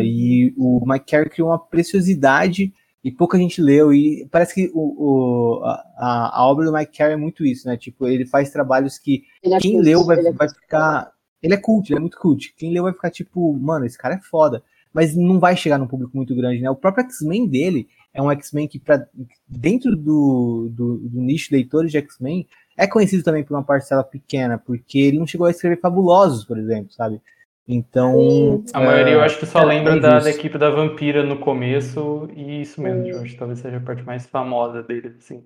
E 0.01 0.55
o 0.57 0.81
Mike 0.87 1.07
Carey 1.07 1.29
criou 1.29 1.49
uma 1.49 1.59
preciosidade 1.59 2.73
e 3.07 3.13
pouca 3.13 3.39
gente 3.39 3.63
leu. 3.63 3.95
E 3.95 4.27
parece 4.33 4.53
que 4.53 4.71
o, 4.75 5.61
o 5.61 5.65
a, 5.65 6.41
a, 6.41 6.47
obra 6.49 6.65
do 6.65 6.73
Mike 6.73 6.99
Carey 6.99 7.15
é 7.15 7.17
muito 7.17 7.47
isso, 7.47 7.69
né? 7.69 7.77
Tipo, 7.77 8.09
ele 8.09 8.27
faz 8.27 8.51
trabalhos 8.51 8.99
que 8.99 9.23
é 9.45 9.59
quem 9.59 9.81
leu 9.81 10.05
vai, 10.05 10.19
é 10.19 10.33
vai 10.33 10.49
ficar. 10.49 11.13
Ele 11.43 11.55
é 11.55 11.57
cult, 11.57 11.91
ele 11.91 11.99
é 11.99 12.01
muito 12.01 12.19
cult. 12.19 12.55
Quem 12.57 12.73
leu 12.73 12.85
vai 12.85 12.93
ficar 12.93 13.11
tipo, 13.11 13.53
mano, 13.55 13.85
esse 13.85 13.99
cara 13.99 14.15
é 14.15 14.21
foda. 14.21 14.63
Mas 14.93 15.15
não 15.15 15.39
vai 15.39 15.57
chegar 15.57 15.79
num 15.79 15.87
público 15.87 16.17
muito 16.17 16.35
grande, 16.35 16.63
né? 16.63 16.71
O 16.71 16.77
próprio 16.77 17.05
X-Men 17.05 17.47
dele 17.47 17.87
é 18.15 18.23
um 18.23 18.31
X-Men 18.31 18.67
que, 18.67 18.79
pra, 18.79 19.07
dentro 19.47 19.95
do, 19.95 20.71
do, 20.71 20.97
do 20.97 21.21
nicho 21.21 21.51
de 21.51 21.57
leitores 21.57 21.93
de 21.93 21.99
X-Men, 21.99 22.47
é 22.77 22.87
conhecido 22.87 23.23
também 23.23 23.45
por 23.45 23.55
uma 23.55 23.63
parcela 23.63 24.03
pequena, 24.03 24.59
porque 24.59 24.99
ele 24.99 25.19
não 25.19 25.27
chegou 25.27 25.47
a 25.47 25.51
escrever 25.51 25.81
Fabulosos, 25.81 26.45
por 26.45 26.59
exemplo, 26.59 26.93
sabe? 26.93 27.21
Então. 27.69 28.63
A 28.73 28.81
maioria 28.81 29.15
eu 29.15 29.21
acho 29.21 29.39
que 29.39 29.47
só 29.47 29.61
é, 29.61 29.65
lembra 29.65 29.97
é 29.97 30.01
da, 30.01 30.21
da, 30.21 30.31
equipe 30.31 30.57
da 30.57 30.71
Vampira 30.71 31.23
no 31.25 31.39
começo, 31.39 32.29
e 32.35 32.63
isso 32.63 32.81
mesmo, 32.81 33.07
eu 33.07 33.21
acho 33.21 33.33
que 33.33 33.39
talvez 33.39 33.59
seja 33.59 33.79
a 33.79 33.81
parte 33.81 34.03
mais 34.05 34.27
famosa 34.27 34.83
dele, 34.83 35.15
assim. 35.19 35.45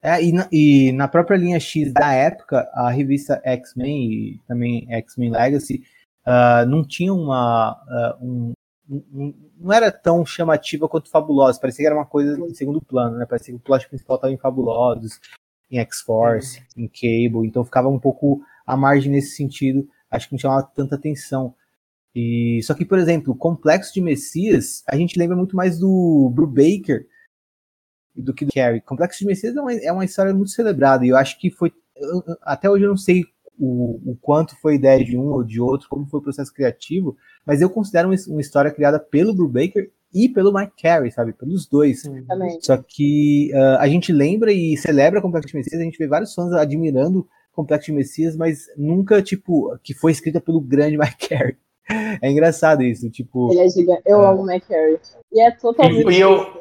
É, 0.00 0.22
e, 0.22 0.32
na, 0.32 0.48
e 0.52 0.92
na 0.92 1.08
própria 1.08 1.36
linha 1.36 1.58
X 1.58 1.92
da 1.92 2.12
época, 2.12 2.68
a 2.72 2.88
revista 2.90 3.40
X-Men 3.44 4.12
e 4.12 4.40
também 4.46 4.86
X-Men 4.92 5.30
Legacy 5.30 5.82
uh, 6.26 6.66
não 6.66 6.86
tinha 6.86 7.12
uma. 7.12 7.76
Uh, 8.20 8.24
um, 8.24 8.54
um, 8.90 9.34
não 9.58 9.72
era 9.72 9.90
tão 9.90 10.24
chamativa 10.24 10.88
quanto 10.88 11.10
Fabulosos, 11.10 11.60
parecia 11.60 11.82
que 11.82 11.86
era 11.86 11.96
uma 11.96 12.06
coisa 12.06 12.40
em 12.40 12.54
segundo 12.54 12.80
plano, 12.80 13.18
né? 13.18 13.26
Parecia 13.26 13.52
que 13.52 13.60
o 13.60 13.62
plot 13.62 13.88
principal 13.88 14.16
estava 14.16 14.32
em 14.32 14.38
Fabulosos, 14.38 15.20
em 15.70 15.78
X-Force, 15.78 16.62
em 16.76 16.88
Cable, 16.88 17.46
então 17.46 17.64
ficava 17.64 17.88
um 17.88 17.98
pouco 17.98 18.40
à 18.66 18.76
margem 18.76 19.10
nesse 19.10 19.36
sentido, 19.36 19.86
acho 20.10 20.28
que 20.28 20.34
não 20.34 20.38
chamava 20.38 20.70
tanta 20.74 20.94
atenção. 20.94 21.54
E, 22.14 22.60
só 22.62 22.72
que, 22.72 22.84
por 22.84 22.98
exemplo, 22.98 23.32
o 23.32 23.36
Complexo 23.36 23.92
de 23.92 24.00
Messias, 24.00 24.82
a 24.88 24.96
gente 24.96 25.18
lembra 25.18 25.36
muito 25.36 25.54
mais 25.54 25.78
do 25.78 26.30
Brubaker 26.34 27.06
do 28.22 28.34
que 28.34 28.44
do 28.44 28.52
Carrie. 28.52 28.80
Complexo 28.80 29.20
de 29.20 29.26
Messias 29.26 29.56
é 29.56 29.60
uma, 29.60 29.72
é 29.72 29.92
uma 29.92 30.04
história 30.04 30.34
muito 30.34 30.50
celebrada, 30.50 31.04
e 31.04 31.08
eu 31.08 31.16
acho 31.16 31.38
que 31.38 31.50
foi. 31.50 31.72
Até 32.42 32.70
hoje 32.70 32.84
eu 32.84 32.90
não 32.90 32.96
sei 32.96 33.24
o, 33.58 34.12
o, 34.12 34.18
quanto 34.20 34.58
foi 34.60 34.76
ideia 34.76 35.04
de 35.04 35.16
um 35.16 35.26
ou 35.32 35.42
de 35.42 35.60
outro, 35.60 35.88
como 35.88 36.06
foi 36.06 36.20
o 36.20 36.22
processo 36.22 36.52
criativo, 36.52 37.16
mas 37.44 37.60
eu 37.60 37.68
considero 37.68 38.08
uma, 38.08 38.16
uma 38.28 38.40
história 38.40 38.70
criada 38.70 39.00
pelo 39.00 39.34
Brubaker 39.34 39.90
e 40.14 40.28
pelo 40.28 40.52
Mike 40.52 40.72
Carey, 40.80 41.10
sabe? 41.10 41.32
Pelos 41.32 41.66
dois. 41.66 42.02
Também. 42.02 42.58
Só 42.60 42.76
que 42.76 43.50
uh, 43.52 43.78
a 43.78 43.88
gente 43.88 44.12
lembra 44.12 44.52
e 44.52 44.76
celebra 44.76 45.20
Complexo 45.20 45.48
de 45.48 45.56
Messias, 45.56 45.80
a 45.80 45.84
gente 45.84 45.98
vê 45.98 46.06
vários 46.06 46.34
fãs 46.34 46.52
admirando 46.52 47.26
Complexo 47.52 47.86
de 47.86 47.92
Messias, 47.92 48.36
mas 48.36 48.66
nunca, 48.76 49.20
tipo, 49.20 49.76
que 49.82 49.92
foi 49.92 50.12
escrita 50.12 50.40
pelo 50.40 50.60
grande 50.60 50.96
Mike 50.98 51.28
Carey. 51.28 51.56
É 52.22 52.30
engraçado 52.30 52.82
isso, 52.82 53.08
tipo. 53.10 53.50
Ele 53.50 53.60
é 53.60 53.68
gigante. 53.68 54.02
Eu 54.04 54.18
uh, 54.18 54.26
amo 54.26 54.42
o 54.42 54.46
Mike 54.46 54.68
Carey. 54.68 54.98
E 55.32 55.40
é 55.40 55.50
totalmente. 55.50 56.10
E 56.10 56.20
eu, 56.20 56.57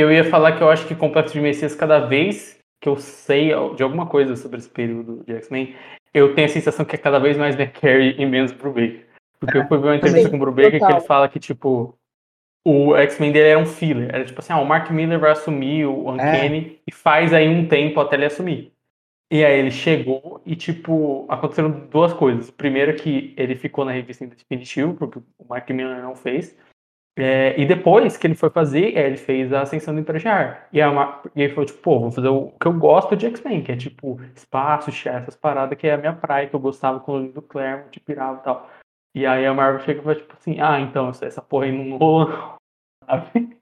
eu 0.00 0.12
ia 0.12 0.24
falar 0.24 0.52
que 0.52 0.62
eu 0.62 0.70
acho 0.70 0.86
que 0.86 0.94
Complexo 0.94 1.34
de 1.34 1.40
Messias, 1.40 1.74
cada 1.74 1.98
vez 1.98 2.58
que 2.80 2.88
eu 2.88 2.96
sei 2.96 3.48
de 3.74 3.82
alguma 3.82 4.06
coisa 4.06 4.36
sobre 4.36 4.58
esse 4.58 4.68
período 4.68 5.24
de 5.26 5.34
X-Men, 5.34 5.74
eu 6.14 6.34
tenho 6.34 6.46
a 6.46 6.50
sensação 6.50 6.84
que 6.84 6.94
é 6.94 6.98
cada 6.98 7.18
vez 7.18 7.36
mais 7.36 7.58
McCary 7.58 8.14
e 8.18 8.24
menos 8.24 8.52
Brubaker. 8.52 9.06
Porque 9.40 9.58
eu 9.58 9.66
fui 9.66 9.78
ver 9.78 9.86
uma 9.88 9.96
entrevista 9.96 10.30
com 10.30 10.36
o 10.36 10.40
Brubaker 10.40 10.78
que 10.78 10.92
ele 10.92 11.00
fala 11.00 11.28
que, 11.28 11.38
tipo, 11.38 11.96
o 12.64 12.96
X-Men 12.96 13.32
dele 13.32 13.48
era 13.48 13.58
um 13.58 13.66
filler. 13.66 14.08
Era 14.12 14.24
tipo 14.24 14.40
assim, 14.40 14.52
ah, 14.52 14.60
o 14.60 14.66
Mark 14.66 14.90
Miller 14.90 15.18
vai 15.18 15.30
assumir 15.30 15.86
o 15.86 16.10
Uncanny 16.10 16.76
é. 16.76 16.80
e 16.86 16.92
faz 16.92 17.32
aí 17.32 17.48
um 17.48 17.66
tempo 17.66 18.00
até 18.00 18.16
ele 18.16 18.26
assumir. 18.26 18.72
E 19.30 19.44
aí 19.44 19.58
ele 19.58 19.70
chegou 19.70 20.40
e, 20.44 20.56
tipo, 20.56 21.26
aconteceram 21.28 21.70
duas 21.70 22.12
coisas. 22.12 22.48
O 22.48 22.52
primeiro 22.52 22.92
é 22.92 22.94
que 22.94 23.34
ele 23.36 23.54
ficou 23.54 23.84
na 23.84 23.92
revista 23.92 24.26
definitivo, 24.26 24.94
porque 24.94 25.18
o 25.18 25.44
Mark 25.48 25.68
Miller 25.70 26.02
não 26.02 26.14
fez. 26.14 26.56
É, 27.20 27.60
e 27.60 27.66
depois 27.66 28.16
que 28.16 28.28
ele 28.28 28.36
foi 28.36 28.48
fazer, 28.48 28.96
é, 28.96 29.04
ele 29.06 29.16
fez 29.16 29.52
a 29.52 29.62
Ascensão 29.62 29.92
do 29.92 30.00
Emprejar. 30.00 30.68
E, 30.72 30.80
é 30.80 30.86
uma, 30.86 31.20
e 31.34 31.42
ele 31.42 31.52
falou, 31.52 31.66
tipo, 31.66 31.80
pô, 31.80 31.98
vou 31.98 32.12
fazer 32.12 32.28
o 32.28 32.52
que 32.52 32.66
eu 32.68 32.72
gosto 32.72 33.16
de 33.16 33.26
X-Men, 33.26 33.64
que 33.64 33.72
é 33.72 33.76
tipo 33.76 34.20
espaço, 34.36 34.92
chefe, 34.92 35.22
essas 35.22 35.36
paradas, 35.36 35.76
que 35.76 35.88
é 35.88 35.94
a 35.94 35.98
minha 35.98 36.12
praia, 36.12 36.48
que 36.48 36.54
eu 36.54 36.60
gostava 36.60 37.00
com 37.00 37.16
o 37.16 37.32
do 37.32 37.42
Claremont, 37.42 37.98
pirava 38.00 38.38
e 38.38 38.44
tal. 38.44 38.70
E 39.16 39.26
aí 39.26 39.44
a 39.44 39.52
Marvel 39.52 39.80
chega 39.80 40.00
e 40.00 40.02
fala, 40.04 40.14
tipo 40.14 40.32
assim, 40.32 40.60
ah, 40.60 40.78
então, 40.78 41.10
essa 41.10 41.42
porra 41.42 41.64
aí 41.64 41.72
não 41.72 41.98
rola, 41.98 42.56
sabe? 43.04 43.58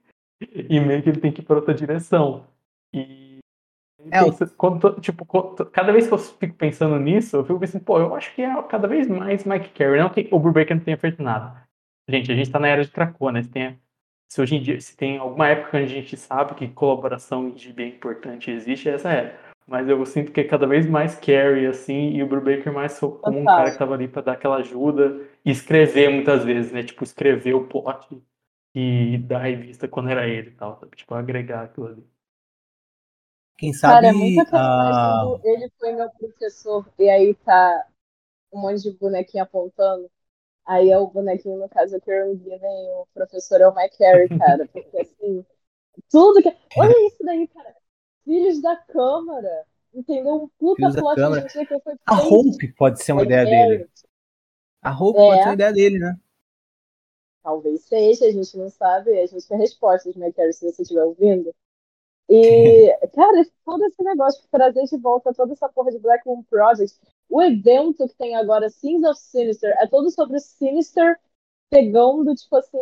E 0.53 0.79
meio 0.79 1.01
que 1.01 1.09
ele 1.09 1.19
tem 1.19 1.31
que 1.31 1.41
ir 1.41 1.45
pra 1.45 1.55
outra 1.55 1.73
direção. 1.73 2.45
E. 2.93 3.39
É, 4.11 4.19
então, 4.19 4.47
quando, 4.55 5.01
tipo, 5.01 5.25
quando, 5.25 5.65
cada 5.65 5.91
vez 5.91 6.07
que 6.07 6.13
eu 6.13 6.19
fico 6.19 6.53
pensando 6.53 6.99
nisso, 6.99 7.37
eu 7.37 7.43
fico 7.43 7.59
pensando, 7.59 7.83
pô, 7.83 7.99
eu 7.99 8.13
acho 8.13 8.33
que 8.35 8.43
é 8.43 8.61
cada 8.63 8.87
vez 8.87 9.07
mais 9.07 9.43
Mike 9.45 9.69
Carey. 9.69 9.99
Não 9.99 10.11
que 10.11 10.29
o 10.31 10.39
Brubaker 10.39 10.75
não 10.75 10.83
tenha 10.83 10.97
feito 10.97 11.23
nada. 11.23 11.66
Gente, 12.09 12.31
a 12.31 12.35
gente 12.35 12.47
está 12.47 12.59
na 12.59 12.67
era 12.67 12.83
de 12.83 12.91
Krakoa, 12.91 13.31
né? 13.31 13.43
Se, 13.43 13.49
tem, 13.49 13.79
se 14.29 14.41
hoje 14.41 14.55
em 14.55 14.61
dia, 14.61 14.79
se 14.79 14.95
tem 14.95 15.17
alguma 15.17 15.49
época 15.49 15.77
onde 15.77 15.85
a 15.85 15.95
gente 15.95 16.15
sabe 16.15 16.55
que 16.55 16.67
colaboração 16.67 17.51
de 17.51 17.73
bem 17.73 17.89
importante 17.89 18.49
existe, 18.49 18.89
é 18.89 18.93
essa 18.93 19.11
é. 19.11 19.37
Mas 19.67 19.89
eu 19.89 20.05
sinto 20.05 20.31
que 20.31 20.39
é 20.39 20.43
cada 20.45 20.65
vez 20.65 20.87
mais 20.87 21.15
Carrie, 21.15 21.67
assim, 21.67 22.11
e 22.11 22.23
o 22.23 22.27
Brubaker 22.27 22.71
mais 22.71 22.97
como 22.97 23.39
um 23.39 23.43
cara 23.45 23.71
que 23.71 23.77
tava 23.77 23.95
ali 23.95 24.07
para 24.07 24.21
dar 24.21 24.31
aquela 24.33 24.57
ajuda 24.57 25.19
e 25.43 25.51
escrever 25.51 26.09
muitas 26.09 26.45
vezes, 26.45 26.71
né? 26.71 26.83
Tipo, 26.83 27.03
escrever 27.03 27.53
o 27.53 27.67
plot 27.67 28.21
e 28.73 29.17
da 29.17 29.39
revista 29.39 29.87
quando 29.87 30.09
era 30.09 30.25
ele 30.25 30.51
e 30.51 30.53
tal, 30.53 30.79
sabe? 30.79 30.95
Tipo, 30.95 31.15
agregar 31.15 31.63
aquilo 31.63 31.87
ali. 31.87 32.07
Quem 33.57 33.73
sabe. 33.73 33.95
Cara, 33.95 34.07
é 34.07 34.11
muito 34.13 34.55
a... 34.55 35.39
ele 35.43 35.69
foi 35.77 35.91
meu 35.93 36.09
professor 36.11 36.87
e 36.97 37.09
aí 37.09 37.33
tá 37.33 37.87
um 38.53 38.61
monte 38.61 38.83
de 38.83 38.91
bonequinho 38.91 39.43
apontando. 39.43 40.09
Aí 40.67 40.91
é 40.91 40.97
o 40.97 41.07
bonequinho, 41.07 41.57
no 41.57 41.69
caso, 41.69 41.95
é 41.95 41.97
o 41.97 42.01
Kieran 42.01 42.35
Gillen 42.35 42.59
e 42.59 42.91
o 42.91 43.07
professor 43.13 43.61
é 43.61 43.67
o 43.69 43.73
Mike 43.73 43.97
Carey, 43.97 44.27
cara. 44.37 44.67
Porque 44.67 44.97
assim, 44.97 45.45
tudo 46.11 46.41
que. 46.43 46.53
Olha 46.77 47.07
isso 47.07 47.23
daí, 47.23 47.47
cara. 47.47 47.73
Filhos 48.25 48.61
da 48.61 48.75
Câmara. 48.75 49.65
Entendeu? 49.93 50.43
Um 50.43 50.47
puta 50.59 50.91
plot 50.91 51.15
que 51.15 51.55
gente 51.55 51.67
que 51.67 51.79
foi 51.79 51.95
A 52.05 52.21
Hope 52.21 52.73
pode 52.73 53.01
ser 53.01 53.13
uma 53.13 53.23
ideia 53.23 53.45
Carey. 53.45 53.77
dele. 53.77 53.89
A 54.81 54.91
Hope 54.91 55.17
é. 55.17 55.21
pode 55.21 55.37
ser 55.37 55.47
uma 55.47 55.53
ideia 55.53 55.73
dele, 55.73 55.99
né? 55.99 56.19
Talvez 57.41 57.81
seja, 57.85 58.25
a 58.25 58.31
gente 58.31 58.57
não 58.57 58.69
sabe. 58.69 59.17
A 59.17 59.25
gente 59.25 59.47
tem 59.47 59.57
respostas, 59.57 60.17
Mike 60.17 60.33
Carey, 60.33 60.51
se 60.51 60.69
você 60.69 60.81
estiver 60.81 61.03
ouvindo. 61.05 61.55
E, 62.29 62.89
cara, 63.13 63.45
todo 63.65 63.85
esse 63.85 64.03
negócio 64.03 64.41
de 64.41 64.47
trazer 64.49 64.83
de 64.83 64.97
volta 64.97 65.33
toda 65.33 65.53
essa 65.53 65.69
porra 65.69 65.91
de 65.91 65.99
Black 65.99 66.25
Moon 66.25 66.43
Project, 66.43 66.97
o 67.29 67.41
evento 67.41 68.07
que 68.07 68.15
tem 68.15 68.35
agora, 68.35 68.69
Sins 68.69 69.03
of 69.03 69.19
Sinister, 69.19 69.75
é 69.79 69.87
todo 69.87 70.09
sobre 70.11 70.39
Sinister 70.39 71.17
pegando, 71.69 72.33
tipo 72.35 72.55
assim, 72.55 72.79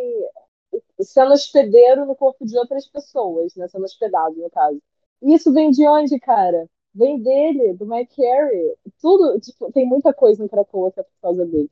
sendo 1.00 1.32
hospedeiro 1.32 2.06
no 2.06 2.14
corpo 2.14 2.44
de 2.44 2.56
outras 2.58 2.86
pessoas, 2.86 3.54
né? 3.56 3.68
Sendo 3.68 3.84
hospedado, 3.84 4.36
no 4.36 4.50
caso. 4.50 4.80
E 5.22 5.34
isso 5.34 5.52
vem 5.52 5.70
de 5.70 5.86
onde, 5.86 6.18
cara? 6.20 6.68
Vem 6.94 7.20
dele, 7.20 7.74
do 7.74 7.86
Mike 7.86 8.16
Carey. 8.16 8.74
Tudo, 9.00 9.38
tipo, 9.40 9.70
tem 9.72 9.86
muita 9.86 10.14
coisa 10.14 10.42
em 10.42 10.48
Krakoa 10.48 10.92
que 10.92 11.00
é 11.00 11.02
por 11.02 11.20
causa 11.20 11.44
dele. 11.44 11.70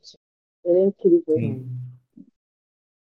Ele 0.64 0.78
é 0.78 0.82
incrível. 0.82 1.36
Sim. 1.36 1.83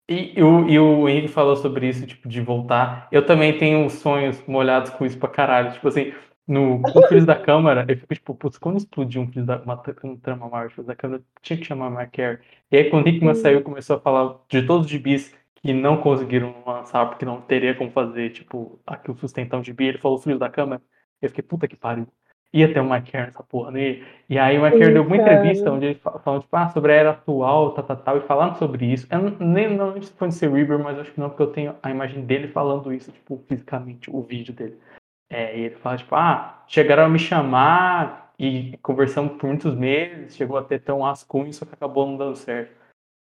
E, 0.08 0.38
e, 0.38 0.42
o, 0.42 0.68
e 0.68 0.78
o 0.78 1.08
Henrique 1.08 1.28
falou 1.28 1.56
sobre 1.56 1.88
isso, 1.88 2.06
tipo, 2.06 2.28
de 2.28 2.40
voltar. 2.40 3.08
Eu 3.10 3.24
também 3.24 3.56
tenho 3.58 3.88
sonhos 3.88 4.42
molhados 4.46 4.90
com 4.90 5.06
isso 5.06 5.18
pra 5.18 5.28
caralho. 5.28 5.72
Tipo 5.72 5.88
assim, 5.88 6.12
no, 6.46 6.82
Filhos 7.08 7.24
da 7.24 7.36
Câmara, 7.40 7.86
eu 7.88 7.96
fico 7.96 8.14
tipo, 8.14 8.34
putz, 8.34 8.58
quando 8.58 8.76
explodiu 8.76 9.22
um, 9.22 9.32
filho 9.32 9.46
da, 9.46 9.56
uma, 9.62 9.82
um 10.04 10.16
trama 10.16 10.48
Marvel 10.48 10.84
da 10.84 10.94
Câmara, 10.94 11.22
tinha 11.40 11.58
que 11.58 11.64
chamar 11.64 11.90
Mark 11.90 12.12
Care. 12.12 12.40
E 12.70 12.76
aí 12.76 12.90
quando 12.90 13.06
o 13.06 13.08
Hickman 13.08 13.34
saiu, 13.34 13.62
começou 13.62 13.96
a 13.96 14.00
falar 14.00 14.38
de 14.48 14.62
todos 14.66 14.84
os 14.86 14.92
gibis 14.92 15.34
que 15.54 15.72
não 15.72 15.96
conseguiram 15.96 16.62
lançar, 16.66 17.06
porque 17.06 17.24
não 17.24 17.40
teria 17.40 17.74
como 17.74 17.90
fazer, 17.90 18.30
tipo, 18.30 18.78
aquilo 18.86 19.16
sustentar 19.16 19.58
um 19.58 19.64
gibi, 19.64 19.86
ele 19.86 19.98
falou 19.98 20.18
Filhos 20.18 20.38
da 20.38 20.50
Câmara, 20.50 20.82
eu 21.22 21.28
fiquei, 21.30 21.42
puta 21.42 21.66
que 21.66 21.76
pariu. 21.76 22.06
Ia 22.54 22.72
ter 22.72 22.78
o 22.78 22.88
Mike 22.88 23.10
Care 23.10 23.26
nessa 23.26 23.42
porra, 23.42 23.72
né? 23.72 24.00
E 24.28 24.38
aí 24.38 24.56
o 24.56 24.62
Care 24.62 24.92
deu 24.92 25.02
uma 25.02 25.16
entrevista 25.16 25.72
onde 25.72 25.86
ele 25.86 25.94
falou, 25.96 26.40
tipo, 26.40 26.56
ah, 26.56 26.68
sobre 26.68 26.92
a 26.92 26.94
era 26.94 27.10
atual, 27.10 27.72
tal, 27.72 27.84
tal, 27.84 27.96
tal, 27.96 28.16
e 28.18 28.20
falando 28.20 28.56
sobre 28.56 28.86
isso. 28.86 29.08
Eu 29.10 29.22
não, 29.22 29.36
nem 29.40 29.76
não 29.76 30.00
se 30.00 30.12
foi 30.12 30.28
no 30.28 30.32
Cerebro, 30.32 30.78
mas 30.78 30.96
acho 30.96 31.10
que 31.10 31.18
não, 31.18 31.28
porque 31.28 31.42
eu 31.42 31.52
tenho 31.52 31.74
a 31.82 31.90
imagem 31.90 32.24
dele 32.24 32.46
falando 32.46 32.92
isso, 32.92 33.10
tipo, 33.10 33.42
fisicamente, 33.48 34.08
o 34.08 34.22
vídeo 34.22 34.54
dele. 34.54 34.78
É, 35.28 35.58
e 35.58 35.62
ele 35.62 35.74
fala, 35.74 35.96
tipo, 35.96 36.14
ah, 36.14 36.62
chegaram 36.68 37.06
a 37.06 37.08
me 37.08 37.18
chamar 37.18 38.32
e 38.38 38.78
conversamos 38.82 39.32
por 39.32 39.48
muitos 39.48 39.74
meses, 39.74 40.36
chegou 40.36 40.56
a 40.56 40.62
ter 40.62 40.78
tão 40.78 41.02
rascunho, 41.02 41.52
só 41.52 41.66
que 41.66 41.74
acabou 41.74 42.06
não 42.06 42.16
dando 42.16 42.36
certo. 42.36 42.72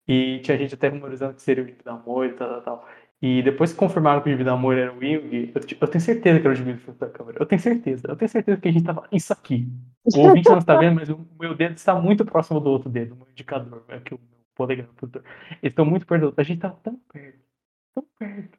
E 0.07 0.39
tinha 0.39 0.57
gente 0.57 0.73
até 0.73 0.89
memorizando 0.89 1.35
que 1.35 1.41
seria 1.43 1.63
o 1.63 1.67
Gibi 1.67 1.83
da 1.83 1.93
e 1.93 2.29
tal, 2.33 2.49
tal, 2.49 2.61
tal. 2.61 2.89
E 3.21 3.43
depois 3.43 3.71
que 3.71 3.77
confirmaram 3.77 4.21
que 4.21 4.33
o 4.33 4.43
da 4.43 4.53
Amor 4.53 4.75
era 4.75 4.91
o 4.91 4.97
Wing, 4.97 5.51
eu, 5.53 5.61
eu, 5.79 5.87
tenho 5.87 6.01
certeza 6.01 6.39
que 6.39 6.47
era 6.47 6.53
o 6.53 6.55
Gibi 6.55 6.73
da 6.97 7.07
Câmara. 7.07 7.37
Eu 7.39 7.45
tenho 7.45 7.61
certeza. 7.61 8.07
Eu 8.07 8.15
tenho 8.15 8.29
certeza 8.29 8.59
que 8.59 8.67
a 8.67 8.71
gente 8.71 8.83
tava. 8.83 9.07
Isso 9.11 9.31
aqui. 9.31 9.67
O 10.03 10.19
ouvinte 10.21 10.49
não 10.49 10.57
está 10.57 10.75
vendo, 10.75 10.95
mas 10.95 11.09
o 11.09 11.19
meu 11.39 11.53
dedo 11.53 11.75
está 11.75 11.93
muito 11.93 12.25
próximo 12.25 12.59
do 12.59 12.71
outro 12.71 12.89
dedo, 12.89 13.13
o 13.13 13.17
meu 13.17 13.27
indicador, 13.29 13.83
aqui 13.89 14.15
o 14.15 14.17
meu 14.17 14.39
polegar. 14.55 14.89
Eles 15.03 15.23
estão 15.61 15.85
muito 15.85 16.07
perto 16.07 16.21
do 16.21 16.25
outro. 16.27 16.41
A 16.41 16.43
gente 16.43 16.61
tá 16.61 16.71
tão 16.71 16.99
perto. 17.13 17.39
Tão 17.93 18.03
perto. 18.17 18.57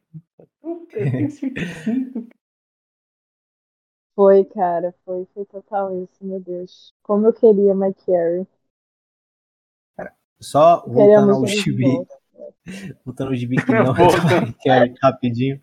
Tão 0.60 0.86
perto. 0.86 1.06
Eu 1.06 1.10
tenho 1.10 1.30
certeza. 1.30 2.28
Foi, 4.14 4.44
cara, 4.44 4.94
foi, 5.04 5.26
foi 5.34 5.44
total 5.46 6.04
isso, 6.04 6.24
meu 6.24 6.38
Deus. 6.38 6.94
Como 7.02 7.26
eu 7.26 7.32
queria 7.32 7.74
Mike 7.74 8.06
Carey. 8.06 8.46
Só 10.38 10.84
voltando 10.86 11.32
ao 11.32 11.46
gibi. 11.46 12.06
Voltando 13.04 13.28
ao 13.28 13.34
gibi 13.34 13.56
que 13.64 13.72
não 13.72 13.94
é 14.74 14.94
rapidinho. 15.02 15.60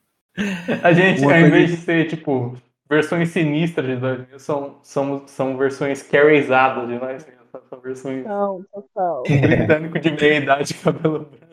A 0.83 0.93
gente, 0.93 1.23
ao 1.23 1.31
invés 1.31 1.71
de 1.71 1.77
ser, 1.77 2.07
tipo, 2.07 2.57
versões 2.89 3.29
sinistras 3.29 3.87
de 3.87 3.95
nós 3.97 4.41
são, 4.41 4.79
são, 4.83 5.27
são 5.27 5.57
versões 5.57 6.01
carryizadas 6.03 6.87
de 6.87 6.97
nós 6.97 7.25
mesmos. 7.25 7.39
São 7.67 7.79
versões. 7.81 8.25
Não, 8.25 8.63
total. 8.71 9.23
britânico 9.27 9.99
de 9.99 10.11
meia 10.11 10.37
idade, 10.37 10.73
cabelo 10.75 11.25
branco. 11.25 11.49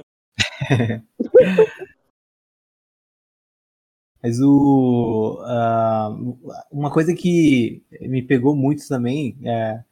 Mas 4.23 4.41
o, 4.41 5.41
uh, 5.41 6.67
uma 6.71 6.91
coisa 6.91 7.15
que 7.15 7.85
me 8.01 8.23
pegou 8.23 8.57
muito 8.57 8.87
também 8.89 9.39
é, 9.45 9.85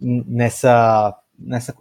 nessa, 0.00 1.16
nessa. 1.38 1.72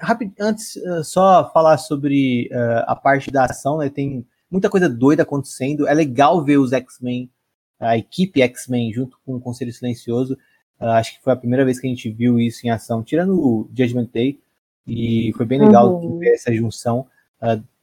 Rápido, 0.00 0.32
antes, 0.40 0.76
uh, 0.76 1.04
só 1.04 1.50
falar 1.52 1.78
sobre 1.78 2.48
uh, 2.52 2.84
a 2.86 2.96
parte 2.96 3.30
da 3.30 3.44
ação, 3.44 3.78
né? 3.78 3.88
Tem 3.88 4.26
muita 4.50 4.70
coisa 4.70 4.88
doida 4.88 5.22
acontecendo. 5.22 5.86
É 5.86 5.94
legal 5.94 6.44
ver 6.44 6.58
os 6.58 6.72
X-Men, 6.72 7.30
a 7.78 7.96
equipe 7.96 8.42
X-Men, 8.42 8.92
junto 8.92 9.18
com 9.24 9.36
o 9.36 9.40
Conselho 9.40 9.72
Silencioso. 9.72 10.34
Uh, 10.80 10.86
acho 10.86 11.16
que 11.16 11.22
foi 11.22 11.32
a 11.32 11.36
primeira 11.36 11.64
vez 11.64 11.80
que 11.80 11.86
a 11.86 11.90
gente 11.90 12.10
viu 12.10 12.38
isso 12.38 12.66
em 12.66 12.70
ação, 12.70 13.02
tirando 13.02 13.38
o 13.38 13.68
Judgment 13.76 14.08
Day. 14.12 14.40
E 14.86 15.32
foi 15.36 15.44
bem 15.44 15.60
legal 15.60 16.02
uhum. 16.02 16.18
ver 16.18 16.34
essa 16.34 16.52
junção. 16.54 17.06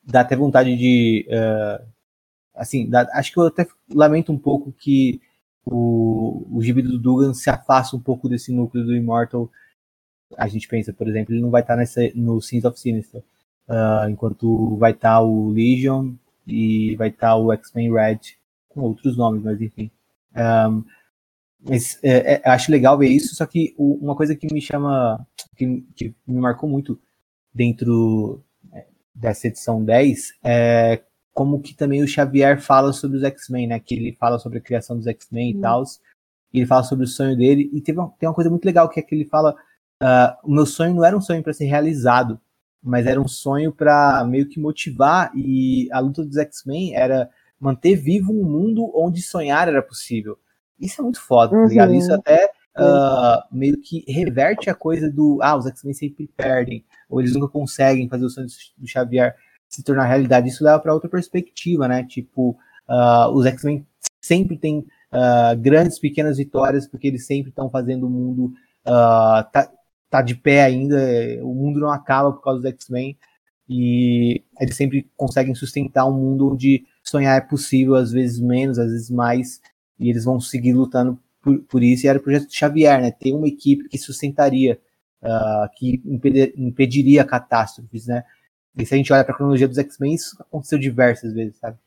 dá 0.03 0.21
até 0.21 0.35
vontade 0.35 0.75
de. 0.75 1.27
assim, 2.55 2.89
dá, 2.89 3.07
acho 3.13 3.31
que 3.31 3.37
eu 3.37 3.45
até 3.45 3.67
lamento 3.93 4.31
um 4.31 4.37
pouco 4.37 4.71
que 4.71 5.21
o, 5.65 6.47
o 6.51 6.61
gibi 6.61 6.81
do 6.81 6.97
Dugan 6.97 7.33
se 7.33 7.49
afasta 7.49 7.95
um 7.95 7.99
pouco 7.99 8.27
desse 8.29 8.51
núcleo 8.51 8.85
do 8.85 8.95
Immortal. 8.95 9.51
A 10.37 10.47
gente 10.47 10.67
pensa, 10.67 10.93
por 10.93 11.07
exemplo, 11.07 11.33
ele 11.33 11.41
não 11.41 11.49
vai 11.49 11.61
estar 11.61 11.75
nessa, 11.75 12.01
no 12.15 12.41
Sins 12.41 12.65
of 12.65 12.79
Sinister, 12.79 13.21
uh, 13.69 14.09
enquanto 14.09 14.75
vai 14.77 14.91
estar 14.91 15.21
o 15.21 15.49
Legion 15.49 16.13
e 16.47 16.95
vai 16.95 17.09
estar 17.09 17.35
o 17.35 17.51
X-Men 17.53 17.93
Red, 17.93 18.19
com 18.69 18.81
outros 18.81 19.17
nomes, 19.17 19.43
mas 19.43 19.61
enfim. 19.61 19.89
Um, 20.35 20.83
mas 21.67 21.97
é, 22.03 22.35
é, 22.35 22.49
acho 22.49 22.71
legal 22.71 22.97
ver 22.97 23.09
isso, 23.09 23.35
só 23.35 23.45
que 23.45 23.73
o, 23.77 23.95
uma 23.95 24.15
coisa 24.15 24.35
que 24.35 24.51
me 24.53 24.61
chama, 24.61 25.25
que, 25.55 25.83
que 25.95 26.13
me 26.27 26.39
marcou 26.39 26.69
muito 26.69 26.99
dentro 27.53 28.43
é, 28.71 28.85
dessa 29.13 29.47
edição 29.47 29.83
10 29.83 30.33
é 30.43 31.01
como 31.35 31.59
que 31.59 31.73
também 31.73 32.01
o 32.01 32.07
Xavier 32.07 32.61
fala 32.61 32.93
sobre 32.93 33.17
os 33.17 33.23
X-Men, 33.23 33.67
né? 33.67 33.79
Que 33.79 33.93
ele 33.93 34.13
fala 34.13 34.39
sobre 34.39 34.59
a 34.59 34.61
criação 34.61 34.95
dos 34.95 35.05
X-Men 35.05 35.51
e 35.51 35.59
tal. 35.59 35.83
E 36.53 36.59
ele 36.59 36.65
fala 36.65 36.83
sobre 36.83 37.03
o 37.03 37.07
sonho 37.07 37.35
dele. 37.35 37.69
E 37.73 37.81
teve 37.81 37.99
uma, 37.99 38.09
tem 38.17 38.27
uma 38.27 38.33
coisa 38.33 38.49
muito 38.49 38.63
legal 38.63 38.87
que 38.87 39.01
é 39.01 39.03
que 39.03 39.13
ele 39.13 39.25
fala: 39.25 39.53
uh, 40.01 40.35
o 40.43 40.51
meu 40.51 40.65
sonho 40.65 40.93
não 40.93 41.05
era 41.05 41.17
um 41.17 41.21
sonho 41.21 41.43
para 41.43 41.53
ser 41.53 41.65
realizado, 41.65 42.39
mas 42.81 43.05
era 43.05 43.19
um 43.19 43.27
sonho 43.27 43.71
para 43.71 44.23
meio 44.25 44.47
que 44.47 44.59
motivar. 44.59 45.31
E 45.35 45.89
a 45.91 45.99
luta 45.99 46.23
dos 46.23 46.37
X-Men 46.37 46.95
era 46.95 47.29
manter 47.59 47.95
vivo 47.95 48.31
um 48.31 48.43
mundo 48.43 48.91
onde 48.95 49.21
sonhar 49.21 49.67
era 49.67 49.81
possível. 49.81 50.37
Isso 50.79 51.01
é 51.01 51.03
muito 51.03 51.21
foda, 51.21 51.55
tá 51.55 51.65
ligado? 51.65 51.93
Isso 51.93 52.11
uhum. 52.11 52.15
até 52.15 52.51
uh, 52.77 53.43
meio 53.51 53.77
que 53.81 54.03
reverte 54.07 54.69
a 54.69 54.75
coisa 54.75 55.09
do 55.09 55.39
ah, 55.41 55.55
os 55.55 55.65
X-Men 55.65 55.93
sempre 55.93 56.29
perdem, 56.35 56.85
ou 57.09 57.19
eles 57.19 57.33
nunca 57.33 57.47
conseguem 57.47 58.09
fazer 58.09 58.25
o 58.25 58.29
sonho 58.29 58.47
do 58.77 58.87
Xavier 58.87 59.35
se 59.67 59.83
tornar 59.83 60.05
realidade. 60.05 60.47
Isso 60.47 60.63
leva 60.63 60.79
para 60.79 60.93
outra 60.93 61.09
perspectiva, 61.09 61.87
né? 61.87 62.03
Tipo, 62.03 62.57
uh, 62.87 63.29
os 63.33 63.45
X-Men 63.45 63.85
sempre 64.21 64.57
têm 64.57 64.79
uh, 64.79 65.57
grandes, 65.57 65.99
pequenas 65.99 66.37
vitórias, 66.37 66.87
porque 66.87 67.07
eles 67.07 67.25
sempre 67.25 67.49
estão 67.49 67.69
fazendo 67.69 68.07
o 68.07 68.09
mundo 68.09 68.53
uh, 68.85 69.43
tá, 69.51 69.69
tá 70.17 70.21
de 70.21 70.35
pé 70.35 70.63
ainda, 70.63 70.97
o 71.41 71.53
mundo 71.53 71.79
não 71.79 71.91
acaba 71.91 72.31
por 72.31 72.41
causa 72.41 72.61
dos 72.61 72.71
X-Men, 72.71 73.17
e 73.67 74.43
eles 74.59 74.75
sempre 74.75 75.09
conseguem 75.17 75.55
sustentar 75.55 76.05
um 76.05 76.13
mundo 76.13 76.51
onde 76.51 76.85
sonhar 77.03 77.37
é 77.37 77.41
possível, 77.41 77.95
às 77.95 78.11
vezes 78.11 78.39
menos, 78.39 78.77
às 78.77 78.91
vezes 78.91 79.09
mais, 79.09 79.59
e 79.99 80.09
eles 80.09 80.23
vão 80.23 80.39
seguir 80.39 80.73
lutando 80.73 81.19
por, 81.41 81.59
por 81.63 81.83
isso, 81.83 82.05
e 82.05 82.09
era 82.09 82.19
o 82.19 82.21
projeto 82.21 82.47
de 82.47 82.55
Xavier, 82.55 83.01
né? 83.01 83.11
Ter 83.11 83.33
uma 83.33 83.47
equipe 83.47 83.87
que 83.89 83.97
sustentaria, 83.97 84.79
uh, 85.23 85.69
que 85.75 86.01
impediria 86.55 87.23
catástrofes, 87.23 88.07
né? 88.07 88.23
E 88.77 88.85
se 88.85 88.93
a 88.93 88.97
gente 88.97 89.11
olha 89.13 89.23
para 89.23 89.33
a 89.33 89.37
cronologia 89.37 89.67
dos 89.67 89.77
X-Men, 89.77 90.13
isso 90.13 90.35
aconteceu 90.39 90.77
diversas 90.77 91.33
vezes, 91.33 91.57
sabe? 91.57 91.77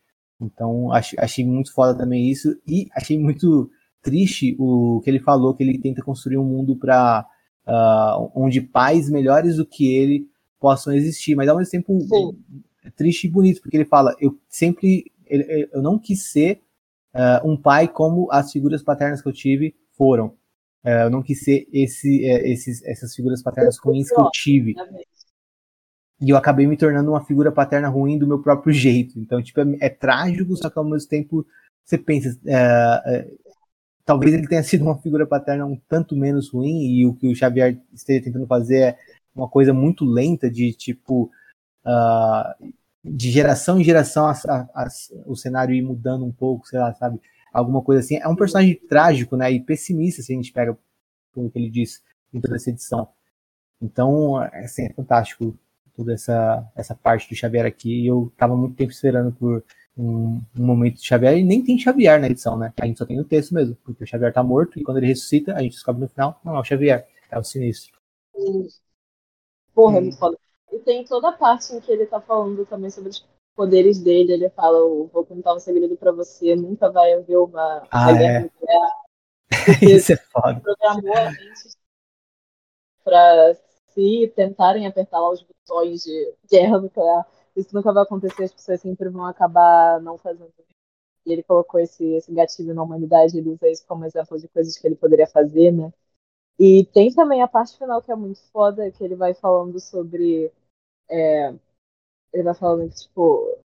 Então, 0.41 0.93
achei, 0.93 1.19
achei 1.21 1.45
muito 1.45 1.73
foda 1.73 1.97
também 1.97 2.31
isso. 2.31 2.57
E 2.67 2.89
achei 2.95 3.19
muito 3.19 3.71
triste 4.03 4.57
o 4.59 5.01
que 5.03 5.11
ele 5.11 5.19
falou, 5.19 5.55
que 5.55 5.63
ele 5.63 5.79
tenta 5.79 6.03
construir 6.03 6.39
um 6.39 6.45
mundo 6.45 6.77
para 6.77 7.27
uh, 7.69 8.31
onde 8.35 8.61
pais 8.61 9.09
melhores 9.09 9.57
do 9.57 9.67
que 9.67 9.95
ele 9.95 10.29
possam 10.59 10.93
existir. 10.93 11.35
Mas 11.35 11.49
ao 11.49 11.57
mesmo 11.57 11.71
tempo 11.71 12.01
Sim. 12.01 12.39
é 12.85 12.91
triste 12.91 13.27
e 13.27 13.31
bonito, 13.31 13.61
porque 13.61 13.77
ele 13.77 13.85
fala, 13.85 14.15
eu 14.21 14.39
sempre, 14.49 15.13
eu 15.29 15.83
não 15.83 15.99
quis 15.99 16.31
ser 16.31 16.61
uh, 17.15 17.49
um 17.49 17.57
pai 17.57 17.87
como 17.87 18.31
as 18.33 18.51
figuras 18.51 18.83
paternas 18.83 19.23
que 19.23 19.29
eu 19.29 19.33
tive 19.33 19.75
foram. 19.93 20.29
Uh, 20.85 21.05
eu 21.05 21.11
não 21.11 21.23
quis 21.23 21.41
ser 21.41 21.69
esse, 21.73 22.25
uh, 22.25 22.47
esses, 22.47 22.83
essas 22.85 23.15
figuras 23.15 23.43
paternas 23.43 23.79
ruins 23.79 24.09
que 24.09 24.21
eu 24.21 24.31
tive 24.31 24.75
e 26.21 26.31
eu 26.31 26.37
acabei 26.37 26.67
me 26.67 26.77
tornando 26.77 27.11
uma 27.11 27.25
figura 27.25 27.53
paterna 27.53 27.89
ruim 27.89 28.19
do 28.19 28.27
meu 28.27 28.41
próprio 28.41 28.73
jeito. 28.75 29.19
Então, 29.19 29.43
tipo, 29.43 29.61
é, 29.61 29.65
é 29.81 29.89
trágico, 29.89 30.57
só 30.57 30.69
que 30.69 30.79
ao 30.79 30.85
mesmo 30.85 31.09
tempo 31.09 31.47
você 31.85 31.97
pensa, 31.97 32.39
é, 32.47 33.03
é, 33.07 33.29
talvez 34.09 34.33
ele 34.33 34.49
tenha 34.49 34.63
sido 34.63 34.85
uma 34.85 34.97
figura 34.97 35.27
paterna 35.27 35.67
um 35.67 35.77
tanto 35.87 36.17
menos 36.17 36.49
ruim 36.51 36.95
e 36.95 37.05
o 37.05 37.15
que 37.15 37.29
o 37.29 37.37
Xavier 37.37 37.79
esteja 37.93 38.25
tentando 38.25 38.47
fazer 38.47 38.79
é 38.81 38.99
uma 39.37 39.47
coisa 39.47 39.75
muito 39.75 40.03
lenta 40.03 40.51
de 40.51 40.73
tipo 40.73 41.31
uh, 41.85 42.73
de 43.05 43.31
geração 43.31 43.79
em 43.79 43.85
geração 43.85 44.25
a, 44.25 44.33
a, 44.33 44.67
a, 44.75 44.89
o 45.27 45.37
cenário 45.37 45.75
ir 45.75 45.83
mudando 45.83 46.25
um 46.25 46.33
pouco, 46.33 46.67
sei 46.67 46.79
lá, 46.79 46.95
sabe? 46.95 47.21
Alguma 47.53 47.83
coisa 47.83 48.01
assim. 48.01 48.17
É 48.17 48.27
um 48.27 48.35
personagem 48.35 48.77
trágico, 48.89 49.37
né? 49.37 49.53
E 49.53 49.61
pessimista, 49.61 50.23
se 50.23 50.33
a 50.33 50.37
gente 50.37 50.53
pega 50.53 50.75
pelo 51.35 51.51
que 51.51 51.59
ele 51.59 51.69
disse 51.71 52.01
em 52.33 52.41
toda 52.41 52.57
essa 52.57 52.71
edição. 52.71 53.09
Então, 53.79 54.37
assim, 54.37 54.87
é 54.87 54.93
fantástico 54.95 55.55
toda 55.95 56.15
essa, 56.15 56.67
essa 56.75 56.95
parte 56.95 57.29
do 57.29 57.37
Xavier 57.37 57.67
aqui. 57.67 58.05
E 58.05 58.07
eu 58.07 58.33
tava 58.39 58.57
muito 58.57 58.75
tempo 58.75 58.91
esperando 58.91 59.33
por 59.33 59.63
um, 59.99 60.41
um, 60.59 60.65
momento 60.65 60.97
de 60.97 61.07
Xavier. 61.07 61.37
E 61.39 61.45
nem 61.45 61.63
tem 61.63 61.79
Xavier 61.79 62.21
na 62.21 62.29
edição, 62.29 62.57
né? 62.57 62.73
A 62.81 62.87
gente 62.87 62.99
só 62.99 63.05
tem 63.05 63.21
o 63.21 63.25
texto 63.25 63.55
mesmo, 63.55 63.77
porque 63.85 64.05
o 64.05 64.07
Xavier 64.07 64.33
tá 64.33 64.43
morto 64.43 64.79
e 64.79 64.83
quando 64.83 64.99
ele 64.99 65.09
ressuscita, 65.09 65.55
a 65.55 65.63
gente 65.63 65.73
descobre 65.73 66.03
no 66.03 66.09
final, 66.09 66.41
não 66.45 66.57
é 66.57 66.61
o 66.61 66.65
Xavier, 66.65 67.07
é 67.31 67.39
o 67.39 67.45
Sinistro. 67.45 67.99
Porra, 69.75 69.99
é 69.99 70.01
muito 70.01 70.19
foda. 70.19 70.39
E 70.73 70.79
tem 70.81 71.05
toda 71.05 71.31
a 71.31 71.33
parte 71.33 71.75
em 71.75 71.81
que 71.81 71.91
ele 71.91 72.07
tá 72.07 72.21
falando 72.21 72.65
também 72.67 72.91
sobre 72.91 73.11
os 73.11 73.27
poderes 73.57 73.99
dele. 73.99 74.33
Ele 74.33 74.51
fala: 74.51 74.79
Vou 74.79 75.25
contar 75.25 75.55
um 75.55 75.59
segredo 75.59 75.97
pra 75.97 76.13
você, 76.13 76.55
nunca 76.55 76.91
vai 76.91 77.13
haver 77.13 77.39
uma, 77.39 77.87
ah, 77.91 78.13
guerra 78.13 78.39
é. 78.39 78.41
nuclear. 78.41 78.91
Isso 79.83 80.13
é 80.13 80.17
foda. 80.17 80.61
Programou 80.61 81.17
a 81.17 81.31
mente 81.31 81.79
pra 83.03 83.55
se 83.89 84.33
tentarem 84.37 84.87
apertar 84.87 85.19
lá 85.19 85.31
os 85.31 85.43
botões 85.43 86.05
de 86.05 86.35
guerra 86.51 86.79
nuclear, 86.79 87.27
isso 87.59 87.75
nunca 87.75 87.93
vai 87.93 88.05
acontecer, 88.05 88.45
as 88.45 88.53
pessoas 88.53 88.81
sempre 88.81 89.09
vão 89.09 89.27
acabar 89.27 90.01
não 90.01 90.17
fazendo. 90.17 90.53
E 91.27 91.33
ele 91.33 91.43
colocou 91.43 91.81
esse, 91.81 92.05
esse 92.15 92.33
gatilho 92.33 92.75
na 92.75 92.83
humanidade, 92.83 93.37
ele 93.37 93.51
usa 93.51 93.69
isso 93.69 93.85
como 93.87 94.05
exemplo 94.05 94.39
de 94.39 94.49
coisas 94.49 94.79
que 94.79 94.87
ele 94.87 94.97
poderia 94.97 95.27
fazer, 95.27 95.73
né? 95.73 95.93
E 96.59 96.85
tem 96.87 97.13
também 97.13 97.43
a 97.43 97.49
parte 97.49 97.77
final 97.77 98.03
que 98.03 98.11
é 98.11 98.17
muito 98.17 98.41
foda, 98.53 98.91
que 98.91 99.03
ele 99.05 99.15
vai 99.15 99.35
falando 99.35 99.79
sobre. 99.81 100.53
É, 101.09 101.55
ele 102.33 102.43
vai 102.43 102.55
falando 102.55 102.89
que, 102.91 102.97
tipo, 102.97 103.59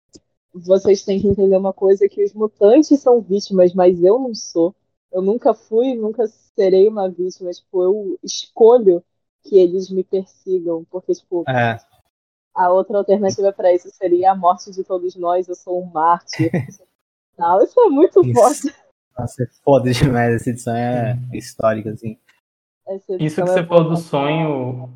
vocês 0.53 1.03
têm 1.03 1.21
que 1.21 1.27
entender 1.27 1.57
uma 1.57 1.73
coisa: 1.73 2.09
que 2.09 2.23
os 2.23 2.33
mutantes 2.33 2.99
são 2.99 3.21
vítimas, 3.21 3.73
mas 3.73 4.01
eu 4.03 4.19
não 4.19 4.33
sou. 4.33 4.75
Eu 5.11 5.21
nunca 5.21 5.53
fui, 5.53 5.95
nunca 5.95 6.27
serei 6.27 6.87
uma 6.87 7.09
vítima. 7.09 7.51
Tipo, 7.51 7.83
eu 7.83 8.19
escolho 8.23 9.03
que 9.43 9.57
eles 9.57 9.89
me 9.89 10.03
persigam, 10.03 10.85
porque, 10.85 11.13
tipo, 11.13 11.43
é. 11.49 11.79
A 12.53 12.69
outra 12.69 12.97
alternativa 12.97 13.51
para 13.51 13.73
isso 13.73 13.89
seria 13.91 14.31
a 14.31 14.35
morte 14.35 14.71
de 14.71 14.83
todos 14.83 15.15
nós, 15.15 15.47
eu 15.47 15.55
sou 15.55 15.81
um 15.81 15.85
mártir. 15.85 16.51
Não, 17.37 17.61
isso 17.63 17.79
é 17.79 17.89
muito 17.89 18.21
isso. 18.25 18.33
forte. 18.33 18.75
Nossa, 19.17 19.43
é 19.43 19.47
foda 19.63 19.91
demais, 19.91 20.35
essa 20.35 20.49
edição 20.49 20.75
é 20.75 21.17
histórica, 21.33 21.91
assim. 21.91 22.17
Isso 23.19 23.35
que 23.35 23.41
é 23.41 23.45
você 23.45 23.65
falou 23.65 23.89
do 23.89 23.97
sonho, 23.97 24.93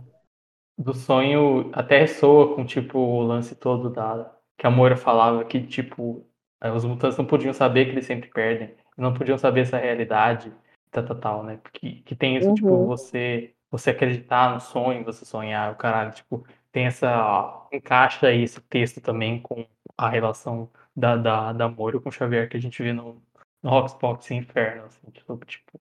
do 0.78 0.94
sonho 0.94 1.70
até 1.74 2.00
ressoa 2.00 2.56
com, 2.56 2.66
tipo, 2.66 3.00
o 3.00 3.22
lance 3.24 3.56
todo 3.56 3.90
da... 3.90 4.32
Que 4.58 4.68
a 4.68 4.72
Moira 4.72 4.96
falava 4.96 5.44
que, 5.44 5.62
tipo, 5.66 6.26
os 6.74 6.86
mutantes 6.86 7.18
não 7.18 7.26
podiam 7.26 7.54
saber 7.54 7.86
que 7.86 7.92
eles 7.92 8.06
sempre 8.06 8.30
perdem. 8.30 8.74
Não 8.98 9.14
podiam 9.14 9.38
saber 9.38 9.62
essa 9.62 9.78
realidade, 9.78 10.54
tal, 10.92 11.04
tal, 11.06 11.16
tal, 11.18 11.44
né? 11.44 11.60
Porque 11.62 12.02
que 12.06 12.16
tem 12.16 12.38
isso, 12.38 12.54
tipo, 12.54 12.68
uhum. 12.70 12.76
tipo, 12.76 12.88
você 12.88 13.52
você 13.70 13.90
acreditar 13.90 14.54
no 14.54 14.62
sonho, 14.62 15.04
você 15.04 15.26
sonhar, 15.26 15.74
o 15.74 15.76
caralho, 15.76 16.12
tipo, 16.12 16.46
tem 16.76 16.88
essa. 16.88 17.66
encaixa 17.72 18.28
aí 18.28 18.44
esse 18.44 18.60
texto 18.60 19.00
também 19.00 19.42
com 19.42 19.66
a 19.98 20.10
relação 20.10 20.70
da, 20.94 21.16
da, 21.16 21.54
da 21.54 21.70
Moro 21.70 22.02
com 22.02 22.12
Xavier 22.12 22.50
que 22.50 22.58
a 22.58 22.60
gente 22.60 22.84
vê 22.84 22.92
no, 22.92 23.22
no 23.64 23.70
Roxbox 23.70 24.30
Inferno, 24.32 24.84
assim, 24.84 25.10
tipo, 25.10 25.38
tipo 25.46 25.80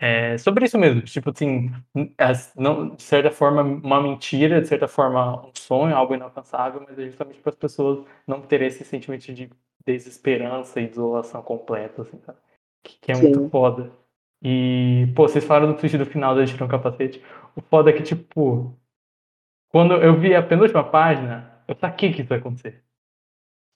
é, 0.00 0.36
sobre 0.38 0.64
isso 0.64 0.76
mesmo, 0.76 1.02
tipo 1.02 1.30
assim, 1.30 1.70
não, 2.56 2.96
de 2.96 3.02
certa 3.02 3.30
forma 3.30 3.62
uma 3.62 4.02
mentira, 4.02 4.60
de 4.60 4.66
certa 4.66 4.88
forma 4.88 5.46
um 5.46 5.52
sonho, 5.54 5.94
algo 5.94 6.14
inalcançável, 6.14 6.84
mas 6.84 6.98
é 6.98 7.06
justamente 7.06 7.40
para 7.40 7.50
as 7.50 7.56
pessoas 7.56 8.04
não 8.26 8.40
terem 8.40 8.66
esse 8.66 8.84
sentimento 8.84 9.32
de 9.32 9.48
desesperança 9.86 10.80
e 10.80 10.88
desolação 10.88 11.42
completa, 11.42 12.02
assim, 12.02 12.20
que, 12.82 12.98
que 13.00 13.12
é 13.12 13.14
Sim. 13.14 13.22
muito 13.22 13.50
foda. 13.50 13.92
E, 14.42 15.12
pô, 15.14 15.28
vocês 15.28 15.44
falaram 15.44 15.72
do 15.72 15.78
twist 15.78 15.96
do 15.96 16.06
final 16.06 16.34
da 16.34 16.44
tirar 16.44 16.64
um 16.64 16.68
capacete. 16.68 17.22
O 17.56 17.60
foda 17.60 17.90
é 17.90 17.92
que, 17.92 18.02
tipo, 18.02 18.76
quando 19.68 19.94
eu 19.94 20.18
vi 20.18 20.34
a 20.34 20.42
penúltima 20.42 20.84
página, 20.84 21.62
eu 21.66 21.74
saquei 21.76 22.12
que 22.12 22.22
isso 22.22 22.32
ia 22.32 22.38
acontecer. 22.38 22.82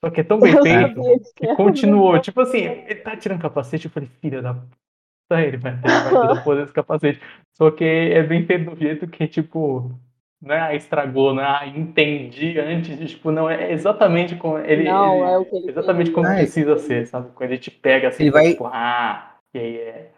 Só 0.04 0.10
que 0.10 0.20
é 0.20 0.24
tão 0.24 0.40
bem 0.40 0.52
feito 0.62 1.00
que 1.36 1.54
continuou. 1.54 2.18
Tipo 2.20 2.40
assim, 2.40 2.58
ele 2.58 2.96
tá 2.96 3.16
tirando 3.16 3.40
capacete, 3.40 3.86
eu 3.86 3.90
falei, 3.90 4.08
filha 4.20 4.42
da 4.42 4.54
puta, 4.54 5.40
ele 5.42 5.56
vai 5.58 5.80
ter 5.80 6.42
porra 6.44 6.56
desse 6.56 6.72
capacete. 6.72 7.20
Só 7.52 7.70
que 7.70 7.84
é 7.84 8.22
bem 8.22 8.44
feito 8.44 8.70
do 8.70 8.76
jeito 8.76 9.06
que, 9.06 9.28
tipo, 9.28 9.92
não 10.40 10.54
é 10.54 10.74
estragou, 10.74 11.32
não 11.32 11.44
é 11.44 11.68
entendi 11.68 12.58
antes, 12.58 12.98
de, 12.98 13.06
tipo, 13.06 13.30
não, 13.30 13.48
é 13.48 13.72
exatamente 13.72 14.34
como 14.34 14.58
ele. 14.58 14.84
Não, 14.84 15.14
ele, 15.14 15.32
é 15.32 15.38
o 15.38 15.44
que 15.44 15.56
ele 15.56 15.70
Exatamente 15.70 16.10
como 16.10 16.26
Ah, 16.26 16.34
precisa 16.34 16.76
ser, 16.78 17.06
sabe? 17.06 17.30
Quando 17.34 17.50
ele 17.50 17.60
te 17.60 17.70
pega 17.70 18.08
assim, 18.08 18.24
Ele 18.24 18.32
vai- 18.32 18.50
tipo, 18.50 18.66
ah, 18.66 19.36
e 19.54 19.58
aí 19.58 19.76
é. 19.76 20.10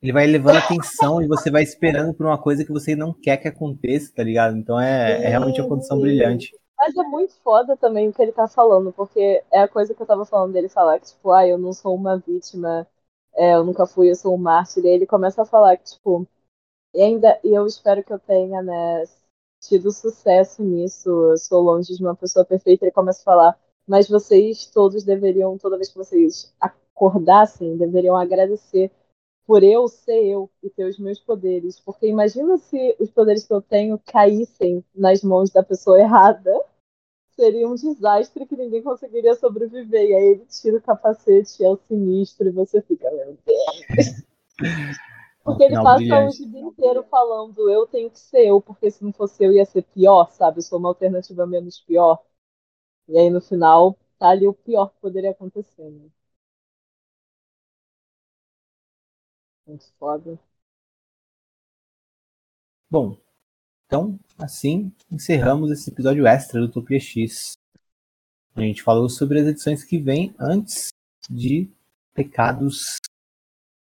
Ele 0.00 0.12
vai 0.12 0.26
levando 0.26 0.56
atenção 0.56 1.20
e 1.20 1.26
você 1.26 1.50
vai 1.50 1.62
esperando 1.62 2.14
por 2.14 2.24
uma 2.24 2.40
coisa 2.40 2.64
que 2.64 2.72
você 2.72 2.94
não 2.94 3.12
quer 3.12 3.36
que 3.36 3.48
aconteça, 3.48 4.12
tá 4.14 4.22
ligado? 4.22 4.56
Então 4.56 4.78
é, 4.80 5.24
é 5.24 5.28
realmente 5.28 5.60
uma 5.60 5.68
condição 5.68 5.98
brilhante. 6.00 6.52
Mas 6.78 6.96
é 6.96 7.02
muito 7.02 7.34
foda 7.42 7.76
também 7.76 8.08
o 8.08 8.12
que 8.12 8.22
ele 8.22 8.30
tá 8.30 8.46
falando, 8.46 8.92
porque 8.92 9.42
é 9.50 9.60
a 9.60 9.68
coisa 9.68 9.92
que 9.92 10.00
eu 10.00 10.06
tava 10.06 10.24
falando 10.24 10.52
dele 10.52 10.68
falar, 10.68 11.00
que, 11.00 11.06
tipo, 11.06 11.32
ah, 11.32 11.46
eu 11.46 11.58
não 11.58 11.72
sou 11.72 11.92
uma 11.94 12.16
vítima, 12.16 12.86
é, 13.34 13.54
eu 13.54 13.64
nunca 13.64 13.84
fui, 13.84 14.08
eu 14.10 14.14
sou 14.14 14.34
um 14.34 14.38
mártir. 14.38 14.84
E 14.84 14.88
ele 14.88 15.04
começa 15.06 15.42
a 15.42 15.44
falar 15.44 15.76
que, 15.76 15.84
tipo, 15.84 16.26
e 16.94 17.02
ainda, 17.02 17.38
e 17.42 17.52
eu 17.52 17.66
espero 17.66 18.04
que 18.04 18.12
eu 18.12 18.18
tenha, 18.20 18.62
né, 18.62 19.04
tido 19.60 19.90
sucesso 19.90 20.62
nisso, 20.62 21.08
eu 21.08 21.36
sou 21.36 21.60
longe 21.60 21.96
de 21.96 22.02
uma 22.02 22.14
pessoa 22.14 22.44
perfeita. 22.44 22.84
Ele 22.84 22.92
começa 22.92 23.20
a 23.22 23.24
falar, 23.24 23.58
mas 23.86 24.08
vocês 24.08 24.66
todos 24.66 25.02
deveriam, 25.04 25.58
toda 25.58 25.76
vez 25.76 25.88
que 25.88 25.98
vocês 25.98 26.54
acordassem, 26.60 27.76
deveriam 27.76 28.16
agradecer 28.16 28.90
por 29.48 29.62
eu 29.62 29.88
ser 29.88 30.26
eu 30.26 30.50
e 30.62 30.68
ter 30.68 30.84
os 30.84 30.98
meus 30.98 31.18
poderes. 31.18 31.80
Porque 31.80 32.06
imagina 32.06 32.58
se 32.58 32.94
os 33.00 33.10
poderes 33.10 33.46
que 33.46 33.52
eu 33.54 33.62
tenho 33.62 33.98
caíssem 33.98 34.84
nas 34.94 35.22
mãos 35.22 35.48
da 35.48 35.62
pessoa 35.62 35.98
errada. 35.98 36.54
Seria 37.30 37.66
um 37.66 37.74
desastre 37.74 38.44
que 38.44 38.54
ninguém 38.54 38.82
conseguiria 38.82 39.34
sobreviver. 39.34 40.06
E 40.06 40.14
aí 40.14 40.24
ele 40.32 40.44
tira 40.44 40.76
o 40.76 40.82
capacete, 40.82 41.64
é 41.64 41.70
o 41.70 41.78
sinistro, 41.88 42.46
e 42.46 42.50
você 42.50 42.82
fica, 42.82 43.10
meu 43.10 43.38
Deus. 43.46 44.22
Porque 45.42 45.64
ele 45.64 45.76
passa 45.76 46.26
o 46.26 46.50
dia 46.50 46.60
inteiro 46.60 47.02
falando, 47.04 47.70
eu 47.70 47.86
tenho 47.86 48.10
que 48.10 48.18
ser 48.18 48.48
eu, 48.48 48.60
porque 48.60 48.90
se 48.90 49.02
não 49.02 49.14
fosse 49.14 49.42
eu 49.42 49.50
ia 49.50 49.64
ser 49.64 49.80
pior, 49.82 50.30
sabe? 50.30 50.58
Eu 50.58 50.62
sou 50.62 50.78
uma 50.78 50.90
alternativa 50.90 51.46
menos 51.46 51.80
pior. 51.80 52.22
E 53.08 53.16
aí 53.16 53.30
no 53.30 53.40
final, 53.40 53.96
tá 54.18 54.28
ali 54.28 54.46
o 54.46 54.52
pior 54.52 54.90
que 54.90 55.00
poderia 55.00 55.30
acontecer, 55.30 55.88
né? 55.88 56.10
Muito 59.68 59.92
foda. 59.98 60.40
Bom, 62.90 63.18
então, 63.86 64.18
assim, 64.38 64.90
encerramos 65.10 65.70
esse 65.70 65.90
episódio 65.90 66.26
extra 66.26 66.58
do 66.58 66.68
Utopia 66.68 66.98
X. 66.98 67.52
A 68.56 68.62
gente 68.62 68.82
falou 68.82 69.10
sobre 69.10 69.40
as 69.40 69.46
edições 69.46 69.84
que 69.84 69.98
vêm 69.98 70.34
antes 70.38 70.88
de 71.28 71.70
Pecados 72.14 72.96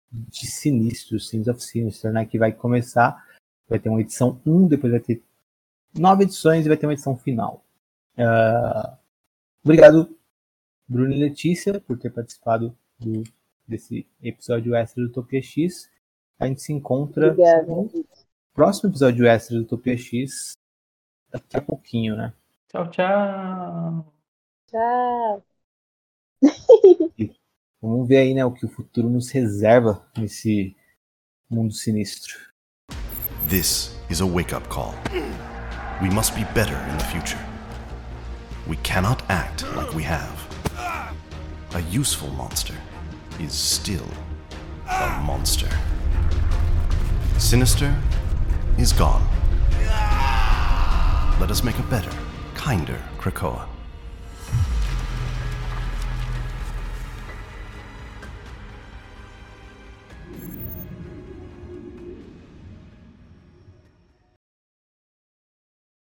de 0.08 0.46
Sinistros, 0.46 1.28
Sins 1.28 1.48
of 1.48 1.60
Sinister, 1.60 2.12
né? 2.12 2.24
Que 2.26 2.38
vai 2.38 2.52
começar, 2.52 3.26
vai 3.68 3.80
ter 3.80 3.88
uma 3.88 4.00
edição 4.00 4.40
1, 4.46 4.68
depois 4.68 4.92
vai 4.92 5.00
ter 5.00 5.20
nove 5.92 6.22
edições 6.22 6.64
e 6.64 6.68
vai 6.68 6.76
ter 6.76 6.86
uma 6.86 6.92
edição 6.92 7.16
final. 7.16 7.64
Ah, 8.16 8.96
obrigado, 9.64 10.16
Bruno 10.86 11.12
e 11.12 11.18
Letícia, 11.18 11.80
por 11.80 11.98
ter 11.98 12.10
participado 12.10 12.72
do, 13.00 13.24
desse 13.66 14.06
episódio 14.22 14.74
extra 14.74 15.02
do 15.02 15.08
Utopia 15.10 15.42
X. 15.42 15.90
A 16.38 16.46
gente 16.46 16.62
se 16.62 16.72
encontra 16.72 17.28
Obrigada. 17.28 17.66
no 17.66 17.90
próximo 18.52 18.90
episódio 18.90 19.26
extra 19.26 19.56
do 19.56 19.62
Utopia 19.62 19.96
X 19.96 20.52
daqui 21.30 21.56
a 21.56 21.62
pouquinho, 21.62 22.16
né? 22.16 22.32
Tchau, 22.68 22.90
tchau. 22.90 24.12
Tchau. 24.66 25.44
Vamos 27.80 28.08
ver 28.08 28.18
aí, 28.18 28.34
né, 28.34 28.44
o 28.44 28.52
que 28.52 28.64
o 28.64 28.68
futuro 28.68 29.10
nos 29.10 29.30
reserva 29.30 30.06
nesse 30.16 30.76
mundo 31.50 31.72
sinistro. 31.72 32.38
This 33.48 33.96
is 34.08 34.20
a 34.20 34.26
wake 34.26 34.54
up 34.54 34.68
call. 34.68 34.94
We 36.00 36.08
must 36.08 36.34
be 36.34 36.44
better 36.54 36.76
in 36.90 36.98
the 36.98 37.04
future. 37.04 37.40
We 38.68 38.76
cannot 38.84 39.22
act 39.28 39.64
like 39.76 39.94
we 39.94 40.04
have. 40.04 40.30
A 41.74 41.80
useful 41.80 42.28
monster 42.30 42.74
is 43.40 43.52
still 43.52 44.06
a 44.88 45.20
monster. 45.22 45.68
Sinister 47.38 47.94
is 48.78 48.92
gone. 48.92 49.26
Let 51.40 51.50
us 51.50 51.62
make 51.64 51.78
a 51.78 51.82
better, 51.82 52.10
kinder 52.54 52.98
Krakoa. 53.18 53.68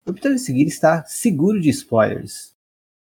O 0.06 0.10
episódio 0.10 0.38
seguir 0.38 0.66
está 0.66 1.04
seguro 1.04 1.60
de 1.60 1.68
spoilers. 1.70 2.54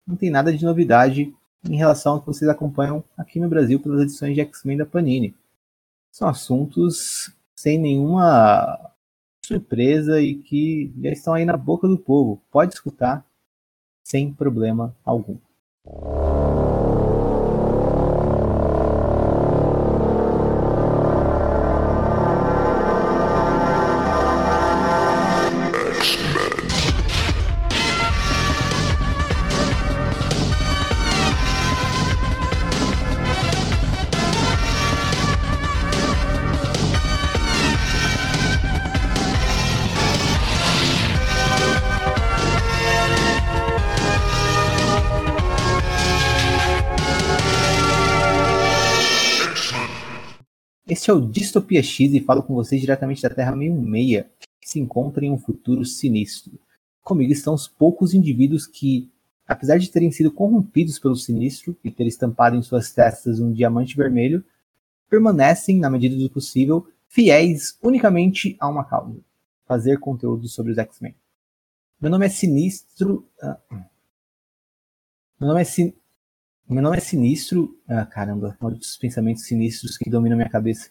Não 0.06 0.16
tem 0.16 0.30
nada 0.30 0.52
de 0.52 0.64
novidade 0.64 1.34
em 1.68 1.76
relação 1.76 2.14
ao 2.14 2.20
que 2.20 2.26
vocês 2.26 2.48
acompanham 2.48 3.02
aqui 3.16 3.40
no 3.40 3.48
Brasil 3.48 3.80
pelas 3.80 4.02
edições 4.02 4.34
de 4.34 4.40
X-Men 4.40 4.78
da 4.78 4.86
Panini. 4.86 5.34
São 6.10 6.28
assuntos 6.28 7.32
sem 7.56 7.78
nenhuma 7.78 8.92
surpresa 9.44 10.20
e 10.20 10.34
que 10.34 10.92
já 11.02 11.10
estão 11.10 11.34
aí 11.34 11.44
na 11.44 11.56
boca 11.56 11.86
do 11.88 11.98
povo. 11.98 12.40
Pode 12.50 12.74
escutar 12.74 13.24
sem 14.02 14.32
problema 14.32 14.94
algum. 15.04 15.36
Este 51.04 51.10
é 51.10 51.14
o 51.14 51.20
Distopia 51.20 51.82
X 51.82 52.14
e 52.14 52.20
falo 52.20 52.42
com 52.42 52.54
vocês 52.54 52.80
diretamente 52.80 53.20
da 53.20 53.28
Terra 53.28 53.52
66, 53.52 54.24
que 54.58 54.70
se 54.70 54.80
encontra 54.80 55.22
em 55.22 55.30
um 55.30 55.36
futuro 55.36 55.84
sinistro. 55.84 56.58
Comigo 57.02 57.30
estão 57.30 57.52
os 57.52 57.68
poucos 57.68 58.14
indivíduos 58.14 58.66
que, 58.66 59.10
apesar 59.46 59.76
de 59.76 59.90
terem 59.90 60.10
sido 60.10 60.32
corrompidos 60.32 60.98
pelo 60.98 61.14
sinistro 61.14 61.76
e 61.84 61.90
ter 61.90 62.06
estampado 62.06 62.56
em 62.56 62.62
suas 62.62 62.90
testas 62.90 63.38
um 63.38 63.52
diamante 63.52 63.94
vermelho, 63.94 64.42
permanecem, 65.10 65.78
na 65.78 65.90
medida 65.90 66.16
do 66.16 66.30
possível, 66.30 66.88
fiéis 67.06 67.76
unicamente 67.82 68.56
a 68.58 68.66
uma 68.66 68.82
causa: 68.82 69.20
fazer 69.66 69.98
conteúdo 69.98 70.48
sobre 70.48 70.72
os 70.72 70.78
X-Men. 70.78 71.14
Meu 72.00 72.10
nome 72.10 72.24
é 72.24 72.30
Sinistro. 72.30 73.28
ah, 73.42 73.58
meu 75.38 75.48
nome 75.48 75.60
é 75.60 75.64
Sin... 75.64 75.92
Meu 76.66 76.82
nome 76.82 76.96
é 76.96 77.00
Sinistro. 77.00 77.78
Ah, 77.86 78.06
caramba, 78.06 78.56
malditos 78.58 78.96
pensamentos 78.96 79.44
sinistros 79.44 79.98
que 79.98 80.08
dominam 80.08 80.38
minha 80.38 80.48
cabeça. 80.48 80.90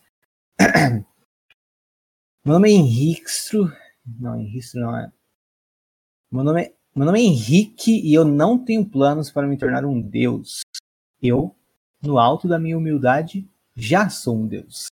Meu 2.46 2.54
nome 2.54 2.70
é 2.70 2.74
Henricstro. 2.74 3.74
Não, 4.06 4.40
Henricstro 4.40 4.82
não 4.82 4.96
é. 4.96 5.12
Meu 6.32 6.44
nome 6.44 6.64
é... 6.64 6.74
Meu 6.96 7.08
nome 7.08 7.20
é 7.20 7.24
Henrique 7.24 8.08
e 8.08 8.14
eu 8.14 8.24
não 8.24 8.64
tenho 8.64 8.88
planos 8.88 9.32
para 9.32 9.48
me 9.48 9.58
tornar 9.58 9.84
um 9.84 10.00
deus. 10.00 10.62
Eu, 11.20 11.56
no 12.00 12.20
alto 12.20 12.48
da 12.48 12.60
minha 12.60 12.78
humildade, 12.78 13.50
já 13.76 14.10
sou 14.10 14.38
um 14.38 14.48
deus. 14.48 14.86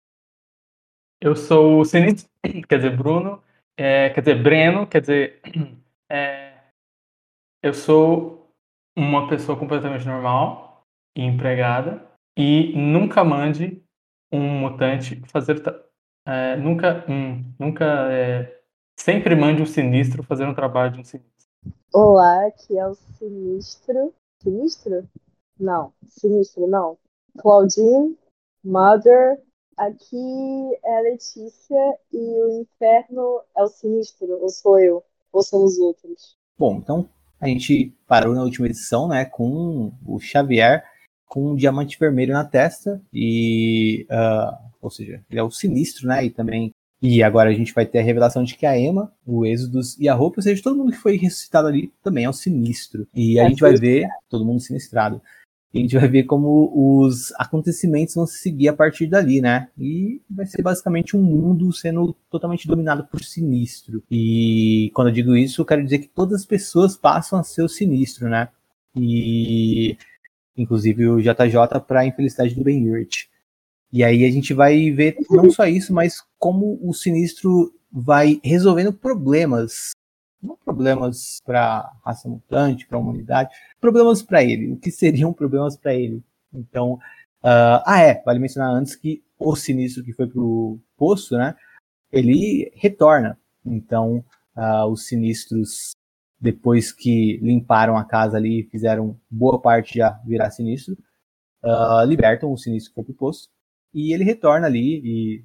Eu 1.21 1.37
sou 1.37 1.81
o 1.81 1.85
Sinistro, 1.85 2.27
quer 2.67 2.77
dizer, 2.77 2.97
Bruno, 2.97 3.43
é, 3.77 4.09
quer 4.09 4.21
dizer, 4.23 4.43
Breno, 4.43 4.87
quer 4.87 5.03
dizer, 5.03 5.43
é, 6.09 6.55
eu 7.63 7.75
sou 7.75 8.51
uma 8.97 9.29
pessoa 9.29 9.59
completamente 9.59 10.07
normal 10.07 10.70
e 11.21 11.23
empregada 11.23 12.03
e 12.35 12.73
nunca 12.75 13.23
mande 13.23 13.85
um 14.33 14.61
mutante 14.61 15.21
fazer, 15.27 15.63
é, 16.27 16.57
nunca, 16.57 17.05
hum, 17.07 17.45
nunca, 17.59 17.85
é, 18.11 18.59
sempre 18.99 19.37
mande 19.37 19.61
um 19.61 19.67
sinistro 19.67 20.23
fazer 20.23 20.47
um 20.47 20.55
trabalho 20.55 20.93
de 20.93 21.01
um 21.01 21.05
sinistro. 21.05 21.31
Olá, 21.93 22.47
aqui 22.47 22.79
é 22.79 22.87
o 22.87 22.95
Sinistro. 22.95 24.15
Sinistro? 24.43 25.07
Não, 25.59 25.93
Sinistro, 26.07 26.67
não. 26.67 26.97
Claudine, 27.39 28.17
Mother. 28.65 29.39
Aqui 29.77 30.79
é 30.85 30.99
a 30.99 31.01
Letícia 31.01 31.99
e 32.13 32.19
o 32.19 32.61
Inferno 32.63 33.41
é 33.57 33.63
o 33.63 33.69
Sinistro, 33.69 34.41
ou 34.41 34.49
sou 34.49 34.79
eu, 34.79 35.03
ou 35.33 35.43
são 35.43 35.65
os 35.65 35.79
outros. 35.79 36.37
Bom, 36.59 36.77
então 36.77 37.09
a 37.41 37.47
gente 37.49 37.95
parou 38.07 38.35
na 38.35 38.43
última 38.43 38.67
edição, 38.67 39.09
né, 39.09 39.25
com 39.25 39.93
o 40.07 40.21
Xavier 40.21 40.90
com 41.31 41.53
um 41.53 41.55
diamante 41.55 41.97
vermelho 41.97 42.35
na 42.35 42.45
testa 42.45 43.01
e, 43.15 44.05
ah, 44.11 44.59
ou 44.83 44.91
seja, 44.91 45.23
ele 45.31 45.39
é 45.39 45.43
o 45.43 45.51
sinistro, 45.51 46.09
né, 46.09 46.25
e 46.25 46.31
também 46.31 46.73
E 47.03 47.23
agora 47.23 47.49
a 47.49 47.55
gente 47.55 47.73
vai 47.73 47.87
ter 47.87 48.01
a 48.01 48.03
revelação 48.03 48.45
de 48.45 48.57
que 48.57 48.67
a 48.67 48.79
Emma, 48.79 49.11
o 49.25 49.47
Êxodos 49.47 49.97
e 49.99 50.09
a 50.09 50.15
Roupa, 50.15 50.41
ou 50.41 50.43
seja, 50.43 50.63
todo 50.63 50.77
mundo 50.77 50.93
que 50.93 50.99
foi 50.99 51.17
ressuscitado 51.17 51.69
ali 51.69 51.93
também 52.03 52.25
é 52.25 52.29
o 52.29 52.33
sinistro. 52.33 53.07
E 53.15 53.41
a 53.41 53.45
é 53.45 53.49
gente 53.49 53.61
vai 53.61 53.75
ver 53.75 54.07
todo 54.29 54.45
mundo 54.45 54.61
sinistrado. 54.61 55.23
E 55.73 55.79
a 55.79 55.83
gente 55.83 55.97
vai 55.97 56.09
ver 56.09 56.25
como 56.25 56.73
os 56.75 57.33
acontecimentos 57.37 58.17
vão 58.17 58.27
se 58.27 58.39
seguir 58.41 58.69
a 58.69 58.73
partir 58.73 59.07
dali, 59.07 59.41
né? 59.41 59.69
E 59.79 60.21
vai 60.29 60.45
ser 60.45 60.63
basicamente 60.63 61.17
um 61.17 61.23
mundo 61.23 61.73
sendo 61.73 62.15
totalmente 62.29 62.67
dominado 62.67 63.07
por 63.07 63.23
sinistro. 63.23 64.03
E 64.11 64.91
quando 64.95 65.09
eu 65.09 65.15
digo 65.15 65.37
isso, 65.37 65.63
eu 65.63 65.65
quero 65.65 65.85
dizer 65.85 66.01
que 66.01 66.09
todas 66.09 66.41
as 66.41 66.47
pessoas 66.47 66.97
passam 66.97 67.39
a 67.39 67.45
ser 67.45 67.63
o 67.63 67.69
sinistro, 67.69 68.29
né? 68.29 68.49
E 68.97 69.97
inclusive 70.57 71.09
o 71.09 71.21
JJ 71.21 71.81
para 71.87 72.01
a 72.01 72.07
infelicidade 72.07 72.55
do 72.55 72.65
Ben 72.65 72.89
Urich. 72.91 73.29
E 73.93 74.05
aí 74.05 74.25
a 74.25 74.31
gente 74.31 74.55
vai 74.55 74.91
ver 74.91 75.17
não 75.29 75.51
só 75.51 75.67
isso, 75.67 75.93
mas 75.93 76.23
como 76.39 76.79
o 76.83 76.93
sinistro 76.95 77.75
vai 77.91 78.41
resolvendo 78.45 78.93
problemas. 78.93 79.91
Não 80.41 80.57
problemas 80.57 81.39
para 81.45 81.93
raça 82.05 82.29
mutante, 82.29 82.87
para 82.87 82.97
a 82.97 83.01
humanidade, 83.01 83.51
problemas 83.81 84.23
para 84.23 84.43
ele. 84.43 84.73
O 84.73 84.77
que 84.77 84.91
seriam 84.91 85.33
problemas 85.33 85.77
para 85.77 85.95
ele? 85.95 86.23
Então, 86.55 86.95
uh, 87.43 87.83
ah 87.85 88.01
é, 88.01 88.23
vale 88.25 88.39
mencionar 88.39 88.73
antes 88.73 88.95
que 88.95 89.23
o 89.39 89.57
sinistro 89.57 90.05
que 90.05 90.13
foi 90.13 90.27
pro 90.27 90.79
poço, 90.97 91.37
né? 91.37 91.55
Ele 92.13 92.71
retorna. 92.75 93.39
Então, 93.67 94.25
uh, 94.57 94.87
os 94.87 95.07
sinistros, 95.07 95.95
depois 96.41 96.91
que 96.91 97.39
limparam 97.43 97.97
a 97.97 98.05
casa 98.05 98.37
ali, 98.37 98.65
fizeram 98.71 99.19
boa 99.31 99.61
parte 99.61 99.99
já 99.99 100.19
virar 100.25 100.51
sinistro, 100.51 100.97
uh, 101.63 102.05
libertam 102.07 102.51
o 102.53 102.57
sinistro 102.57 102.91
que 102.91 102.95
foi 102.95 103.05
pro 103.05 103.15
poço 103.15 103.49
e 103.93 104.15
ele 104.15 104.25
retorna 104.25 104.67
ali 104.67 105.01
e 105.05 105.45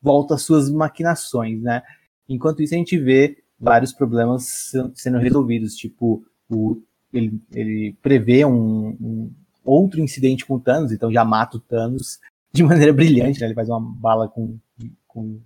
volta 0.00 0.34
às 0.34 0.42
suas 0.42 0.70
maquinações, 0.70 1.62
né? 1.62 1.82
Enquanto 2.28 2.62
isso, 2.62 2.74
a 2.74 2.78
gente 2.78 2.98
vê 2.98 3.42
vários 3.58 3.92
problemas 3.92 4.70
sendo 4.94 5.18
resolvidos, 5.18 5.74
tipo, 5.74 6.24
o, 6.48 6.82
ele, 7.12 7.40
ele 7.52 7.96
prevê 8.02 8.44
um, 8.44 8.88
um, 8.88 9.34
outro 9.64 10.00
incidente 10.00 10.44
com 10.44 10.54
o 10.56 10.60
Thanos, 10.60 10.92
então 10.92 11.10
já 11.10 11.24
mata 11.24 11.56
o 11.56 11.60
Thanos 11.60 12.20
de 12.52 12.62
maneira 12.64 12.92
brilhante, 12.92 13.40
né? 13.40 13.46
Ele 13.46 13.54
faz 13.54 13.68
uma 13.68 13.80
bala 13.80 14.28
com, 14.28 14.58
com 15.06 15.40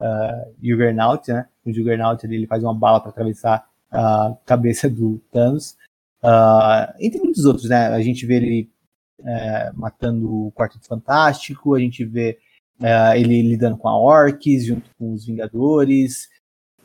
uh, 0.00 0.54
Juggernaut, 0.60 1.30
né? 1.30 1.46
O 1.64 1.72
Juggernaut 1.72 2.24
ele 2.24 2.46
faz 2.46 2.62
uma 2.62 2.74
bala 2.74 3.00
para 3.00 3.10
atravessar 3.10 3.66
a 3.90 4.36
cabeça 4.44 4.88
do 4.88 5.20
Thanos. 5.30 5.76
Uh, 6.22 6.92
entre 7.00 7.20
muitos 7.20 7.44
outros, 7.44 7.68
né? 7.68 7.88
A 7.88 8.00
gente 8.00 8.24
vê 8.26 8.36
ele 8.36 8.70
é, 9.24 9.72
matando 9.72 10.46
o 10.46 10.52
Quarteto 10.52 10.86
Fantástico, 10.86 11.74
a 11.74 11.80
gente 11.80 12.04
vê 12.04 12.38
é, 12.80 13.18
ele 13.18 13.42
lidando 13.42 13.76
com 13.76 13.88
a 13.88 13.96
Orcs 13.96 14.66
junto 14.66 14.90
com 14.98 15.12
os 15.12 15.26
Vingadores, 15.26 16.28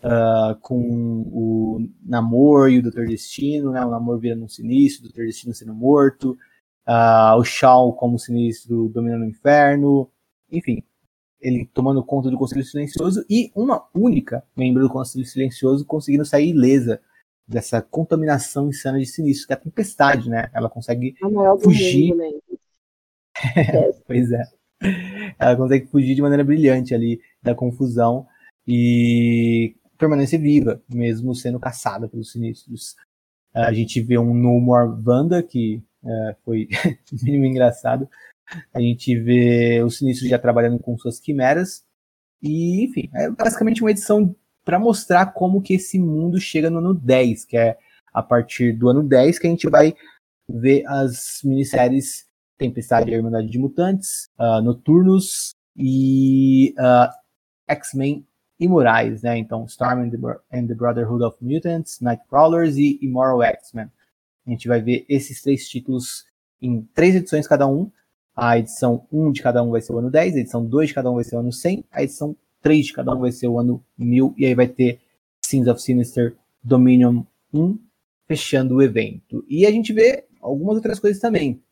uh, 0.03 0.55
com 0.61 0.79
o 0.79 1.87
Namor 2.03 2.69
e 2.69 2.79
o 2.79 2.83
Doutor 2.83 3.07
Destino, 3.07 3.71
né? 3.71 3.83
O 3.83 3.89
Namor 3.89 4.19
virando 4.19 4.45
um 4.45 4.47
sinistro, 4.47 5.05
o 5.05 5.09
Doutor 5.09 5.25
Destino 5.25 5.53
sendo 5.53 5.73
morto, 5.73 6.37
uh, 6.87 7.35
o 7.37 7.43
Shao 7.43 7.93
como 7.93 8.19
sinistro 8.19 8.89
dominando 8.89 9.23
o 9.23 9.29
inferno, 9.29 10.09
enfim, 10.51 10.83
ele 11.39 11.69
tomando 11.73 12.03
conta 12.03 12.29
do 12.29 12.37
Conselho 12.37 12.63
Silencioso 12.63 13.25
e 13.29 13.51
uma 13.55 13.87
única 13.93 14.43
membro 14.55 14.83
do 14.83 14.89
Conselho 14.89 15.25
Silencioso 15.25 15.85
conseguindo 15.85 16.25
sair 16.25 16.49
ilesa 16.49 16.99
dessa 17.47 17.81
contaminação 17.81 18.67
insana 18.67 18.99
de 18.99 19.05
sinistro, 19.05 19.47
que 19.47 19.53
é 19.53 19.55
a 19.55 19.59
tempestade, 19.59 20.29
né? 20.29 20.49
Ela 20.53 20.69
consegue 20.69 21.15
fugir. 21.61 22.09
Mundo, 22.09 22.17
né? 22.17 22.31
pois 24.05 24.31
é. 24.31 24.43
Ela 25.39 25.55
consegue 25.55 25.87
fugir 25.87 26.13
de 26.13 26.21
maneira 26.21 26.43
brilhante 26.43 26.93
ali 26.93 27.21
da 27.41 27.55
confusão 27.55 28.27
e 28.67 29.75
permanecer 29.97 30.39
viva, 30.39 30.81
mesmo 30.89 31.33
sendo 31.33 31.59
caçada 31.59 32.07
pelos 32.07 32.31
sinistros. 32.31 32.95
A 33.53 33.71
gente 33.73 34.01
vê 34.01 34.17
um 34.17 34.33
No 34.33 34.59
More 34.59 35.01
Wanda, 35.05 35.41
que 35.41 35.81
é, 36.05 36.35
foi 36.43 36.67
mínimo 37.23 37.45
engraçado. 37.45 38.07
A 38.73 38.79
gente 38.79 39.17
vê 39.19 39.81
o 39.83 39.89
sinistro 39.89 40.27
já 40.27 40.39
trabalhando 40.39 40.79
com 40.79 40.97
suas 40.97 41.19
quimeras. 41.19 41.83
E, 42.41 42.85
enfim, 42.85 43.09
é 43.13 43.29
basicamente 43.29 43.81
uma 43.81 43.91
edição 43.91 44.35
para 44.63 44.79
mostrar 44.79 45.27
como 45.27 45.61
que 45.61 45.75
esse 45.75 45.97
mundo 45.99 46.39
chega 46.39 46.69
no 46.69 46.79
ano 46.79 46.93
10, 46.93 47.45
que 47.45 47.57
é 47.57 47.77
a 48.13 48.21
partir 48.21 48.73
do 48.73 48.89
ano 48.89 49.03
10 49.03 49.39
que 49.39 49.47
a 49.47 49.49
gente 49.49 49.69
vai 49.69 49.95
ver 50.47 50.85
as 50.87 51.41
minisséries 51.43 52.27
Tempestade 52.57 53.11
e 53.11 53.13
Irmandade 53.13 53.47
de 53.47 53.59
Mutantes, 53.59 54.29
uh, 54.39 54.61
Noturnos 54.61 55.55
e 55.75 56.73
uh, 56.79 57.13
X-Men 57.67 58.25
Imorais, 58.59 59.21
né? 59.21 59.37
Então, 59.37 59.65
Storm 59.65 60.01
and 60.01 60.09
the, 60.09 60.17
and 60.51 60.67
the, 60.67 60.73
Brotherhood 60.73 61.23
of 61.23 61.37
Mutants, 61.39 62.01
Nightcrawlers 62.01 62.75
e 62.77 62.97
Immoral 63.03 63.43
X-Men. 63.43 63.91
A 64.47 64.49
gente 64.49 64.67
vai 64.67 64.81
ver 64.81 65.05
esses 65.07 65.41
três 65.41 65.69
títulos 65.69 66.25
em 66.59 66.81
três 66.95 67.15
edições 67.15 67.47
cada 67.47 67.67
um. 67.67 67.91
A 68.39 68.59
edição 68.59 69.03
1 69.11 69.31
de 69.31 69.41
cada 69.41 69.63
um 69.63 69.71
vai 69.71 69.81
ser 69.81 69.93
o 69.93 69.97
ano 69.97 70.11
10, 70.11 70.35
a 70.35 70.39
edição 70.39 70.63
2 70.63 70.89
de 70.89 70.93
cada 70.93 71.09
um 71.09 71.15
vai 71.15 71.23
ser 71.23 71.35
o 71.35 71.39
ano 71.39 71.51
100, 71.51 71.83
a 71.91 72.03
edição 72.03 72.37
3 72.61 72.85
de 72.85 72.93
cada 72.93 73.15
um 73.15 73.19
vai 73.19 73.31
ser 73.31 73.47
o 73.47 73.57
ano 73.59 73.83
1000, 73.97 74.35
e 74.37 74.45
aí 74.45 74.53
vai 74.53 74.67
ter 74.67 74.99
Sins 75.43 75.67
of 75.67 75.81
Sinister 75.81 76.37
Dominion 76.63 77.23
1 77.51 77.79
fechando 78.27 78.75
o 78.75 78.81
evento. 78.83 79.43
E 79.49 79.65
a 79.65 79.71
gente 79.71 79.91
vê 79.91 80.25
algumas 80.39 80.75
outras 80.75 80.99
coisas 80.99 81.19
também. 81.19 81.63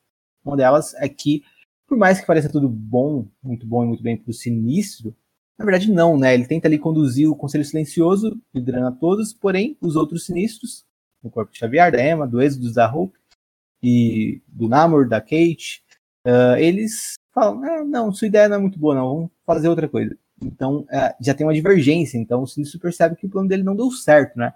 Uma 0.43 0.57
delas 0.57 0.95
é 0.95 1.07
que, 1.07 1.43
por 1.85 1.99
mais 1.99 2.19
que 2.19 2.25
pareça 2.25 2.49
tudo 2.49 2.67
bom, 2.67 3.27
muito 3.43 3.67
bom 3.67 3.83
e 3.83 3.87
muito 3.87 4.01
bem 4.01 4.17
pro 4.17 4.33
Sinistro, 4.33 5.15
na 5.59 5.65
verdade 5.65 5.91
não, 5.91 6.17
né? 6.17 6.33
Ele 6.33 6.47
tenta 6.47 6.67
ali 6.67 6.79
conduzir 6.79 7.29
o 7.29 7.35
Conselho 7.35 7.63
Silencioso, 7.63 8.41
liderando 8.51 8.87
a 8.87 8.91
todos, 8.91 9.33
porém, 9.33 9.77
os 9.79 9.95
outros 9.95 10.25
Sinistros, 10.25 10.83
o 11.21 11.29
Corpo 11.29 11.51
de 11.51 11.59
Xavier, 11.59 11.91
da 11.91 12.03
Emma, 12.03 12.27
do 12.27 12.41
Êxodo, 12.41 12.73
da 12.73 12.91
Hope, 12.91 13.19
e 13.83 14.41
do 14.47 14.67
Namor, 14.67 15.07
da 15.07 15.21
Kate, 15.21 15.84
uh, 16.25 16.57
eles 16.57 17.15
falam, 17.33 17.63
ah, 17.63 17.83
não, 17.83 18.11
sua 18.11 18.27
ideia 18.27 18.49
não 18.49 18.57
é 18.57 18.59
muito 18.59 18.79
boa 18.79 18.95
não, 18.95 19.15
vamos 19.15 19.31
fazer 19.45 19.69
outra 19.69 19.87
coisa. 19.87 20.17
Então, 20.41 20.85
é, 20.91 21.15
já 21.21 21.33
tem 21.33 21.45
uma 21.45 21.53
divergência. 21.53 22.17
Então, 22.17 22.41
o 22.41 22.47
Sinistro 22.47 22.79
percebe 22.79 23.15
que 23.15 23.25
o 23.25 23.29
plano 23.29 23.47
dele 23.47 23.63
não 23.63 23.75
deu 23.75 23.89
certo, 23.91 24.37
né? 24.37 24.53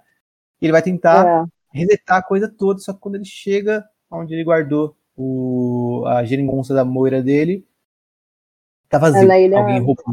Ele 0.60 0.72
vai 0.72 0.82
tentar 0.82 1.48
é. 1.72 1.78
resetar 1.78 2.18
a 2.18 2.22
coisa 2.22 2.48
toda, 2.48 2.80
só 2.80 2.92
que 2.92 3.00
quando 3.00 3.14
ele 3.14 3.24
chega 3.24 3.84
onde 4.10 4.34
ele 4.34 4.44
guardou 4.44 4.96
o, 5.16 6.04
a 6.06 6.24
geringonça 6.24 6.74
da 6.74 6.84
moira 6.84 7.22
dele, 7.22 7.66
tá 8.88 8.98
vazio. 8.98 9.22
Ilha... 9.22 9.58
Alguém, 9.58 9.80
roubou, 9.80 10.04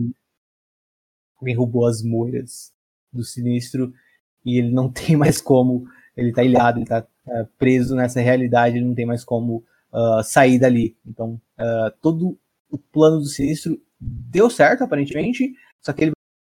alguém 1.39 1.55
roubou 1.55 1.85
as 1.85 2.01
moiras 2.01 2.71
do 3.11 3.23
Sinistro 3.23 3.93
e 4.45 4.57
ele 4.57 4.71
não 4.71 4.89
tem 4.91 5.15
mais 5.15 5.41
como. 5.41 5.87
Ele 6.15 6.31
tá 6.31 6.43
ilhado, 6.43 6.79
ele 6.79 6.85
tá 6.85 7.05
uh, 7.27 7.45
preso 7.57 7.95
nessa 7.95 8.21
realidade, 8.21 8.77
ele 8.77 8.85
não 8.85 8.95
tem 8.95 9.05
mais 9.05 9.23
como 9.23 9.63
uh, 9.91 10.23
sair 10.23 10.59
dali. 10.59 10.95
Então, 11.05 11.39
uh, 11.59 11.91
todo 12.01 12.37
o 12.69 12.77
plano 12.77 13.19
do 13.19 13.25
Sinistro 13.25 13.79
deu 13.99 14.49
certo, 14.49 14.83
aparentemente, 14.83 15.53
só 15.81 15.93
que 15.93 16.05
ele 16.05 16.11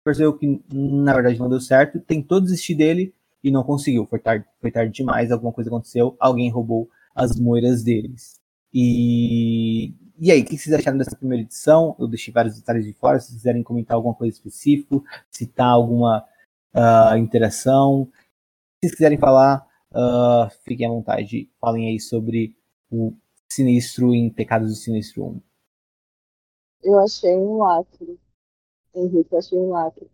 percebeu 0.05 0.37
que 0.37 0.63
na 0.73 1.13
verdade 1.13 1.39
não 1.39 1.49
deu 1.49 1.61
certo, 1.61 2.01
tentou 2.01 2.41
desistir 2.41 2.75
dele 2.75 3.15
e 3.43 3.51
não 3.51 3.63
conseguiu. 3.63 4.07
Foi 4.07 4.19
tarde, 4.19 4.45
foi 4.61 4.71
tarde 4.71 4.93
demais, 4.93 5.31
alguma 5.31 5.53
coisa 5.53 5.71
aconteceu, 5.71 6.17
alguém 6.19 6.51
roubou 6.51 6.89
as 7.15 7.37
moedas 7.37 7.83
deles. 7.83 8.41
E, 8.73 9.93
e 10.19 10.31
aí, 10.31 10.43
o 10.43 10.45
que 10.45 10.57
vocês 10.57 10.75
acharam 10.75 10.99
dessa 10.99 11.17
primeira 11.17 11.43
edição? 11.43 11.97
Eu 11.99 12.07
deixei 12.07 12.33
vários 12.33 12.57
detalhes 12.57 12.85
de 12.85 12.93
fora, 12.93 13.19
se 13.19 13.33
quiserem 13.33 13.63
comentar 13.63 13.97
alguma 13.97 14.15
coisa 14.15 14.35
específica, 14.35 15.01
citar 15.31 15.69
alguma 15.69 16.25
uh, 16.75 17.17
interação. 17.17 18.09
Se 18.15 18.89
vocês 18.89 18.93
quiserem 18.93 19.19
falar, 19.19 19.67
uh, 19.93 20.51
fiquem 20.65 20.87
à 20.87 20.91
vontade, 20.91 21.51
falem 21.61 21.89
aí 21.89 22.01
sobre 22.01 22.57
o 22.91 23.13
Sinistro 23.51 24.15
em 24.15 24.31
Pecados 24.31 24.69
do 24.69 24.75
Sinistro 24.77 25.25
1. 25.25 25.43
Eu 26.83 26.99
achei 26.99 27.37
um 27.37 27.59
lacre. 27.59 28.19
Henrique, 28.95 29.33
eu 29.33 29.39
achei 29.39 29.59
um 29.59 29.71
lacre. 29.71 30.11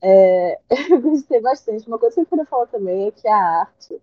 É, 0.00 0.58
eu 0.90 1.00
gostei 1.00 1.40
bastante. 1.40 1.86
Uma 1.86 1.98
coisa 1.98 2.14
que 2.14 2.20
eu 2.20 2.26
queria 2.26 2.46
falar 2.46 2.66
também 2.66 3.06
é 3.06 3.10
que 3.10 3.26
a 3.28 3.60
arte 3.60 4.00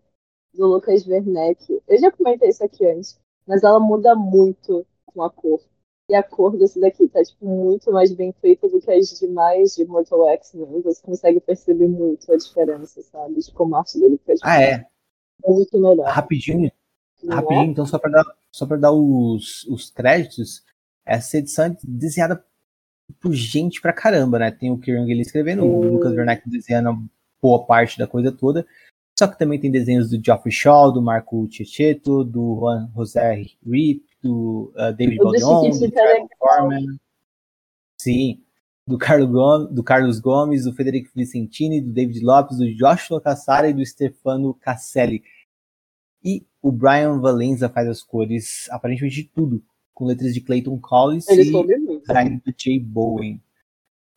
do 0.53 0.67
Lucas 0.67 1.05
Werneck, 1.05 1.81
eu 1.87 1.97
já 1.99 2.11
comentei 2.11 2.49
isso 2.49 2.63
aqui 2.63 2.85
antes, 2.85 3.19
mas 3.45 3.63
ela 3.63 3.79
muda 3.79 4.15
muito 4.15 4.85
com 5.05 5.21
a 5.21 5.29
cor. 5.29 5.61
E 6.09 6.15
a 6.15 6.23
cor 6.23 6.57
desse 6.57 6.79
daqui 6.79 7.07
tá 7.07 7.23
tipo, 7.23 7.45
muito 7.45 7.91
mais 7.91 8.11
bem 8.11 8.31
feita 8.41 8.67
do 8.67 8.81
que 8.81 8.89
as 8.89 9.19
demais 9.19 9.75
de 9.75 9.85
Mortal 9.85 10.27
X-Men. 10.29 10.81
Você 10.81 11.01
consegue 11.03 11.39
perceber 11.39 11.87
muito 11.87 12.31
a 12.31 12.37
diferença, 12.37 13.01
sabe? 13.03 13.35
De 13.35 13.51
como 13.51 13.75
a 13.75 13.79
arte 13.79 13.99
dele 13.99 14.17
fica 14.17 14.33
tipo, 14.33 14.47
ah, 14.47 14.61
é. 14.61 14.87
muito 15.45 15.79
melhor. 15.79 16.07
Rapidinho, 16.07 16.71
rapidinho, 17.27 17.61
é? 17.61 17.71
então 17.71 17.85
só 17.85 17.97
para 17.97 18.11
dar, 18.11 18.25
só 18.51 18.65
pra 18.65 18.77
dar 18.77 18.91
os, 18.91 19.63
os 19.65 19.89
créditos, 19.89 20.63
essa 21.05 21.37
edição 21.37 21.65
é 21.65 21.77
desenhada 21.83 22.43
por 23.19 23.33
gente 23.33 23.81
pra 23.81 23.93
caramba, 23.93 24.39
né? 24.39 24.51
Tem 24.51 24.71
o 24.71 24.77
Kieran 24.77 25.05
Gillen 25.05 25.21
escrevendo, 25.21 25.65
o 25.65 25.83
Lucas 25.83 26.13
Werneck 26.13 26.47
desenhando 26.47 27.09
boa 27.41 27.65
parte 27.65 27.97
da 27.97 28.07
coisa 28.07 28.31
toda. 28.31 28.65
Só 29.17 29.27
que 29.27 29.37
também 29.37 29.59
tem 29.59 29.71
desenhos 29.71 30.09
do 30.09 30.23
Geoffrey 30.23 30.51
Shaw, 30.51 30.93
do 30.93 31.01
Marco 31.01 31.47
Cecchetto, 31.51 32.23
do 32.23 32.57
Juan 32.59 32.89
José 32.95 33.43
Rip, 33.65 34.05
do 34.21 34.71
uh, 34.77 34.93
David 34.93 35.17
Baldeon, 35.17 35.69
do 35.69 35.93
Charlie 35.93 36.27
Foreman. 36.37 36.99
Sim. 37.99 38.41
do, 38.87 38.97
Carlos 38.97 39.29
Gomes, 39.29 39.75
do 39.75 39.83
Carlos 39.83 40.19
Gomes, 40.19 40.63
do 40.63 40.73
Federico 40.73 41.11
Vicentini, 41.13 41.81
do 41.81 41.91
David 41.91 42.23
Lopes, 42.23 42.57
do 42.57 42.73
Joshua 42.73 43.19
Cassara 43.19 43.69
e 43.69 43.73
do 43.73 43.85
Stefano 43.85 44.53
Casselli. 44.53 45.21
E 46.23 46.45
o 46.61 46.72
Brian 46.72 47.19
Valenza 47.19 47.69
faz 47.69 47.88
as 47.88 48.02
cores, 48.03 48.69
aparentemente 48.72 49.15
de 49.15 49.23
tudo, 49.30 49.64
com 49.94 50.06
letras 50.06 50.34
de 50.34 50.41
Clayton 50.41 50.80
Collins 50.80 51.27
Ele 51.30 51.49
e 51.49 51.52
do 51.52 52.53
Jay 52.57 52.80
Bowen. 52.80 53.41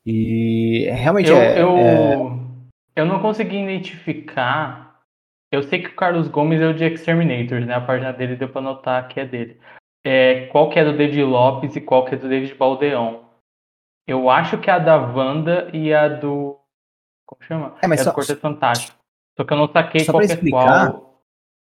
E 0.04 0.88
realmente 0.90 1.30
Eu, 1.30 1.36
é, 1.36 1.62
eu, 1.62 1.76
é- 1.76 2.40
eu 2.96 3.06
não 3.06 3.20
consegui 3.22 3.56
identificar. 3.62 5.00
Eu 5.50 5.62
sei 5.62 5.82
que 5.82 5.88
o 5.90 5.94
Carlos 5.96 6.28
Gomes 6.28 6.60
é 6.60 6.66
o 6.66 6.74
de 6.74 6.84
Exterminators, 6.84 7.66
né? 7.66 7.74
A 7.74 7.80
página 7.80 8.12
dele 8.12 8.36
deu 8.36 8.48
pra 8.48 8.60
notar 8.60 9.06
que 9.08 9.20
é 9.20 9.26
dele. 9.26 9.60
É, 10.04 10.46
qual 10.46 10.68
que 10.70 10.78
é 10.78 10.84
do 10.84 10.96
David 10.96 11.22
Lopes 11.22 11.76
e 11.76 11.80
qual 11.80 12.04
que 12.04 12.14
é 12.14 12.18
do 12.18 12.28
David 12.28 12.54
Baldeão. 12.54 13.22
Eu 14.06 14.28
acho 14.28 14.58
que 14.58 14.68
é 14.68 14.72
a 14.72 14.78
da 14.80 14.96
Wanda 14.96 15.70
e 15.72 15.94
a 15.94 16.08
do. 16.08 16.58
Como 17.24 17.40
chama? 17.44 17.76
É, 17.80 17.86
mas 17.86 18.00
a 18.00 18.04
só- 18.04 18.10
do 18.10 18.16
Quarteto 18.16 18.40
Fantástico. 18.40 18.98
Só 19.36 19.44
que 19.44 19.52
eu 19.52 19.56
não 19.56 19.70
saquei 19.70 20.00
Só 20.00 20.12
qual 20.12 20.18
pra 20.20 20.26
que 20.26 20.32
é 20.32 20.34
explicar, 20.34 20.90
qual. 20.92 21.22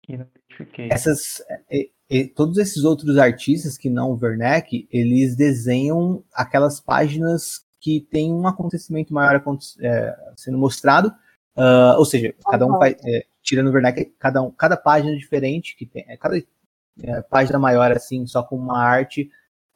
E 0.10 0.18
identifiquei. 0.56 0.90
essas 0.92 1.42
e- 1.72 1.92
e 2.10 2.28
todos 2.28 2.58
esses 2.58 2.84
outros 2.84 3.18
artistas 3.18 3.78
que 3.78 3.90
não 3.90 4.12
o 4.12 4.20
Werneck, 4.22 4.88
eles 4.92 5.36
desenham 5.36 6.24
aquelas 6.34 6.80
páginas 6.80 7.66
que 7.80 8.00
tem 8.12 8.32
um 8.32 8.48
acontecimento 8.48 9.14
maior 9.14 9.42
é, 9.82 10.16
sendo 10.36 10.58
mostrado, 10.58 11.12
ah, 11.56 11.96
ou 11.98 12.06
seja, 12.06 12.34
cada 12.50 12.66
um 12.66 12.78
faz, 12.78 12.96
é, 13.06 13.26
tirando 13.42 13.68
o 13.68 13.72
Werneck, 13.72 14.06
cada 14.20 14.42
um, 14.42 14.52
cada 14.52 14.78
página 14.78 15.16
diferente 15.16 15.76
que 15.76 15.86
tem, 15.86 16.06
é, 16.08 16.18
cada 16.18 16.38
é, 16.38 17.22
página 17.24 17.58
maior 17.60 17.92
assim, 17.92 18.26
só 18.28 18.44
com 18.44 18.56
uma 18.56 18.78
arte 18.80 19.30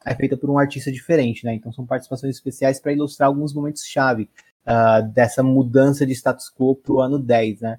é 0.04 0.14
feita 0.14 0.36
por 0.36 0.48
um 0.50 0.58
artista 0.58 0.90
diferente, 0.90 1.44
né? 1.44 1.54
Então 1.54 1.72
são 1.72 1.84
participações 1.86 2.34
especiais 2.34 2.80
para 2.80 2.92
ilustrar 2.92 3.28
alguns 3.28 3.52
momentos 3.52 3.84
chave 3.84 4.30
ah, 4.64 5.00
dessa 5.00 5.42
mudança 5.42 6.06
de 6.06 6.12
status 6.14 6.50
quo 6.50 6.74
pro 6.76 7.00
ano 7.00 7.18
10, 7.18 7.60
né? 7.60 7.78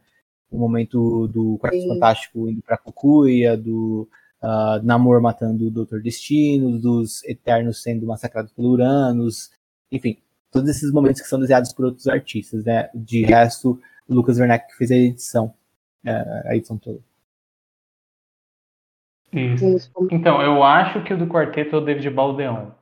O 0.52 0.58
momento 0.58 1.28
do 1.28 1.58
Quarto 1.58 1.78
Sim. 1.78 1.88
Fantástico 1.88 2.50
indo 2.50 2.62
para 2.62 2.78
Cucuia, 2.78 3.56
do 3.56 4.08
ah, 4.42 4.82
Namor 4.84 5.22
matando 5.22 5.68
o 5.68 5.72
Doutor 5.72 6.02
Destino, 6.02 6.78
dos 6.78 7.24
Eternos 7.24 7.82
sendo 7.82 8.06
massacrados 8.06 8.52
pelo 8.52 8.70
Uranus, 8.70 9.52
enfim, 9.92 10.18
todos 10.52 10.70
esses 10.70 10.92
momentos 10.92 11.22
que 11.22 11.28
são 11.28 11.40
desenhados 11.40 11.72
por 11.74 11.86
outros 11.86 12.08
artistas, 12.08 12.66
né? 12.66 12.90
De 12.94 13.24
resto, 13.24 13.80
o 14.08 14.14
Lucas 14.14 14.40
Werneck 14.40 14.68
que 14.68 14.78
fez 14.78 14.92
a 14.92 14.96
edição, 14.96 15.54
eh, 16.06 16.44
a 16.46 16.56
edição 16.56 16.78
toda. 16.78 17.00
Isso. 19.32 19.92
Então, 20.12 20.42
eu 20.42 20.62
acho 20.62 21.04
que 21.04 21.14
o 21.14 21.18
do 21.18 21.28
quarteto 21.28 21.76
é 21.76 21.80
o 21.80 21.86
David 21.86 22.10
Baldeão. 22.10 22.76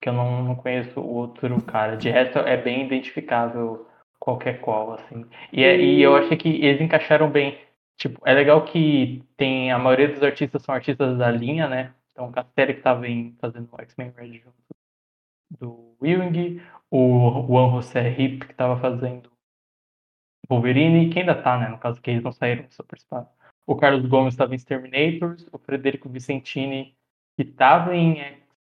Que 0.00 0.10
eu 0.10 0.12
não, 0.12 0.44
não 0.44 0.54
conheço 0.54 1.00
o 1.00 1.14
outro 1.14 1.62
cara. 1.62 1.96
De 1.96 2.10
resto, 2.10 2.38
é 2.40 2.60
bem 2.60 2.84
identificável 2.84 3.86
qualquer 4.24 4.58
qual, 4.62 4.94
assim. 4.94 5.26
E, 5.52 5.62
é- 5.62 5.78
e 5.78 6.00
eu 6.00 6.16
achei 6.16 6.34
que 6.34 6.48
eles 6.48 6.80
encaixaram 6.80 7.30
bem. 7.30 7.58
Tipo, 7.98 8.18
é 8.26 8.32
legal 8.32 8.64
que 8.64 9.22
tem. 9.36 9.70
A 9.70 9.78
maioria 9.78 10.08
dos 10.08 10.22
artistas 10.22 10.62
são 10.62 10.74
artistas 10.74 11.18
da 11.18 11.30
linha, 11.30 11.68
né? 11.68 11.92
Então, 12.10 12.32
série 12.54 12.74
que 12.74 12.80
tava 12.80 13.06
em, 13.06 13.36
fazendo 13.38 13.68
o 13.70 13.80
X-Men 13.82 14.14
Red 14.16 14.38
junto 14.38 14.56
do 15.60 15.94
Ewing, 16.02 16.60
o 16.90 17.46
Juan 17.46 17.70
José 17.72 18.08
Hip, 18.18 18.46
que 18.46 18.54
tava 18.54 18.80
fazendo 18.80 19.30
Wolverine, 20.48 21.10
que 21.10 21.18
ainda 21.20 21.34
tá, 21.34 21.58
né? 21.58 21.68
No 21.68 21.78
caso 21.78 22.00
que 22.00 22.10
eles 22.10 22.22
não 22.22 22.32
saíram 22.32 22.64
do 22.64 22.72
Super 22.72 22.98
Spa. 22.98 23.28
O 23.66 23.76
Carlos 23.76 24.06
Gomes 24.06 24.32
estava 24.32 24.52
em 24.52 24.56
Exterminators, 24.56 25.46
o 25.52 25.58
Frederico 25.58 26.08
Vicentini, 26.08 26.96
que 27.36 27.42
estava 27.42 27.94
em. 27.94 28.20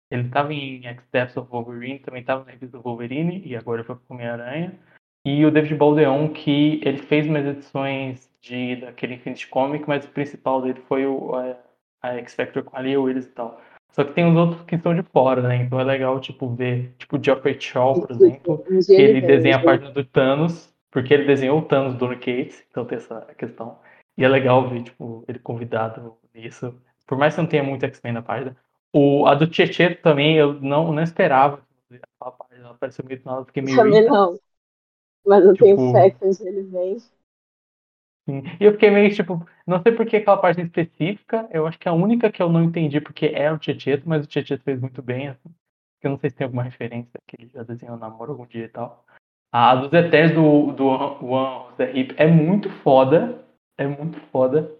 Ele 0.09 0.23
estava 0.27 0.51
em 0.53 0.83
X-Deaths 0.83 1.37
of 1.37 1.49
Wolverine, 1.49 1.99
também 1.99 2.21
estava 2.21 2.43
na 2.43 2.51
revista 2.51 2.77
do 2.77 2.83
Wolverine, 2.83 3.41
e 3.45 3.55
agora 3.55 3.83
foi 3.83 3.95
pro 3.95 4.15
Homem-Aranha. 4.15 4.79
E 5.25 5.45
o 5.45 5.51
David 5.51 5.75
Baldeon, 5.75 6.27
que 6.29 6.81
ele 6.83 6.97
fez 6.97 7.27
umas 7.27 7.45
edições 7.45 8.29
de, 8.41 8.75
daquele 8.75 9.15
Infinity 9.15 9.47
Comic, 9.47 9.85
mas 9.87 10.03
o 10.03 10.09
principal 10.09 10.61
dele 10.61 10.81
foi 10.87 11.05
o, 11.05 11.33
a, 11.33 11.55
a 12.01 12.17
X-Factor 12.17 12.63
com 12.63 12.75
a 12.75 12.81
Lia 12.81 12.99
Willis 12.99 13.25
e 13.25 13.29
tal. 13.29 13.61
Só 13.91 14.03
que 14.03 14.13
tem 14.13 14.29
os 14.29 14.35
outros 14.35 14.61
que 14.63 14.75
estão 14.75 14.93
de 14.93 15.03
fora, 15.03 15.41
né? 15.41 15.55
Então 15.57 15.79
é 15.79 15.83
legal, 15.83 16.19
tipo, 16.19 16.49
ver, 16.49 16.93
tipo, 16.97 17.17
o 17.17 17.23
Geoffrey 17.23 17.59
Shaw, 17.59 18.01
por 18.01 18.11
exemplo, 18.11 18.57
que 18.57 18.93
ele 18.93 19.21
vem, 19.21 19.27
desenha 19.27 19.57
a 19.57 19.63
página 19.63 19.91
do 19.91 20.03
Thanos, 20.03 20.73
porque 20.91 21.13
ele 21.13 21.25
desenhou 21.25 21.59
o 21.59 21.61
Thanos 21.61 21.93
do 21.95 22.09
Cates, 22.09 22.65
então 22.69 22.85
tem 22.85 22.97
essa 22.97 23.21
questão. 23.37 23.77
E 24.17 24.25
é 24.25 24.27
legal 24.27 24.67
ver, 24.67 24.83
tipo, 24.83 25.23
ele 25.27 25.39
convidado 25.39 26.17
nisso. 26.33 26.73
Por 27.07 27.17
mais 27.17 27.35
que 27.35 27.41
não 27.41 27.47
tenha 27.47 27.63
muito 27.63 27.85
X-Men 27.85 28.13
na 28.13 28.21
página. 28.21 28.57
O, 28.91 29.25
a 29.25 29.35
do 29.35 29.47
Tietê 29.47 29.95
também, 29.95 30.35
eu 30.37 30.53
não, 30.53 30.91
não 30.91 31.01
esperava. 31.01 31.61
Aquela 31.91 32.31
página, 32.31 32.65
ela 32.65 32.75
apareceu 32.75 33.05
meio 33.05 33.21
do 33.21 33.25
nada, 33.25 33.45
fiquei 33.45 33.63
meio... 33.63 33.77
Também 33.77 34.05
não. 34.05 34.37
Mas 35.25 35.43
eu 35.45 35.53
Tipo- 35.53 35.65
tenho 35.65 35.91
fé 35.91 36.09
que 36.11 36.25
ele 36.47 36.63
vem. 36.63 36.97
Sim. 38.27 38.41
E 38.59 38.63
eu 38.63 38.71
fiquei 38.73 38.89
meio, 38.89 39.13
tipo, 39.13 39.45
não 39.67 39.81
sei 39.81 39.91
por 39.91 40.05
que 40.05 40.15
aquela 40.17 40.37
página 40.37 40.63
específica, 40.65 41.47
eu 41.51 41.67
acho 41.67 41.77
que 41.77 41.89
a 41.89 41.93
única 41.93 42.31
que 42.31 42.41
eu 42.41 42.49
não 42.49 42.63
entendi, 42.63 43.01
porque 43.01 43.25
é 43.27 43.51
o 43.51 43.57
Tietê, 43.57 44.01
mas 44.05 44.23
o 44.23 44.27
Tietê 44.27 44.57
fez 44.57 44.79
muito 44.79 45.01
bem, 45.01 45.27
assim. 45.27 45.49
Eu 46.01 46.11
não 46.11 46.17
sei 46.17 46.29
se 46.29 46.35
tem 46.35 46.45
alguma 46.45 46.63
referência 46.63 47.19
que 47.27 47.35
ele 47.41 47.49
já 47.49 47.63
desenhou 47.63 47.97
namoro 47.97 48.31
algum 48.31 48.45
dia 48.45 48.65
e 48.65 48.69
tal. 48.69 49.05
A 49.51 49.75
dos 49.75 49.91
Eternos 49.93 50.33
do, 50.35 50.71
do 50.73 50.87
One 50.87 51.69
José 51.71 51.91
Hip 51.93 52.15
é 52.17 52.27
muito 52.27 52.69
foda. 52.69 53.45
É 53.77 53.87
muito 53.87 54.19
foda. 54.31 54.71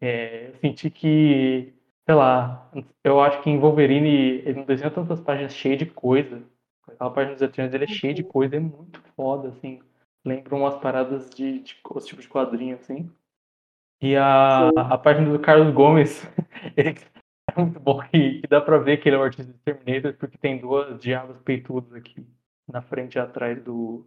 É, 0.00 0.48
eu 0.48 0.56
senti 0.56 0.90
que, 0.90 1.72
sei 2.04 2.14
lá, 2.14 2.70
eu 3.04 3.20
acho 3.20 3.40
que 3.42 3.50
em 3.50 3.58
Wolverine 3.58 4.08
ele 4.44 4.54
não 4.54 4.64
desenha 4.64 4.90
tantas 4.90 5.20
páginas 5.20 5.54
cheias 5.54 5.78
de 5.78 5.86
coisa. 5.86 6.42
Aquela 6.88 7.10
página 7.10 7.34
dos 7.34 7.42
Eternos 7.42 7.72
dele 7.72 7.84
é 7.84 7.88
cheia 7.88 8.14
de 8.14 8.22
coisa, 8.22 8.56
é 8.56 8.60
muito 8.60 9.00
foda, 9.16 9.48
assim. 9.48 9.80
Lembra 10.24 10.54
umas 10.54 10.76
paradas 10.76 11.30
de, 11.30 11.60
de 11.60 11.76
outros 11.84 12.06
tipos 12.06 12.24
de 12.24 12.30
quadrinho, 12.30 12.76
assim. 12.76 13.10
E 14.02 14.16
a, 14.16 14.68
a 14.68 14.98
página 14.98 15.30
do 15.30 15.38
Carlos 15.38 15.72
Gomes 15.72 16.26
ele 16.76 16.94
é 17.50 17.60
muito 17.60 17.80
bom 17.80 18.00
que 18.02 18.42
dá 18.48 18.60
pra 18.60 18.78
ver 18.78 18.98
que 18.98 19.08
ele 19.08 19.16
é 19.16 19.18
um 19.18 19.22
artista 19.22 19.52
de 19.52 19.58
Terminator, 19.60 20.14
porque 20.14 20.36
tem 20.36 20.58
duas 20.58 21.00
diabos 21.00 21.38
peitudas 21.42 21.92
aqui 21.94 22.26
na 22.70 22.82
frente 22.82 23.14
e 23.14 23.18
atrás 23.18 23.62
do, 23.62 24.06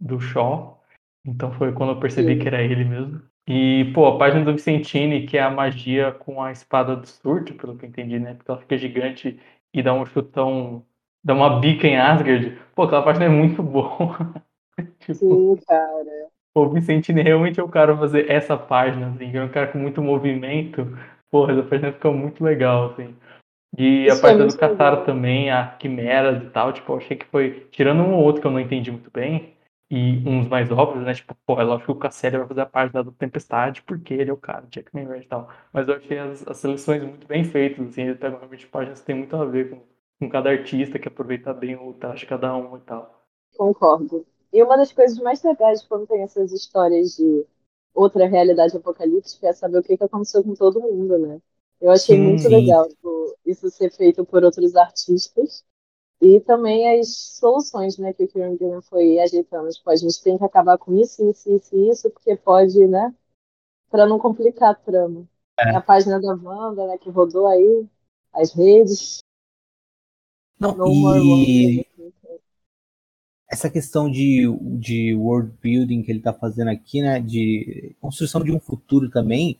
do 0.00 0.20
Shaw. 0.20 0.82
Então 1.24 1.52
foi 1.52 1.72
quando 1.72 1.92
eu 1.92 2.00
percebi 2.00 2.34
Sim. 2.34 2.38
que 2.40 2.48
era 2.48 2.62
ele 2.62 2.84
mesmo. 2.84 3.22
E, 3.46 3.90
pô, 3.92 4.06
a 4.06 4.18
página 4.18 4.44
do 4.44 4.52
Vicentini, 4.52 5.26
que 5.26 5.36
é 5.36 5.42
a 5.42 5.50
magia 5.50 6.12
com 6.12 6.42
a 6.42 6.52
espada 6.52 6.94
do 6.94 7.06
surto, 7.06 7.54
pelo 7.54 7.76
que 7.76 7.84
eu 7.84 7.88
entendi, 7.88 8.18
né? 8.18 8.34
Porque 8.34 8.50
ela 8.50 8.60
fica 8.60 8.78
gigante 8.78 9.40
e 9.74 9.82
dá 9.82 9.92
um 9.92 10.06
chutão, 10.06 10.86
dá 11.24 11.34
uma 11.34 11.60
bica 11.60 11.86
em 11.86 11.96
Asgard. 11.96 12.58
Pô, 12.74 12.84
aquela 12.84 13.02
página 13.02 13.26
é 13.26 13.28
muito 13.28 13.62
boa. 13.62 14.16
tipo, 15.00 15.18
Sim, 15.18 15.56
cara. 15.66 16.28
O 16.54 16.68
Vicentini 16.68 17.22
realmente 17.22 17.58
é 17.58 17.62
o 17.62 17.68
cara 17.68 17.96
fazer 17.96 18.30
essa 18.30 18.56
página, 18.56 19.08
assim, 19.08 19.30
que 19.30 19.36
é 19.36 19.42
um 19.42 19.48
cara 19.48 19.68
com 19.68 19.78
muito 19.78 20.02
movimento. 20.02 20.86
Porra, 21.30 21.52
essa 21.52 21.62
página 21.62 21.92
fica 21.92 22.10
muito 22.10 22.44
legal, 22.44 22.92
assim. 22.92 23.14
E 23.78 24.10
a 24.10 24.12
Isso 24.12 24.18
é 24.18 24.20
página 24.20 24.46
do 24.46 24.52
legal. 24.52 25.04
também, 25.04 25.50
a 25.50 25.66
Quimeras 25.78 26.42
e 26.42 26.50
tal, 26.50 26.72
tipo, 26.72 26.92
eu 26.92 26.98
achei 26.98 27.16
que 27.16 27.26
foi. 27.26 27.66
Tirando 27.70 28.02
um 28.02 28.14
ou 28.14 28.22
outro 28.22 28.42
que 28.42 28.46
eu 28.46 28.50
não 28.50 28.60
entendi 28.60 28.90
muito 28.90 29.10
bem, 29.10 29.54
e 29.90 30.22
uns 30.26 30.48
mais 30.48 30.70
óbvios, 30.70 31.04
né? 31.04 31.14
Tipo, 31.14 31.34
pô, 31.46 31.60
é 31.60 31.64
lógico 31.64 31.92
que 31.92 31.98
o 31.98 32.00
Casselli 32.00 32.38
vai 32.38 32.48
fazer 32.48 32.60
a 32.62 32.66
página 32.66 33.02
do 33.04 33.12
Tempestade, 33.12 33.82
porque 33.82 34.14
ele 34.14 34.30
é 34.30 34.32
o 34.32 34.38
cara, 34.38 34.66
Jack 34.70 34.88
Man 34.94 35.16
e 35.18 35.26
tal. 35.26 35.50
Mas 35.72 35.86
eu 35.86 35.96
achei 35.96 36.18
as, 36.18 36.46
as 36.48 36.56
seleções 36.58 37.02
muito 37.02 37.26
bem 37.26 37.44
feitas, 37.44 37.86
assim, 37.88 38.02
ele 38.02 38.14
pega 38.14 38.38
realmente 38.38 38.66
páginas 38.66 39.00
que 39.00 39.06
tem 39.06 39.16
muito 39.16 39.36
a 39.36 39.44
ver 39.44 39.70
com, 39.70 39.82
com 40.22 40.30
cada 40.30 40.50
artista, 40.50 41.00
que 41.00 41.08
aproveita 41.08 41.52
bem 41.52 41.74
o 41.74 41.92
traje 41.94 42.20
de 42.20 42.26
cada 42.26 42.54
um 42.56 42.76
e 42.76 42.80
tal. 42.82 43.26
Concordo. 43.56 44.24
E 44.52 44.62
uma 44.62 44.76
das 44.76 44.92
coisas 44.92 45.18
mais 45.18 45.42
legais 45.42 45.82
quando 45.82 46.06
tem 46.06 46.22
essas 46.22 46.52
histórias 46.52 47.16
de 47.16 47.44
outra 47.92 48.28
realidade 48.28 48.76
apocalíptica 48.76 49.48
é 49.48 49.52
saber 49.52 49.78
o 49.78 49.82
que, 49.82 49.96
que 49.96 50.04
aconteceu 50.04 50.44
com 50.44 50.54
todo 50.54 50.80
mundo, 50.80 51.18
né? 51.18 51.40
Eu 51.80 51.90
achei 51.90 52.16
Sim, 52.16 52.22
muito 52.22 52.42
sim. 52.42 52.48
legal 52.48 52.88
tipo, 52.88 53.36
isso 53.44 53.68
ser 53.70 53.90
feito 53.90 54.24
por 54.24 54.44
outros 54.44 54.76
artistas 54.76 55.64
e 56.20 56.38
também 56.38 57.00
as 57.00 57.08
soluções, 57.40 57.98
né, 57.98 58.12
que 58.12 58.22
o 58.22 58.28
Kieran 58.28 58.56
Gillen 58.56 58.80
foi 58.82 59.18
ajeitando. 59.18 59.68
Tipo, 59.70 59.90
a 59.90 59.96
gente 59.96 60.22
tem 60.22 60.38
que 60.38 60.44
acabar 60.44 60.78
com 60.78 60.94
isso, 60.94 61.28
isso, 61.28 61.50
isso 61.50 61.74
e 61.74 61.90
isso, 61.90 62.10
porque 62.10 62.36
pode, 62.36 62.86
né, 62.86 63.12
para 63.90 64.06
não 64.06 64.20
complicar 64.20 64.70
a 64.70 64.74
trama. 64.74 65.26
É. 65.58 65.70
A 65.70 65.80
página 65.80 66.20
da 66.20 66.34
Wanda, 66.36 66.86
né, 66.86 66.96
que 66.96 67.10
rodou 67.10 67.48
aí, 67.48 67.84
as 68.32 68.52
redes, 68.52 69.18
Não, 70.62 70.92
e 70.92 71.84
essa 73.50 73.68
questão 73.68 74.10
de, 74.10 74.46
de 74.78 75.14
world 75.14 75.52
building 75.60 76.02
que 76.02 76.10
ele 76.10 76.20
está 76.20 76.32
fazendo 76.32 76.68
aqui, 76.68 77.02
né, 77.02 77.20
de 77.20 77.94
construção 78.00 78.42
de 78.42 78.50
um 78.50 78.58
futuro 78.58 79.10
também, 79.10 79.58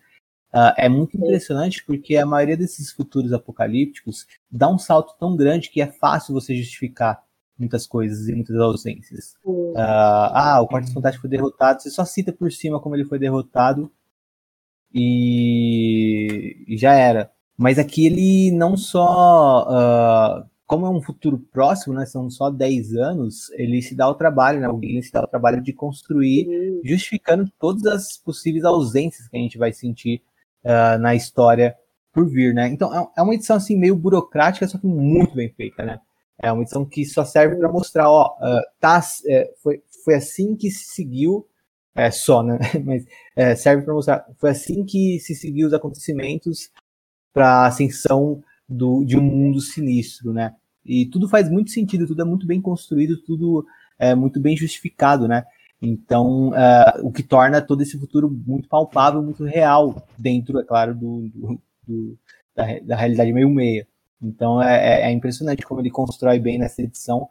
ah, 0.52 0.74
é 0.78 0.88
muito 0.88 1.16
impressionante 1.16 1.84
porque 1.84 2.16
a 2.16 2.24
maioria 2.24 2.56
desses 2.56 2.90
futuros 2.92 3.32
apocalípticos 3.32 4.26
dá 4.50 4.68
um 4.68 4.78
salto 4.78 5.14
tão 5.18 5.36
grande 5.36 5.70
que 5.70 5.80
é 5.80 5.86
fácil 5.86 6.32
você 6.32 6.54
justificar 6.54 7.22
muitas 7.58 7.86
coisas 7.86 8.28
e 8.28 8.34
muitas 8.34 8.56
ausências. 8.56 9.34
Sim. 9.42 9.74
Ah, 9.76 10.60
o 10.62 10.68
Quarto 10.68 10.92
Fantástico 10.92 11.22
foi 11.22 11.30
derrotado, 11.30 11.82
você 11.82 11.90
só 11.90 12.04
cita 12.04 12.32
por 12.32 12.50
cima 12.52 12.80
como 12.80 12.94
ele 12.94 13.04
foi 13.04 13.18
derrotado 13.18 13.90
e, 14.92 16.64
e 16.66 16.76
já 16.76 16.94
era. 16.94 17.30
Mas 17.56 17.78
aqui 17.78 18.06
ele 18.06 18.50
não 18.52 18.76
só 18.76 19.66
ah, 19.68 20.46
como 20.72 20.86
é 20.86 20.88
um 20.88 21.02
futuro 21.02 21.38
próximo, 21.38 21.92
né, 21.92 22.06
são 22.06 22.30
só 22.30 22.48
10 22.48 22.94
anos, 22.94 23.50
ele 23.50 23.82
se 23.82 23.94
dá 23.94 24.08
o 24.08 24.14
trabalho, 24.14 24.58
né, 24.58 24.70
o 24.70 24.80
Gillen 24.80 25.02
se 25.02 25.12
dá 25.12 25.22
o 25.22 25.26
trabalho 25.26 25.62
de 25.62 25.70
construir, 25.70 26.48
uhum. 26.48 26.80
justificando 26.82 27.52
todas 27.60 27.84
as 27.84 28.16
possíveis 28.16 28.64
ausências 28.64 29.28
que 29.28 29.36
a 29.36 29.40
gente 29.40 29.58
vai 29.58 29.70
sentir 29.70 30.22
uh, 30.64 30.98
na 30.98 31.14
história 31.14 31.76
por 32.10 32.26
vir, 32.26 32.54
né? 32.54 32.68
Então 32.68 32.90
é, 32.94 33.06
é 33.18 33.22
uma 33.22 33.34
edição 33.34 33.56
assim 33.56 33.76
meio 33.76 33.94
burocrática, 33.94 34.66
só 34.66 34.78
que 34.78 34.86
muito 34.86 35.34
bem 35.34 35.50
feita, 35.50 35.84
né? 35.84 36.00
É 36.42 36.50
uma 36.50 36.62
edição 36.62 36.86
que 36.86 37.04
só 37.04 37.22
serve 37.22 37.56
para 37.56 37.70
mostrar, 37.70 38.10
ó, 38.10 38.34
uh, 38.38 38.62
tá, 38.80 38.98
é, 39.26 39.52
foi, 39.62 39.82
foi 40.02 40.14
assim 40.14 40.56
que 40.56 40.70
se 40.70 40.94
seguiu, 40.94 41.46
é 41.94 42.10
só, 42.10 42.42
né? 42.42 42.58
Mas 42.82 43.04
é, 43.36 43.54
serve 43.54 43.82
para 43.82 43.92
mostrar, 43.92 44.26
foi 44.38 44.48
assim 44.48 44.86
que 44.86 45.20
se 45.20 45.34
seguiu 45.34 45.66
os 45.66 45.74
acontecimentos 45.74 46.70
para 47.30 47.46
a 47.46 47.66
ascensão 47.66 48.42
do, 48.66 49.04
de 49.04 49.18
um 49.18 49.22
mundo 49.22 49.60
sinistro, 49.60 50.32
né? 50.32 50.54
E 50.84 51.06
tudo 51.06 51.28
faz 51.28 51.48
muito 51.48 51.70
sentido, 51.70 52.06
tudo 52.06 52.22
é 52.22 52.24
muito 52.24 52.46
bem 52.46 52.60
construído, 52.60 53.16
tudo 53.22 53.64
é 53.98 54.14
muito 54.14 54.40
bem 54.40 54.56
justificado, 54.56 55.28
né? 55.28 55.44
Então, 55.80 56.50
uh, 56.50 57.04
o 57.06 57.10
que 57.10 57.22
torna 57.24 57.60
todo 57.60 57.82
esse 57.82 57.98
futuro 57.98 58.30
muito 58.30 58.68
palpável, 58.68 59.20
muito 59.20 59.44
real, 59.44 60.06
dentro, 60.16 60.60
é 60.60 60.64
claro, 60.64 60.94
do, 60.94 61.28
do, 61.34 61.62
do 61.86 62.18
da, 62.54 62.78
da, 62.80 62.96
realidade 62.96 63.32
meio 63.32 63.50
meia. 63.50 63.86
Então, 64.22 64.62
é, 64.62 64.76
é, 64.76 65.08
é, 65.08 65.12
impressionante 65.12 65.64
como 65.64 65.80
ele 65.80 65.90
constrói 65.90 66.38
bem 66.38 66.58
nessa 66.58 66.82
edição 66.82 67.28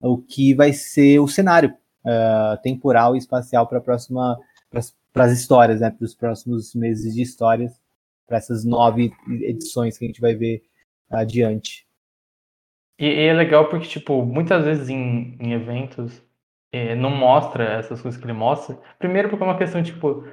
o 0.00 0.18
que 0.18 0.54
vai 0.54 0.72
ser 0.72 1.18
o 1.18 1.26
cenário 1.26 1.74
uh, 2.04 2.60
temporal 2.62 3.14
e 3.16 3.18
espacial 3.18 3.66
para 3.66 3.78
a 3.78 3.80
próxima, 3.80 4.38
para 5.12 5.24
as 5.24 5.32
histórias, 5.32 5.80
né? 5.80 5.90
Para 5.90 6.04
os 6.04 6.14
próximos 6.14 6.74
meses 6.74 7.14
de 7.14 7.22
histórias, 7.22 7.72
para 8.26 8.36
essas 8.36 8.64
nove 8.64 9.10
edições 9.42 9.96
que 9.96 10.04
a 10.04 10.08
gente 10.08 10.20
vai 10.20 10.34
ver 10.34 10.62
adiante. 11.10 11.87
E, 12.98 13.06
e 13.06 13.26
é 13.26 13.32
legal 13.32 13.68
porque, 13.68 13.86
tipo, 13.86 14.24
muitas 14.24 14.64
vezes 14.64 14.88
em, 14.88 15.36
em 15.40 15.52
eventos 15.52 16.22
é, 16.72 16.94
não 16.94 17.10
mostra 17.10 17.64
essas 17.64 18.00
coisas 18.02 18.20
que 18.20 18.26
ele 18.26 18.32
mostra. 18.32 18.78
Primeiro 18.98 19.28
porque 19.28 19.42
é 19.42 19.46
uma 19.46 19.58
questão, 19.58 19.82
tipo, 19.82 20.24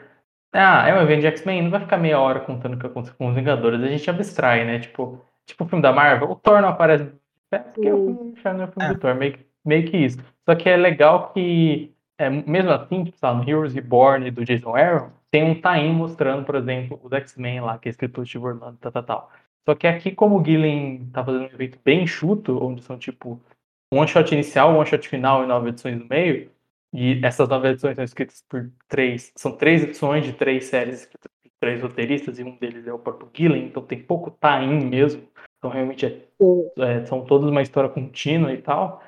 ah, 0.54 0.88
é 0.88 0.94
um 0.94 1.02
evento 1.02 1.22
de 1.22 1.28
X-Men, 1.28 1.64
não 1.64 1.72
vai 1.72 1.82
ficar 1.82 1.98
meia 1.98 2.20
hora 2.20 2.40
contando 2.40 2.76
o 2.76 2.80
que 2.80 2.88
aconteceu 2.88 3.16
com 3.18 3.28
os 3.28 3.36
Vingadores, 3.36 3.82
a 3.82 3.88
gente 3.88 4.10
abstrai, 4.10 4.66
né? 4.66 4.80
Tipo, 4.80 5.22
tipo 5.46 5.64
o 5.64 5.68
filme 5.68 5.82
da 5.82 5.92
Marvel, 5.94 6.32
o 6.32 6.36
Thor 6.36 6.62
não 6.62 6.70
aparece, 6.70 7.12
é 7.52 7.60
porque 7.60 7.92
o 7.92 8.34
filme, 8.42 8.64
o 8.64 8.68
filme 8.68 8.90
é. 8.90 8.94
do 8.94 9.00
Thor, 9.00 9.16
meio, 9.16 9.38
meio 9.66 9.90
que 9.90 9.98
isso. 9.98 10.18
Só 10.46 10.56
que 10.56 10.70
é 10.70 10.78
legal 10.78 11.32
que, 11.34 11.94
é, 12.18 12.30
mesmo 12.30 12.72
assim, 12.72 13.04
tipo, 13.04 13.18
sabe, 13.18 13.44
no 13.44 13.50
Heroes 13.50 13.74
Reborn 13.74 14.32
do 14.32 14.46
Jason 14.46 14.76
Aaron, 14.76 15.10
tem 15.32 15.44
um 15.44 15.56
time 15.56 15.92
mostrando, 15.92 16.46
por 16.46 16.56
exemplo, 16.56 17.00
os 17.04 17.12
X-Men 17.12 17.62
lá, 17.62 17.78
que 17.78 17.90
é 17.90 17.92
escrito 17.92 18.14
por 18.14 18.26
Steve 18.26 18.46
Orlando, 18.46 18.78
tal, 18.80 18.92
tal, 18.92 19.04
tal. 19.04 19.32
Só 19.68 19.74
que 19.74 19.88
aqui, 19.88 20.12
como 20.12 20.40
o 20.40 20.46
Gillen 20.46 21.10
tá 21.12 21.26
fazendo 21.26 21.44
um 21.44 21.54
evento 21.54 21.80
bem 21.84 22.04
enxuto, 22.04 22.64
onde 22.64 22.84
são 22.84 22.98
tipo 23.00 23.42
um 23.92 23.98
one 23.98 24.08
shot 24.08 24.32
inicial, 24.34 24.72
um 24.72 24.78
one 24.78 24.86
shot 24.88 25.08
final 25.08 25.44
e 25.44 25.48
nove 25.48 25.70
edições 25.70 25.98
no 25.98 26.06
meio, 26.08 26.52
e 26.94 27.20
essas 27.26 27.50
nove 27.50 27.70
edições 27.70 27.96
são 27.96 28.04
escritas 28.04 28.44
por 28.48 28.72
três, 28.88 29.32
são 29.36 29.52
três 29.58 29.84
edições 29.84 30.24
de 30.24 30.34
três 30.34 30.66
séries 30.66 31.02
escritas 31.02 31.32
por 31.42 31.52
três 31.60 31.82
roteiristas, 31.82 32.38
e 32.38 32.44
um 32.44 32.56
deles 32.58 32.86
é 32.86 32.94
o 32.94 33.00
próprio 33.00 33.30
Gillen, 33.34 33.66
então 33.66 33.84
tem 33.84 34.02
pouco 34.02 34.38
time 34.40 34.86
mesmo, 34.86 35.28
então 35.58 35.72
realmente 35.72 36.06
é, 36.06 36.22
é, 36.78 37.06
são 37.06 37.26
todas 37.26 37.50
uma 37.50 37.62
história 37.64 37.90
contínua 37.90 38.54
e 38.54 38.62
tal, 38.62 39.04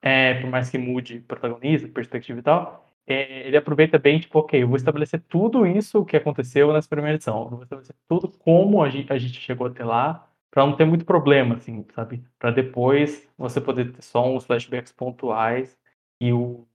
é, 0.00 0.40
por 0.40 0.48
mais 0.48 0.70
que 0.70 0.78
mude 0.78 1.20
protagonista, 1.20 1.86
perspectiva 1.86 2.38
e 2.38 2.42
tal 2.42 2.87
ele 3.14 3.56
aproveita 3.56 3.98
bem, 3.98 4.20
tipo, 4.20 4.38
ok, 4.38 4.62
eu 4.62 4.68
vou 4.68 4.76
estabelecer 4.76 5.22
tudo 5.28 5.66
isso 5.66 6.04
que 6.04 6.16
aconteceu 6.16 6.72
nessa 6.72 6.88
primeira 6.88 7.14
edição. 7.14 7.44
Eu 7.44 7.50
vou 7.50 7.62
estabelecer 7.62 7.96
tudo 8.06 8.28
como 8.28 8.82
a 8.82 8.90
gente, 8.90 9.12
a 9.12 9.18
gente 9.18 9.40
chegou 9.40 9.66
até 9.66 9.84
lá, 9.84 10.28
para 10.50 10.66
não 10.66 10.76
ter 10.76 10.84
muito 10.84 11.04
problema, 11.04 11.54
assim, 11.54 11.84
sabe? 11.94 12.22
Para 12.38 12.50
depois 12.50 13.26
você 13.36 13.60
poder 13.60 13.92
ter 13.92 14.02
só 14.02 14.26
uns 14.28 14.44
flashbacks 14.44 14.92
pontuais 14.92 15.76
e 16.20 16.32
o, 16.32 16.66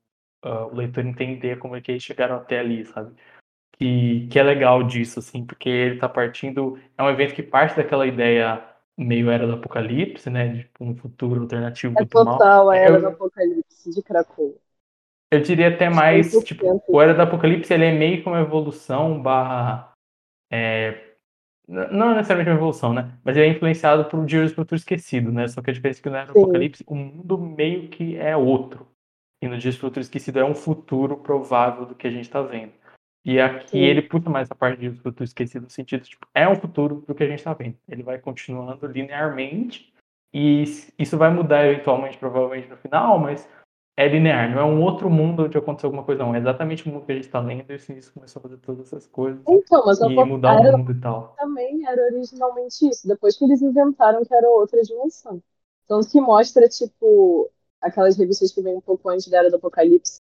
uh, 0.44 0.68
o 0.72 0.76
leitor 0.76 1.06
entender 1.06 1.60
como 1.60 1.76
é 1.76 1.82
que 1.82 1.92
eles 1.92 2.04
chegaram 2.04 2.36
até 2.36 2.60
ali, 2.60 2.86
sabe? 2.86 3.14
Que, 3.78 4.28
que 4.28 4.40
é 4.40 4.44
legal 4.44 4.84
disso, 4.84 5.20
assim, 5.20 5.46
porque 5.46 5.70
ele 5.70 6.00
tá 6.00 6.08
partindo. 6.08 6.80
É 6.98 7.04
um 7.04 7.10
evento 7.10 7.34
que 7.34 7.44
parte 7.44 7.76
daquela 7.76 8.08
ideia 8.08 8.64
meio 8.98 9.30
era 9.30 9.46
do 9.48 9.54
apocalipse, 9.54 10.30
né? 10.30 10.48
De 10.48 10.60
tipo, 10.64 10.84
um 10.86 10.96
futuro 10.96 11.42
alternativo 11.42 11.96
é 12.00 12.06
total 12.06 12.70
a 12.70 12.78
era 12.78 13.00
do 13.00 13.08
apocalipse 13.08 13.90
de 13.90 14.02
Krakow. 14.02 14.63
Eu 15.34 15.42
diria 15.42 15.70
até 15.70 15.90
mais, 15.90 16.32
tipo, 16.44 16.84
o 16.88 17.02
Era 17.02 17.16
do 17.16 17.22
Apocalipse 17.24 17.74
ele 17.74 17.86
é 17.86 17.92
meio 17.92 18.22
que 18.22 18.30
uma 18.30 18.42
evolução 18.42 19.20
barra. 19.20 19.92
É, 20.52 21.16
não 21.68 22.12
é 22.12 22.16
necessariamente 22.16 22.52
uma 22.52 22.58
evolução, 22.58 22.94
né? 22.94 23.18
Mas 23.24 23.36
ele 23.36 23.48
é 23.48 23.50
influenciado 23.50 24.06
por 24.06 24.24
Dias 24.28 24.52
do 24.52 24.56
Futuro 24.56 24.76
Esquecido, 24.76 25.32
né? 25.32 25.48
Só 25.48 25.60
que 25.60 25.72
a 25.72 25.74
diferença 25.74 26.02
é 26.02 26.04
que 26.04 26.10
no 26.10 26.16
Era 26.16 26.32
do 26.32 26.40
Apocalipse 26.40 26.84
o 26.86 26.94
mundo 26.94 27.38
meio 27.40 27.88
que 27.88 28.16
é 28.16 28.38
outro. 28.38 28.88
E 29.42 29.48
no 29.48 29.58
Dias 29.58 29.74
do 29.76 29.82
Futuro 29.82 30.02
Esquecido 30.02 30.40
é 30.40 30.46
um 30.46 30.54
futuro 30.54 31.18
provável 31.18 31.88
do 31.88 31.96
que 31.96 32.06
a 32.06 32.12
gente 32.12 32.26
está 32.26 32.44
vendo. 32.44 32.74
E 33.26 33.40
aqui 33.40 33.70
Sim. 33.70 33.80
ele 33.80 34.04
puxa 34.04 34.30
mais 34.30 34.48
essa 34.48 34.56
parte 34.56 34.88
do 34.88 35.02
futuro 35.02 35.24
esquecido 35.24 35.64
no 35.64 35.70
sentido, 35.70 36.04
tipo, 36.04 36.28
é 36.34 36.48
um 36.48 36.56
futuro 36.56 37.04
do 37.08 37.16
que 37.16 37.24
a 37.24 37.28
gente 37.28 37.40
está 37.40 37.54
vendo. 37.54 37.76
Ele 37.90 38.04
vai 38.04 38.20
continuando 38.20 38.86
linearmente 38.86 39.92
e 40.32 40.64
isso 41.00 41.18
vai 41.18 41.32
mudar 41.34 41.66
eventualmente, 41.66 42.20
provavelmente 42.20 42.68
no 42.68 42.78
final, 42.78 43.18
mas 43.18 43.50
é 43.96 44.08
linear, 44.08 44.50
não 44.50 44.60
é 44.60 44.66
um 44.66 44.82
outro 44.82 45.10
mundo 45.10 45.44
onde 45.44 45.58
aconteceu 45.58 45.88
alguma 45.88 46.04
coisa, 46.04 46.24
não. 46.24 46.34
É 46.34 46.40
exatamente 46.40 46.88
o 46.88 46.92
mundo 46.92 47.06
que 47.06 47.12
a 47.12 47.16
gente 47.16 47.26
está 47.26 47.40
lendo 47.40 47.72
e 47.72 47.76
o 47.76 47.80
Sinistro 47.80 48.14
começou 48.14 48.40
a 48.40 48.44
fazer 48.44 48.58
todas 48.58 48.88
essas 48.88 49.06
coisas. 49.08 49.42
Então, 49.48 49.86
mas 49.86 50.00
e 50.00 50.10
mudar 50.10 50.60
o 50.60 50.78
mundo 50.78 50.92
e 50.92 51.00
tal. 51.00 51.36
Também 51.38 51.86
era 51.88 52.04
originalmente 52.06 52.88
isso, 52.88 53.08
depois 53.08 53.38
que 53.38 53.46
eles 53.46 53.62
inventaram 53.62 54.26
que 54.26 54.34
era 54.34 54.50
outra 54.50 54.82
dimensão. 54.82 55.42
Tanto 55.88 56.10
que 56.10 56.20
mostra, 56.20 56.68
tipo, 56.68 57.52
aquelas 57.80 58.18
revistas 58.18 58.52
que 58.52 58.62
vem 58.62 58.76
um 58.76 58.82
pouco 58.82 59.08
antes 59.10 59.28
da 59.28 59.40
Era 59.40 59.50
do 59.52 59.58
Apocalipse, 59.58 60.20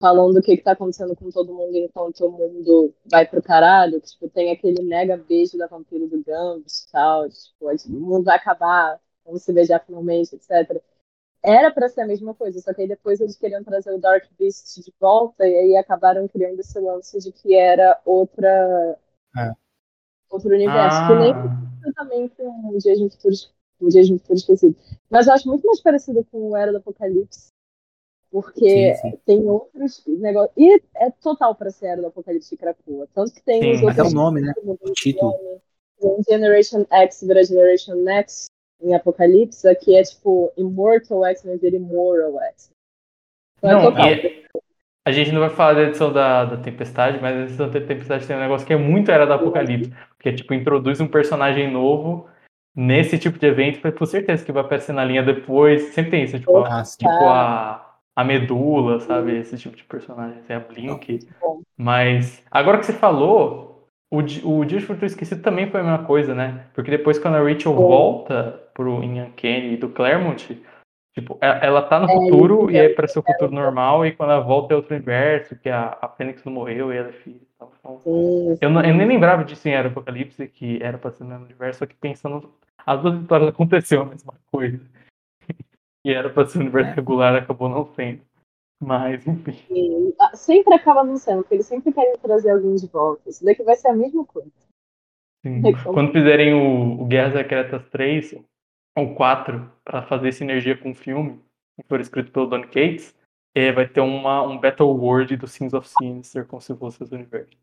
falando 0.00 0.36
o 0.36 0.42
que, 0.42 0.56
que 0.56 0.62
tá 0.62 0.72
acontecendo 0.72 1.16
com 1.16 1.28
todo 1.30 1.52
mundo 1.52 1.76
enquanto 1.76 2.24
o 2.24 2.30
mundo 2.30 2.94
vai 3.10 3.26
pro 3.26 3.42
caralho, 3.42 4.00
tipo, 4.00 4.28
tem 4.28 4.52
aquele 4.52 4.80
mega 4.84 5.16
beijo 5.16 5.58
da 5.58 5.66
vampiro 5.66 6.06
do 6.06 6.22
Gambit 6.22 6.70
e 6.70 6.92
tal, 6.92 7.28
tipo, 7.28 7.66
o 7.88 8.00
mundo 8.00 8.24
vai 8.24 8.36
acabar, 8.36 9.00
vamos 9.24 9.42
se 9.42 9.52
beijar 9.52 9.84
finalmente, 9.84 10.36
etc 10.36 10.80
era 11.48 11.70
para 11.70 11.88
ser 11.88 12.02
a 12.02 12.06
mesma 12.06 12.34
coisa, 12.34 12.60
só 12.60 12.74
que 12.74 12.82
aí 12.82 12.88
depois 12.88 13.20
eles 13.20 13.36
queriam 13.36 13.64
trazer 13.64 13.90
o 13.92 13.98
Dark 13.98 14.24
Beast 14.38 14.82
de 14.84 14.92
volta 15.00 15.46
e 15.46 15.54
aí 15.54 15.76
acabaram 15.76 16.28
criando 16.28 16.60
esse 16.60 16.78
lance 16.78 17.18
de 17.18 17.32
que 17.32 17.54
era 17.54 17.98
outra 18.04 18.98
é. 19.34 19.52
outro 20.30 20.50
universo, 20.50 20.98
ah. 20.98 21.08
que 21.08 21.14
nem 21.14 21.32
ah. 21.32 21.92
também 21.94 22.28
com 22.28 22.68
o 22.68 22.78
Dias 22.78 22.98
de 22.98 23.08
Futuro, 23.08 23.34
o 23.80 23.88
Dias 23.88 24.06
de 24.06 24.18
Futuro 24.18 24.38
Esquecido. 24.38 24.76
Mas 25.08 25.26
eu 25.26 25.32
acho 25.32 25.48
muito 25.48 25.66
mais 25.66 25.80
parecido 25.80 26.22
com 26.30 26.50
o 26.50 26.56
Era 26.56 26.70
do 26.70 26.78
Apocalipse, 26.78 27.48
porque 28.30 28.94
sim, 28.96 29.10
sim. 29.10 29.18
tem 29.24 29.48
outros 29.48 30.04
negócios. 30.06 30.52
E 30.54 30.82
é 30.96 31.10
total 31.10 31.54
para 31.54 31.70
ser 31.70 31.86
Era 31.86 32.02
do 32.02 32.08
Apocalipse 32.08 32.50
de 32.50 32.56
Krakoa. 32.58 33.08
Tanto 33.14 33.32
que 33.32 33.42
tem 33.42 33.62
sim, 33.62 33.72
os 33.72 33.82
outros. 33.82 33.98
Até 34.00 34.08
o 34.08 34.12
nome, 34.12 34.42
né? 34.42 34.52
O 34.62 34.92
título. 34.92 35.34
Generation 36.28 36.86
X 36.90 37.22
vira 37.22 37.42
Generation 37.42 37.94
Next 37.96 38.50
em 38.80 38.94
Apocalipse, 38.94 39.68
aqui 39.68 39.96
é 39.96 40.02
tipo 40.02 40.52
Immortal 40.56 41.24
X-Men 41.26 41.58
vira 41.58 41.76
Immortal 41.76 42.40
X-Men. 42.42 42.78
Então, 43.58 43.90
não, 43.90 44.04
é 44.04 44.48
a 45.08 45.10
gente 45.10 45.32
não 45.32 45.40
vai 45.40 45.48
falar 45.48 45.72
da 45.72 45.82
edição 45.84 46.12
da, 46.12 46.44
da 46.44 46.56
Tempestade, 46.58 47.18
mas 47.20 47.34
a 47.34 47.40
edição 47.44 47.70
da 47.70 47.80
Tempestade 47.80 48.26
tem 48.26 48.36
um 48.36 48.40
negócio 48.40 48.66
que 48.66 48.74
é 48.74 48.76
muito 48.76 49.10
era 49.10 49.26
da 49.26 49.36
Apocalipse, 49.36 49.90
porque 50.10 50.32
tipo, 50.32 50.52
introduz 50.52 51.00
um 51.00 51.08
personagem 51.08 51.70
novo 51.70 52.28
nesse 52.76 53.18
tipo 53.18 53.38
de 53.38 53.46
evento, 53.46 53.80
com 53.92 54.04
certeza 54.04 54.44
que 54.44 54.52
vai 54.52 54.62
aparecer 54.62 54.92
na 54.92 55.04
linha 55.04 55.22
depois, 55.22 55.94
sempre 55.94 56.10
tem 56.10 56.24
isso, 56.24 56.38
tipo, 56.38 56.58
a, 56.58 56.82
tipo 56.82 57.08
a, 57.08 57.96
a 58.14 58.22
Medula, 58.22 59.00
sabe, 59.00 59.38
esse 59.38 59.56
tipo 59.56 59.74
de 59.74 59.82
personagem, 59.84 60.42
tem 60.42 60.56
a 60.56 60.60
Blink, 60.60 61.26
mas 61.74 62.42
agora 62.50 62.78
que 62.78 62.84
você 62.84 62.92
falou, 62.92 63.88
o, 64.10 64.18
o 64.18 64.64
Dia 64.66 64.78
de 64.78 64.84
Futuro 64.84 65.06
Esquecido 65.06 65.42
também 65.42 65.70
foi 65.70 65.80
a 65.80 65.84
mesma 65.84 66.04
coisa, 66.04 66.34
né? 66.34 66.66
Porque 66.74 66.90
depois 66.90 67.18
quando 67.18 67.36
a 67.36 67.42
Rachel 67.42 67.74
volta 67.74 68.60
pro 68.78 69.02
Ian 69.02 69.32
Kenny 69.32 69.76
do 69.76 69.88
Claremont, 69.88 70.62
tipo, 71.12 71.36
ela 71.40 71.82
tá 71.82 71.98
no 71.98 72.08
é, 72.08 72.14
futuro 72.14 72.70
e 72.70 72.76
é 72.76 72.88
para 72.94 73.08
ser 73.08 73.18
o 73.18 73.24
futuro 73.24 73.50
normal, 73.50 74.06
e 74.06 74.12
quando 74.12 74.30
ela 74.30 74.40
volta 74.40 74.72
é 74.72 74.76
outro 74.76 74.94
universo, 74.94 75.56
que 75.56 75.68
a, 75.68 75.98
a 76.00 76.08
Fênix 76.08 76.44
não 76.44 76.52
morreu 76.52 76.92
e 76.92 76.96
ela 76.96 77.08
é 77.08 77.12
filha. 77.12 77.40
Então, 77.56 78.00
eu, 78.60 78.70
não, 78.70 78.84
eu 78.84 78.94
nem 78.94 79.08
lembrava 79.08 79.42
disso 79.44 79.66
em 79.68 79.72
Era 79.72 79.88
Apocalipse, 79.88 80.46
que 80.46 80.80
era 80.80 80.96
pra 80.96 81.10
ser 81.10 81.24
no 81.24 81.30
mesmo 81.30 81.46
universo, 81.46 81.80
só 81.80 81.86
que 81.86 81.96
pensando, 81.96 82.54
as 82.86 83.02
duas 83.02 83.20
histórias 83.20 83.48
aconteceram 83.48 84.02
a 84.02 84.06
mesma 84.06 84.34
coisa. 84.52 84.80
e 86.06 86.12
era 86.12 86.30
pra 86.30 86.46
ser 86.46 86.58
um 86.58 86.60
universo 86.60 86.92
é. 86.92 86.94
regular, 86.94 87.34
acabou 87.34 87.68
não 87.68 87.84
sendo. 87.84 88.20
Mas, 88.80 89.26
enfim. 89.26 89.58
E, 89.70 90.14
sempre 90.36 90.72
acaba 90.72 91.02
não 91.02 91.16
sendo, 91.16 91.42
porque 91.42 91.54
eles 91.54 91.66
sempre 91.66 91.92
querem 91.92 92.16
trazer 92.22 92.52
alguém 92.52 92.76
de 92.76 92.86
volta. 92.86 93.28
Isso 93.28 93.44
daqui 93.44 93.64
vai 93.64 93.74
ser 93.74 93.88
a 93.88 93.92
mesma 93.92 94.24
coisa. 94.24 94.52
Sim. 95.44 95.62
Quando 95.82 96.12
fizerem 96.12 96.54
o, 96.54 97.02
o 97.02 97.06
Guerras 97.06 97.32
Secretas 97.32 97.84
3 97.90 98.36
ou 98.98 99.14
4 99.14 99.70
para 99.84 100.02
fazer 100.02 100.32
sinergia 100.32 100.76
com 100.76 100.90
o 100.90 100.94
filme, 100.94 101.42
que 101.80 101.88
for 101.88 102.00
escrito 102.00 102.32
pelo 102.32 102.46
Don 102.46 102.62
Cates, 102.62 103.14
é, 103.54 103.72
vai 103.72 103.88
ter 103.88 104.00
uma, 104.00 104.42
um 104.42 104.58
Battle 104.58 104.96
World 104.96 105.36
do 105.36 105.46
Sins 105.46 105.72
of 105.72 105.88
Sinister 105.88 106.46
como 106.46 106.60
se 106.60 106.74
fosse 106.76 107.02
o 107.02 107.14
universo. 107.14 107.56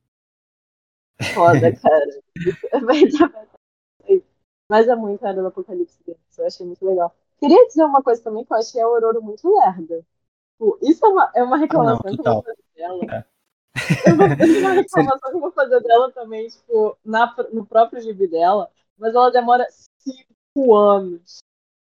Foda, 1.34 1.72
cara. 1.76 2.06
Mas 4.70 4.88
é 4.88 4.96
muito 4.96 5.26
era 5.26 5.42
do 5.42 5.48
Apocalipse 5.48 6.04
deles. 6.04 6.20
Eu 6.38 6.46
achei 6.46 6.66
muito 6.66 6.84
legal. 6.86 7.16
Queria 7.40 7.68
dizer 7.68 7.84
uma 7.84 8.02
coisa 8.02 8.24
também 8.24 8.44
que 8.44 8.52
eu 8.52 8.58
achei 8.58 8.82
a 8.82 8.86
Aurora 8.86 9.20
muito 9.20 9.48
lerda. 9.48 10.04
Tipo, 10.54 10.80
isso 10.82 11.06
é 11.06 11.10
uma, 11.10 11.32
é 11.36 11.44
uma 11.44 11.58
reclamação 11.58 12.02
Ah, 12.06 12.12
não, 12.12 12.16
que 12.16 12.28
eu 12.28 12.34
vou 12.34 12.44
fazer 12.44 12.64
dela. 12.76 13.06
É. 13.14 13.26
Eu 14.10 14.16
vou 14.18 14.30
fazer 14.30 14.60
uma 14.60 14.74
reclamação 14.74 15.30
que 15.30 15.36
eu 15.36 15.42
vou 15.42 15.52
fazer 15.52 15.80
dela 15.82 16.12
também, 16.12 16.48
tipo, 16.48 16.98
na, 17.06 17.36
no 17.52 17.66
próprio 17.66 18.02
gibi 18.02 18.28
dela, 18.28 18.72
mas 18.98 19.14
ela 19.14 19.30
demora 19.30 19.68
cinco 20.00 20.35
anos 20.76 21.40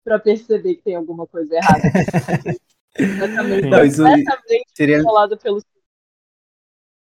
pra 0.03 0.19
perceber 0.19 0.75
que 0.75 0.83
tem 0.83 0.95
alguma 0.95 1.27
coisa 1.27 1.55
errada. 1.55 1.81
Completamente, 2.95 3.69
Não, 3.69 3.83
isso 3.83 4.01
completamente 4.03 4.65
seria, 4.73 5.03
pelo 5.41 5.61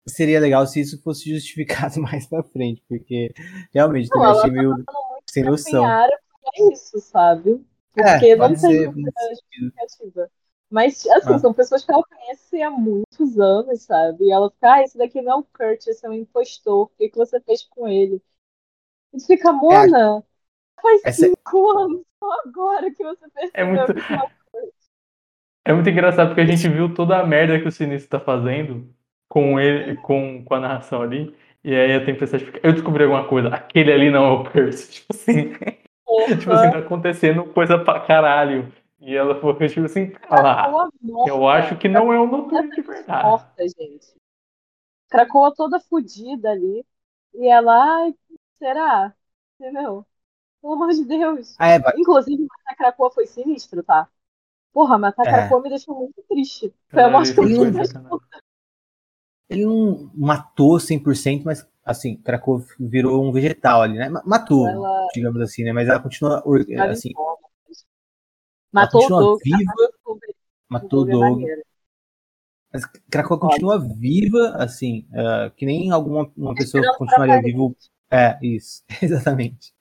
seria 0.08 0.40
legal 0.40 0.66
se 0.68 0.82
isso 0.82 1.02
fosse 1.02 1.30
justificado 1.30 2.02
mais 2.02 2.28
pra 2.28 2.44
frente, 2.44 2.84
porque 2.88 3.32
realmente 3.74 4.10
Não, 4.10 4.18
também 4.18 4.32
achei 4.32 4.50
tá 4.50 4.56
meio 4.58 4.84
sem 5.30 5.44
noção. 5.44 5.86
é 5.86 6.74
isso, 6.74 7.00
sabe? 7.00 7.64
É, 7.96 8.14
Porque 8.14 8.36
não 8.36 8.48
pode 8.48 8.62
tem 8.62 8.72
ser, 8.72 8.92
muita 8.94 9.22
justificativa. 9.30 10.32
Mas, 10.70 11.06
assim, 11.08 11.34
Ah. 11.34 11.40
são 11.40 11.54
pessoas 11.54 11.84
que 11.84 11.92
ela 11.92 12.04
conhece 12.04 12.62
há 12.62 12.70
muitos 12.70 13.40
anos, 13.40 13.82
sabe? 13.84 14.26
E 14.26 14.32
ela 14.32 14.52
fica, 14.52 14.74
ah, 14.74 14.84
esse 14.84 14.98
daqui 14.98 15.22
não 15.22 15.32
é 15.32 15.36
o 15.38 15.44
Kurt, 15.44 15.88
esse 15.88 16.06
é 16.06 16.10
um 16.10 16.14
impostor. 16.14 16.84
O 16.84 16.88
que, 16.90 17.10
que 17.10 17.18
você 17.18 17.40
fez 17.42 17.64
com 17.64 17.88
ele? 17.88 18.22
E 19.14 19.20
fica, 19.20 19.52
Mona, 19.52 20.24
faz 20.82 21.02
Essa- 21.06 21.28
cinco 21.28 21.78
anos, 21.78 22.02
só 22.20 22.32
agora 22.46 22.92
que 22.92 23.04
você 23.04 23.30
percebeu 23.30 23.52
É 23.54 23.64
muito- 23.64 23.94
não 23.94 24.18
é. 24.18 24.40
É 25.66 25.74
muito 25.74 25.90
engraçado 25.90 26.30
porque 26.30 26.42
a 26.42 26.46
gente 26.46 26.68
viu 26.68 26.94
toda 26.94 27.20
a 27.20 27.26
merda 27.26 27.60
que 27.60 27.68
o 27.68 27.72
Sinistro 27.72 28.10
tá 28.18 28.20
fazendo 28.20 28.90
com 29.28 29.60
ele, 29.60 29.96
com, 29.98 30.44
com 30.44 30.54
a 30.56 30.60
narração 30.60 31.02
ali. 31.02 31.36
E 31.64 31.76
aí 31.76 31.94
a 31.94 32.04
tempestade 32.04 32.46
fica. 32.46 32.60
Eu 32.64 32.74
descobri 32.74 33.04
alguma 33.04 33.28
coisa. 33.28 33.50
Aquele 33.50 33.92
ali 33.92 34.10
não 34.10 34.26
é 34.26 34.32
o 34.32 34.44
Curse. 34.46 34.90
Tipo 35.06 35.14
assim, 35.14 35.54
tipo 36.40 36.52
assim, 36.52 36.72
tá 36.72 36.80
acontecendo 36.80 37.46
coisa 37.54 37.78
pra 37.78 38.00
caralho. 38.00 38.74
E 39.00 39.16
ela 39.16 39.36
falou, 39.40 39.56
tipo 39.56 39.86
assim, 39.86 40.14
ah 40.28 40.42
lá. 40.42 40.70
Morta. 40.72 41.30
Eu 41.30 41.48
acho 41.48 41.78
que 41.78 41.88
não 41.88 42.12
é 42.12 42.20
o 42.20 42.26
noturno 42.26 42.70
de 42.72 42.82
verdade. 42.82 43.24
morta, 43.24 43.64
gente. 43.68 44.08
Toda 45.56 45.80
fodida 45.80 46.50
ali. 46.50 46.86
E 47.36 47.48
ela, 47.48 48.02
ai, 48.02 48.16
será? 48.58 49.14
Entendeu? 49.60 50.06
Pelo 50.62 50.74
amor 50.74 50.90
de 50.90 51.06
Deus. 51.06 51.56
Ah, 51.58 51.70
é, 51.70 51.80
vai- 51.80 51.94
Inclusive, 51.98 52.44
matar 52.44 52.76
Krakoa 52.76 53.12
foi 53.12 53.26
sinistro, 53.26 53.82
tá? 53.84 54.08
Porra, 54.74 54.98
matar 54.98 55.26
É. 55.26 55.32
Krakoa 55.32 55.62
me 55.62 55.70
deixou 55.70 55.96
muito 55.96 56.22
triste. 56.28 56.74
Foi 56.90 57.04
a 57.04 57.10
morte 57.10 57.34
que 57.34 57.40
eu 57.40 57.46
ele 59.50 59.66
não 59.66 60.12
matou 60.14 60.80
100%, 60.80 61.44
mas 61.44 61.68
assim, 61.84 62.16
Krakow 62.18 62.64
virou 62.80 63.28
um 63.28 63.32
vegetal 63.32 63.82
ali, 63.82 63.98
né? 63.98 64.08
Ma- 64.08 64.22
Matou, 64.24 64.68
Ela- 64.68 65.08
digamos 65.14 65.42
assim, 65.42 65.64
né? 65.64 65.74
Mas 65.74 65.90
ela 65.90 66.00
continua 66.00 66.44
assim. 66.92 67.12
Matou 68.72 69.00
o 69.02 69.04
continua 69.04 69.22
Doug. 69.22 69.40
viva, 69.44 69.74
matou 70.70 71.02
o 71.02 71.06
Doug. 71.06 71.40
maneiro. 71.40 71.62
Mas 72.72 72.86
Krakow 73.10 73.40
continua 73.40 73.80
viva, 73.80 74.56
assim, 74.60 75.08
ah, 75.16 75.52
que 75.56 75.66
nem 75.66 75.90
alguma 75.90 76.32
uma 76.38 76.54
pessoa 76.54 76.84
continuaria 76.96 77.42
vivo. 77.42 77.76
É, 78.12 78.38
isso, 78.44 78.84
exatamente. 79.02 79.74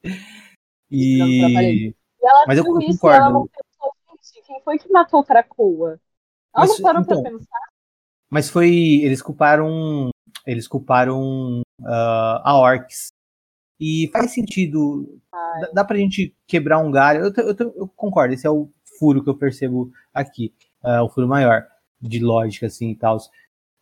E. 0.90 1.88
E 1.88 1.94
ela 2.22 2.44
Mas 2.46 2.58
eu 2.58 2.64
isso 2.78 2.92
concordo. 2.92 3.16
ela 3.16 3.30
não 3.30 3.46
pensou, 3.46 3.92
gente, 4.10 4.46
quem 4.46 4.60
foi 4.62 4.78
que 4.78 4.90
matou 4.90 5.24
Krakoa? 5.24 6.00
Ela 6.54 6.66
Mas, 6.66 6.70
não 6.70 6.82
parou 6.82 7.02
então, 7.02 7.22
pra 7.22 7.30
pensar. 7.30 7.68
Mas 8.30 8.50
foi. 8.50 8.70
Eles 9.02 9.22
culparam. 9.22 10.10
Eles 10.46 10.66
culparam 10.66 11.62
ah, 11.84 12.42
a 12.44 12.58
Orcs. 12.58 13.12
E 13.80 14.10
faz 14.12 14.32
sentido. 14.32 15.20
Dá, 15.32 15.70
dá 15.74 15.84
pra 15.84 15.96
gente 15.96 16.34
quebrar 16.46 16.78
um 16.78 16.90
galho. 16.90 17.32
Eu, 17.36 17.44
eu, 17.44 17.74
eu 17.76 17.88
concordo, 17.88 18.34
esse 18.34 18.46
é 18.46 18.50
o 18.50 18.68
furo 18.98 19.22
que 19.22 19.30
eu 19.30 19.36
percebo 19.36 19.92
aqui. 20.12 20.52
ah, 20.82 21.02
o 21.02 21.08
furo 21.08 21.28
maior, 21.28 21.66
de 22.00 22.18
lógica, 22.18 22.66
assim 22.66 22.90
e 22.90 22.96
tal. 22.96 23.18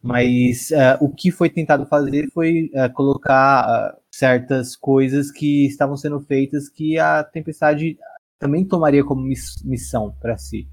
Mas 0.02 0.70
ah, 0.72 0.98
o 1.00 1.12
que 1.12 1.30
foi 1.30 1.48
tentado 1.48 1.86
fazer 1.86 2.30
foi 2.32 2.70
ah, 2.74 2.88
colocar 2.88 3.60
ah, 3.64 3.98
certas 4.18 4.74
coisas 4.76 5.30
que 5.30 5.66
estavam 5.66 5.96
sendo 5.96 6.20
feitas 6.20 6.68
que 6.68 6.98
a 6.98 7.22
Tempestade 7.24 7.98
também 8.38 8.64
tomaria 8.64 9.04
como 9.04 9.22
miss- 9.22 9.62
missão 9.64 10.14
pra 10.20 10.36
si. 10.38 10.68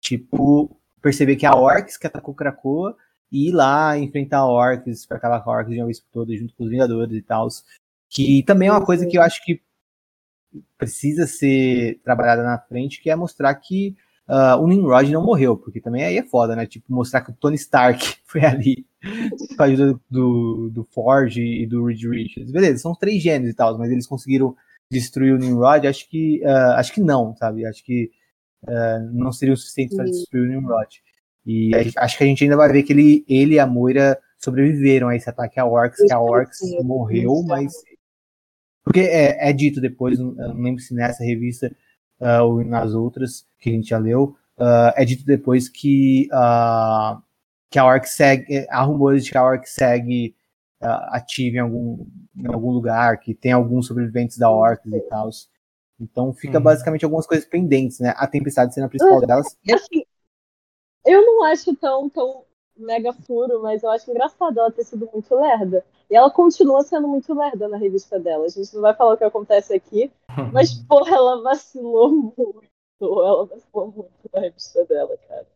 Tipo, 0.00 0.76
perceber 1.00 1.36
que 1.36 1.46
a 1.46 1.54
Orcs 1.54 1.96
que 1.96 2.06
atacou 2.06 2.34
Krakoa 2.34 2.96
e 3.30 3.48
ir 3.48 3.52
lá 3.52 3.96
enfrentar 3.98 4.46
Orcs, 4.46 5.06
pra 5.06 5.16
acabar 5.16 5.40
com 5.42 5.50
a 5.50 5.54
Orcs 5.54 5.72
de 5.72 5.80
uma 5.80 5.86
vez 5.86 6.00
por 6.00 6.10
todas, 6.12 6.38
junto 6.38 6.54
com 6.54 6.64
os 6.64 6.70
Vingadores 6.70 7.16
e 7.16 7.22
tal. 7.22 7.48
Que 8.10 8.42
também 8.44 8.68
é 8.68 8.72
uma 8.72 8.84
coisa 8.84 9.06
que 9.06 9.16
eu 9.16 9.22
acho 9.22 9.42
que 9.44 9.62
precisa 10.76 11.26
ser 11.26 12.00
trabalhada 12.04 12.42
na 12.42 12.58
frente, 12.58 13.00
que 13.00 13.10
é 13.10 13.16
mostrar 13.16 13.54
que 13.54 13.96
ah, 14.28 14.56
o 14.56 14.66
Nimrod 14.66 15.10
não 15.10 15.24
morreu, 15.24 15.56
porque 15.56 15.80
também 15.80 16.04
aí 16.04 16.16
é 16.18 16.22
foda, 16.22 16.54
né? 16.54 16.66
Tipo, 16.66 16.92
mostrar 16.92 17.22
que 17.22 17.30
o 17.30 17.34
Tony 17.34 17.56
Stark 17.56 18.16
foi 18.26 18.44
ali 18.44 18.86
com 19.56 19.62
a 19.62 19.66
ajuda 19.66 20.00
do, 20.10 20.70
do 20.70 20.84
Forge 20.84 21.42
e 21.42 21.66
do 21.66 21.84
Reed 21.86 22.02
Richards. 22.04 22.50
Beleza, 22.52 22.78
são 22.78 22.94
três 22.94 23.22
gênios 23.22 23.50
e 23.50 23.54
tal, 23.54 23.76
mas 23.78 23.90
eles 23.90 24.06
conseguiram 24.06 24.54
destruir 24.90 25.34
o 25.34 25.38
Nimrod? 25.38 25.86
Acho 25.86 26.08
que, 26.08 26.44
ah, 26.44 26.76
acho 26.78 26.92
que 26.92 27.00
não, 27.00 27.34
sabe? 27.36 27.66
Acho 27.66 27.84
que 27.84 28.10
ah, 28.66 28.98
não 29.12 29.32
seria 29.32 29.54
o 29.54 29.56
suficiente 29.56 29.96
para 29.96 30.04
destruir 30.04 30.48
o 30.48 30.50
Nimrod. 30.50 31.02
E 31.44 31.72
a- 31.74 32.04
acho 32.04 32.16
que 32.18 32.24
a 32.24 32.26
gente 32.26 32.44
ainda 32.44 32.56
vai 32.56 32.70
ver 32.72 32.82
que 32.84 32.92
ele, 32.92 33.24
ele 33.28 33.54
e 33.54 33.58
a 33.58 33.66
Moira 33.66 34.18
sobreviveram 34.38 35.08
a 35.08 35.16
esse 35.16 35.28
ataque 35.28 35.58
a 35.58 35.66
Orcs, 35.66 36.00
que 36.00 36.12
a 36.12 36.20
Orcs 36.20 36.58
morreu, 36.84 37.42
mas 37.42 37.72
porque 38.84 39.00
é, 39.00 39.48
é 39.48 39.52
dito 39.52 39.80
depois, 39.80 40.18
não 40.18 40.30
eu 40.40 40.48
não 40.54 40.60
lembro 40.62 40.80
se 40.80 40.94
nessa 40.94 41.24
revista 41.24 41.74
ah, 42.20 42.42
ou 42.44 42.64
nas 42.64 42.94
outras 42.94 43.44
que 43.60 43.70
a 43.70 43.72
gente 43.72 43.88
já 43.88 43.98
leu, 43.98 44.36
é 44.96 45.04
dito 45.04 45.24
depois 45.24 45.68
que, 45.68 46.28
ah, 46.32 47.20
que 47.72 47.78
a 47.78 47.84
Orc 47.86 48.06
segue, 48.06 48.66
há 48.70 48.82
rumores 48.82 49.24
de 49.24 49.30
que 49.32 49.38
a 49.38 49.42
Orc 49.44 49.66
segue 49.66 50.36
ah, 50.80 51.16
ativa 51.16 51.56
em 51.56 51.60
algum, 51.60 52.06
em 52.36 52.46
algum 52.52 52.70
lugar, 52.70 53.18
que 53.18 53.34
tem 53.34 53.52
alguns 53.52 53.86
sobreviventes 53.86 54.36
da 54.36 54.50
Orcs 54.50 54.92
e 54.92 55.00
tal. 55.00 55.30
Então 55.98 56.32
fica 56.34 56.58
Uhum. 56.58 56.64
basicamente 56.64 57.04
algumas 57.04 57.26
coisas 57.26 57.46
pendentes, 57.46 57.98
né? 58.00 58.12
A 58.16 58.26
Tempestade 58.26 58.74
sendo 58.74 58.84
a 58.84 58.88
principal 58.88 59.20
delas. 59.20 59.56
E 59.64 59.72
Assim, 59.72 60.04
eu 61.04 61.24
não 61.24 61.44
acho 61.44 61.74
tão, 61.76 62.08
tão 62.10 62.44
mega 62.76 63.12
furo, 63.12 63.62
mas 63.62 63.82
eu 63.82 63.90
acho 63.90 64.10
engraçado 64.10 64.58
ela 64.58 64.70
ter 64.70 64.84
sido 64.84 65.08
muito 65.12 65.34
lerda. 65.34 65.84
E 66.10 66.14
ela 66.16 66.30
continua 66.30 66.82
sendo 66.82 67.08
muito 67.08 67.32
lerda 67.32 67.68
na 67.68 67.76
revista 67.78 68.18
dela. 68.18 68.44
A 68.44 68.48
gente 68.48 68.74
não 68.74 68.82
vai 68.82 68.94
falar 68.94 69.14
o 69.14 69.16
que 69.16 69.24
acontece 69.24 69.72
aqui, 69.72 70.12
mas, 70.52 70.74
porra, 70.74 71.14
ela 71.16 71.42
vacilou 71.42 72.10
muito. 72.10 72.66
Ela 73.00 73.46
vacilou 73.46 73.92
muito 73.92 74.30
na 74.32 74.40
revista 74.40 74.84
dela, 74.84 75.16
cara. 75.28 75.46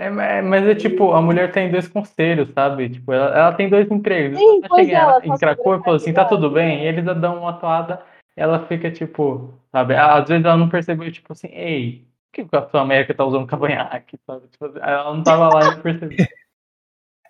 É, 0.00 0.40
mas 0.40 0.64
é 0.64 0.76
tipo, 0.76 1.10
a 1.12 1.20
mulher 1.20 1.50
tem 1.50 1.72
dois 1.72 1.88
conselhos, 1.88 2.48
sabe? 2.54 2.88
Tipo, 2.88 3.12
ela, 3.12 3.36
ela 3.36 3.52
tem 3.52 3.68
dois 3.68 3.90
empregos. 3.90 4.38
Sim, 4.38 4.58
ela 4.58 4.68
pois 4.68 4.86
chega 4.86 4.96
é, 4.96 5.00
ela 5.00 5.10
ela, 5.10 5.20
tá 5.20 5.26
em 5.26 5.36
Krakow 5.36 5.74
e 5.74 5.82
fala 5.82 5.96
assim, 5.96 6.12
tá 6.12 6.24
tudo 6.24 6.48
bem? 6.52 6.84
E 6.84 6.86
eles 6.86 7.04
dão 7.04 7.40
uma 7.40 7.54
toada, 7.54 8.00
ela 8.36 8.64
fica 8.66 8.92
tipo, 8.92 9.52
sabe? 9.72 9.96
Às 9.96 10.28
vezes 10.28 10.44
ela 10.44 10.56
não 10.56 10.68
percebeu, 10.68 11.10
tipo 11.10 11.32
assim, 11.32 11.48
ei, 11.48 12.06
por 12.26 12.32
que 12.32 12.42
o 12.42 12.48
Capitão 12.48 12.80
América 12.80 13.12
tá 13.12 13.24
usando 13.24 13.48
cavanhaque, 13.48 14.16
sabe? 14.24 14.46
Tipo, 14.46 14.78
ela 14.78 15.12
não 15.12 15.24
tava 15.24 15.48
lá 15.52 15.64
e 15.64 15.74
não 15.74 15.82
percebeu. 15.82 16.16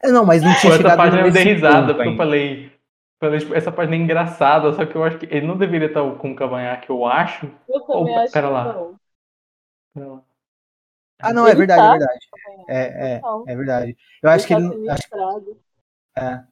É, 0.00 0.12
Não, 0.12 0.24
mas 0.24 0.40
não 0.44 0.52
Pô, 0.54 0.60
tinha 0.60 0.74
essa 0.74 0.96
página 0.96 1.26
eu 1.26 1.32
dei 1.32 1.42
risada, 1.42 1.92
porque 1.92 2.08
eu 2.10 2.16
falei, 2.16 2.72
falei 3.18 3.40
tipo, 3.40 3.52
essa 3.52 3.72
página 3.72 3.96
é 3.96 3.98
engraçada, 3.98 4.72
só 4.72 4.86
que 4.86 4.94
eu 4.94 5.02
acho 5.02 5.18
que 5.18 5.26
ele 5.26 5.44
não 5.44 5.56
deveria 5.56 5.88
estar 5.88 6.08
com 6.08 6.36
cavanhaque, 6.36 6.88
eu 6.88 7.04
acho. 7.04 7.50
Eu 7.68 7.80
também 7.80 8.14
Opa, 8.14 8.22
acho 8.22 8.32
pera 8.32 8.46
que 8.46 8.52
lá. 8.52 8.64
não. 8.64 8.94
Pera 9.92 10.06
lá. 10.06 10.22
Ah, 11.20 11.32
não, 11.32 11.46
é 11.46 11.50
Ele 11.50 11.58
verdade, 11.58 11.80
tá 11.80 11.86
é 11.88 11.98
verdade. 11.98 12.27
É, 12.68 13.14
é, 13.16 13.22
é 13.46 13.56
verdade. 13.56 13.96
Eu 14.22 14.30
acho 14.30 14.46
que 14.46 14.54
Ele 14.54 14.86
tá 14.86 14.94
Acho, 14.94 15.58
é. 16.16 16.44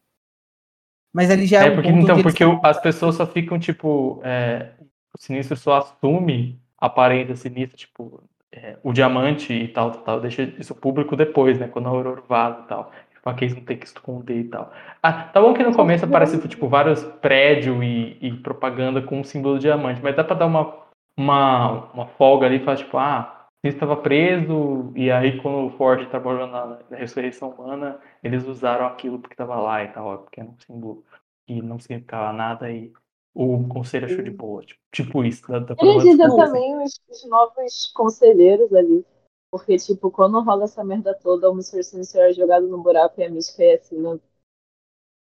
Mas 1.12 1.30
ele 1.30 1.46
já 1.46 1.64
é, 1.64 1.68
É, 1.68 1.70
um 1.70 1.74
porque, 1.74 1.88
ponto 1.90 2.02
então, 2.02 2.22
porque 2.22 2.44
eles- 2.44 2.60
as 2.62 2.78
pessoas 2.80 3.14
só 3.14 3.26
ficam, 3.26 3.58
tipo, 3.58 4.20
é, 4.22 4.72
o 5.14 5.18
sinistro 5.18 5.56
só 5.56 5.78
assume 5.78 6.60
a 6.78 6.86
aparência 6.86 7.34
sinistra, 7.36 7.76
tipo, 7.76 8.22
é, 8.52 8.76
o 8.82 8.92
diamante 8.92 9.52
e 9.52 9.68
tal, 9.68 9.90
tal, 9.92 10.02
tal, 10.02 10.20
deixa 10.20 10.42
isso 10.42 10.74
público 10.74 11.16
depois, 11.16 11.58
né, 11.58 11.68
quando 11.68 11.86
a 11.86 11.90
Aurora 11.90 12.22
vaza 12.28 12.60
e 12.60 12.68
tal, 12.68 12.92
pra 13.22 13.34
que 13.34 13.44
eles 13.44 13.56
não 13.56 13.64
tem 13.64 13.76
que 13.78 13.86
esconder 13.86 14.38
e 14.40 14.44
tal. 14.44 14.72
Ah, 15.02 15.24
tá 15.24 15.40
bom 15.40 15.52
que 15.54 15.62
no 15.62 15.74
começo 15.74 16.04
aparece, 16.04 16.38
tipo, 16.48 16.68
vários 16.68 17.02
prédios 17.02 17.76
e, 17.82 18.18
e 18.20 18.32
propaganda 18.36 19.00
com 19.02 19.20
o 19.20 19.24
símbolo 19.24 19.54
do 19.54 19.60
diamante, 19.60 20.00
mas 20.02 20.14
dá 20.14 20.22
pra 20.22 20.36
dar 20.36 20.46
uma, 20.46 20.74
uma, 21.16 21.92
uma 21.92 22.06
folga 22.06 22.46
ali 22.46 22.56
e 22.56 22.60
falar, 22.60 22.76
tipo, 22.76 22.96
ah, 22.98 23.35
ele 23.62 23.74
estava 23.74 23.96
preso, 24.00 24.92
e 24.96 25.10
aí 25.10 25.40
quando 25.42 25.66
o 25.66 25.76
Ford 25.76 26.08
trabalhou 26.08 26.46
na, 26.46 26.80
na 26.88 26.96
ressurreição 26.96 27.50
humana, 27.50 28.00
eles 28.22 28.44
usaram 28.46 28.86
aquilo 28.86 29.18
porque 29.18 29.34
estava 29.34 29.60
lá 29.60 29.82
e 29.84 29.92
tal, 29.92 30.18
porque 30.22 30.40
era 30.40 30.48
um 30.50 30.58
símbolo 30.60 31.04
que 31.46 31.60
não 31.62 31.78
significava 31.78 32.32
nada 32.32 32.70
e 32.70 32.92
o 33.34 33.66
conselho 33.68 34.06
achou 34.06 34.22
de 34.22 34.30
boa. 34.30 34.62
Tipo, 34.64 34.80
tipo 34.92 35.24
isso. 35.24 35.46
Dá, 35.48 35.58
dá 35.58 35.76
pra 35.76 35.86
dar 35.86 35.92
Ele 35.92 35.98
uma 35.98 36.02
diz 36.02 36.16
desculpa, 36.16 36.44
assim. 36.44 36.52
também 36.52 36.76
os, 36.82 37.00
os 37.08 37.24
novos 37.28 37.86
conselheiros 37.94 38.72
ali. 38.74 39.04
Porque, 39.50 39.76
tipo, 39.78 40.10
quando 40.10 40.40
rola 40.42 40.64
essa 40.64 40.84
merda 40.84 41.14
toda, 41.14 41.48
o 41.50 41.54
Mr. 41.54 41.82
Sinister 41.82 42.30
é 42.30 42.32
jogado 42.32 42.68
no 42.68 42.82
buraco 42.82 43.20
e 43.20 43.24
a 43.24 43.30
Mística 43.30 43.62
é 43.64 43.74
assim, 43.76 43.98
não... 43.98 44.20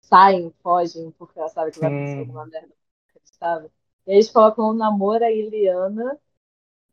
saem, 0.03 0.51
fogem, 0.63 1.11
porque 1.13 1.39
ela 1.39 1.49
sabe 1.49 1.73
que 1.73 1.79
vai 1.81 1.89
acontecer 1.91 2.19
alguma 2.19 2.47
merda 2.47 2.69
inacreditável. 3.09 3.71
E 4.07 4.13
eles 4.13 4.31
colocam 4.31 4.71
o 4.71 4.75
Namor, 4.75 5.23
a 5.23 5.31
Iliana 5.31 6.19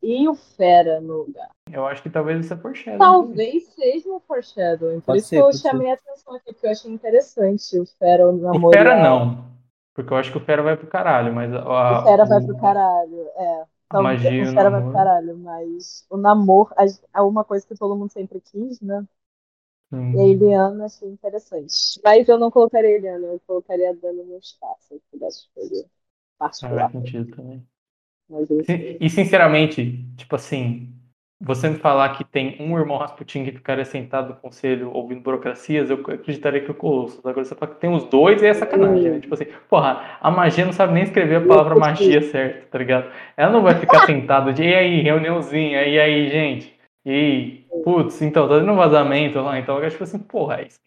e 0.04 0.28
o 0.28 0.36
Fera 0.36 1.00
no 1.02 1.24
lugar. 1.24 1.50
Eu 1.72 1.88
acho 1.88 2.04
que 2.04 2.10
talvez 2.10 2.44
isso 2.46 2.54
é 2.54 2.58
foreshadowing. 2.58 3.00
Talvez 3.00 3.68
seja 3.70 4.10
um 4.10 4.20
foreshadowing. 4.20 5.00
Por 5.00 5.06
Pode 5.06 5.20
isso 5.20 5.30
ser, 5.30 5.38
que 5.38 5.42
eu 5.42 5.54
chamei 5.54 5.90
a 5.90 5.94
atenção 5.94 6.36
aqui, 6.36 6.52
porque 6.54 6.68
eu 6.68 6.72
achei 6.72 6.92
interessante 6.92 7.80
o 7.80 7.86
Fera 7.86 8.32
no 8.32 8.68
O. 8.68 8.72
Fera 8.72 9.02
não. 9.02 9.52
Porque 9.96 10.12
eu 10.12 10.18
acho 10.18 10.32
que 10.32 10.38
o 10.38 10.42
Fera 10.46 10.62
vai 10.62 10.76
pro 10.76 10.88
caralho, 10.88 11.34
mas 11.34 11.54
a, 11.54 12.02
O 12.02 12.04
Fera 12.04 12.26
vai 12.26 12.40
o- 12.42 12.46
pro 12.46 12.58
caralho. 12.58 13.28
É. 13.38 13.62
a 13.62 13.68
Talvez- 13.90 14.24
magia 14.24 14.44
e 14.44 14.50
o 14.50 14.54
Fera 14.54 14.70
vai 14.72 14.82
pro 14.82 14.92
caralho, 14.92 15.38
mas 15.38 16.06
o 16.10 16.18
namoro 16.18 16.72
é 17.14 17.22
uma 17.22 17.44
coisa 17.44 17.66
que 17.66 17.76
todo 17.76 17.96
mundo 17.96 18.12
sempre 18.12 18.42
quis, 18.42 18.82
né? 18.82 19.06
Hum. 19.92 20.14
E 20.16 20.20
a 20.20 20.24
Eliana 20.26 20.86
achei 20.86 21.08
interessante. 21.08 22.02
Mas 22.04 22.28
eu 22.28 22.40
não 22.40 22.50
colocaria 22.50 22.90
a 22.90 22.94
Eliana, 22.94 23.28
eu 23.28 23.40
colocaria 23.46 23.92
a 23.92 23.94
Dani 23.94 24.24
no 24.24 24.38
espaço, 24.38 24.88
se 24.90 25.02
pudesse 25.12 25.42
escolher. 25.42 25.86
Ah, 26.40 26.46
Particular. 26.50 26.92
faz 26.92 27.04
sentido 27.04 27.36
também. 27.36 27.68
Mas 28.30 28.50
eu 28.50 28.60
E 29.00 29.10
sinceramente, 29.10 30.06
tipo 30.16 30.36
assim, 30.36 30.94
você 31.40 31.70
me 31.70 31.76
falar 31.78 32.16
que 32.18 32.24
tem 32.24 32.56
um 32.60 32.78
irmão 32.78 32.98
Rasputin 32.98 33.44
que 33.44 33.52
ficaria 33.52 33.84
sentado 33.86 34.30
no 34.30 34.36
conselho 34.40 34.91
ouvindo 34.91 35.22
burocracias, 35.22 35.90
eu 35.90 35.98
acreditaria 35.98 36.62
que 36.62 36.68
é 36.68 36.72
o 36.72 36.76
Colossus. 36.76 37.20
Agora 37.26 37.44
você 37.44 37.54
fala 37.56 37.74
que 37.74 37.82
tem 37.82 37.94
os 37.94 38.06
dois 38.06 38.41
e 38.41 38.45
é 38.48 38.54
sacanagem, 38.54 39.12
né? 39.12 39.20
Tipo 39.20 39.34
assim, 39.34 39.45
porra, 39.70 40.18
a 40.22 40.32
magia 40.32 40.66
não 40.66 40.74
sabe 40.74 40.94
nem 40.94 41.04
escrever 41.04 41.36
a 41.36 41.45
palavra 41.45 41.76
magia 41.76 42.22
certo, 42.22 42.70
tá 42.70 42.78
ligado? 42.78 43.12
Ela 43.36 43.52
não 43.52 43.62
vai 43.62 43.76
ficar 43.76 44.02
sentada 44.02 44.54
de, 44.54 44.64
e 44.64 44.74
aí, 44.74 45.02
reuniãozinha, 45.02 45.84
e 45.86 46.00
aí, 46.00 46.30
gente? 46.30 46.74
E 47.06 47.10
aí, 47.12 47.66
putz, 47.84 48.22
então, 48.22 48.48
tá 48.48 48.58
dando 48.60 48.72
um 48.72 48.76
vazamento 48.76 49.40
lá, 49.41 49.60
então 49.60 49.78
eu 49.78 49.82
acho 49.86 49.91
tipo 49.95 50.04
assim, 50.06 50.20
porra, 50.20 50.62
é 50.62 50.68
isso. 50.68 50.80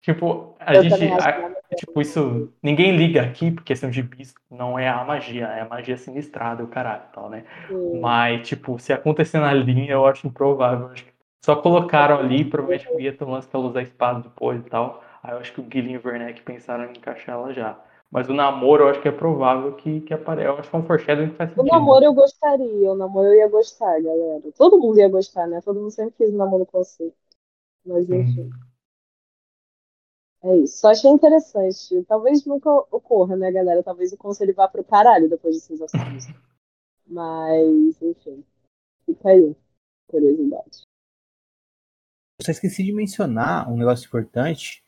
Tipo, 0.00 0.54
a 0.58 0.74
Eu 0.74 0.82
gente. 0.82 1.04
a- 1.04 1.32
que 1.32 1.63
tipo, 1.74 2.00
isso. 2.00 2.52
Ninguém 2.62 2.96
liga 2.96 3.22
aqui, 3.22 3.50
porque 3.50 3.74
são 3.76 3.92
gibis, 3.92 4.34
não 4.50 4.78
é 4.78 4.88
a 4.88 5.04
magia, 5.04 5.46
é 5.46 5.60
a 5.62 5.68
magia 5.68 5.96
sinistrada, 5.96 6.62
o 6.64 6.68
caralho, 6.68 7.04
tal, 7.12 7.28
né? 7.30 7.44
Sim. 7.68 8.00
Mas, 8.00 8.46
tipo, 8.48 8.78
se 8.78 8.92
acontecer 8.92 9.38
na 9.38 9.52
linha, 9.52 9.92
eu 9.92 10.06
acho 10.06 10.26
improvável. 10.26 10.86
Eu 10.88 10.92
acho 10.92 11.04
que 11.04 11.12
só 11.44 11.56
colocaram 11.56 12.18
ali, 12.18 12.44
provavelmente 12.44 12.88
ia 12.98 13.16
ter 13.16 13.24
um 13.24 13.30
lance 13.32 13.48
que 13.48 13.54
ela 13.56 13.66
usar 13.66 13.80
a 13.80 13.82
espada 13.82 14.20
depois 14.20 14.60
e 14.60 14.70
tal. 14.70 15.02
Aí 15.22 15.32
eu 15.32 15.38
acho 15.38 15.52
que 15.52 15.60
o 15.60 15.64
Guilherme 15.64 15.94
e 15.94 15.98
o 15.98 16.06
Werneck 16.06 16.42
pensaram 16.42 16.84
em 16.86 16.90
encaixar 16.96 17.34
ela 17.36 17.52
já. 17.52 17.78
Mas 18.10 18.28
o 18.28 18.34
namoro 18.34 18.84
eu 18.84 18.88
acho 18.90 19.00
que 19.00 19.08
é 19.08 19.12
provável 19.12 19.72
que, 19.74 20.00
que 20.02 20.14
apareça. 20.14 20.48
Eu 20.48 20.58
acho 20.58 20.70
que 20.70 20.76
é 20.76 20.78
um 20.78 20.84
foreshadowing 20.86 21.30
que 21.30 21.36
faz 21.36 21.50
O 21.56 21.62
sentido. 21.62 21.70
namoro 21.72 22.04
eu 22.04 22.14
gostaria, 22.14 22.92
o 22.92 22.96
namoro 22.96 23.28
eu 23.28 23.34
ia 23.34 23.48
gostar, 23.48 24.00
galera. 24.00 24.52
Todo 24.56 24.78
mundo 24.78 24.98
ia 24.98 25.08
gostar, 25.08 25.46
né? 25.48 25.60
Todo 25.62 25.80
mundo 25.80 25.90
sempre 25.90 26.14
quis 26.16 26.32
um 26.32 26.36
namoro 26.36 26.66
com 26.66 26.78
você. 26.78 27.12
Mas 27.86 28.10
enfim, 28.10 28.42
Hum. 28.42 28.73
É 30.44 30.56
isso. 30.58 30.78
Só 30.78 30.90
achei 30.90 31.10
interessante. 31.10 32.04
Talvez 32.06 32.44
nunca 32.44 32.70
ocorra, 32.70 33.36
né, 33.36 33.50
galera? 33.50 33.82
Talvez 33.82 34.12
o 34.12 34.16
conselho 34.16 34.54
vá 34.54 34.68
pro 34.68 34.84
caralho 34.84 35.28
depois 35.28 35.54
de 35.56 35.62
Season 35.62 35.88
Series. 35.88 36.26
Mas, 37.06 38.02
enfim. 38.02 38.44
Fica 39.06 39.30
aí. 39.30 39.56
Curiosidade. 40.06 40.82
Eu 42.38 42.44
só 42.44 42.52
esqueci 42.52 42.82
de 42.82 42.92
mencionar 42.92 43.70
um 43.72 43.76
negócio 43.76 44.06
importante, 44.06 44.84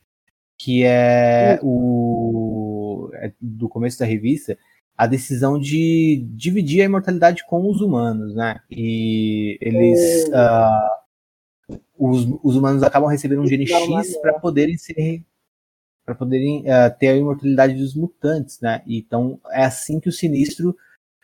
que 0.58 0.84
é 0.84 1.58
o 1.62 3.10
é 3.14 3.32
do 3.40 3.68
começo 3.68 3.98
da 3.98 4.04
revista, 4.04 4.58
a 4.96 5.06
decisão 5.06 5.58
de 5.58 6.26
dividir 6.34 6.82
a 6.82 6.86
imortalidade 6.86 7.46
com 7.46 7.70
os 7.70 7.80
humanos, 7.80 8.34
né? 8.34 8.60
E 8.70 9.58
eles, 9.60 10.28
Hum. 10.28 10.32
ah, 10.34 11.02
os, 11.98 12.26
os 12.42 12.56
humanos 12.56 12.82
acabam 12.82 13.08
recebendo 13.08 13.42
um 13.42 13.46
gene 13.46 13.66
X 13.66 14.18
para 14.18 14.38
poderem 14.38 14.76
ser 14.76 15.24
para 16.06 16.14
poderem 16.14 16.70
ah, 16.70 16.88
ter 16.88 17.08
a 17.08 17.16
imortalidade 17.16 17.74
dos 17.74 17.94
mutantes, 17.94 18.60
né? 18.60 18.80
Então 18.86 19.40
é 19.50 19.64
assim 19.64 19.98
que 19.98 20.08
o 20.08 20.12
Sinistro 20.12 20.76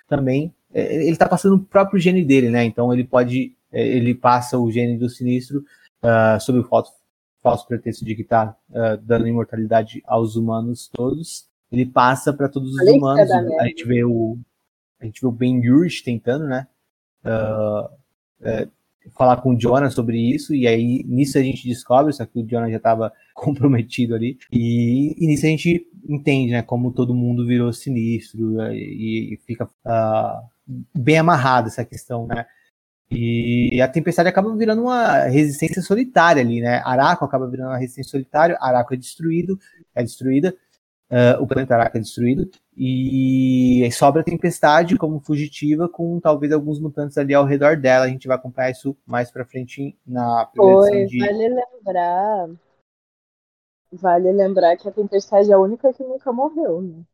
também 0.09 0.53
eh, 0.75 0.97
ele 0.97 1.13
está 1.13 1.29
passando 1.29 1.55
o 1.55 1.65
próprio 1.65 2.01
gene 2.01 2.25
dele, 2.25 2.51
né? 2.51 2.65
Então 2.65 2.93
ele 2.93 3.05
pode 3.05 3.57
eh, 3.73 3.87
ele 3.87 4.13
passa 4.13 4.59
o 4.59 4.71
gene 4.73 4.99
do 4.99 5.09
Sinistro 5.09 5.65
ah, 6.03 6.37
sob 6.41 6.59
o 6.59 6.65
falso, 6.65 6.93
falso 7.41 7.67
pretexto 7.69 8.05
de 8.05 8.17
que 8.17 8.23
está 8.23 8.57
dando 9.03 9.29
imortalidade 9.29 10.03
aos 10.05 10.35
humanos 10.35 10.91
todos. 10.93 11.47
Ele 11.71 11.87
passa 11.87 12.33
para 12.33 12.49
todos 12.49 12.75
os 12.75 12.89
humanos. 12.89 13.31
A 13.31 13.67
gente 13.69 13.85
vê 13.87 14.05
o 14.05 14.37
a 15.01 15.05
gente 15.05 15.21
vê 15.21 15.27
o 15.27 15.33
Ben 15.33 15.59
Urich 15.69 16.03
tentando, 16.03 16.47
né? 16.47 16.67
ah, 17.25 17.89
falar 19.15 19.37
com 19.39 19.55
o 19.55 19.59
Jonah 19.59 19.91
sobre 19.91 20.19
isso, 20.19 20.55
e 20.55 20.67
aí 20.67 21.05
nisso 21.05 21.39
a 21.39 21.43
gente 21.43 21.67
descobre, 21.67 22.13
só 22.13 22.25
que 22.25 22.39
o 22.39 22.47
Jonah 22.47 22.71
já 22.71 22.77
estava 22.77 23.13
comprometido 23.35 24.15
ali, 24.15 24.39
e, 24.51 25.15
e 25.19 25.27
nisso 25.27 25.47
a 25.47 25.49
gente 25.49 25.87
entende, 26.09 26.53
né, 26.53 26.63
como 26.63 26.93
todo 26.93 27.15
mundo 27.15 27.47
virou 27.47 27.73
sinistro, 27.73 28.61
eh, 28.63 28.75
e, 28.75 29.35
e 29.35 29.37
fica 29.47 29.69
ah, 29.85 30.43
bem 30.95 31.19
amarrado 31.19 31.69
essa 31.69 31.85
questão, 31.85 32.27
né, 32.27 32.47
e 33.11 33.81
a 33.83 33.89
Tempestade 33.89 34.29
acaba 34.29 34.57
virando 34.57 34.83
uma 34.83 35.25
resistência 35.25 35.83
solitária 35.83 36.43
ali, 36.43 36.61
né, 36.61 36.83
Araco 36.85 37.25
acaba 37.25 37.49
virando 37.49 37.69
uma 37.69 37.79
resistência 37.79 38.11
solitária, 38.11 38.57
Araco 38.61 38.95
é 38.95 38.97
destruído, 38.97 39.59
é 39.95 40.03
destruída, 40.03 40.55
ah, 41.11 41.39
o 41.41 41.47
planeta 41.47 41.75
Araco 41.75 41.99
é 41.99 42.01
destruído, 42.01 42.51
e 42.77 43.89
sobra 43.93 44.23
a 44.23 44.25
Tempestade 44.25 44.97
como 44.97 45.21
fugitiva 45.21 45.89
com 45.89 46.19
talvez 46.19 46.53
alguns 46.53 46.81
mutantes 46.81 47.19
ali 47.19 47.35
ao 47.35 47.45
redor 47.45 47.77
dela. 47.77 48.07
A 48.07 48.09
gente 48.09 48.27
vai 48.27 48.37
acompanhar 48.37 48.71
isso 48.71 48.97
mais 49.07 49.31
pra 49.31 49.45
frente 49.45 49.95
na 50.07 50.47
primeira 50.47 50.97
edição 50.97 51.07
de. 51.07 51.19
vale 51.19 51.49
lembrar. 51.49 52.49
Vale 53.93 54.33
lembrar 54.33 54.77
que 54.77 54.89
a 54.89 54.93
Tempestade 54.93 55.53
é 55.53 55.55
a 55.55 55.59
única 55.61 55.93
que 55.93 56.03
nunca 56.03 56.33
morreu, 56.33 56.83
né? 56.83 57.05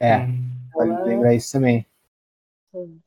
É, 0.00 0.16
Hum. 0.16 0.50
pode 0.72 0.90
Ela- 0.90 1.04
lembrar 1.04 1.34
isso 1.34 1.52
também. 1.52 1.86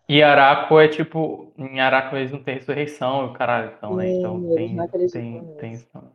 E 0.07 0.21
Araco 0.21 0.79
é 0.79 0.87
tipo. 0.87 1.53
Em 1.57 1.79
Araco 1.79 2.15
eles 2.15 2.31
não 2.31 2.43
tem 2.43 2.55
ressurreição, 2.55 3.25
o 3.27 3.33
caralho, 3.33 3.73
então, 3.77 3.95
né? 3.95 4.07
Sim, 4.07 4.17
Então 4.17 4.41
tem, 4.53 4.77
tem, 5.11 5.41
nisso. 5.41 5.57
tem 5.57 5.73
isso 5.73 5.87
também. 5.91 6.11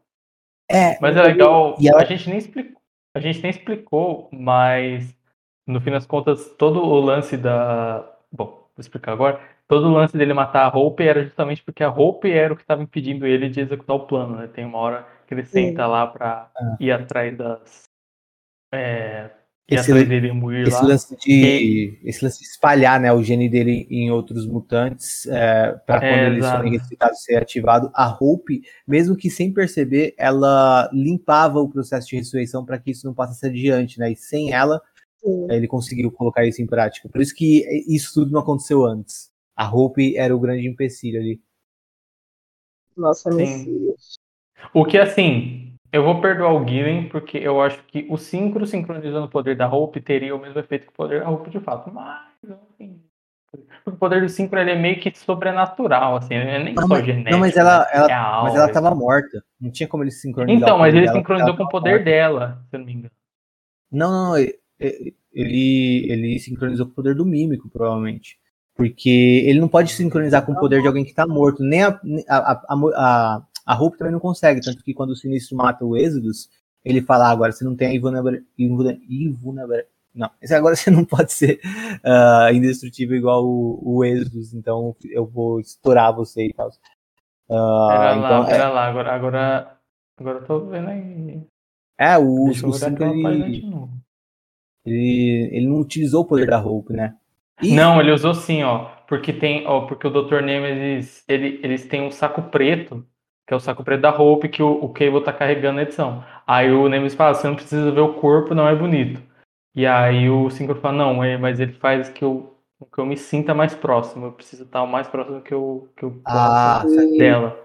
É, 0.68 0.98
Mas 1.00 1.16
é 1.16 1.22
legal, 1.22 1.78
E 1.78 1.88
ela- 1.88 2.02
a 2.02 2.04
gente 2.04 2.28
nem 2.28 2.38
explicou, 2.38 2.80
a 3.14 3.20
gente 3.20 3.40
nem 3.42 3.50
explicou, 3.50 4.28
mas 4.32 5.14
no 5.66 5.80
fim 5.80 5.90
das 5.90 6.06
contas, 6.06 6.48
todo 6.56 6.80
o 6.82 7.00
lance 7.00 7.36
da. 7.36 8.00
Bom, 8.32 8.46
vou 8.46 8.70
explicar 8.78 9.12
agora. 9.12 9.40
Todo 9.68 9.86
o 9.88 9.92
lance 9.92 10.16
dele 10.16 10.32
matar 10.32 10.64
a 10.72 10.76
Hope 10.78 11.02
era 11.02 11.24
justamente 11.24 11.62
porque 11.62 11.82
a 11.82 11.90
Hope 11.90 12.30
era 12.30 12.52
o 12.52 12.56
que 12.56 12.62
estava 12.62 12.82
impedindo 12.82 13.26
ele 13.26 13.48
de 13.48 13.60
executar 13.60 13.96
o 13.96 14.06
plano, 14.06 14.36
né? 14.36 14.46
Tem 14.48 14.64
uma 14.64 14.78
hora 14.78 15.06
que 15.26 15.34
ele 15.34 15.44
senta 15.44 15.86
lá 15.86 16.06
pra 16.06 16.50
Ah. 16.56 16.76
ir 16.80 16.90
atrás 16.92 17.36
das. 17.36 17.84
É, 18.72 19.30
ir 19.68 19.74
Esse 19.76 19.90
atrás 19.92 20.08
dele 20.08 20.28
e 20.28 20.62
esse 20.62 20.70
lá. 20.72 20.82
lance 20.82 21.16
de 21.16 21.98
esse 22.04 22.24
lance 22.24 22.38
de 22.40 22.44
espalhar 22.46 23.00
né, 23.00 23.12
o 23.12 23.22
gene 23.22 23.48
dele 23.48 23.86
em 23.90 24.10
outros 24.10 24.46
mutantes 24.46 25.26
é, 25.26 25.72
para 25.86 26.00
quando 26.00 26.04
É, 26.12 26.26
eles 26.26 26.46
forem 26.48 26.72
ressuscitados 26.72 27.22
ser 27.22 27.36
ativado 27.36 27.90
a 27.94 28.08
Hope 28.20 28.62
mesmo 28.86 29.16
que 29.16 29.30
sem 29.30 29.52
perceber 29.52 30.14
ela 30.18 30.88
limpava 30.92 31.60
o 31.60 31.68
processo 31.68 32.08
de 32.08 32.16
ressurreição 32.16 32.64
para 32.64 32.78
que 32.78 32.90
isso 32.90 33.06
não 33.06 33.14
passasse 33.14 33.46
adiante 33.46 33.98
né 33.98 34.10
e 34.12 34.16
sem 34.16 34.52
ela 34.52 34.80
Sim. 35.18 35.46
ele 35.50 35.66
conseguiu 35.68 36.10
colocar 36.12 36.44
isso 36.44 36.60
em 36.62 36.66
prática 36.66 37.08
por 37.08 37.20
isso 37.20 37.34
que 37.34 37.64
isso 37.88 38.12
tudo 38.14 38.32
não 38.32 38.40
aconteceu 38.40 38.84
antes 38.84 39.30
a 39.56 39.68
Hope 39.72 40.16
era 40.16 40.34
o 40.36 40.40
grande 40.40 40.66
empecilho 40.68 41.20
ali 41.20 41.40
Nossa, 42.96 43.30
Sim. 43.30 43.36
Messias. 43.38 44.18
O 44.74 44.84
que 44.84 44.98
assim, 44.98 45.74
eu 45.92 46.02
vou 46.04 46.20
perdoar 46.20 46.54
o 46.54 46.66
Gillen, 46.66 47.08
porque 47.08 47.38
eu 47.38 47.60
acho 47.62 47.82
que 47.84 48.06
o 48.10 48.16
Synchro 48.16 48.66
sincronizando 48.66 49.26
o 49.26 49.30
poder 49.30 49.56
da 49.56 49.68
Hope 49.68 50.00
teria 50.00 50.34
o 50.34 50.38
mesmo 50.40 50.58
efeito 50.60 50.84
que 50.86 50.92
o 50.92 50.96
poder 50.96 51.20
da 51.20 51.30
Hope 51.30 51.50
de 51.50 51.60
fato. 51.60 51.90
Mas, 51.92 52.20
assim, 52.50 53.02
o 53.86 53.92
poder 53.92 54.20
do 54.22 54.28
Synchro 54.28 54.58
ele 54.58 54.72
é 54.72 54.76
meio 54.78 55.00
que 55.00 55.16
sobrenatural, 55.16 56.16
assim, 56.16 56.34
ele 56.34 56.50
é 56.50 56.62
nem 56.62 56.74
Não, 56.74 56.86
só 56.86 57.00
genético. 57.02 57.30
não 57.30 57.38
mas 57.38 57.56
ela, 57.56 57.80
né? 57.80 57.86
ela 57.92 58.08
É 58.08 58.14
mas 58.40 58.54
ela 58.54 58.68
tava 58.68 58.90
assim. 58.90 58.98
morta 58.98 59.42
não 59.60 59.70
tinha 59.70 59.88
como 59.88 60.02
ele 60.04 60.10
sincronizar 60.10 60.56
Então, 60.62 60.78
o 60.78 60.78
mas 60.78 60.94
ele 60.94 61.06
dela, 61.06 61.12
sincronizou 61.18 61.56
com 61.56 61.64
o 61.64 61.68
poder 61.68 62.00
morta. 62.00 62.04
dela, 62.04 62.64
se 62.70 62.76
eu 62.76 62.80
não 62.80 62.86
me 62.86 62.92
engano. 62.94 63.12
Não, 63.90 64.10
não, 64.10 64.30
não. 64.32 64.38
Ele, 65.32 66.06
ele 66.10 66.38
sincronizou 66.38 66.86
com 66.86 66.92
o 66.92 66.94
poder 66.94 67.14
do 67.14 67.24
mímico, 67.26 67.68
provavelmente. 67.70 68.38
Porque 68.74 69.08
ele 69.46 69.60
não 69.60 69.68
pode 69.68 69.92
sincronizar 69.92 70.44
com 70.44 70.52
o 70.52 70.58
poder 70.58 70.80
de 70.82 70.86
alguém 70.88 71.04
que 71.04 71.14
tá 71.14 71.26
morto. 71.26 71.62
Nem 71.62 71.82
a, 71.82 71.88
a, 72.28 72.52
a, 72.52 72.74
a, 72.96 73.42
a 73.66 73.74
Hope 73.82 73.98
também 73.98 74.12
não 74.12 74.20
consegue. 74.20 74.60
Tanto 74.62 74.82
que 74.84 74.94
quando 74.94 75.10
o 75.10 75.16
Sinistro 75.16 75.56
mata 75.56 75.84
o 75.84 75.96
Êxodos, 75.96 76.48
ele 76.84 77.02
fala: 77.02 77.28
"Ah, 77.28 77.32
agora 77.32 77.52
você 77.52 77.64
não 77.64 77.76
tem 77.76 77.88
a 77.88 77.94
invulnerabilidade. 77.94 78.46
Invulnerabilidade. 79.08 79.88
Não, 80.14 80.30
agora 80.52 80.74
você 80.76 80.90
não 80.90 81.04
pode 81.04 81.32
ser 81.32 81.60
ah, 82.02 82.48
indestrutível 82.52 83.16
igual 83.16 83.44
o, 83.44 83.80
o 83.82 84.04
Êxodos, 84.04 84.54
então 84.54 84.96
eu 85.10 85.26
vou 85.26 85.60
estourar 85.60 86.14
você 86.14 86.46
e 86.46 86.54
tal. 86.54 86.70
Ah, 87.50 87.88
Pera 87.90 88.14
lá, 88.16 88.16
então, 88.16 88.46
pera 88.46 88.68
lá, 88.70 88.86
agora, 88.86 89.12
agora, 89.12 89.78
agora 90.18 90.38
eu 90.38 90.44
tô 90.44 90.60
vendo 90.66 90.88
aí. 90.88 91.42
é, 91.98 92.12
é, 92.12 92.18
o, 92.18 92.46
Deixa 92.46 92.66
o 92.66 92.74
ele, 93.30 93.64
ele, 94.84 95.48
ele 95.52 95.66
não 95.66 95.80
utilizou 95.80 96.22
o 96.22 96.26
poder 96.26 96.46
da 96.46 96.60
Hope, 96.64 96.92
né? 96.92 97.14
E- 97.62 97.74
Não, 97.74 98.00
ele 98.00 98.12
usou 98.12 98.34
sim, 98.34 98.62
ó. 98.62 98.96
Porque 99.06 99.32
tem, 99.32 99.66
ó, 99.66 99.86
porque 99.86 100.06
o 100.06 100.10
Dr. 100.10 100.42
Nemesis, 100.42 101.24
ele, 101.28 101.60
eles 101.62 101.86
têm 101.86 102.02
um 102.02 102.10
saco 102.10 102.42
preto, 102.50 103.06
que 103.46 103.54
é 103.54 103.56
o 103.56 103.60
saco 103.60 103.84
preto 103.84 104.00
da 104.00 104.10
Hope 104.10 104.48
que 104.48 104.62
o, 104.62 104.84
o 104.84 104.88
Cable 104.88 105.22
tá 105.22 105.32
carregando 105.32 105.76
na 105.76 105.82
edição. 105.82 106.24
Aí 106.46 106.70
o 106.70 106.88
Nemesis 106.88 107.16
fala, 107.16 107.34
você 107.34 107.46
não 107.46 107.54
precisa 107.54 107.90
ver 107.92 108.00
o 108.00 108.14
corpo, 108.14 108.54
não 108.54 108.68
é 108.68 108.74
bonito. 108.74 109.22
E 109.74 109.86
aí 109.86 110.28
o 110.28 110.50
Synchro 110.50 110.80
fala, 110.80 110.96
não, 110.96 111.22
é, 111.22 111.36
mas 111.36 111.60
ele 111.60 111.72
faz 111.74 112.08
que 112.08 112.24
eu 112.24 112.52
com 112.78 112.84
que 112.84 112.98
eu 112.98 113.06
me 113.06 113.16
sinta 113.16 113.54
mais 113.54 113.74
próximo. 113.74 114.26
Eu 114.26 114.32
preciso 114.32 114.64
estar 114.64 114.82
o 114.82 114.86
mais 114.86 115.08
próximo 115.08 115.40
que 115.40 115.54
eu, 115.54 115.88
que 115.96 116.04
eu 116.04 116.10
posso 116.10 116.26
Ah, 116.36 116.84
dela. 117.18 117.58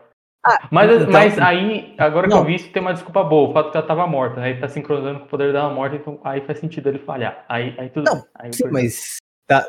Ah, 0.46 0.68
mas, 0.72 0.90
então- 0.92 1.12
mas 1.12 1.38
aí, 1.38 1.94
agora 1.98 2.28
que 2.28 2.34
Não. 2.34 2.40
eu 2.42 2.46
vi 2.46 2.56
isso, 2.56 2.72
tem 2.72 2.82
uma 2.82 2.94
desculpa 2.94 3.24
boa. 3.24 3.50
O 3.50 3.54
fato 3.54 3.72
que 3.72 3.78
ela 3.78 3.86
tava 3.86 4.08
morta. 4.08 4.42
Aí 4.42 4.60
tá 4.60 4.68
sincronizando 4.68 5.20
com 5.20 5.26
o 5.26 5.30
poder 5.30 5.52
dela 5.52 5.74
morta, 5.74 5.98
então 5.98 6.20
aí 6.24 6.42
faz 6.42 6.60
sentido 6.60 6.88
ele 6.90 7.00
falhar. 7.00 7.46
Aí, 7.48 7.76
aí 7.78 7.90
tudo 7.90 8.06
Não, 8.06 8.16
bem. 8.16 8.24
Aí 8.36 8.54
Sim, 8.54 8.70
mas 8.72 9.18
tá, 9.46 9.68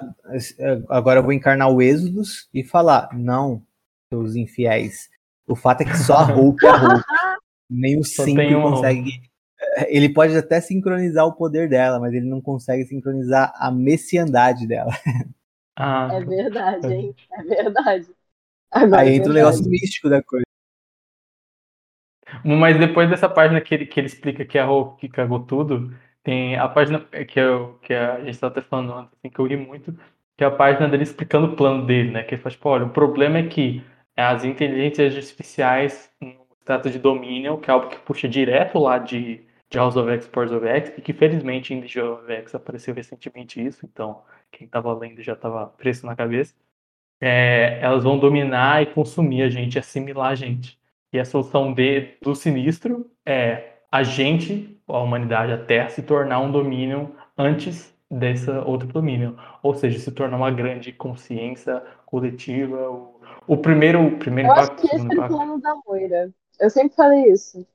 agora 0.89 1.19
eu 1.21 1.25
vou 1.25 1.33
encarnar 1.33 1.71
o 1.71 1.83
Êxodos 1.83 2.49
e 2.55 2.63
falar, 2.63 3.09
não, 3.13 3.63
seus 4.13 4.37
infiéis. 4.37 5.11
O 5.47 5.57
fato 5.57 5.83
é 5.83 5.85
que 5.85 5.97
só 5.97 6.15
a 6.17 6.25
Hulk 6.25 6.65
é 6.65 6.71
a. 6.71 7.03
Nem 7.71 7.99
o 7.99 8.05
Só 8.05 8.25
5 8.25 8.37
tem 8.37 8.55
uma 8.55 8.71
consegue. 8.71 9.23
Ele 9.89 10.13
pode 10.13 10.37
até 10.37 10.61
sincronizar 10.61 11.25
o 11.25 11.35
poder 11.35 11.69
dela, 11.69 11.99
mas 11.99 12.13
ele 12.13 12.29
não 12.29 12.41
consegue 12.41 12.85
sincronizar 12.85 13.53
a 13.57 13.71
messiandade 13.71 14.67
dela. 14.67 14.93
Ah, 15.75 16.07
É 16.13 16.21
verdade, 16.21 16.93
hein? 16.93 17.17
É 17.33 17.43
verdade. 17.43 18.07
Agora 18.71 19.01
Aí 19.01 19.09
é 19.09 19.15
entra 19.15 19.31
o 19.31 19.35
negócio 19.35 19.67
místico 19.67 20.11
da 20.11 20.23
coisa. 20.23 20.45
Mas 22.45 22.79
depois 22.79 23.09
dessa 23.09 23.27
página 23.27 23.59
que 23.59 23.75
ele, 23.75 23.87
que 23.87 23.99
ele 23.99 24.07
explica 24.07 24.45
que 24.45 24.59
a 24.59 24.67
Hulk 24.67 25.01
que 25.01 25.09
cagou 25.09 25.41
tudo, 25.41 25.97
tem 26.23 26.57
a 26.57 26.69
página 26.69 27.01
que, 27.01 27.41
eu, 27.41 27.79
que 27.83 27.93
a 27.95 28.19
gente 28.21 28.31
estava 28.31 28.53
até 28.53 28.61
falando 28.61 28.93
antes, 28.93 29.13
assim, 29.19 29.31
que 29.31 29.39
eu 29.39 29.47
ri 29.47 29.57
muito, 29.57 29.93
que 30.37 30.45
é 30.45 30.47
a 30.47 30.51
página 30.51 30.89
dele 30.89 31.03
explicando 31.03 31.49
o 31.49 31.57
plano 31.57 31.87
dele, 31.87 32.11
né? 32.11 32.23
Que 32.23 32.35
ele 32.35 32.43
fala, 32.43 32.53
tipo, 32.55 32.69
olha, 32.69 32.85
o 32.85 32.91
problema 32.91 33.39
é 33.39 33.49
que 33.49 33.83
as 34.17 34.45
inteligências 34.45 35.15
artificiais 35.17 36.11
no 36.21 36.35
status 36.61 36.93
de 36.93 36.99
domínio, 36.99 37.59
que 37.59 37.71
é 37.71 37.73
algo 37.73 37.89
que 37.89 37.99
puxa 38.01 38.29
direto 38.29 38.79
lá 38.79 38.99
de, 38.99 39.45
de 39.71 39.79
House 39.79 39.97
of 39.97 40.11
X, 40.11 40.27
Powers 40.29 40.53
of 40.53 40.67
X, 40.67 40.93
e 40.97 41.01
que 41.01 41.13
felizmente 41.13 41.75
em 41.75 41.81
Legion 41.81 42.15
of 42.15 42.31
X 42.31 42.55
apareceu 42.55 42.95
recentemente 42.95 43.65
isso, 43.65 43.85
então 43.85 44.23
quem 44.51 44.67
estava 44.67 44.93
lendo 44.93 45.23
já 45.23 45.33
estava 45.33 45.67
preso 45.67 46.07
na 46.07 46.15
cabeça. 46.15 46.55
É, 47.21 47.79
elas 47.81 48.05
vão 48.05 48.19
dominar 48.19 48.83
e 48.83 48.87
consumir 48.87 49.43
a 49.43 49.49
gente, 49.49 49.79
assimilar 49.79 50.33
a 50.33 50.35
gente. 50.35 50.79
E 51.13 51.19
a 51.19 51.25
solução 51.25 51.73
de, 51.73 52.15
do 52.21 52.35
sinistro 52.35 53.11
é 53.25 53.73
a 53.91 54.03
gente, 54.03 54.77
a 54.89 54.99
humanidade, 54.99 55.53
a 55.53 55.59
Terra, 55.59 55.89
se 55.89 56.03
tornar 56.03 56.41
um 56.41 56.51
domínio 56.51 57.15
antes 57.37 57.95
dessa 58.11 58.63
outro 58.63 58.89
domínio. 58.89 59.37
Ou 59.63 59.75
seja, 59.75 59.99
se 59.99 60.11
tornar 60.11 60.37
uma 60.37 60.51
grande 60.51 60.93
consciência 60.93 61.83
coletiva. 62.13 62.91
O, 62.91 63.21
o 63.49 63.57
primeiro, 63.57 64.07
o 64.07 64.19
primeiro 64.19 64.51
Eu 64.51 64.53
acho 64.53 64.73
impacto, 64.73 64.87
que 64.87 64.95
o 64.95 64.97
esse 64.97 65.07
era 65.11 65.25
o 65.25 65.29
plano 65.29 65.61
da 65.61 65.75
Moira. 65.87 66.35
Eu 66.61 66.69
sempre 66.69 66.95
falei 66.95 67.33
isso. 67.33 67.67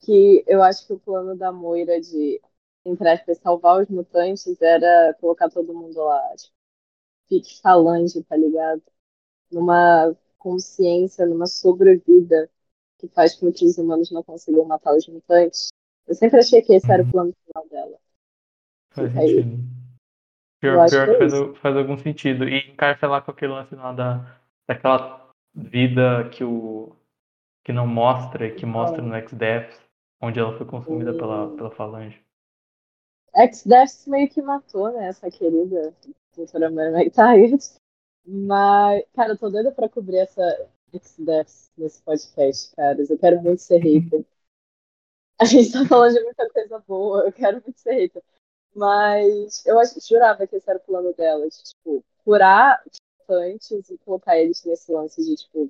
Que 0.00 0.42
eu 0.46 0.62
acho 0.62 0.86
que 0.86 0.94
o 0.94 0.98
plano 0.98 1.36
da 1.36 1.52
Moira 1.52 2.00
de, 2.00 2.40
entre 2.84 3.08
aspas, 3.10 3.38
salvar 3.38 3.82
os 3.82 3.88
mutantes 3.88 4.60
era 4.62 5.14
colocar 5.20 5.50
todo 5.50 5.74
mundo 5.74 6.00
lá. 6.00 6.34
Tipo, 6.36 6.54
pique 7.28 7.60
falange, 7.60 8.22
tá 8.24 8.36
ligado? 8.36 8.82
Numa 9.52 10.16
consciência, 10.38 11.26
numa 11.26 11.46
sobrevida 11.46 12.50
que 12.96 13.06
faz 13.08 13.34
com 13.34 13.52
que 13.52 13.66
os 13.66 13.76
humanos 13.76 14.10
não 14.10 14.22
consigam 14.22 14.64
matar 14.64 14.96
os 14.96 15.06
mutantes. 15.06 15.68
Eu 16.06 16.14
sempre 16.14 16.38
achei 16.38 16.62
que 16.62 16.72
esse 16.72 16.90
era 16.90 17.02
o 17.02 17.10
plano 17.10 17.34
final 17.44 17.68
dela. 17.68 17.98
Faz 18.90 19.12
sentido. 19.12 19.77
Pior, 20.60 20.88
pior 20.88 21.06
que 21.06 21.14
é 21.14 21.18
faz, 21.18 21.58
faz 21.58 21.76
algum 21.76 21.96
sentido. 21.98 22.48
E 22.48 22.70
encaixa 22.70 23.06
lá 23.06 23.20
com 23.20 23.30
aquele 23.30 23.52
lance 23.52 23.74
lá 23.74 23.92
da, 23.92 24.38
daquela 24.66 25.30
vida 25.54 26.28
que 26.30 26.44
o 26.44 26.94
que 27.64 27.72
não 27.72 27.86
mostra 27.86 28.46
e 28.46 28.54
que 28.54 28.64
mostra 28.64 29.02
no 29.02 29.14
X-Death, 29.14 29.78
onde 30.22 30.40
ela 30.40 30.56
foi 30.56 30.66
consumida 30.66 31.12
pela, 31.12 31.54
pela 31.54 31.70
falange. 31.70 32.18
X-Death 33.34 34.06
meio 34.06 34.28
que 34.28 34.40
matou, 34.40 34.90
né, 34.92 35.08
essa 35.08 35.30
querida 35.30 35.94
doutora 36.34 36.70
Mary 36.70 36.94
McTaggart. 36.94 37.78
Mas, 38.26 39.04
cara, 39.14 39.32
eu 39.32 39.38
tô 39.38 39.50
doida 39.50 39.70
pra 39.72 39.88
cobrir 39.88 40.18
essa 40.18 40.42
X-Death 40.94 41.70
nesse 41.76 42.02
podcast, 42.02 42.74
caras. 42.74 43.10
Eu 43.10 43.18
quero 43.18 43.42
muito 43.42 43.60
ser 43.60 43.78
hater. 43.78 44.24
A 45.40 45.44
gente 45.44 45.70
tá 45.70 45.84
falando 45.86 46.14
de 46.14 46.24
muita 46.24 46.48
coisa 46.50 46.78
boa, 46.80 47.24
eu 47.24 47.32
quero 47.32 47.62
muito 47.62 47.78
ser 47.78 47.92
hater. 47.92 48.22
Mas 48.78 49.66
eu 49.66 49.76
jurava 50.08 50.46
que 50.46 50.54
esse 50.54 50.70
era 50.70 50.78
o 50.78 50.82
plano 50.82 51.12
dela, 51.12 51.48
de, 51.48 51.62
tipo, 51.64 52.04
curar 52.24 52.80
os 52.86 52.98
mutantes 53.18 53.90
e 53.90 53.98
colocar 53.98 54.38
eles 54.38 54.62
nesse 54.64 54.92
lance 54.92 55.20
de, 55.20 55.34
tipo, 55.34 55.68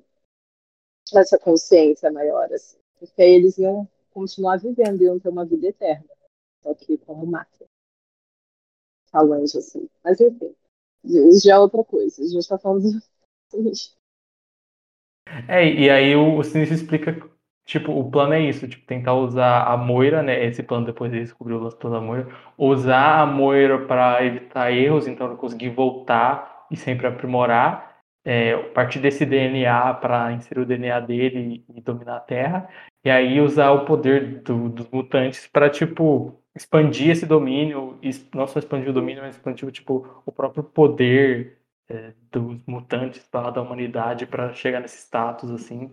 essa 1.15 1.39
consciência 1.39 2.11
maior, 2.11 2.53
assim. 2.53 2.77
Porque 2.99 3.19
aí 3.19 3.31
eles 3.31 3.57
iam 3.57 3.89
continuar 4.11 4.57
vivendo, 4.57 5.01
iam 5.01 5.19
ter 5.19 5.29
uma 5.29 5.43
vida 5.43 5.67
eterna. 5.67 6.05
Só 6.61 6.75
que 6.75 6.99
como 6.99 7.25
máquina. 7.25 7.65
Falange, 9.11 9.57
assim. 9.57 9.89
Mas 10.03 10.21
enfim. 10.21 10.53
Já 11.43 11.55
é 11.55 11.59
outra 11.59 11.83
coisa. 11.83 12.21
A 12.21 12.27
gente 12.27 12.47
tá 12.47 12.59
falando 12.59 12.91
do 12.91 13.01
sinistro. 13.49 13.97
É, 15.47 15.65
e 15.65 15.89
aí 15.89 16.15
o, 16.15 16.37
o 16.37 16.43
Sinistro 16.43 16.75
explica, 16.75 17.28
tipo, 17.69 17.91
o 17.91 18.09
plano 18.09 18.33
é 18.33 18.41
isso, 18.41 18.67
tipo, 18.67 18.85
tentar 18.85 19.13
usar 19.13 19.63
a 19.63 19.77
Moira, 19.77 20.23
né, 20.23 20.43
esse 20.45 20.63
plano 20.63 20.85
depois 20.85 21.11
ele 21.13 21.21
descobriu 21.21 21.57
o 21.57 21.61
lance 21.63 21.77
da 21.79 22.01
Moira, 22.01 22.27
usar 22.57 23.21
a 23.21 23.25
Moira 23.25 23.85
para 23.85 24.25
evitar 24.25 24.71
erros, 24.71 25.07
então 25.07 25.27
ele 25.27 25.35
conseguir 25.37 25.69
voltar 25.69 26.65
e 26.71 26.75
sempre 26.75 27.05
aprimorar, 27.07 27.97
é, 28.25 28.55
partir 28.73 28.99
desse 28.99 29.25
DNA 29.25 29.93
para 29.93 30.31
inserir 30.33 30.61
o 30.61 30.65
DNA 30.65 30.99
dele 30.99 31.63
e, 31.69 31.77
e 31.77 31.81
dominar 31.81 32.17
a 32.17 32.19
Terra, 32.19 32.69
e 33.03 33.09
aí 33.09 33.39
usar 33.39 33.71
o 33.71 33.85
poder 33.85 34.41
do- 34.41 34.69
dos 34.69 34.89
mutantes 34.89 35.47
para, 35.47 35.69
tipo, 35.69 36.41
expandir 36.55 37.09
esse 37.11 37.25
domínio, 37.25 37.99
não 38.33 38.47
só 38.47 38.59
expandir 38.59 38.89
o 38.89 38.93
domínio, 38.93 39.21
mas 39.23 39.35
expandir, 39.35 39.71
tipo, 39.71 40.21
o 40.25 40.31
próprio 40.31 40.63
poder 40.63 41.59
é, 41.87 42.13
dos 42.31 42.59
mutantes 42.67 43.27
lá 43.33 43.49
da 43.51 43.61
humanidade 43.61 44.25
para 44.27 44.53
chegar 44.53 44.79
nesse 44.79 44.97
status 44.97 45.49
assim 45.51 45.91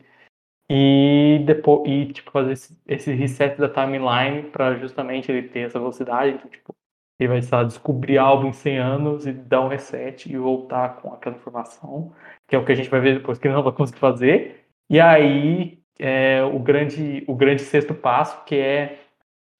e 0.71 1.43
depois 1.47 1.83
e 1.87 2.13
tipo 2.13 2.31
fazer 2.31 2.53
esse, 2.53 2.77
esse 2.87 3.13
reset 3.13 3.59
da 3.59 3.69
timeline 3.69 4.51
para 4.51 4.75
justamente 4.77 5.31
ele 5.31 5.49
ter 5.49 5.61
essa 5.61 5.79
velocidade 5.79 6.31
então 6.31 6.51
tipo 6.51 6.75
ele 7.19 7.29
vai 7.29 7.41
lá, 7.51 7.65
descobrir 7.65 8.19
algo 8.19 8.47
em 8.47 8.53
100 8.53 8.79
anos 8.79 9.27
e 9.27 9.33
dar 9.33 9.63
um 9.63 9.69
reset 9.69 10.31
e 10.31 10.37
voltar 10.37 10.97
com 10.97 11.13
aquela 11.13 11.37
informação 11.37 12.13
que 12.49 12.57
é 12.57 12.59
o 12.59 12.65
que 12.65 12.73
a 12.73 12.75
gente 12.75 12.91
vai 12.91 13.01
ver 13.01 13.15
depois 13.15 13.39
que 13.39 13.47
ele 13.47 13.55
não 13.55 13.63
vai 13.63 13.73
conseguir 13.73 14.01
fazer 14.01 14.67
e 14.91 15.01
aí 15.01 15.79
é, 15.99 16.43
o 16.45 16.59
grande 16.59 17.25
o 17.27 17.35
grande 17.35 17.63
sexto 17.63 17.95
passo 17.95 18.45
que 18.45 18.57
é 18.57 18.99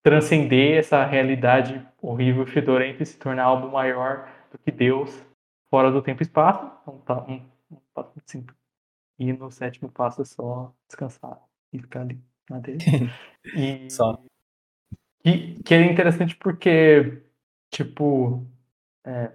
transcender 0.07 0.79
essa 0.79 1.05
realidade 1.05 1.85
horrível 2.01 2.45
e 2.45 2.47
fedorenta 2.47 3.03
e 3.03 3.07
se 3.07 3.19
tornar 3.19 3.43
algo 3.43 3.73
maior 3.73 4.29
do 4.53 4.59
que 4.59 4.71
Deus 4.71 5.27
fora 5.69 5.91
do 5.91 6.01
tempo 6.01 6.23
e 6.23 6.25
espaço. 6.25 6.71
Então 6.83 6.99
tá 7.01 7.25
um, 7.25 7.43
um 7.71 8.21
simples. 8.25 8.56
E 9.19 9.33
no 9.33 9.51
sétimo 9.51 9.91
passo 9.91 10.23
é 10.23 10.25
só 10.25 10.73
descansar 10.89 11.41
e 11.73 11.79
ficar 11.79 12.03
ali 12.03 12.21
na 12.51 12.59
dele. 12.59 12.79
E, 13.55 13.89
Só. 13.89 14.19
E 15.25 15.55
que 15.63 15.73
é 15.73 15.85
interessante 15.85 16.35
porque, 16.35 17.23
tipo, 17.71 18.45
é, 19.05 19.31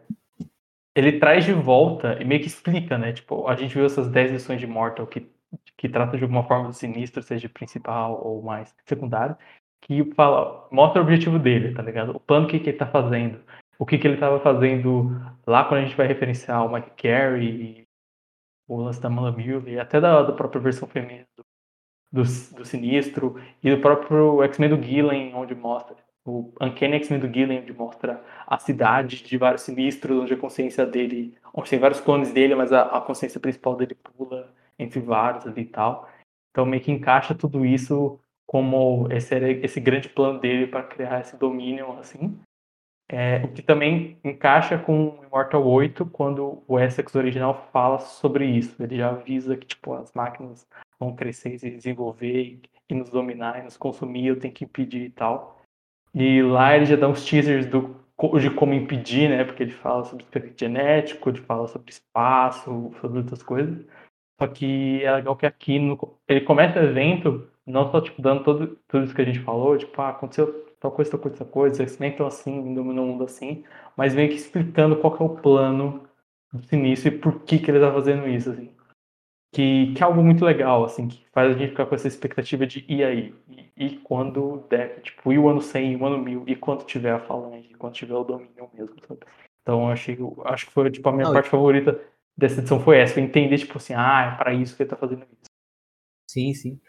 ele 0.93 1.17
traz 1.19 1.45
de 1.45 1.53
volta 1.53 2.21
e 2.21 2.25
meio 2.25 2.41
que 2.41 2.47
explica, 2.47 2.97
né? 2.97 3.13
Tipo, 3.13 3.47
a 3.47 3.55
gente 3.55 3.73
viu 3.73 3.85
essas 3.85 4.09
10 4.09 4.31
lições 4.31 4.59
de 4.59 4.67
Mortal 4.67 5.07
que, 5.07 5.31
que 5.77 5.87
trata 5.87 6.17
de 6.17 6.23
alguma 6.23 6.43
forma 6.43 6.67
do 6.67 6.73
sinistro, 6.73 7.23
seja 7.23 7.47
principal 7.47 8.21
ou 8.25 8.41
mais 8.41 8.75
secundário, 8.85 9.37
que 9.81 10.03
fala, 10.13 10.67
mostra 10.71 11.01
o 11.01 11.03
objetivo 11.05 11.39
dele, 11.39 11.73
tá 11.73 11.81
ligado? 11.81 12.15
O 12.15 12.19
plano 12.19 12.47
que, 12.47 12.59
que 12.59 12.69
ele 12.69 12.77
tá 12.77 12.87
fazendo. 12.87 13.39
O 13.79 13.85
que, 13.85 13.97
que 13.97 14.07
ele 14.07 14.17
tava 14.17 14.39
fazendo 14.39 15.09
lá 15.47 15.63
quando 15.65 15.81
a 15.81 15.83
gente 15.83 15.95
vai 15.97 16.05
referenciar 16.05 16.65
o 16.65 16.71
Mike 16.71 16.91
Carey, 17.01 17.87
o 18.75 18.81
lance 18.83 19.01
da 19.01 19.09
Mala 19.09 19.31
Mule, 19.31 19.71
e 19.71 19.79
até 19.79 19.99
da, 19.99 20.23
da 20.23 20.31
própria 20.31 20.61
versão 20.61 20.87
feminina 20.87 21.25
do, 21.35 21.43
do, 22.11 22.23
do 22.55 22.65
Sinistro, 22.65 23.35
e 23.61 23.69
do 23.69 23.81
próprio 23.81 24.41
X-Men 24.43 24.69
do 24.69 24.81
Gillen, 24.81 25.35
onde 25.35 25.53
mostra 25.53 25.97
o 26.25 26.53
Uncanny 26.61 26.95
X-Men 26.95 27.19
do 27.19 27.33
Gillen, 27.33 27.59
onde 27.59 27.73
mostra 27.73 28.23
a 28.47 28.57
cidade 28.57 29.23
de 29.23 29.37
vários 29.37 29.63
sinistros, 29.63 30.17
onde 30.17 30.33
a 30.33 30.37
consciência 30.37 30.85
dele, 30.85 31.37
onde 31.53 31.69
tem 31.69 31.79
vários 31.79 31.99
clones 31.99 32.31
dele, 32.31 32.55
mas 32.55 32.71
a, 32.71 32.83
a 32.83 33.01
consciência 33.01 33.39
principal 33.39 33.75
dele 33.75 33.95
pula 33.95 34.53
entre 34.79 34.99
vários 34.99 35.45
ali 35.45 35.63
e 35.63 35.65
tal. 35.65 36.07
Então 36.51 36.65
meio 36.65 36.81
que 36.81 36.91
encaixa 36.91 37.35
tudo 37.35 37.65
isso 37.65 38.19
como 38.45 39.07
esse, 39.11 39.35
esse 39.35 39.79
grande 39.79 40.09
plano 40.09 40.39
dele 40.39 40.67
para 40.67 40.83
criar 40.83 41.21
esse 41.21 41.37
domínio, 41.37 41.91
assim. 41.99 42.39
É, 43.13 43.43
o 43.43 43.49
que 43.49 43.61
também 43.61 44.17
encaixa 44.23 44.77
com 44.77 45.19
Immortal 45.21 45.67
8, 45.67 46.05
quando 46.05 46.63
o 46.65 46.79
Essex 46.79 47.13
original 47.13 47.67
fala 47.73 47.99
sobre 47.99 48.45
isso. 48.45 48.81
Ele 48.81 48.95
já 48.95 49.09
avisa 49.09 49.57
que 49.57 49.67
tipo, 49.67 49.93
as 49.93 50.13
máquinas 50.13 50.65
vão 50.97 51.13
crescer 51.13 51.55
e 51.55 51.59
se 51.59 51.69
desenvolver 51.69 52.61
e 52.89 52.95
nos 52.95 53.09
dominar 53.09 53.59
e 53.59 53.63
nos 53.63 53.75
consumir, 53.75 54.27
eu 54.27 54.39
tenho 54.39 54.53
que 54.53 54.63
impedir 54.63 55.01
e 55.01 55.09
tal. 55.09 55.59
E 56.13 56.41
lá 56.41 56.73
ele 56.73 56.85
já 56.85 56.95
dá 56.95 57.09
uns 57.09 57.25
teasers 57.25 57.65
do, 57.65 57.97
de 58.39 58.49
como 58.51 58.73
impedir, 58.73 59.29
né? 59.29 59.43
Porque 59.43 59.63
ele 59.63 59.71
fala 59.73 60.05
sobre 60.05 60.23
experimento 60.23 60.59
genético, 60.59 61.29
ele 61.29 61.41
fala 61.41 61.67
sobre 61.67 61.91
espaço, 61.91 62.91
sobre 63.01 63.17
outras 63.17 63.43
coisas. 63.43 63.85
Só 64.39 64.47
que 64.47 65.03
é 65.03 65.11
legal 65.15 65.35
que 65.35 65.45
aqui 65.45 65.79
no, 65.79 66.17
ele 66.29 66.41
começa 66.41 66.79
o 66.79 66.83
evento 66.83 67.45
não 67.65 67.91
só 67.91 67.99
tipo 67.99 68.21
dando 68.21 68.43
todo, 68.43 68.79
tudo 68.87 69.03
isso 69.03 69.13
que 69.13 69.21
a 69.21 69.25
gente 69.25 69.39
falou, 69.39 69.77
tipo, 69.77 70.01
ah, 70.01 70.09
aconteceu 70.09 70.70
tal 70.81 70.91
coisa, 70.91 71.11
tal 71.11 71.19
coisa, 71.19 71.37
tal 71.37 71.47
coisa, 71.47 71.83
eles 71.83 71.99
nem 71.99 72.09
estão 72.09 72.25
assim, 72.25 72.57
indo 72.57 72.83
no 72.83 73.05
mundo 73.05 73.23
assim, 73.23 73.63
mas 73.95 74.15
meio 74.15 74.29
que 74.29 74.35
explicando 74.35 74.97
qual 74.97 75.15
que 75.15 75.21
é 75.21 75.25
o 75.25 75.29
plano 75.37 76.03
do 76.51 76.61
sinistro 76.65 77.13
e 77.13 77.17
por 77.17 77.43
que, 77.43 77.59
que 77.59 77.69
ele 77.69 77.79
tá 77.79 77.93
fazendo 77.93 78.27
isso, 78.27 78.49
assim. 78.49 78.75
Que, 79.53 79.93
que 79.93 80.01
é 80.01 80.05
algo 80.05 80.23
muito 80.23 80.43
legal, 80.43 80.83
assim, 80.83 81.07
que 81.07 81.25
faz 81.31 81.53
a 81.53 81.57
gente 81.57 81.69
ficar 81.69 81.85
com 81.85 81.93
essa 81.93 82.07
expectativa 82.07 82.65
de 82.65 82.83
e 82.89 83.03
aí? 83.03 83.35
E, 83.49 83.71
e 83.85 83.97
quando 83.99 84.65
der, 84.69 85.01
tipo, 85.01 85.31
e 85.31 85.37
o 85.37 85.47
ano 85.47 85.61
100, 85.61 85.91
e 85.91 85.95
o 85.97 86.05
ano 86.05 86.17
1000, 86.17 86.45
e 86.47 86.55
quando 86.55 86.85
tiver 86.85 87.11
a 87.11 87.19
falange, 87.19 87.69
e 87.69 87.75
quando 87.75 87.93
tiver 87.93 88.15
o 88.15 88.23
domínio 88.23 88.69
mesmo, 88.73 88.95
sabe? 89.07 89.19
Então, 89.61 89.89
achei, 89.89 90.17
acho 90.45 90.65
que 90.65 90.71
foi, 90.71 90.89
tipo, 90.89 91.07
a 91.07 91.11
minha 91.11 91.25
Não, 91.25 91.33
parte 91.33 91.45
eu... 91.45 91.51
favorita 91.51 92.01
dessa 92.35 92.59
edição 92.59 92.79
foi 92.79 92.97
essa, 92.97 93.13
foi 93.13 93.23
entender, 93.23 93.57
tipo 93.59 93.77
assim, 93.77 93.93
ah, 93.93 94.33
é 94.33 94.37
para 94.37 94.53
isso 94.53 94.75
que 94.75 94.81
ele 94.83 94.89
tá 94.89 94.95
fazendo 94.95 95.21
isso. 95.23 95.51
Sim, 96.27 96.53
sim. 96.53 96.81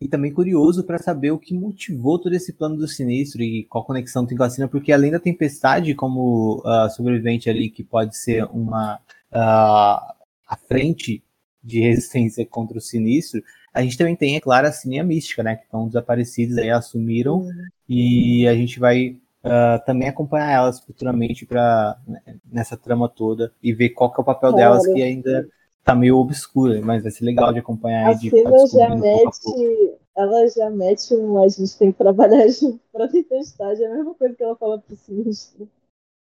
E 0.00 0.08
também 0.08 0.32
curioso 0.32 0.84
para 0.84 0.98
saber 0.98 1.30
o 1.30 1.38
que 1.38 1.54
motivou 1.54 2.18
todo 2.18 2.34
esse 2.34 2.52
plano 2.52 2.76
do 2.76 2.88
sinistro 2.88 3.42
e 3.42 3.64
qual 3.64 3.84
conexão 3.84 4.26
tem 4.26 4.36
com 4.36 4.42
a 4.42 4.50
cena, 4.50 4.68
porque 4.68 4.92
além 4.92 5.10
da 5.10 5.20
tempestade 5.20 5.94
como 5.94 6.62
uh, 6.64 6.90
sobrevivente 6.90 7.48
ali, 7.48 7.70
que 7.70 7.84
pode 7.84 8.16
ser 8.16 8.44
uma 8.46 8.96
uh, 9.32 10.14
a 10.46 10.56
frente 10.68 11.22
de 11.62 11.80
resistência 11.80 12.44
contra 12.44 12.76
o 12.76 12.80
sinistro, 12.80 13.42
a 13.72 13.82
gente 13.82 13.98
também 13.98 14.14
tem, 14.14 14.36
é 14.36 14.40
claro, 14.40 14.68
a 14.68 14.72
Cine 14.72 15.02
Mística, 15.02 15.42
né? 15.42 15.56
Que 15.56 15.64
estão 15.64 15.86
desaparecidas 15.86 16.58
aí, 16.58 16.70
assumiram, 16.70 17.38
uhum. 17.38 17.64
e 17.88 18.46
a 18.46 18.54
gente 18.54 18.78
vai 18.78 19.16
uh, 19.44 19.84
também 19.84 20.08
acompanhar 20.08 20.50
elas 20.50 20.78
futuramente 20.80 21.44
para 21.44 21.98
né, 22.06 22.20
nessa 22.50 22.76
trama 22.76 23.08
toda 23.08 23.52
e 23.62 23.72
ver 23.72 23.90
qual 23.90 24.12
que 24.12 24.20
é 24.20 24.22
o 24.22 24.24
papel 24.24 24.52
delas 24.52 24.86
que 24.86 25.02
ainda 25.02 25.48
tá 25.84 25.94
meio 25.94 26.16
obscura, 26.16 26.80
mas 26.82 27.02
vai 27.02 27.12
ser 27.12 27.24
legal 27.24 27.52
de 27.52 27.58
acompanhar. 27.58 28.10
A 28.10 28.16
Cena 28.16 28.66
já 28.66 28.96
mete, 28.96 29.98
ela 30.16 30.48
já 30.48 30.70
mete 30.70 31.14
um 31.14 31.42
a 31.42 31.48
gente 31.48 31.76
tem 31.76 31.92
que 31.92 31.98
trabalhar 31.98 32.46
junto 32.48 32.80
pra 32.90 33.08
tempestade, 33.08 33.82
é 33.82 33.86
a 33.86 33.94
mesma 33.94 34.14
coisa 34.14 34.34
que 34.34 34.42
ela 34.42 34.56
fala 34.56 34.78
pro 34.78 34.96
sinistro. 34.96 35.68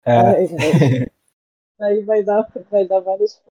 É. 0.04 0.20
Aí, 0.20 0.50
aí 1.82 2.04
vai 2.04 2.24
dar, 2.24 2.52
vai 2.70 2.88
dar 2.88 3.00
várias 3.00 3.42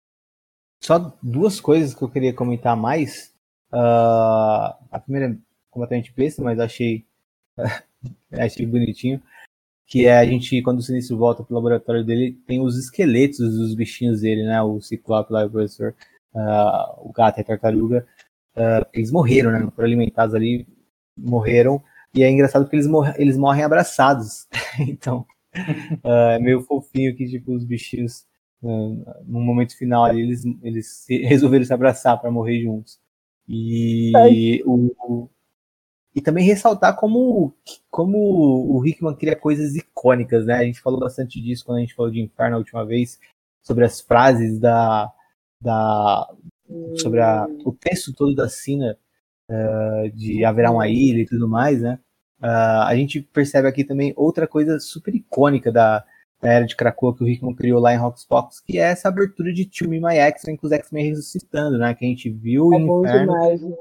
só 0.85 1.17
duas 1.23 1.63
coisas 1.63 1.95
que 1.95 2.03
eu 2.03 2.11
queria 2.11 2.35
comentar 2.35 2.77
mais. 2.77 3.33
Uh, 3.73 4.77
a 4.91 5.01
primeira 5.03 5.33
é 5.33 5.37
completamente 5.71 6.13
besta, 6.13 6.43
mas 6.43 6.61
achei, 6.61 7.07
achei 8.31 8.67
bonitinho. 8.67 9.23
Que 9.87 10.07
é 10.07 10.19
a 10.19 10.25
gente, 10.25 10.63
quando 10.63 10.79
o 10.79 10.83
Sinistro 10.83 11.17
volta 11.17 11.43
pro 11.43 11.55
laboratório 11.55 12.05
dele, 12.05 12.39
tem 12.47 12.61
os 12.61 12.79
esqueletos 12.79 13.39
dos 13.39 13.75
bichinhos 13.75 14.21
dele, 14.23 14.43
né? 14.45 14.61
O 14.63 14.81
Ciclope 14.81 15.33
lá, 15.33 15.45
o 15.45 15.51
professor, 15.51 15.95
uh, 16.35 17.09
o 17.09 17.13
gato 17.13 17.39
e 17.39 17.41
a 17.43 17.45
tartaruga. 17.45 18.07
Uh, 18.57 18.87
eles 18.93 19.11
morreram, 19.11 19.53
né? 19.53 19.59
Não 19.61 19.71
foram 19.71 19.87
alimentados 19.87 20.35
ali, 20.35 20.67
morreram. 21.17 21.83
E 22.15 22.23
é 22.23 22.31
engraçado 22.31 22.63
porque 22.63 22.77
eles, 22.77 22.87
mor 22.87 23.15
eles 23.19 23.37
morrem 23.37 23.65
abraçados. 23.65 24.47
então, 24.81 25.27
é 26.03 26.39
meio 26.39 26.63
fofinho 26.63 27.15
que, 27.15 27.27
tipo, 27.27 27.53
os 27.53 27.65
bichinhos 27.65 28.25
no 29.27 29.41
momento 29.41 29.77
final 29.77 30.05
ali, 30.05 30.23
eles, 30.23 30.43
eles 30.63 31.05
resolveram 31.09 31.65
se 31.65 31.75
abraçar 31.75 32.19
para 32.19 32.31
morrer 32.31 32.63
juntos. 32.63 32.99
E, 33.47 34.63
o, 34.65 35.29
e 36.15 36.21
também 36.21 36.45
ressaltar 36.45 36.95
como, 36.97 37.53
como 37.91 38.19
o 38.19 38.87
Hickman 38.87 39.17
cria 39.17 39.35
coisas 39.35 39.75
icônicas, 39.75 40.47
né? 40.47 40.55
A 40.55 40.65
gente 40.65 40.81
falou 40.81 41.01
bastante 41.01 41.41
disso 41.41 41.65
quando 41.65 41.79
a 41.79 41.81
gente 41.81 41.95
falou 41.95 42.11
de 42.11 42.21
Inferno 42.21 42.53
na 42.53 42.59
última 42.59 42.87
vez, 42.87 43.19
sobre 43.63 43.85
as 43.85 44.01
frases 44.01 44.61
da. 44.61 45.11
da 45.61 46.29
sobre 46.99 47.21
a, 47.21 47.47
o 47.65 47.73
texto 47.73 48.13
todo 48.13 48.35
da 48.35 48.49
Sina, 48.49 48.97
uh, 49.51 50.11
de 50.11 50.45
haverá 50.45 50.71
uma 50.71 50.89
ilha 50.89 51.23
e 51.23 51.27
tudo 51.27 51.49
mais, 51.49 51.83
né? 51.83 51.99
Uh, 52.41 52.85
a 52.87 52.95
gente 52.95 53.21
percebe 53.21 53.67
aqui 53.67 53.85
também 53.85 54.13
outra 54.17 54.47
coisa 54.47 54.79
super 54.79 55.15
icônica 55.15 55.73
da, 55.73 56.05
da 56.41 56.53
era 56.53 56.67
de 56.67 56.77
Krakoa 56.77 57.17
que 57.17 57.25
o 57.25 57.29
Hickman 57.29 57.55
criou 57.55 57.81
lá 57.81 57.93
em 57.93 57.99
Rockbox, 57.99 58.61
que 58.61 58.79
é 58.79 58.83
essa 58.83 59.09
abertura 59.09 59.53
de 59.53 59.65
To 59.67 59.89
Me 59.89 60.01
My 60.01 60.17
X-Men 60.17 60.57
com 60.57 60.67
os 60.67 60.73
X-Men 60.73 61.09
ressuscitando, 61.09 61.77
né? 61.77 61.95
Que 61.95 62.05
a 62.05 62.09
gente 62.09 62.31
viu 62.31 62.73
é 62.73 62.79
bom 62.79 63.01
Inferno, 63.01 63.33
demais, 63.33 63.63
né? 63.63 63.77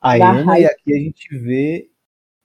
A 0.00 0.14
Ana, 0.14 0.58
e 0.58 0.64
aqui 0.64 0.94
a 0.94 0.98
gente 0.98 1.36
vê 1.38 1.90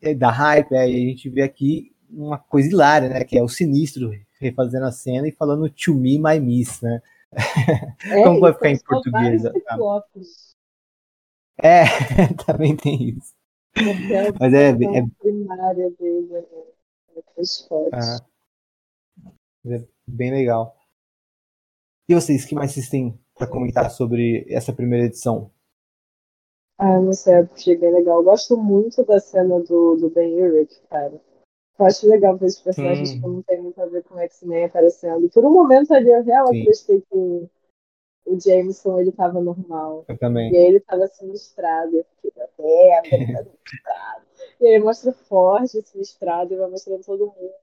é, 0.01 0.13
da 0.13 0.29
hype, 0.29 0.73
é, 0.73 0.89
e 0.89 1.05
a 1.05 1.09
gente 1.09 1.29
vê 1.29 1.41
aqui 1.41 1.95
uma 2.09 2.37
coisa 2.37 2.69
hilária, 2.69 3.09
né? 3.09 3.23
Que 3.23 3.37
é 3.37 3.43
o 3.43 3.47
sinistro 3.47 4.11
refazendo 4.39 4.85
a 4.85 4.91
cena 4.91 5.27
e 5.27 5.31
falando 5.31 5.69
To 5.69 5.95
Me 5.95 6.19
My 6.19 6.39
Miss, 6.39 6.81
né? 6.81 7.01
É, 8.05 8.23
Como 8.23 8.39
vai 8.39 8.53
ficar 8.53 8.69
em 8.69 8.79
português? 8.79 9.43
É, 11.57 11.83
também 12.45 12.75
tem 12.75 13.09
isso. 13.09 13.33
Mas 14.39 14.53
é, 14.53 14.69
é... 14.69 15.05
primária 15.19 15.91
dele, 15.91 16.27
né? 16.29 16.43
Ah. 17.93 18.19
É 19.67 19.83
bem 20.07 20.31
legal. 20.31 20.75
E 22.07 22.13
vocês, 22.13 22.43
o 22.43 22.47
que 22.47 22.55
mais 22.55 22.71
vocês 22.71 22.87
têm 22.87 23.19
para 23.35 23.47
comentar 23.47 23.89
sobre 23.89 24.45
essa 24.49 24.71
primeira 24.71 25.05
edição? 25.05 25.51
Ah, 26.77 26.99
não 26.99 27.13
sei, 27.13 27.35
achei 27.35 27.77
bem 27.77 27.91
legal. 27.91 28.17
Eu 28.17 28.23
gosto 28.23 28.57
muito 28.57 29.03
da 29.05 29.19
cena 29.19 29.59
do, 29.61 29.95
do 29.95 30.09
Ben 30.09 30.41
Urich, 30.41 30.79
cara. 30.89 31.13
Eu 31.77 31.85
acho 31.85 32.07
legal 32.07 32.37
ver 32.37 32.47
esses 32.47 32.61
personagens 32.61 33.11
hum. 33.11 33.21
que 33.21 33.27
não 33.27 33.41
tem 33.43 33.61
muito 33.61 33.81
a 33.81 33.85
ver 33.85 34.03
com 34.03 34.19
X-Men 34.19 34.65
aparecendo. 34.65 35.29
Por 35.29 35.45
um 35.45 35.51
momento 35.51 35.93
ali 35.93 36.09
eu 36.09 36.23
real 36.23 36.45
acreditei 36.47 37.01
que 37.01 37.07
o, 37.11 37.49
o 38.25 38.39
Jameson 38.39 38.99
ele 38.99 39.11
tava 39.11 39.41
normal. 39.41 40.05
Eu 40.07 40.17
também. 40.17 40.51
E 40.51 40.57
aí 40.57 40.65
ele 40.65 40.79
tava 40.79 41.07
sinistrado. 41.07 41.97
Eu 41.97 42.05
fiquei, 42.21 42.31
merda, 42.59 43.07
ele 43.11 43.33
tá 43.33 43.43
sinistrado. 43.43 44.25
E 44.59 44.67
aí 44.67 44.79
mostra 44.79 45.11
forte, 45.11 45.81
sinistrado, 45.81 46.53
e 46.53 46.57
vai 46.57 46.69
mostrando 46.69 47.03
todo 47.03 47.27
mundo 47.27 47.53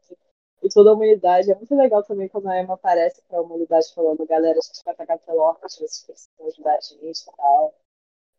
e 0.63 0.69
toda 0.69 0.91
a 0.91 0.93
humanidade. 0.95 1.51
É 1.51 1.55
muito 1.55 1.75
legal 1.75 2.03
também 2.03 2.29
quando 2.29 2.49
a 2.49 2.61
Emma 2.61 2.75
aparece 2.75 3.23
para 3.29 3.39
a 3.39 3.43
humanidade 3.43 3.93
falando, 3.95 4.25
galera, 4.27 4.59
a 4.59 4.63
gente 4.63 4.85
vai 4.85 4.95
atacar 4.95 5.19
pelo 5.19 5.41
orca, 5.41 5.69
vocês 5.69 6.05
precisam 6.07 6.47
ajudar 6.47 6.77
a 6.77 6.81
gente 6.81 7.21
e 7.21 7.37
tal. 7.37 7.75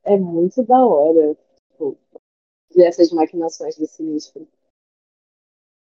É 0.03 0.17
muito 0.17 0.63
da 0.63 0.85
hora, 0.85 1.35
tipo, 1.71 1.97
ver 2.75 2.85
essas 2.85 3.11
maquinações 3.11 3.77
do 3.77 3.85
sinistro. 3.87 4.47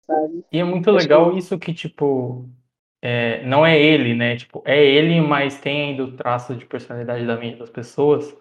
Sabe? 0.06 0.44
E 0.52 0.58
é 0.58 0.64
muito 0.64 0.90
legal 0.90 1.30
que... 1.30 1.38
isso 1.38 1.58
que, 1.58 1.72
tipo, 1.72 2.48
é, 3.02 3.44
não 3.44 3.64
é 3.64 3.80
ele, 3.80 4.14
né? 4.14 4.36
Tipo, 4.36 4.62
é 4.64 4.84
ele, 4.84 5.20
mas 5.20 5.58
tem 5.60 5.90
ainda 5.90 6.04
o 6.04 6.16
traço 6.16 6.54
de 6.54 6.66
personalidade 6.66 7.26
da 7.26 7.36
mente 7.36 7.58
das 7.58 7.70
pessoas. 7.70 8.36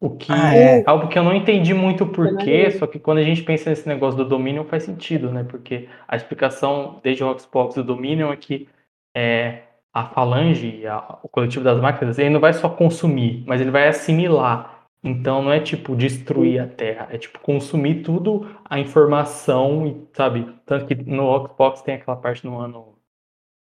O 0.00 0.10
que 0.10 0.30
ah, 0.30 0.54
é 0.54 0.84
algo 0.86 1.08
que 1.08 1.18
eu 1.18 1.24
não 1.24 1.34
entendi 1.34 1.74
muito 1.74 2.04
o 2.04 2.12
porquê, 2.12 2.70
só 2.70 2.86
que 2.86 3.00
quando 3.00 3.18
a 3.18 3.24
gente 3.24 3.42
pensa 3.42 3.68
nesse 3.68 3.88
negócio 3.88 4.16
do 4.16 4.28
Dominion 4.28 4.64
faz 4.64 4.84
sentido, 4.84 5.32
né? 5.32 5.42
Porque 5.42 5.88
a 6.06 6.14
explicação 6.14 7.00
desde 7.02 7.24
o 7.24 7.26
Roxbox 7.26 7.74
do 7.74 7.82
Dominion 7.82 8.32
é 8.32 8.36
que 8.36 8.68
é, 9.14 9.62
a 9.92 10.04
Falange, 10.04 10.86
a, 10.86 11.18
o 11.20 11.28
coletivo 11.28 11.64
das 11.64 11.80
máquinas, 11.80 12.16
ele 12.16 12.30
não 12.30 12.38
vai 12.38 12.52
só 12.52 12.68
consumir, 12.68 13.42
mas 13.44 13.60
ele 13.60 13.72
vai 13.72 13.88
assimilar. 13.88 14.77
Então 15.02 15.42
não 15.42 15.52
é 15.52 15.60
tipo 15.60 15.94
destruir 15.94 16.60
a 16.60 16.66
Terra, 16.66 17.08
é 17.10 17.18
tipo 17.18 17.38
consumir 17.40 18.02
tudo 18.02 18.46
a 18.64 18.78
informação, 18.80 19.86
e 19.86 20.08
sabe? 20.12 20.52
Tanto 20.66 20.86
que 20.86 20.94
no 20.94 21.24
Roxbox 21.24 21.82
tem 21.82 21.94
aquela 21.94 22.16
parte 22.16 22.44
no 22.44 22.58
ano, 22.58 22.98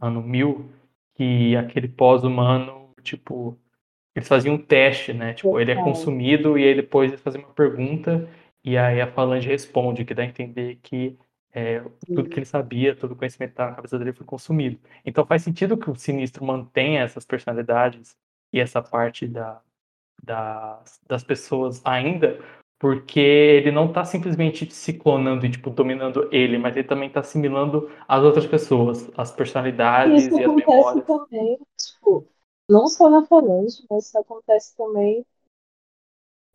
ano 0.00 0.22
1000 0.22 0.70
que 1.14 1.56
aquele 1.56 1.88
pós-humano, 1.88 2.90
tipo, 3.02 3.58
eles 4.14 4.28
faziam 4.28 4.54
um 4.56 4.58
teste, 4.58 5.12
né? 5.12 5.34
Tipo, 5.34 5.60
ele 5.60 5.72
é 5.72 5.76
consumido 5.76 6.58
e 6.58 6.64
aí 6.64 6.74
depois 6.74 7.10
eles 7.10 7.22
fazem 7.22 7.40
uma 7.42 7.52
pergunta 7.52 8.28
e 8.64 8.76
aí 8.78 9.00
a 9.00 9.06
Falange 9.10 9.48
responde, 9.48 10.04
que 10.04 10.14
dá 10.14 10.22
a 10.22 10.26
entender 10.26 10.78
que 10.82 11.18
é, 11.52 11.80
tudo 12.06 12.28
que 12.28 12.38
ele 12.38 12.46
sabia, 12.46 12.96
todo 12.96 13.12
o 13.12 13.16
conhecimento 13.16 13.54
da 13.54 13.72
cabeça 13.72 13.98
dele 13.98 14.12
foi 14.12 14.26
consumido. 14.26 14.78
Então 15.04 15.26
faz 15.26 15.42
sentido 15.42 15.76
que 15.76 15.90
o 15.90 15.94
Sinistro 15.94 16.44
mantenha 16.44 17.02
essas 17.02 17.24
personalidades 17.24 18.16
e 18.52 18.60
essa 18.60 18.82
parte 18.82 19.26
da, 19.28 19.60
da, 20.24 20.82
das 21.06 21.22
pessoas 21.22 21.80
ainda, 21.84 22.38
porque 22.78 23.20
ele 23.20 23.70
não 23.70 23.86
está 23.86 24.04
simplesmente 24.04 24.70
se 24.72 24.92
clonando 24.92 25.46
e 25.46 25.50
tipo 25.50 25.70
dominando 25.70 26.28
ele, 26.32 26.58
mas 26.58 26.76
ele 26.76 26.88
também 26.88 27.08
está 27.08 27.20
assimilando 27.20 27.90
as 28.06 28.22
outras 28.22 28.46
pessoas, 28.46 29.10
as 29.16 29.32
personalidades 29.32 30.26
Isso 30.26 30.38
e 30.38 30.44
as 30.44 30.54
memórias. 30.54 31.06
Também, 31.06 31.58
tipo, 31.78 32.26
não 32.68 32.86
só 32.86 33.08
na 33.08 33.24
Falange, 33.24 33.84
mas 33.90 34.06
isso 34.06 34.18
acontece 34.18 34.76
também 34.76 35.24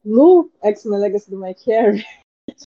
no 0.04 0.50
X-Men 0.62 1.00
Legacy 1.00 1.30
do 1.30 1.40
Mike 1.40 1.66
Carey. 1.66 2.04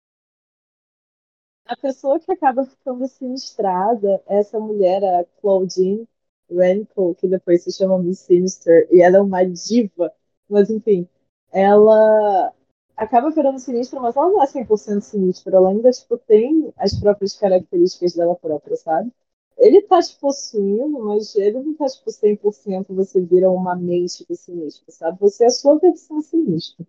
A 1.66 1.76
pessoa 1.76 2.20
que 2.20 2.30
acaba 2.30 2.66
ficando 2.66 3.08
sinistrada 3.08 4.22
é 4.26 4.40
essa 4.40 4.60
mulher, 4.60 5.02
a 5.02 5.24
Claudine 5.40 6.06
Renko, 6.50 7.14
que 7.14 7.26
depois 7.26 7.62
se 7.62 7.72
chama 7.72 7.98
Miss 7.98 8.18
Sinister, 8.20 8.86
e 8.90 9.00
ela 9.00 9.16
é 9.16 9.20
uma 9.20 9.42
diva, 9.44 10.12
mas 10.48 10.70
enfim, 10.70 11.08
ela 11.52 12.52
acaba 12.96 13.30
virando 13.30 13.58
sinistra, 13.58 14.00
mas 14.00 14.16
ela 14.16 14.28
não 14.28 14.42
é 14.42 14.46
100% 14.46 15.00
sinistra, 15.00 15.56
ela 15.56 15.70
ainda 15.70 15.90
tipo, 15.90 16.16
tem 16.18 16.72
as 16.76 16.94
próprias 16.98 17.36
características 17.36 18.14
dela 18.14 18.34
própria, 18.36 18.76
sabe? 18.76 19.10
ele 19.56 19.82
tá 19.82 20.00
te 20.00 20.16
possuindo, 20.18 21.04
mas 21.04 21.34
ele 21.36 21.60
não 21.60 21.74
tá 21.74 21.86
tipo 21.86 22.10
100% 22.10 22.86
você 22.88 23.20
vira 23.20 23.50
uma 23.50 23.76
mente 23.76 24.24
do 24.28 24.34
sinistro, 24.34 24.84
sabe? 24.88 25.18
Você 25.20 25.44
é 25.44 25.46
a 25.46 25.50
sua 25.50 25.78
versão 25.78 26.20
sinistra. 26.20 26.84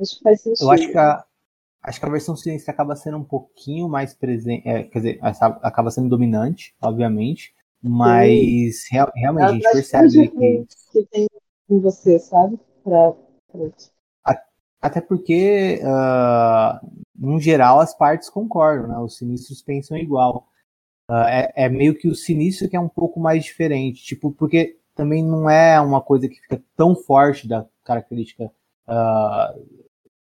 Acho 0.00 0.16
que 0.16 0.22
faz 0.22 0.40
sentido. 0.40 0.66
Eu 0.66 0.70
acho 0.70 0.88
que 0.88 0.98
a, 0.98 1.24
acho 1.82 2.00
que 2.00 2.06
a 2.06 2.10
versão 2.10 2.36
sinistra 2.36 2.72
acaba 2.72 2.96
sendo 2.96 3.18
um 3.18 3.24
pouquinho 3.24 3.88
mais 3.88 4.14
presente, 4.14 4.66
é, 4.68 4.84
quer 4.84 4.98
dizer, 4.98 5.18
acaba 5.22 5.90
sendo 5.90 6.08
dominante, 6.08 6.74
obviamente, 6.82 7.54
Mas 7.80 8.84
real, 8.90 9.10
realmente 9.14 9.44
a 9.44 9.52
gente 9.52 9.72
percebe 9.72 10.28
que. 10.28 10.66
que 10.92 11.06
tem 11.06 11.26
em 11.70 11.80
você, 11.80 12.18
sabe? 12.18 12.58
Pra, 12.82 13.12
pra... 13.52 13.70
Até 14.80 15.00
porque, 15.00 15.80
uh, 15.82 16.86
em 17.20 17.40
geral, 17.40 17.80
as 17.80 17.96
partes 17.96 18.30
concordam, 18.30 18.88
né? 18.88 18.98
Os 18.98 19.16
sinistros 19.16 19.60
pensam 19.60 19.96
igual. 19.96 20.46
Uh, 21.10 21.14
é, 21.14 21.52
é, 21.56 21.68
meio 21.68 21.94
que 21.96 22.06
o 22.06 22.14
sinistro 22.14 22.68
que 22.68 22.76
é 22.76 22.80
um 22.80 22.88
pouco 22.88 23.18
mais 23.18 23.44
diferente. 23.44 24.04
Tipo, 24.04 24.30
porque 24.30 24.78
também 24.94 25.24
não 25.24 25.50
é 25.50 25.80
uma 25.80 26.00
coisa 26.00 26.28
que 26.28 26.40
fica 26.40 26.62
tão 26.76 26.94
forte 26.94 27.48
da 27.48 27.66
característica 27.82 28.52
uh, 28.88 29.60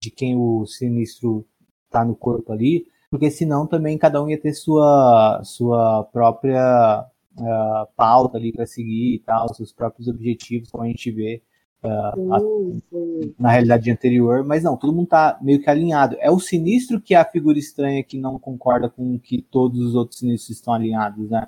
de 0.01 0.09
quem 0.09 0.35
o 0.35 0.65
sinistro 0.65 1.45
tá 1.89 2.03
no 2.03 2.15
corpo 2.15 2.51
ali, 2.51 2.87
porque 3.09 3.29
senão 3.29 3.67
também 3.67 3.97
cada 3.97 4.21
um 4.21 4.29
ia 4.29 4.39
ter 4.39 4.53
sua, 4.53 5.41
sua 5.43 6.03
própria 6.05 7.05
uh, 7.39 7.87
pauta 7.95 8.37
ali 8.37 8.51
para 8.51 8.65
seguir 8.65 9.15
e 9.15 9.19
tal, 9.19 9.53
seus 9.53 9.71
próprios 9.71 10.07
objetivos, 10.07 10.69
como 10.69 10.83
a 10.83 10.87
gente 10.87 11.11
vê 11.11 11.41
uh, 11.83 12.33
a, 12.33 12.39
na 13.37 13.51
realidade 13.51 13.91
anterior, 13.91 14.43
mas 14.43 14.63
não, 14.63 14.77
todo 14.77 14.93
mundo 14.93 15.07
tá 15.07 15.37
meio 15.41 15.61
que 15.61 15.69
alinhado. 15.69 16.17
É 16.19 16.29
o 16.29 16.39
sinistro 16.39 17.01
que 17.01 17.13
é 17.13 17.17
a 17.17 17.25
figura 17.25 17.57
estranha 17.57 18.03
que 18.03 18.17
não 18.17 18.39
concorda 18.39 18.89
com 18.89 19.17
que 19.19 19.41
todos 19.41 19.79
os 19.79 19.95
outros 19.95 20.19
sinistros 20.19 20.57
estão 20.57 20.73
alinhados, 20.73 21.29
né? 21.29 21.47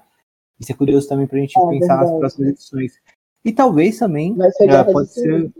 Isso 0.60 0.72
é 0.72 0.76
curioso 0.76 1.08
também 1.08 1.28
pra 1.28 1.40
gente 1.40 1.58
é, 1.58 1.62
pensar 1.62 1.98
verdade. 1.98 2.12
nas 2.12 2.20
próximas 2.20 2.50
edições. 2.50 2.94
E 3.44 3.52
talvez 3.52 3.98
também 3.98 4.34
uh, 4.34 4.94
pode 4.94 5.12
ser 5.12 5.52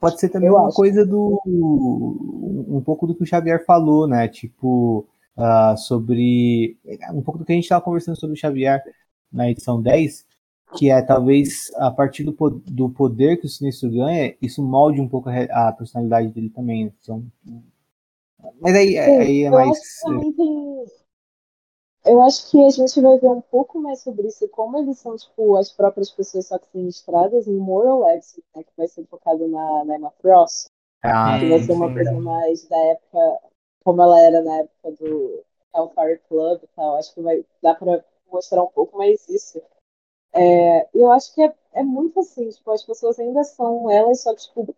pode 0.00 0.18
ser 0.18 0.30
também 0.30 0.48
eu 0.48 0.54
uma 0.54 0.68
acho. 0.68 0.76
coisa 0.76 1.06
do 1.06 1.40
um 1.46 2.82
pouco 2.84 3.06
do 3.06 3.14
que 3.14 3.22
o 3.22 3.26
Xavier 3.26 3.64
falou, 3.64 4.08
né? 4.08 4.26
Tipo, 4.26 5.06
uh, 5.36 5.76
sobre 5.76 6.78
um 7.12 7.22
pouco 7.22 7.38
do 7.38 7.44
que 7.44 7.52
a 7.52 7.54
gente 7.54 7.64
estava 7.64 7.84
conversando 7.84 8.18
sobre 8.18 8.34
o 8.34 8.38
Xavier 8.38 8.82
na 9.32 9.50
edição 9.50 9.80
10, 9.80 10.26
que 10.76 10.90
é 10.90 11.02
talvez 11.02 11.70
a 11.76 11.90
partir 11.90 12.24
do, 12.24 12.32
do 12.66 12.90
poder 12.90 13.38
que 13.38 13.46
o 13.46 13.48
Sinistro 13.48 13.90
ganha, 13.90 14.34
isso 14.40 14.62
molde 14.62 15.00
um 15.00 15.08
pouco 15.08 15.28
a, 15.28 15.68
a 15.68 15.72
personalidade 15.72 16.28
dele 16.28 16.50
também. 16.50 16.86
Né? 16.86 16.92
Então, 17.00 17.24
mas 18.60 18.74
aí, 18.74 18.90
Sim, 18.90 18.98
aí 18.98 19.42
é 19.42 19.50
mais. 19.50 19.78
Tem... 20.00 20.84
Eu 22.04 22.20
acho 22.22 22.50
que 22.50 22.64
a 22.64 22.70
gente 22.70 23.00
vai 23.00 23.16
ver 23.18 23.28
um 23.28 23.40
pouco 23.40 23.80
mais 23.80 24.00
sobre 24.00 24.26
isso, 24.26 24.48
como 24.48 24.76
eles 24.78 24.98
são, 24.98 25.14
tipo, 25.16 25.56
as 25.56 25.70
próprias 25.70 26.10
pessoas 26.10 26.48
só 26.48 26.58
que 26.58 26.68
sinistradas 26.72 27.46
em 27.46 27.56
Moral 27.56 28.08
Exit, 28.10 28.42
né, 28.56 28.64
que 28.64 28.72
vai 28.76 28.88
ser 28.88 29.06
focado 29.06 29.46
na, 29.46 29.84
na 29.84 29.96
Emma 29.96 30.10
Frost. 30.20 30.66
Ah, 31.04 31.38
que 31.38 31.48
vai 31.48 31.60
ser 31.60 31.72
uma 31.72 31.92
coisa 31.92 32.12
mais 32.12 32.66
da 32.68 32.76
época 32.76 33.18
como 33.84 34.02
ela 34.02 34.20
era 34.20 34.42
na 34.42 34.58
época 34.58 34.92
do 34.92 35.44
Hellfire 35.74 36.20
Club 36.28 36.62
e 36.62 36.66
tal. 36.74 36.96
Acho 36.96 37.14
que 37.14 37.20
vai 37.20 37.44
dar 37.62 37.74
para 37.74 38.04
mostrar 38.30 38.62
um 38.62 38.68
pouco 38.68 38.96
mais 38.98 39.28
isso. 39.28 39.60
É, 40.32 40.88
eu 40.94 41.10
acho 41.12 41.34
que 41.34 41.42
é, 41.42 41.54
é 41.74 41.82
muito 41.82 42.20
assim, 42.20 42.48
tipo, 42.48 42.70
as 42.70 42.82
pessoas 42.82 43.18
ainda 43.18 43.44
são 43.44 43.90
elas, 43.90 44.20
só 44.20 44.34
que, 44.34 44.42
tipo, 44.42 44.74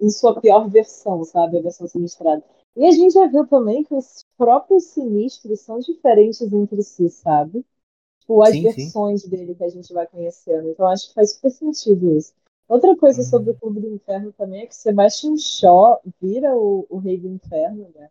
em 0.00 0.10
sua 0.10 0.38
pior 0.40 0.68
versão, 0.68 1.24
sabe? 1.24 1.58
A 1.58 1.62
versão 1.62 1.86
sinistrada. 1.86 2.44
E 2.76 2.86
a 2.86 2.90
gente 2.90 3.14
já 3.14 3.26
viu 3.26 3.46
também 3.46 3.82
que 3.82 3.94
os 3.94 4.24
próprios 4.36 4.84
sinistros 4.84 5.60
são 5.60 5.78
diferentes 5.80 6.52
entre 6.52 6.82
si, 6.82 7.08
sabe? 7.08 7.64
Tipo, 8.20 8.42
as 8.42 8.50
sim, 8.50 8.62
versões 8.62 9.22
sim. 9.22 9.30
dele 9.30 9.54
que 9.54 9.64
a 9.64 9.68
gente 9.68 9.92
vai 9.92 10.06
conhecendo. 10.06 10.68
Então 10.68 10.86
acho 10.86 11.08
que 11.08 11.14
faz 11.14 11.32
super 11.32 11.50
sentido 11.50 12.16
isso. 12.16 12.32
Outra 12.68 12.96
coisa 12.96 13.24
sobre 13.24 13.50
o 13.50 13.58
Clube 13.58 13.80
do 13.80 13.88
Inferno 13.88 14.32
também 14.32 14.62
é 14.62 14.66
que 14.66 14.76
Sebastian 14.76 15.36
Shaw 15.36 16.00
vira 16.20 16.54
o, 16.54 16.86
o 16.88 16.98
Rei 16.98 17.18
do 17.18 17.26
Inferno, 17.26 17.88
né? 17.94 18.08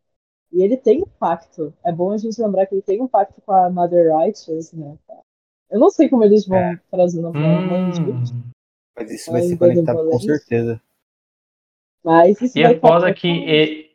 E 0.52 0.64
ele 0.64 0.78
tem 0.78 1.02
um 1.02 1.08
pacto. 1.20 1.74
É 1.86 1.92
bom 1.92 2.12
a 2.12 2.18
gente 2.18 2.42
lembrar 2.42 2.66
que 2.66 2.76
ele 2.76 2.82
tem 2.82 3.02
um 3.02 3.08
pacto 3.08 3.42
com 3.42 3.52
a 3.52 3.70
Mother 3.70 4.16
Righteous, 4.16 4.74
né? 4.74 4.98
Eu 5.70 5.80
não 5.80 5.90
sei 5.90 6.10
como 6.10 6.24
eles 6.24 6.48
vão 6.48 6.58
é. 6.58 6.80
trazer 6.90 7.22
na 7.22 7.30
hum. 7.30 7.92
Mas 8.98 9.12
isso 9.12 9.32
vai 9.32 9.42
ser 9.44 9.58
conectado 9.58 10.10
com 10.10 10.20
certeza. 10.20 10.82
Mas 12.04 12.42
isso 12.42 12.58
e 12.58 12.64
é 12.64 13.14
que 13.14 13.28
ele, 13.28 13.92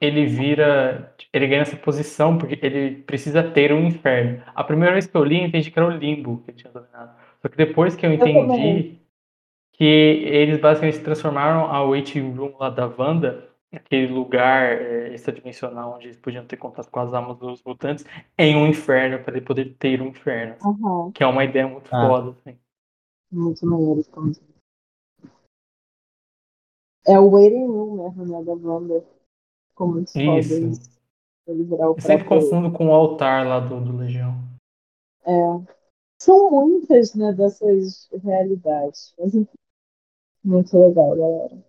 ele 0.00 0.26
vira. 0.26 1.14
Ele 1.32 1.46
ganha 1.46 1.62
essa 1.62 1.76
posição 1.76 2.36
porque 2.36 2.58
ele 2.62 3.02
precisa 3.02 3.42
ter 3.42 3.72
um 3.72 3.86
inferno. 3.86 4.42
A 4.54 4.62
primeira 4.62 4.92
vez 4.92 5.06
que 5.06 5.16
eu 5.16 5.24
li, 5.24 5.40
eu 5.40 5.46
entendi 5.46 5.70
que 5.70 5.78
era 5.78 5.88
o 5.88 5.96
limbo 5.96 6.42
que 6.42 6.50
ele 6.50 6.58
tinha 6.58 6.72
dominado. 6.72 7.16
Só 7.40 7.48
que 7.48 7.56
depois 7.56 7.96
que 7.96 8.04
eu 8.04 8.12
entendi 8.12 8.38
eu 8.38 8.98
que 9.72 9.84
eles 9.84 10.60
basicamente 10.60 10.96
se 10.96 11.04
transformaram 11.04 11.66
a 11.66 11.84
waiting 11.84 12.34
room 12.34 12.56
lá 12.58 12.68
da 12.68 12.86
Wanda 12.86 13.47
aquele 13.72 14.06
lugar 14.12 14.80
é, 14.80 15.14
extradimensional 15.14 15.94
onde 15.94 16.06
eles 16.06 16.16
podiam 16.16 16.46
ter 16.46 16.56
contato 16.56 16.90
com 16.90 17.00
as 17.00 17.12
almas 17.12 17.38
dos 17.38 17.62
mutantes 17.62 18.04
em 18.36 18.56
um 18.56 18.66
inferno 18.66 19.22
para 19.22 19.36
ele 19.36 19.44
poder 19.44 19.76
ter 19.78 20.00
um 20.00 20.08
inferno 20.08 20.56
uhum. 20.64 21.12
que 21.12 21.22
é 21.22 21.26
uma 21.26 21.44
ideia 21.44 21.68
muito 21.68 21.88
ah. 21.94 22.08
foda 22.08 22.30
assim. 22.30 22.58
muito 23.30 23.66
maneiro 23.66 24.02
é 27.08 27.18
o 27.18 27.30
waiting 27.30 27.66
room 27.66 27.96
mesmo 27.96 28.24
né 28.26 28.44
da 28.44 28.52
Wanda. 28.52 29.04
Como 29.74 29.94
muito 29.94 30.18
isso. 30.18 31.00
foda 31.46 31.82
eu 31.82 32.00
sempre 32.00 32.26
confundo 32.26 32.70
com 32.70 32.88
o 32.88 32.92
altar 32.92 33.46
lá 33.46 33.60
do, 33.60 33.80
do 33.80 33.96
Legião. 33.96 34.34
É. 35.24 35.32
São 36.20 36.50
muitas 36.50 37.14
né 37.14 37.32
dessas 37.32 38.10
realidades. 38.22 39.14
Mas 39.18 39.32
muito 40.44 40.78
legal 40.78 41.16
galera 41.16 41.67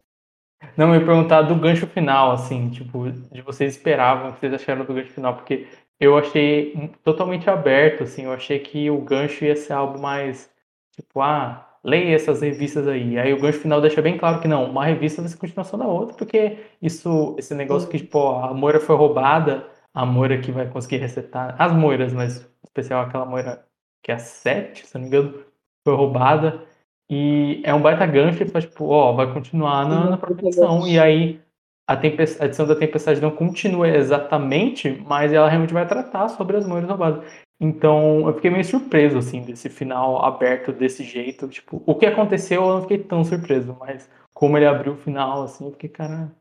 não, 0.77 0.93
eu 0.93 0.99
ia 0.99 1.05
perguntar 1.05 1.43
do 1.43 1.55
gancho 1.55 1.87
final, 1.87 2.31
assim, 2.31 2.69
tipo, 2.69 3.11
de 3.11 3.41
vocês 3.41 3.75
esperavam, 3.75 4.29
o 4.29 4.33
que 4.33 4.39
vocês 4.39 4.53
acharam 4.53 4.85
do 4.85 4.93
gancho 4.93 5.11
final, 5.11 5.35
porque 5.35 5.67
eu 5.99 6.17
achei 6.17 6.91
totalmente 7.03 7.49
aberto, 7.49 8.03
assim, 8.03 8.23
eu 8.23 8.33
achei 8.33 8.59
que 8.59 8.89
o 8.89 9.01
gancho 9.01 9.45
ia 9.45 9.55
ser 9.55 9.73
algo 9.73 9.99
mais, 9.99 10.49
tipo, 10.95 11.21
ah, 11.21 11.69
leia 11.83 12.15
essas 12.15 12.41
revistas 12.41 12.87
aí. 12.87 13.17
Aí 13.17 13.33
o 13.33 13.39
gancho 13.39 13.59
final 13.59 13.81
deixa 13.81 14.01
bem 14.01 14.17
claro 14.17 14.41
que 14.41 14.47
não, 14.47 14.69
uma 14.69 14.85
revista 14.85 15.21
vai 15.21 15.29
ser 15.29 15.37
continuação 15.37 15.79
da 15.79 15.87
outra, 15.87 16.15
porque 16.15 16.57
isso, 16.81 17.35
esse 17.37 17.53
negócio 17.55 17.89
que, 17.89 17.97
tipo, 17.97 18.19
a 18.29 18.53
Moira 18.53 18.79
foi 18.79 18.95
roubada, 18.95 19.67
a 19.93 20.05
Moira 20.05 20.39
que 20.39 20.51
vai 20.51 20.67
conseguir 20.69 20.97
resetar, 20.97 21.55
as 21.59 21.73
Moiras, 21.73 22.13
mas 22.13 22.41
em 22.41 22.45
especial 22.65 23.01
aquela 23.03 23.25
Moira 23.25 23.65
que 24.01 24.11
é 24.11 24.15
a 24.15 24.19
7, 24.19 24.85
se 24.87 24.95
não 24.95 25.01
me 25.01 25.07
engano, 25.07 25.43
foi 25.83 25.95
roubada, 25.95 26.65
e 27.09 27.61
é 27.63 27.73
um 27.73 27.81
baita 27.81 28.05
gancho, 28.05 28.47
faz 28.49 28.65
tipo, 28.65 28.85
ó, 28.85 29.13
vai 29.13 29.33
continuar 29.33 29.87
na, 29.87 30.11
na 30.11 30.17
própria 30.17 30.47
edição. 30.47 30.87
E 30.87 30.99
aí 30.99 31.41
a, 31.87 31.93
a, 31.93 32.45
edição 32.45 32.67
da 32.67 32.75
Tempestade 32.75 33.19
não 33.19 33.31
continua 33.31 33.89
exatamente, 33.89 34.91
mas 35.07 35.33
ela 35.33 35.49
realmente 35.49 35.73
vai 35.73 35.87
tratar 35.87 36.29
sobre 36.29 36.57
as 36.57 36.67
moedas 36.67 36.89
roubadas. 36.89 37.25
Então 37.59 38.27
eu 38.27 38.33
fiquei 38.35 38.51
meio 38.51 38.63
surpreso, 38.63 39.17
assim, 39.17 39.41
desse 39.41 39.69
final 39.69 40.23
aberto 40.23 40.71
desse 40.71 41.03
jeito. 41.03 41.47
Tipo, 41.47 41.81
o 41.83 41.95
que 41.95 42.05
aconteceu 42.05 42.61
eu 42.61 42.75
não 42.75 42.81
fiquei 42.83 42.99
tão 42.99 43.23
surpreso, 43.23 43.75
mas 43.79 44.07
como 44.31 44.55
ele 44.55 44.67
abriu 44.67 44.93
o 44.93 44.97
final, 44.97 45.41
assim, 45.41 45.65
eu 45.65 45.71
fiquei, 45.71 45.89
cara. 45.89 46.31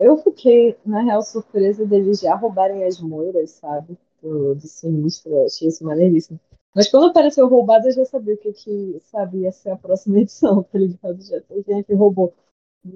Eu 0.00 0.16
fiquei, 0.16 0.76
na 0.86 1.02
real, 1.02 1.22
surpresa 1.22 1.84
deles 1.84 2.20
já 2.20 2.34
roubarem 2.34 2.84
as 2.84 3.00
moiras, 3.00 3.50
sabe? 3.50 3.98
Do, 4.22 4.54
do 4.54 4.66
sinistro. 4.66 5.32
Eu 5.32 5.44
achei 5.44 5.68
isso 5.68 5.84
maneiríssimo. 5.84 6.40
Mas 6.74 6.90
quando 6.90 7.06
apareceu 7.06 7.48
roubado, 7.48 7.88
eu 7.88 7.92
já 7.92 8.04
sabia 8.04 8.34
o 8.34 8.38
que, 8.38 8.52
que 8.52 9.00
sabe, 9.04 9.38
ia 9.38 9.52
ser 9.52 9.70
a 9.70 9.76
próxima 9.76 10.18
edição, 10.20 10.62
tá 10.62 10.78
ligado? 10.78 11.20
Já 11.22 11.40
tem 11.40 11.62
gente 11.66 11.94
roubou. 11.94 12.34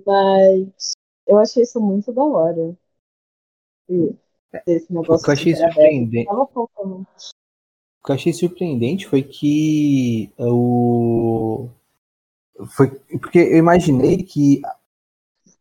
Mas 0.07 0.93
eu 1.27 1.39
achei 1.39 1.62
isso 1.62 1.81
muito 1.81 2.12
da 2.12 2.24
hora. 2.24 2.77
Esse 4.66 4.93
negócio 4.93 5.15
o 5.15 5.23
que 5.23 5.31
eu 5.31 5.35
achei 5.35 5.57
surpreendente. 5.57 6.31
O 6.31 6.47
que 8.05 8.11
eu 8.11 8.15
achei 8.15 8.32
surpreendente 8.32 9.07
foi 9.07 9.23
que 9.23 10.32
o. 10.39 11.69
Foi 12.77 12.90
porque 13.19 13.39
eu 13.39 13.57
imaginei 13.57 14.23
que 14.23 14.61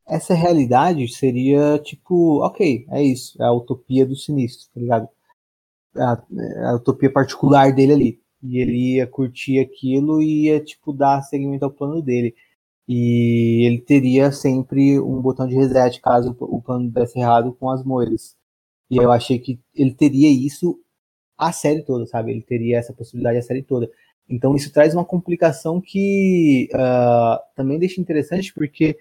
essa 0.06 0.34
realidade 0.34 1.08
seria 1.08 1.80
tipo, 1.80 2.46
ok, 2.46 2.86
é 2.90 3.02
isso, 3.02 3.42
é 3.42 3.46
a 3.46 3.54
utopia 3.54 4.06
do 4.06 4.16
sinistro, 4.16 4.70
tá 4.74 4.80
ligado? 4.80 5.10
A, 5.96 6.22
a 6.70 6.76
utopia 6.76 7.12
particular 7.12 7.74
dele 7.74 7.94
ali. 7.94 8.22
E 8.44 8.60
ele 8.60 8.96
ia 8.96 9.08
curtir 9.08 9.60
aquilo 9.60 10.22
e 10.22 10.46
ia, 10.48 10.60
tipo, 10.60 10.92
dar 10.94 11.22
seguimento 11.22 11.64
ao 11.64 11.72
plano 11.72 12.02
dele. 12.02 12.36
E 12.88 13.66
ele 13.66 13.80
teria 13.80 14.32
sempre 14.32 15.00
um 15.00 15.22
botão 15.22 15.48
de 15.48 15.56
reset 15.56 16.02
caso 16.02 16.36
o 16.40 16.62
plano 16.62 16.90
desse 16.90 17.20
errado 17.20 17.56
com 17.60 17.70
as 17.70 17.84
moedas. 17.84 18.36
E 18.90 18.98
eu 18.98 19.12
achei 19.12 19.40
que 19.40 19.60
ele 19.74 19.94
teria 19.94 20.30
isso 20.30 20.78
a 21.38 21.52
série 21.52 21.84
toda, 21.84 22.06
sabe? 22.06 22.32
Ele 22.32 22.42
teria 22.42 22.78
essa 22.78 22.94
possibilidade 22.94 23.38
a 23.38 23.42
série 23.42 23.64
toda. 23.64 23.90
Então 24.30 24.56
isso 24.56 24.72
traz 24.72 24.94
uma 24.94 25.06
complicação 25.06 25.82
que 25.82 26.70
uh, 26.74 27.40
também 27.56 27.80
deixa 27.80 28.02
interessante, 28.02 28.54
porque 28.54 28.98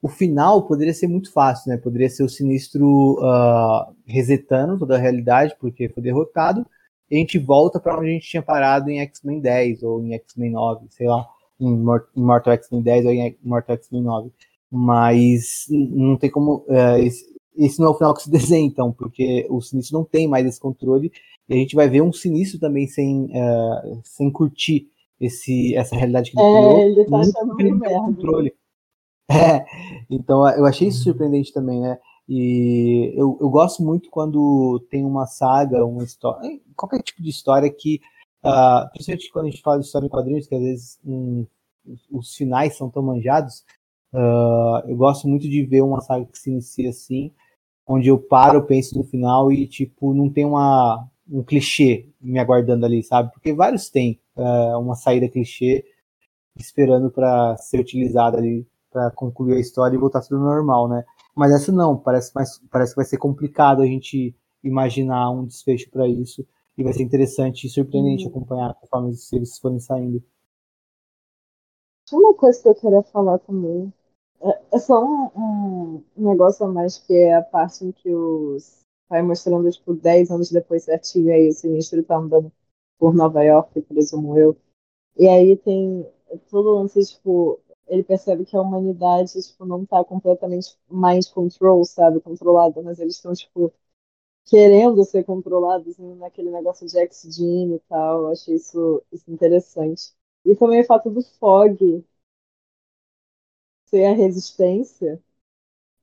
o 0.00 0.08
final 0.08 0.66
poderia 0.66 0.94
ser 0.94 1.08
muito 1.08 1.32
fácil, 1.32 1.70
né? 1.70 1.76
Poderia 1.76 2.08
ser 2.08 2.22
o 2.22 2.28
sinistro 2.28 3.18
uh, 3.18 3.94
resetando 4.06 4.78
toda 4.78 4.96
a 4.96 4.98
realidade, 4.98 5.56
porque 5.58 5.88
foi 5.88 6.02
derrotado, 6.02 6.64
e 7.10 7.16
a 7.16 7.18
gente 7.18 7.38
volta 7.38 7.80
para 7.80 7.98
onde 7.98 8.10
a 8.10 8.12
gente 8.12 8.28
tinha 8.28 8.42
parado 8.42 8.90
em 8.90 9.00
X-Men 9.00 9.40
10 9.40 9.82
ou 9.82 10.02
em 10.02 10.14
X-Men 10.14 10.52
9, 10.52 10.86
sei 10.90 11.06
lá, 11.08 11.26
em 11.60 11.76
Mortal 12.14 12.52
X-Men 12.54 12.82
10 12.82 13.06
ou 13.06 13.12
em 13.12 13.36
Mortal 13.42 13.76
X-Men 13.76 14.02
9. 14.02 14.30
Mas 14.70 15.66
não 15.70 16.16
tem 16.16 16.30
como. 16.30 16.64
Uh, 16.68 16.98
esse, 16.98 17.24
esse 17.56 17.80
não 17.80 17.88
é 17.88 17.90
o 17.90 17.94
final 17.94 18.14
que 18.14 18.22
se 18.22 18.30
desenha, 18.30 18.66
então, 18.66 18.92
porque 18.92 19.46
o 19.50 19.60
Sinistro 19.60 19.98
não 19.98 20.04
tem 20.04 20.28
mais 20.28 20.46
esse 20.46 20.60
controle, 20.60 21.10
e 21.48 21.54
a 21.54 21.56
gente 21.56 21.74
vai 21.74 21.88
ver 21.88 22.02
um 22.02 22.12
Sinistro 22.12 22.60
também 22.60 22.86
sem, 22.86 23.24
uh, 23.24 24.00
sem 24.04 24.30
curtir 24.30 24.86
esse, 25.20 25.74
essa 25.74 25.96
realidade 25.96 26.30
que 26.30 26.38
ele 26.38 26.46
é, 26.46 26.60
criou. 26.60 26.80
Ele 26.80 27.04
tá 27.04 27.18
achando 27.18 27.56
meio 27.56 27.76
merda. 27.76 27.98
Controle. 27.98 28.52
É, 29.30 29.64
então 30.10 30.48
eu 30.48 30.64
achei 30.64 30.88
isso 30.88 31.04
surpreendente 31.04 31.52
também, 31.52 31.80
né? 31.80 31.98
E 32.28 33.12
eu, 33.16 33.38
eu 33.40 33.48
gosto 33.48 33.82
muito 33.82 34.10
quando 34.10 34.84
tem 34.90 35.04
uma 35.04 35.26
saga, 35.26 35.84
uma 35.84 36.04
história, 36.04 36.60
qualquer 36.76 37.02
tipo 37.02 37.22
de 37.22 37.30
história 37.30 37.70
que, 37.70 38.00
uh, 38.44 38.90
principalmente 38.92 39.30
quando 39.32 39.46
a 39.46 39.50
gente 39.50 39.62
fala 39.62 39.78
de 39.80 39.86
história 39.86 40.06
em 40.06 40.10
quadrinhos, 40.10 40.46
que 40.46 40.54
às 40.54 40.60
vezes 40.60 40.98
um, 41.04 41.46
os 42.10 42.34
finais 42.34 42.76
são 42.76 42.90
tão 42.90 43.02
manjados, 43.02 43.64
uh, 44.12 44.88
eu 44.88 44.96
gosto 44.96 45.26
muito 45.28 45.48
de 45.48 45.64
ver 45.64 45.82
uma 45.82 46.00
saga 46.00 46.26
que 46.26 46.38
se 46.38 46.50
inicia 46.50 46.90
assim, 46.90 47.32
onde 47.86 48.08
eu 48.08 48.18
paro, 48.18 48.66
penso 48.66 48.96
no 48.98 49.04
final 49.04 49.50
e, 49.50 49.66
tipo, 49.66 50.12
não 50.12 50.30
tem 50.30 50.44
uma, 50.44 51.06
um 51.30 51.42
clichê 51.42 52.10
me 52.20 52.38
aguardando 52.38 52.84
ali, 52.84 53.02
sabe? 53.02 53.32
Porque 53.32 53.54
vários 53.54 53.88
têm 53.88 54.20
uh, 54.36 54.78
uma 54.78 54.94
saída 54.94 55.28
clichê 55.28 55.84
esperando 56.56 57.10
para 57.10 57.56
ser 57.56 57.80
utilizada 57.80 58.36
ali 58.38 58.66
para 58.90 59.10
concluir 59.10 59.54
a 59.54 59.60
história 59.60 59.96
e 59.96 59.98
voltar 59.98 60.20
tudo 60.20 60.38
normal, 60.38 60.88
né? 60.88 61.04
Mas 61.34 61.52
essa 61.52 61.70
não, 61.70 61.96
parece, 61.96 62.34
mais, 62.34 62.58
parece 62.70 62.92
que 62.92 62.96
vai 62.96 63.04
ser 63.04 63.18
complicado 63.18 63.82
a 63.82 63.86
gente 63.86 64.34
imaginar 64.62 65.30
um 65.30 65.44
desfecho 65.44 65.90
para 65.90 66.08
isso 66.08 66.46
e 66.76 66.82
vai 66.82 66.92
ser 66.92 67.02
interessante 67.02 67.66
e 67.66 67.70
surpreendente 67.70 68.24
uhum. 68.24 68.30
acompanhar 68.30 68.74
conforme 68.74 69.12
eles 69.32 69.58
forem 69.58 69.80
saindo. 69.80 70.22
Uma 72.10 72.34
coisa 72.34 72.62
que 72.62 72.68
eu 72.68 72.74
queria 72.74 73.02
falar 73.02 73.38
também 73.40 73.92
é, 74.40 74.60
é 74.72 74.78
só 74.78 75.04
um, 75.04 76.02
um, 76.16 76.28
negócio 76.28 76.64
a 76.64 76.68
mais 76.68 76.98
que 76.98 77.12
é 77.12 77.34
a 77.34 77.42
parte 77.42 77.84
em 77.84 77.92
que 77.92 78.12
os 78.12 78.78
vai 79.08 79.22
mostrando 79.22 79.70
tipo 79.70 79.94
10 79.94 80.30
anos 80.30 80.50
depois 80.50 80.84
certinho 80.84 81.32
aí 81.32 81.48
o 81.48 81.52
sinistro 81.52 82.02
tá 82.02 82.16
andando 82.16 82.52
por 82.98 83.14
Nova 83.14 83.42
York, 83.42 83.80
presumo 83.82 84.38
eu. 84.38 84.56
E 85.16 85.26
aí 85.26 85.56
tem 85.56 86.06
todo 86.50 86.74
lance, 86.74 87.00
tipo, 87.04 87.60
ele 87.88 88.02
percebe 88.02 88.44
que 88.44 88.56
a 88.56 88.60
humanidade, 88.60 89.40
tipo, 89.42 89.64
não 89.64 89.84
tá 89.84 90.04
completamente 90.04 90.76
mais 90.88 91.26
control, 91.28 91.84
sabe, 91.84 92.20
controlada, 92.20 92.82
mas 92.82 92.98
eles 92.98 93.16
estão, 93.16 93.32
tipo, 93.32 93.72
querendo 94.46 95.04
ser 95.04 95.24
controlados 95.24 95.98
né, 95.98 96.14
naquele 96.16 96.50
negócio 96.50 96.86
de 96.86 96.98
X-Gene 96.98 97.76
e 97.76 97.80
tal. 97.88 98.22
Eu 98.22 98.32
achei 98.32 98.54
isso, 98.54 99.02
isso 99.12 99.30
interessante. 99.30 100.12
E 100.44 100.54
também 100.54 100.80
o 100.80 100.86
fato 100.86 101.10
do 101.10 101.22
Fog 101.22 102.04
ser 103.86 104.04
a 104.04 104.12
resistência. 104.12 105.20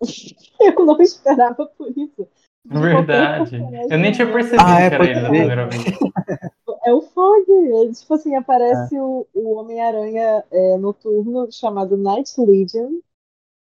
Eu 0.60 0.86
não 0.86 1.02
esperava 1.02 1.66
por 1.66 1.90
isso. 1.98 2.28
Verdade. 2.66 3.58
Eu 3.90 3.98
nem 4.00 4.12
tinha 4.12 4.32
percebido 4.32 4.64
ah, 4.66 4.82
é, 4.82 4.90
que 4.90 4.96
era 4.96 5.06
ele 5.06 5.22
na 5.22 5.30
primeira 5.30 5.68
vez. 5.68 5.84
É 6.86 6.94
o 6.94 7.02
Fog. 7.02 7.46
Ele, 7.50 7.94
tipo 7.94 8.14
assim, 8.14 8.36
aparece 8.36 8.96
é. 8.96 9.02
o, 9.02 9.28
o 9.34 9.54
Homem-Aranha 9.56 10.44
é, 10.52 10.78
noturno 10.78 11.52
chamado 11.52 11.98
Night 11.98 12.40
Legion. 12.40 13.00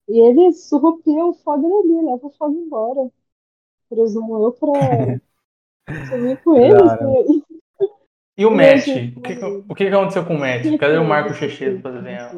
E 0.07 0.19
ele 0.19 0.53
surrupia 0.53 1.25
o 1.25 1.33
Fog 1.33 1.65
ali, 1.65 2.05
leva 2.05 2.27
o 2.27 2.31
Fog 2.31 2.53
embora. 2.53 3.09
Presumo 3.89 4.43
eu 4.43 4.51
pra 4.51 4.71
sumir 6.09 6.43
com 6.43 6.55
ele. 6.55 6.75
Assim. 6.75 7.43
E 8.37 8.45
o 8.45 8.51
Matt? 8.51 8.87
O 9.15 9.21
que, 9.21 9.33
o 9.69 9.75
que 9.75 9.87
aconteceu 9.87 10.25
com 10.25 10.35
o 10.35 10.39
Matt? 10.39 10.77
Cadê 10.77 10.97
o 10.97 11.05
Marco 11.05 11.33
Checheiro 11.33 11.81
pra 11.81 11.91
desenhar? 11.91 12.31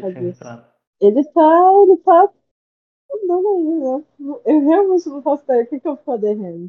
Cadê? 0.00 0.34
Ele 1.00 1.24
tá. 1.24 1.72
Ele 1.82 1.96
tá. 1.98 2.28
Não, 3.24 3.42
não, 3.42 3.98
né? 3.98 4.04
Eu 4.44 4.60
realmente 4.60 5.08
não 5.08 5.22
faço 5.22 5.44
ideia. 5.44 5.64
O 5.64 5.66
que, 5.66 5.80
que 5.80 5.86
eu 5.86 5.94
vou 5.94 6.04
fazer, 6.04 6.32
Hand? 6.32 6.68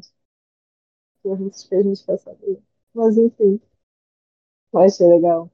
Perguntas 1.22 1.64
que 1.64 1.74
a 1.74 1.82
gente 1.82 2.04
quer 2.04 2.18
saber. 2.18 2.62
Mas 2.94 3.18
enfim. 3.18 3.60
Eu 4.72 4.80
achei 4.80 5.06
legal. 5.06 5.50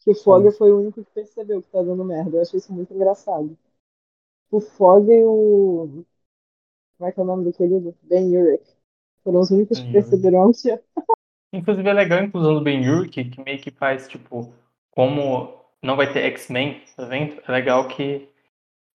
Que 0.00 0.10
o 0.10 0.14
Fog 0.14 0.50
foi 0.52 0.72
o 0.72 0.78
único 0.78 1.04
que 1.04 1.10
percebeu 1.12 1.62
que 1.62 1.68
tá 1.68 1.82
dando 1.82 2.04
merda. 2.04 2.36
Eu 2.36 2.42
achei 2.42 2.58
isso 2.58 2.72
muito 2.72 2.92
engraçado. 2.94 3.56
O 4.50 4.60
Fog 4.60 5.10
e 5.10 5.24
o. 5.24 6.04
Como 6.96 7.08
é 7.08 7.12
que 7.12 7.20
é 7.20 7.22
o 7.22 7.26
nome 7.26 7.44
do 7.44 7.52
querido? 7.52 7.94
Ben 8.02 8.36
Urich. 8.36 8.76
Foram 9.22 9.40
os 9.40 9.50
únicos 9.50 9.78
que 9.78 9.92
perceberam 9.92 10.50
que 10.52 10.80
Inclusive 11.52 11.88
é 11.88 11.92
legal 11.92 12.20
a 12.20 12.24
inclusão 12.24 12.54
do 12.54 12.62
Ben 12.62 12.88
Urich, 12.88 13.24
que 13.24 13.42
meio 13.42 13.60
que 13.60 13.70
faz, 13.70 14.06
tipo, 14.08 14.52
como 14.90 15.60
não 15.82 15.96
vai 15.96 16.12
ter 16.12 16.20
X-Men 16.20 16.80
evento, 16.98 17.42
é 17.46 17.52
legal 17.52 17.88
que 17.88 18.28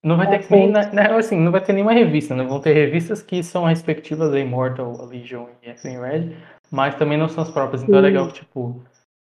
não 0.02 0.16
vai 0.16 0.28
ter 0.28 0.36
X-Men, 0.36 0.70
na, 0.70 0.92
na, 0.92 1.16
assim, 1.16 1.36
não 1.36 1.52
vai 1.52 1.62
ter 1.62 1.72
nenhuma 1.72 1.92
revista, 1.92 2.34
não 2.34 2.44
né? 2.44 2.48
vão 2.48 2.60
ter 2.60 2.72
revistas 2.72 3.22
que 3.22 3.42
são 3.42 3.64
respectivas 3.64 4.32
a 4.32 4.38
Immortal, 4.38 5.00
a 5.00 5.04
Legion 5.04 5.48
e 5.62 5.68
X-Men 5.70 6.00
Red, 6.00 6.36
mas 6.70 6.94
também 6.96 7.18
não 7.18 7.28
são 7.28 7.42
as 7.42 7.50
próprias, 7.50 7.82
então 7.82 7.94
Sim. 7.94 7.98
é 7.98 8.02
legal 8.02 8.26
que, 8.28 8.34
tipo, 8.34 8.82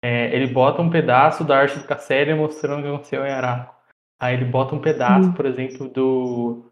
é, 0.03 0.35
ele 0.35 0.47
bota 0.47 0.81
um 0.81 0.89
pedaço 0.89 1.43
da 1.43 1.57
arte 1.57 1.79
do 1.79 1.85
Casséria 1.85 2.35
mostrando 2.35 2.79
o 2.79 2.81
que 2.83 2.89
aconteceu 2.89 3.25
em 3.25 3.31
Araco. 3.31 3.75
Aí 4.19 4.35
ele 4.35 4.45
bota 4.45 4.75
um 4.75 4.81
pedaço, 4.81 5.31
por 5.33 5.45
exemplo, 5.45 5.87
do 5.89 6.63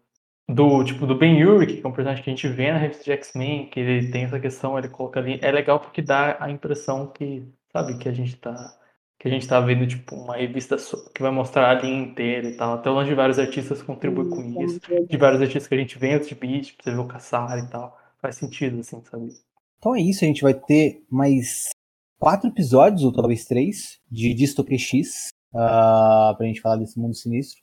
do 0.48 0.84
tipo 0.84 1.06
do 1.06 1.16
Ben 1.16 1.44
Urich, 1.44 1.80
que 1.80 1.84
é 1.84 1.88
um 1.88 1.92
personagem 1.92 2.22
que 2.22 2.30
a 2.30 2.32
gente 2.32 2.46
vê 2.48 2.70
na 2.70 2.78
revista 2.78 3.02
de 3.02 3.10
X-Men, 3.12 3.66
que 3.68 3.80
ele 3.80 4.12
tem 4.12 4.24
essa 4.24 4.38
questão, 4.38 4.78
ele 4.78 4.88
coloca 4.88 5.18
ali, 5.18 5.40
é 5.42 5.50
legal 5.50 5.80
porque 5.80 6.00
dá 6.00 6.36
a 6.38 6.48
impressão 6.48 7.08
que, 7.08 7.44
sabe, 7.72 7.98
que 7.98 8.08
a 8.08 8.12
gente 8.12 8.36
tá 8.36 8.74
que 9.18 9.26
a 9.28 9.30
gente 9.30 9.48
tá 9.48 9.58
vendo 9.60 9.86
tipo 9.86 10.14
uma 10.14 10.36
revista 10.36 10.76
que 11.14 11.22
vai 11.22 11.30
mostrar 11.30 11.70
a 11.70 11.80
linha 11.80 12.02
inteira 12.02 12.48
e 12.48 12.56
tal. 12.56 12.74
Até 12.74 12.90
onde 12.90 13.14
vários 13.14 13.38
artistas 13.38 13.82
contribuem 13.82 14.28
com 14.28 14.62
isso, 14.62 14.78
de 15.08 15.16
vários 15.16 15.40
artistas 15.40 15.66
que 15.66 15.74
a 15.74 15.78
gente 15.78 15.98
vê 15.98 16.12
antes 16.12 16.28
de 16.28 16.34
Beast, 16.34 16.76
pra 16.76 16.84
você 16.84 16.90
ver 16.90 17.00
o 17.00 17.08
Caçar 17.08 17.58
e 17.58 17.66
tal. 17.70 17.98
Faz 18.20 18.36
sentido 18.36 18.80
assim, 18.80 19.02
sabe? 19.04 19.30
Então 19.78 19.94
é 19.94 20.00
isso, 20.00 20.24
a 20.24 20.28
gente 20.28 20.42
vai 20.42 20.54
ter 20.54 21.04
mais 21.10 21.70
quatro 22.18 22.48
episódios, 22.48 23.04
ou 23.04 23.12
talvez 23.12 23.44
três, 23.44 24.00
de 24.10 24.34
Dystopia 24.34 24.78
X, 24.78 25.28
uh, 25.52 26.36
pra 26.36 26.46
gente 26.46 26.60
falar 26.60 26.76
desse 26.76 26.98
mundo 26.98 27.14
sinistro. 27.14 27.62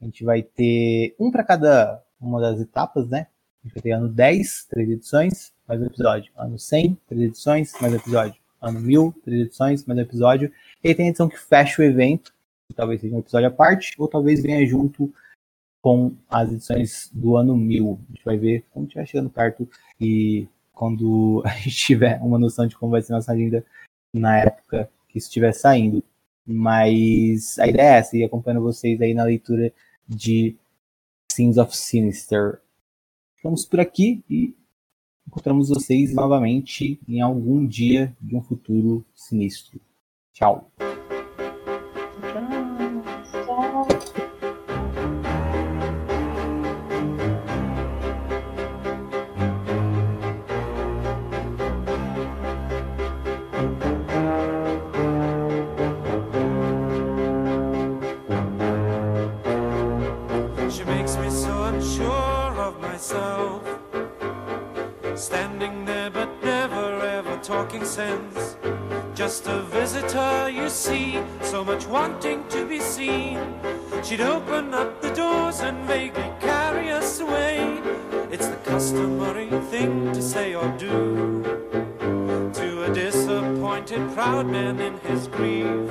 A 0.00 0.04
gente 0.04 0.24
vai 0.24 0.42
ter 0.42 1.14
um 1.18 1.30
para 1.30 1.44
cada 1.44 2.02
uma 2.20 2.40
das 2.40 2.60
etapas, 2.60 3.08
né? 3.08 3.26
A 3.62 3.66
gente 3.66 3.74
vai 3.74 3.82
ter 3.82 3.92
ano 3.92 4.08
10, 4.08 4.66
três 4.68 4.90
edições, 4.90 5.52
mais 5.66 5.80
um 5.80 5.86
episódio. 5.86 6.32
Ano 6.36 6.58
100, 6.58 6.98
três 7.08 7.22
edições, 7.22 7.72
mais 7.80 7.92
um 7.92 7.96
episódio. 7.96 8.36
Ano 8.60 8.80
1000, 8.80 9.14
três 9.24 9.40
edições, 9.46 9.84
mais 9.86 9.98
um 9.98 10.02
episódio. 10.02 10.52
E 10.82 10.94
tem 10.94 11.06
a 11.06 11.08
edição 11.08 11.28
que 11.28 11.38
fecha 11.38 11.80
o 11.80 11.84
evento, 11.84 12.34
que 12.68 12.74
talvez 12.74 13.00
seja 13.00 13.14
um 13.14 13.20
episódio 13.20 13.48
à 13.48 13.50
parte, 13.50 13.94
ou 13.98 14.06
talvez 14.08 14.42
venha 14.42 14.66
junto 14.66 15.12
com 15.80 16.14
as 16.28 16.50
edições 16.52 17.10
do 17.12 17.36
ano 17.36 17.56
1000. 17.56 17.98
A 18.08 18.12
gente 18.12 18.24
vai 18.24 18.36
ver 18.36 18.64
quando 18.70 18.86
estiver 18.86 19.06
chegando 19.06 19.30
perto 19.30 19.68
e 20.00 20.46
quando 20.74 21.42
a 21.44 21.50
gente 21.56 21.76
tiver 21.76 22.20
uma 22.20 22.38
noção 22.38 22.66
de 22.66 22.76
como 22.76 22.92
vai 22.92 23.02
ser 23.02 23.12
nossa 23.12 23.32
agenda 23.32 23.64
na 24.12 24.38
época 24.38 24.90
que 25.08 25.18
isso 25.18 25.28
estiver 25.28 25.52
saindo. 25.52 26.02
Mas 26.46 27.58
a 27.58 27.66
ideia 27.66 27.94
é 27.94 27.98
essa, 27.98 28.16
e 28.16 28.24
acompanhando 28.24 28.62
vocês 28.62 29.00
aí 29.00 29.14
na 29.14 29.24
leitura 29.24 29.72
de 30.06 30.56
Sins 31.32 31.56
of 31.56 31.74
Sinister. 31.74 32.60
Ficamos 33.36 33.64
por 33.64 33.80
aqui 33.80 34.22
e 34.28 34.54
encontramos 35.26 35.70
vocês 35.70 36.14
novamente 36.14 37.00
em 37.08 37.20
algum 37.20 37.66
dia 37.66 38.14
de 38.20 38.36
um 38.36 38.42
futuro 38.42 39.04
sinistro. 39.14 39.80
Tchau. 40.32 40.70
She'd 74.04 74.20
open 74.20 74.74
up 74.74 75.00
the 75.00 75.10
doors 75.14 75.60
and 75.60 75.78
vaguely 75.86 76.30
carry 76.38 76.90
us 76.90 77.20
away. 77.20 77.80
It's 78.30 78.46
the 78.46 78.56
customary 78.56 79.48
thing 79.70 80.12
to 80.12 80.20
say 80.20 80.54
or 80.54 80.68
do 80.76 81.42
to 82.52 82.84
a 82.84 82.94
disappointed 82.94 84.12
proud 84.14 84.46
man 84.46 84.78
in 84.78 84.98
his 85.00 85.26
grief. 85.26 85.90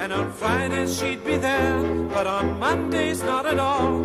And 0.00 0.12
on 0.12 0.32
Fridays 0.32 0.98
she'd 0.98 1.24
be 1.24 1.36
there, 1.36 1.82
but 2.08 2.26
on 2.26 2.58
Mondays 2.58 3.22
not 3.22 3.44
at 3.44 3.58
all. 3.58 3.97